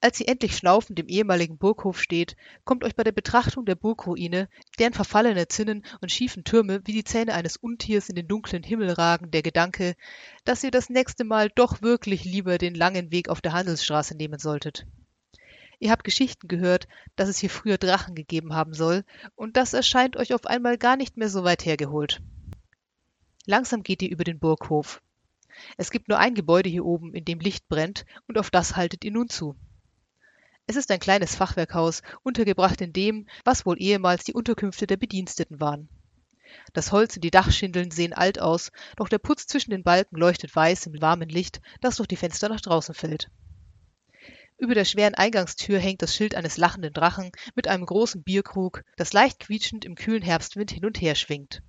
Als 0.00 0.20
ihr 0.20 0.28
endlich 0.28 0.56
schnaufend 0.56 0.98
im 0.98 1.06
ehemaligen 1.06 1.56
Burghof 1.56 2.00
steht, 2.00 2.36
kommt 2.64 2.84
euch 2.84 2.96
bei 2.96 3.04
der 3.04 3.12
Betrachtung 3.12 3.64
der 3.64 3.76
Burgruine, 3.76 4.48
deren 4.78 4.92
verfallene 4.92 5.48
Zinnen 5.48 5.86
und 6.00 6.12
schiefen 6.12 6.44
Türme 6.44 6.80
wie 6.84 6.92
die 6.92 7.04
Zähne 7.04 7.32
eines 7.32 7.56
Untiers 7.56 8.08
in 8.08 8.16
den 8.16 8.28
dunklen 8.28 8.62
Himmel 8.62 8.90
ragen, 8.90 9.30
der 9.30 9.42
Gedanke, 9.42 9.94
dass 10.44 10.64
ihr 10.64 10.70
das 10.70 10.90
nächste 10.90 11.24
Mal 11.24 11.48
doch 11.54 11.80
wirklich 11.80 12.24
lieber 12.24 12.58
den 12.58 12.74
langen 12.74 13.10
Weg 13.10 13.28
auf 13.28 13.40
der 13.40 13.52
Handelsstraße 13.52 14.16
nehmen 14.16 14.38
solltet. 14.38 14.86
Ihr 15.78 15.90
habt 15.90 16.04
Geschichten 16.04 16.48
gehört, 16.48 16.88
dass 17.16 17.28
es 17.28 17.38
hier 17.38 17.50
früher 17.50 17.76
Drachen 17.76 18.14
gegeben 18.14 18.54
haben 18.54 18.72
soll, 18.72 19.04
und 19.34 19.56
das 19.56 19.74
erscheint 19.74 20.16
euch 20.16 20.32
auf 20.32 20.46
einmal 20.46 20.78
gar 20.78 20.96
nicht 20.96 21.16
mehr 21.16 21.28
so 21.28 21.44
weit 21.44 21.64
hergeholt. 21.66 22.22
Langsam 23.44 23.82
geht 23.82 24.02
ihr 24.02 24.10
über 24.10 24.24
den 24.24 24.38
Burghof. 24.38 25.02
Es 25.76 25.90
gibt 25.90 26.08
nur 26.08 26.18
ein 26.18 26.34
Gebäude 26.34 26.68
hier 26.68 26.84
oben, 26.84 27.14
in 27.14 27.24
dem 27.24 27.40
Licht 27.40 27.68
brennt, 27.68 28.06
und 28.26 28.38
auf 28.38 28.50
das 28.50 28.76
haltet 28.76 29.04
ihr 29.04 29.12
nun 29.12 29.28
zu. 29.28 29.54
Es 30.66 30.76
ist 30.76 30.90
ein 30.90 30.98
kleines 30.98 31.36
Fachwerkhaus, 31.36 32.02
untergebracht 32.22 32.80
in 32.80 32.92
dem, 32.92 33.26
was 33.44 33.66
wohl 33.66 33.80
ehemals 33.80 34.24
die 34.24 34.34
Unterkünfte 34.34 34.86
der 34.86 34.96
Bediensteten 34.96 35.60
waren. 35.60 35.88
Das 36.72 36.90
Holz 36.90 37.16
und 37.16 37.22
die 37.22 37.30
Dachschindeln 37.30 37.90
sehen 37.90 38.12
alt 38.12 38.40
aus, 38.40 38.72
doch 38.96 39.08
der 39.08 39.18
Putz 39.18 39.46
zwischen 39.46 39.70
den 39.70 39.84
Balken 39.84 40.16
leuchtet 40.16 40.54
weiß 40.54 40.86
im 40.86 41.00
warmen 41.00 41.28
Licht, 41.28 41.60
das 41.80 41.96
durch 41.96 42.08
die 42.08 42.16
Fenster 42.16 42.48
nach 42.48 42.60
draußen 42.60 42.94
fällt. 42.94 43.30
Über 44.58 44.74
der 44.74 44.86
schweren 44.86 45.14
Eingangstür 45.14 45.78
hängt 45.78 46.00
das 46.00 46.14
Schild 46.14 46.34
eines 46.34 46.56
lachenden 46.56 46.92
Drachen 46.92 47.30
mit 47.54 47.68
einem 47.68 47.84
großen 47.84 48.22
Bierkrug, 48.22 48.84
das 48.96 49.12
leicht 49.12 49.40
quietschend 49.40 49.84
im 49.84 49.96
kühlen 49.96 50.22
Herbstwind 50.22 50.70
hin 50.70 50.86
und 50.86 51.00
her 51.00 51.14
schwingt. 51.14 51.62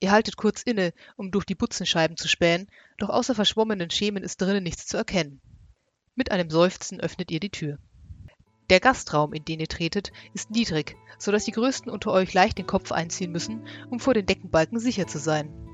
Ihr 0.00 0.10
haltet 0.10 0.36
kurz 0.36 0.62
inne, 0.62 0.92
um 1.16 1.30
durch 1.30 1.46
die 1.46 1.54
Butzenscheiben 1.54 2.18
zu 2.18 2.28
spähen, 2.28 2.68
doch 2.98 3.08
außer 3.08 3.34
verschwommenen 3.34 3.90
Schemen 3.90 4.22
ist 4.22 4.40
drinnen 4.40 4.62
nichts 4.62 4.86
zu 4.86 4.98
erkennen. 4.98 5.40
Mit 6.14 6.30
einem 6.30 6.50
Seufzen 6.50 7.00
öffnet 7.00 7.30
ihr 7.30 7.40
die 7.40 7.50
Tür. 7.50 7.78
Der 8.68 8.80
Gastraum, 8.80 9.32
in 9.32 9.44
den 9.44 9.60
ihr 9.60 9.68
tretet, 9.68 10.12
ist 10.34 10.50
niedrig, 10.50 10.96
so 11.18 11.32
dass 11.32 11.44
die 11.44 11.52
Größten 11.52 11.90
unter 11.90 12.12
euch 12.12 12.34
leicht 12.34 12.58
den 12.58 12.66
Kopf 12.66 12.92
einziehen 12.92 13.32
müssen, 13.32 13.66
um 13.90 13.98
vor 13.98 14.12
den 14.12 14.26
Deckenbalken 14.26 14.78
sicher 14.78 15.06
zu 15.06 15.18
sein. 15.18 15.65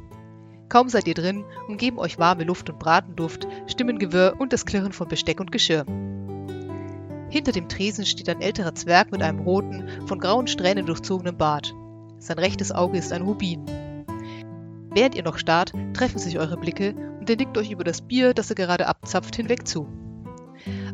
Kaum 0.72 0.88
seid 0.88 1.06
ihr 1.06 1.12
drin, 1.12 1.44
umgeben 1.68 1.98
euch 1.98 2.18
warme 2.18 2.44
Luft 2.44 2.70
und 2.70 2.78
Bratenduft, 2.78 3.46
Stimmengewirr 3.66 4.36
und 4.38 4.54
das 4.54 4.64
Klirren 4.64 4.94
von 4.94 5.06
Besteck 5.06 5.38
und 5.38 5.52
Geschirr. 5.52 5.84
Hinter 7.28 7.52
dem 7.52 7.68
Tresen 7.68 8.06
steht 8.06 8.30
ein 8.30 8.40
älterer 8.40 8.74
Zwerg 8.74 9.12
mit 9.12 9.22
einem 9.22 9.40
roten, 9.40 9.86
von 10.06 10.18
grauen 10.18 10.46
Strähnen 10.46 10.86
durchzogenen 10.86 11.36
Bart. 11.36 11.74
Sein 12.20 12.38
rechtes 12.38 12.72
Auge 12.72 12.96
ist 12.96 13.12
ein 13.12 13.20
Rubin. 13.20 13.66
Während 14.94 15.14
ihr 15.14 15.24
noch 15.24 15.36
starrt, 15.36 15.74
treffen 15.92 16.18
sich 16.18 16.38
eure 16.38 16.56
Blicke 16.56 16.94
und 17.20 17.28
er 17.28 17.36
nickt 17.36 17.58
euch 17.58 17.70
über 17.70 17.84
das 17.84 18.00
Bier, 18.00 18.32
das 18.32 18.48
er 18.48 18.56
gerade 18.56 18.86
abzapft, 18.86 19.36
hinweg 19.36 19.68
zu. 19.68 19.86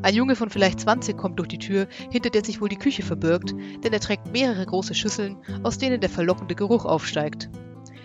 Ein 0.03 0.15
Junge 0.17 0.35
von 0.35 0.51
vielleicht 0.51 0.81
20 0.81 1.17
kommt 1.17 1.39
durch 1.39 1.51
die 1.51 1.59
Tür, 1.59 1.87
hinter 2.11 2.31
der 2.31 2.45
sich 2.45 2.61
wohl 2.61 2.69
die 2.69 2.81
Küche 2.81 3.05
verbirgt, 3.05 3.55
denn 3.85 3.93
er 3.93 4.01
trägt 4.01 4.33
mehrere 4.33 4.67
große 4.67 4.97
Schüsseln, 4.97 5.37
aus 5.63 5.79
denen 5.79 6.01
der 6.01 6.11
verlockende 6.11 6.57
Geruch 6.57 6.85
aufsteigt. 6.85 7.49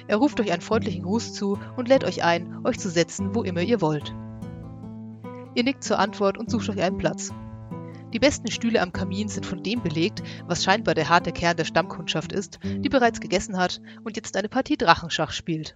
Er 0.08 0.18
ruft 0.18 0.40
euch 0.40 0.52
einen 0.52 0.62
freundlichen 0.62 1.04
Gruß 1.04 1.34
zu 1.34 1.58
und 1.78 1.88
lädt 1.88 2.04
euch 2.04 2.24
ein, 2.24 2.66
euch 2.66 2.80
zu 2.80 2.90
setzen, 2.90 3.36
wo 3.36 3.44
immer 3.44 3.62
ihr 3.62 3.82
wollt. 3.82 4.14
Ihr 5.56 5.64
nickt 5.64 5.84
zur 5.84 6.00
Antwort 6.00 6.38
und 6.38 6.50
sucht 6.50 6.70
euch 6.70 6.82
einen 6.82 6.98
Platz. 6.98 7.32
Die 8.12 8.20
besten 8.20 8.52
Stühle 8.52 8.82
am 8.82 8.94
Kamin 8.94 9.28
sind 9.28 9.46
von 9.46 9.64
dem 9.64 9.82
belegt, 9.82 10.22
was 10.46 10.64
scheinbar 10.64 10.94
der 10.94 11.10
harte 11.10 11.32
Kern 11.32 11.58
der 11.58 11.66
Stammkundschaft 11.66 12.32
ist, 12.32 12.60
die 12.64 12.90
bereits 12.90 13.20
gegessen 13.20 13.58
hat 13.58 13.82
und 14.04 14.16
jetzt 14.16 14.38
eine 14.38 14.50
Partie 14.50 14.78
Drachenschach 14.78 15.32
spielt. 15.32 15.76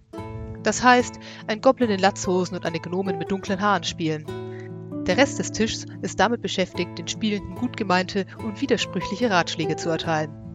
Das 0.62 0.82
heißt, 0.82 1.18
ein 1.46 1.60
Goblin 1.60 1.90
in 1.90 2.00
Latzhosen 2.00 2.56
und 2.56 2.66
eine 2.66 2.80
Gnomen 2.80 3.18
mit 3.18 3.30
dunklen 3.30 3.60
Haaren 3.60 3.84
spielen. 3.84 4.24
Der 5.06 5.16
Rest 5.16 5.38
des 5.38 5.50
Tisches 5.50 5.86
ist 6.02 6.20
damit 6.20 6.42
beschäftigt, 6.42 6.98
den 6.98 7.08
Spielenden 7.08 7.54
gut 7.54 7.76
gemeinte 7.76 8.26
und 8.44 8.60
widersprüchliche 8.60 9.30
Ratschläge 9.30 9.76
zu 9.76 9.88
erteilen. 9.88 10.47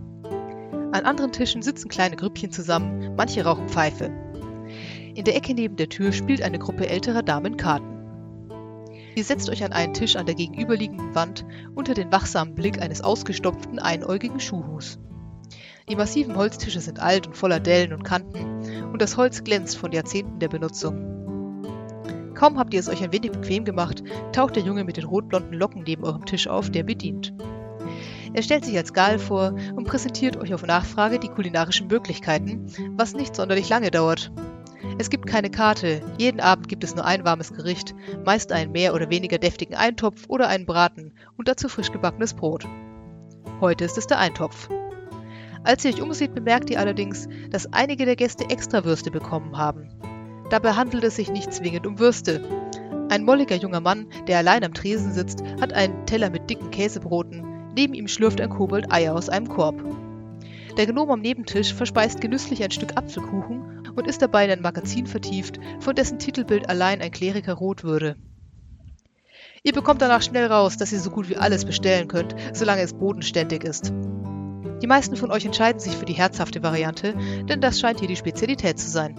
An 0.93 1.05
anderen 1.05 1.31
Tischen 1.31 1.63
sitzen 1.63 1.89
kleine 1.89 2.15
Grüppchen 2.15 2.51
zusammen, 2.51 3.15
manche 3.15 3.43
rauchen 3.43 3.67
Pfeife. 3.67 4.11
In 5.15 5.23
der 5.25 5.35
Ecke 5.35 5.55
neben 5.55 5.75
der 5.75 5.89
Tür 5.89 6.11
spielt 6.11 6.43
eine 6.43 6.59
Gruppe 6.59 6.87
älterer 6.87 7.23
Damen 7.23 7.57
Karten. 7.57 7.97
Ihr 9.15 9.23
setzt 9.23 9.49
euch 9.49 9.63
an 9.63 9.73
einen 9.73 9.95
Tisch 9.95 10.15
an 10.15 10.27
der 10.27 10.35
gegenüberliegenden 10.35 11.15
Wand 11.15 11.47
unter 11.73 11.95
den 11.95 12.11
wachsamen 12.11 12.53
Blick 12.53 12.79
eines 12.79 13.01
ausgestopften, 13.01 13.79
einäugigen 13.79 14.39
Schuhhus. 14.39 14.99
Die 15.89 15.95
massiven 15.95 16.35
Holztische 16.35 16.79
sind 16.79 16.99
alt 16.99 17.25
und 17.25 17.35
voller 17.35 17.59
Dellen 17.59 17.93
und 17.93 18.03
Kanten 18.03 18.91
und 18.91 19.01
das 19.01 19.17
Holz 19.17 19.43
glänzt 19.43 19.75
von 19.75 19.93
Jahrzehnten 19.93 20.37
der 20.37 20.49
Benutzung. 20.49 22.33
Kaum 22.35 22.59
habt 22.59 22.71
ihr 22.71 22.79
es 22.79 22.89
euch 22.89 23.01
ein 23.03 23.11
wenig 23.11 23.31
bequem 23.31 23.65
gemacht, 23.65 24.03
taucht 24.31 24.55
der 24.57 24.63
Junge 24.63 24.83
mit 24.83 24.97
den 24.97 25.05
rotblonden 25.05 25.57
Locken 25.57 25.85
neben 25.87 26.03
eurem 26.03 26.25
Tisch 26.25 26.47
auf, 26.47 26.69
der 26.69 26.83
bedient. 26.83 27.33
Er 28.33 28.41
stellt 28.41 28.65
sich 28.65 28.75
als 28.77 28.93
Gal 28.93 29.19
vor 29.19 29.53
und 29.75 29.87
präsentiert 29.87 30.37
euch 30.37 30.53
auf 30.53 30.65
Nachfrage 30.65 31.19
die 31.19 31.29
kulinarischen 31.29 31.87
Möglichkeiten, 31.87 32.65
was 32.97 33.13
nicht 33.13 33.35
sonderlich 33.35 33.69
lange 33.69 33.91
dauert. 33.91 34.31
Es 34.97 35.09
gibt 35.09 35.27
keine 35.27 35.49
Karte, 35.49 36.01
jeden 36.17 36.39
Abend 36.39 36.67
gibt 36.67 36.83
es 36.83 36.95
nur 36.95 37.05
ein 37.05 37.23
warmes 37.23 37.53
Gericht, 37.53 37.95
meist 38.25 38.51
einen 38.51 38.71
mehr 38.71 38.93
oder 38.93 39.09
weniger 39.09 39.37
deftigen 39.37 39.75
Eintopf 39.75 40.25
oder 40.27 40.47
einen 40.47 40.65
Braten 40.65 41.13
und 41.37 41.47
dazu 41.47 41.69
frisch 41.69 41.91
gebackenes 41.91 42.33
Brot. 42.33 42.67
Heute 43.61 43.85
ist 43.85 43.97
es 43.97 44.07
der 44.07 44.19
Eintopf. 44.19 44.67
Als 45.63 45.85
ihr 45.85 45.93
euch 45.93 46.01
umseht, 46.01 46.35
bemerkt 46.35 46.69
ihr 46.69 46.79
allerdings, 46.79 47.29
dass 47.49 47.71
einige 47.71 48.05
der 48.05 48.17
Gäste 48.17 48.49
Extrawürste 48.49 49.11
bekommen 49.11 49.57
haben. 49.57 49.89
Dabei 50.49 50.73
handelt 50.73 51.03
es 51.05 51.15
sich 51.15 51.31
nicht 51.31 51.53
zwingend 51.53 51.87
um 51.87 51.99
Würste. 51.99 52.43
Ein 53.09 53.23
molliger 53.23 53.55
junger 53.55 53.79
Mann, 53.79 54.07
der 54.27 54.39
allein 54.39 54.63
am 54.63 54.73
Tresen 54.73 55.13
sitzt, 55.13 55.41
hat 55.61 55.71
einen 55.71 56.05
Teller 56.05 56.29
mit 56.29 56.49
dicken 56.49 56.71
Käsebroten, 56.71 57.52
neben 57.75 57.93
ihm 57.93 58.07
schlürft 58.07 58.41
ein 58.41 58.49
Kobold 58.49 58.91
Eier 58.91 59.15
aus 59.15 59.29
einem 59.29 59.47
Korb. 59.47 59.83
Der 60.77 60.87
Gnom 60.87 61.11
am 61.11 61.21
Nebentisch 61.21 61.73
verspeist 61.73 62.19
genüsslich 62.21 62.63
ein 62.63 62.71
Stück 62.71 62.97
Apfelkuchen 62.97 63.87
und 63.95 64.07
ist 64.07 64.21
dabei 64.21 64.45
in 64.45 64.51
ein 64.51 64.61
Magazin 64.61 65.05
vertieft, 65.05 65.59
von 65.79 65.95
dessen 65.95 66.19
Titelbild 66.19 66.69
allein 66.69 67.01
ein 67.01 67.11
Kleriker 67.11 67.53
rot 67.53 67.83
würde. 67.83 68.15
Ihr 69.63 69.73
bekommt 69.73 70.01
danach 70.01 70.21
schnell 70.21 70.47
raus, 70.47 70.77
dass 70.77 70.91
ihr 70.91 70.99
so 70.99 71.09
gut 71.09 71.29
wie 71.29 71.37
alles 71.37 71.63
bestellen 71.63 72.07
könnt, 72.07 72.35
solange 72.53 72.81
es 72.81 72.93
bodenständig 72.93 73.63
ist. 73.63 73.93
Die 74.81 74.87
meisten 74.87 75.15
von 75.15 75.31
euch 75.31 75.45
entscheiden 75.45 75.79
sich 75.79 75.95
für 75.95 76.05
die 76.05 76.13
herzhafte 76.13 76.61
Variante, 76.61 77.15
denn 77.47 77.61
das 77.61 77.79
scheint 77.79 77.99
hier 77.99 78.09
die 78.09 78.17
Spezialität 78.17 78.77
zu 78.77 78.89
sein. 78.89 79.15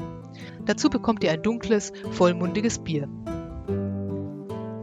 Dazu 0.67 0.91
bekommt 0.91 1.25
ihr 1.25 1.31
ein 1.31 1.43
dunkles, 1.43 1.93
vollmundiges 2.11 2.81
Bier. 2.81 3.09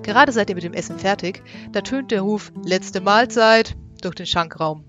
Gerade 0.03 0.31
seid 0.31 0.49
ihr 0.49 0.55
mit 0.55 0.63
dem 0.63 0.73
Essen 0.73 0.97
fertig, 0.97 1.43
da 1.71 1.81
tönt 1.81 2.09
der 2.09 2.21
Ruf 2.21 2.51
Letzte 2.65 3.01
Mahlzeit 3.01 3.75
durch 4.01 4.15
den 4.15 4.25
Schankraum. 4.25 4.83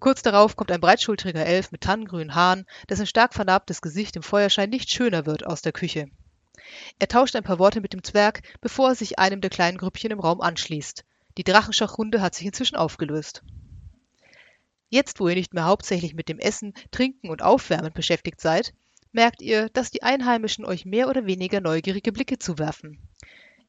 Kurz 0.00 0.22
darauf 0.22 0.56
kommt 0.56 0.72
ein 0.72 0.80
breitschultriger 0.80 1.44
Elf 1.44 1.72
mit 1.72 1.82
tannengrünen 1.82 2.34
Haaren, 2.34 2.64
dessen 2.88 3.06
stark 3.06 3.34
vernarbtes 3.34 3.82
Gesicht 3.82 4.16
im 4.16 4.22
Feuerschein 4.22 4.70
nicht 4.70 4.90
schöner 4.90 5.26
wird, 5.26 5.46
aus 5.46 5.60
der 5.60 5.72
Küche. 5.72 6.06
Er 6.98 7.08
tauscht 7.08 7.36
ein 7.36 7.42
paar 7.42 7.58
Worte 7.58 7.82
mit 7.82 7.92
dem 7.92 8.02
Zwerg, 8.02 8.42
bevor 8.62 8.90
er 8.90 8.94
sich 8.94 9.18
einem 9.18 9.42
der 9.42 9.50
kleinen 9.50 9.76
Grüppchen 9.76 10.10
im 10.10 10.20
Raum 10.20 10.40
anschließt. 10.40 11.04
Die 11.36 11.44
Drachenschachrunde 11.44 12.22
hat 12.22 12.34
sich 12.34 12.46
inzwischen 12.46 12.76
aufgelöst. 12.76 13.42
Jetzt, 14.88 15.20
wo 15.20 15.28
ihr 15.28 15.34
nicht 15.34 15.52
mehr 15.52 15.66
hauptsächlich 15.66 16.14
mit 16.14 16.28
dem 16.28 16.38
Essen, 16.38 16.72
Trinken 16.90 17.28
und 17.28 17.42
Aufwärmen 17.42 17.92
beschäftigt 17.92 18.40
seid, 18.40 18.72
merkt 19.12 19.42
ihr, 19.42 19.68
dass 19.70 19.90
die 19.90 20.02
Einheimischen 20.02 20.64
euch 20.64 20.86
mehr 20.86 21.08
oder 21.08 21.26
weniger 21.26 21.60
neugierige 21.60 22.12
Blicke 22.12 22.38
zuwerfen. 22.38 22.98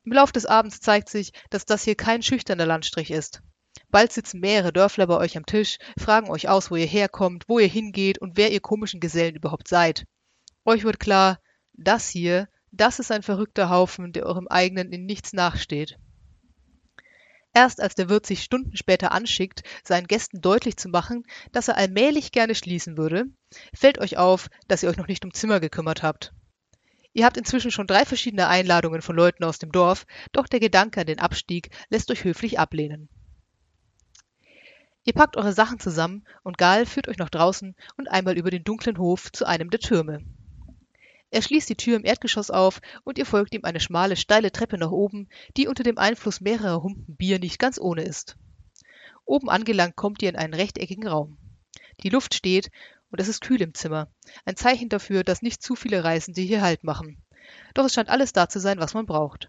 Im 0.06 0.12
Lauf 0.12 0.32
des 0.32 0.46
Abends 0.46 0.80
zeigt 0.80 1.10
sich, 1.10 1.32
dass 1.50 1.66
das 1.66 1.84
hier 1.84 1.96
kein 1.96 2.22
schüchterner 2.22 2.68
Landstrich 2.68 3.10
ist. 3.10 3.42
Bald 3.90 4.12
sitzen 4.12 4.40
mehrere 4.40 4.72
Dörfler 4.72 5.08
bei 5.08 5.18
euch 5.18 5.36
am 5.36 5.48
Tisch, 5.48 5.78
fragen 5.98 6.30
euch 6.30 6.48
aus, 6.48 6.70
wo 6.70 6.76
ihr 6.76 6.86
herkommt, 6.86 7.46
wo 7.48 7.58
ihr 7.58 7.68
hingeht 7.68 8.20
und 8.20 8.38
wer 8.38 8.52
ihr 8.52 8.60
komischen 8.60 9.00
Gesellen 9.00 9.36
überhaupt 9.36 9.68
seid. 9.68 10.06
Euch 10.64 10.84
wird 10.84 11.00
klar, 11.00 11.40
das 11.74 12.08
hier, 12.08 12.48
das 12.72 13.00
ist 13.00 13.12
ein 13.12 13.24
verrückter 13.24 13.70
Haufen, 13.70 14.14
der 14.14 14.28
eurem 14.28 14.48
eigenen 14.48 14.92
in 14.92 15.06
nichts 15.06 15.34
nachsteht. 15.34 15.98
Erst 17.56 17.82
als 17.82 17.96
der 17.96 18.08
Wirt 18.08 18.28
sich 18.28 18.44
Stunden 18.44 18.78
später 18.78 19.12
anschickt, 19.12 19.64
seinen 19.84 20.08
Gästen 20.08 20.40
deutlich 20.40 20.78
zu 20.78 20.90
machen, 20.90 21.24
dass 21.52 21.68
er 21.68 21.78
allmählich 21.78 22.32
gerne 22.32 22.54
schließen 22.54 22.98
würde, 22.98 23.26
fällt 23.74 23.98
euch 23.98 24.18
auf, 24.18 24.50
dass 24.68 24.84
ihr 24.84 24.90
euch 24.90 24.98
noch 24.98 25.08
nicht 25.08 25.26
um 25.26 25.34
Zimmer 25.34 25.60
gekümmert 25.60 26.04
habt. 26.04 26.34
Ihr 27.16 27.24
habt 27.24 27.38
inzwischen 27.38 27.72
schon 27.72 27.88
drei 27.88 28.04
verschiedene 28.04 28.50
Einladungen 28.50 29.02
von 29.02 29.16
Leuten 29.16 29.46
aus 29.46 29.58
dem 29.58 29.72
Dorf, 29.72 30.06
doch 30.34 30.48
der 30.48 30.60
Gedanke 30.60 31.00
an 31.00 31.08
den 31.08 31.20
Abstieg 31.20 31.70
lässt 31.88 32.12
euch 32.12 32.26
höflich 32.26 32.60
ablehnen. 32.60 33.08
Ihr 35.06 35.14
packt 35.14 35.38
eure 35.38 35.54
Sachen 35.54 35.80
zusammen 35.80 36.26
und 36.44 36.58
Gal 36.58 36.86
führt 36.86 37.08
euch 37.08 37.18
nach 37.18 37.30
draußen 37.30 37.74
und 37.96 38.12
einmal 38.12 38.38
über 38.38 38.52
den 38.52 38.66
dunklen 38.66 38.98
Hof 38.98 39.32
zu 39.32 39.46
einem 39.46 39.70
der 39.70 39.80
Türme. 39.80 40.26
Er 41.32 41.42
schließt 41.42 41.70
die 41.70 41.78
Tür 41.78 41.96
im 41.96 42.04
Erdgeschoss 42.04 42.52
auf 42.52 42.82
und 43.06 43.18
ihr 43.18 43.26
folgt 43.26 43.54
ihm 43.54 43.64
eine 43.64 43.80
schmale, 43.80 44.18
steile 44.18 44.52
Treppe 44.52 44.78
nach 44.78 44.92
oben, 44.92 45.30
die 45.56 45.70
unter 45.70 45.84
dem 45.84 45.98
Einfluss 45.98 46.42
mehrerer 46.42 46.84
Humpen 46.84 47.16
Bier 47.16 47.40
nicht 47.40 47.60
ganz 47.60 47.80
ohne 47.80 48.04
ist. 48.04 48.36
Oben 49.24 49.50
angelangt 49.50 49.96
kommt 49.96 50.22
ihr 50.22 50.28
in 50.28 50.36
einen 50.36 50.54
rechteckigen 50.54 51.08
Raum. 51.08 51.38
Die 52.04 52.10
Luft 52.10 52.34
steht 52.34 52.72
und 53.16 53.22
es 53.22 53.30
ist 53.30 53.40
kühl 53.40 53.62
im 53.62 53.74
Zimmer. 53.74 54.10
Ein 54.44 54.58
Zeichen 54.58 54.90
dafür, 54.90 55.24
dass 55.24 55.42
nicht 55.42 55.64
zu 55.64 55.78
viele 55.78 56.04
Reisende 56.04 56.42
hier 56.42 56.62
Halt 56.62 56.84
machen. 56.84 57.24
Doch 57.74 57.86
es 57.86 57.94
scheint 57.94 58.10
alles 58.10 58.34
da 58.34 58.50
zu 58.50 58.60
sein, 58.60 58.78
was 58.78 58.94
man 58.94 59.06
braucht. 59.06 59.48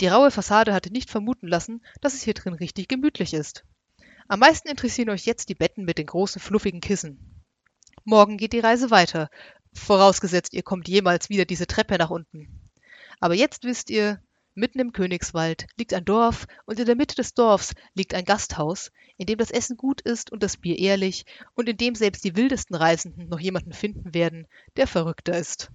Die 0.00 0.08
raue 0.08 0.32
Fassade 0.32 0.74
hatte 0.74 0.92
nicht 0.92 1.08
vermuten 1.08 1.46
lassen, 1.46 1.84
dass 2.00 2.14
es 2.14 2.22
hier 2.22 2.34
drin 2.34 2.54
richtig 2.54 2.88
gemütlich 2.88 3.32
ist. 3.32 3.64
Am 4.26 4.40
meisten 4.40 4.66
interessieren 4.66 5.10
euch 5.10 5.24
jetzt 5.24 5.50
die 5.50 5.54
Betten 5.54 5.84
mit 5.84 5.98
den 5.98 6.06
großen 6.06 6.40
fluffigen 6.40 6.80
Kissen. 6.80 7.44
Morgen 8.02 8.38
geht 8.38 8.52
die 8.52 8.58
Reise 8.58 8.90
weiter, 8.90 9.30
vorausgesetzt 9.72 10.52
ihr 10.52 10.64
kommt 10.64 10.88
jemals 10.88 11.28
wieder 11.28 11.44
diese 11.44 11.68
Treppe 11.68 11.96
nach 11.96 12.10
unten. 12.10 12.72
Aber 13.20 13.34
jetzt 13.34 13.62
wisst 13.62 13.88
ihr, 13.88 14.20
mitten 14.54 14.80
im 14.80 14.92
Königswald 14.92 15.66
liegt 15.76 15.94
ein 15.94 16.04
Dorf 16.04 16.46
und 16.66 16.78
in 16.78 16.86
der 16.86 16.96
Mitte 16.96 17.14
des 17.14 17.34
Dorfs 17.34 17.74
liegt 17.94 18.14
ein 18.14 18.24
Gasthaus, 18.24 18.90
in 19.16 19.26
dem 19.26 19.38
das 19.38 19.50
Essen 19.50 19.76
gut 19.76 20.00
ist 20.00 20.32
und 20.32 20.42
das 20.42 20.56
Bier 20.56 20.78
ehrlich 20.78 21.24
und 21.54 21.68
in 21.68 21.76
dem 21.76 21.94
selbst 21.94 22.24
die 22.24 22.36
wildesten 22.36 22.76
Reisenden 22.76 23.28
noch 23.28 23.40
jemanden 23.40 23.72
finden 23.72 24.14
werden, 24.14 24.46
der 24.76 24.86
verrückter 24.86 25.36
ist. 25.38 25.70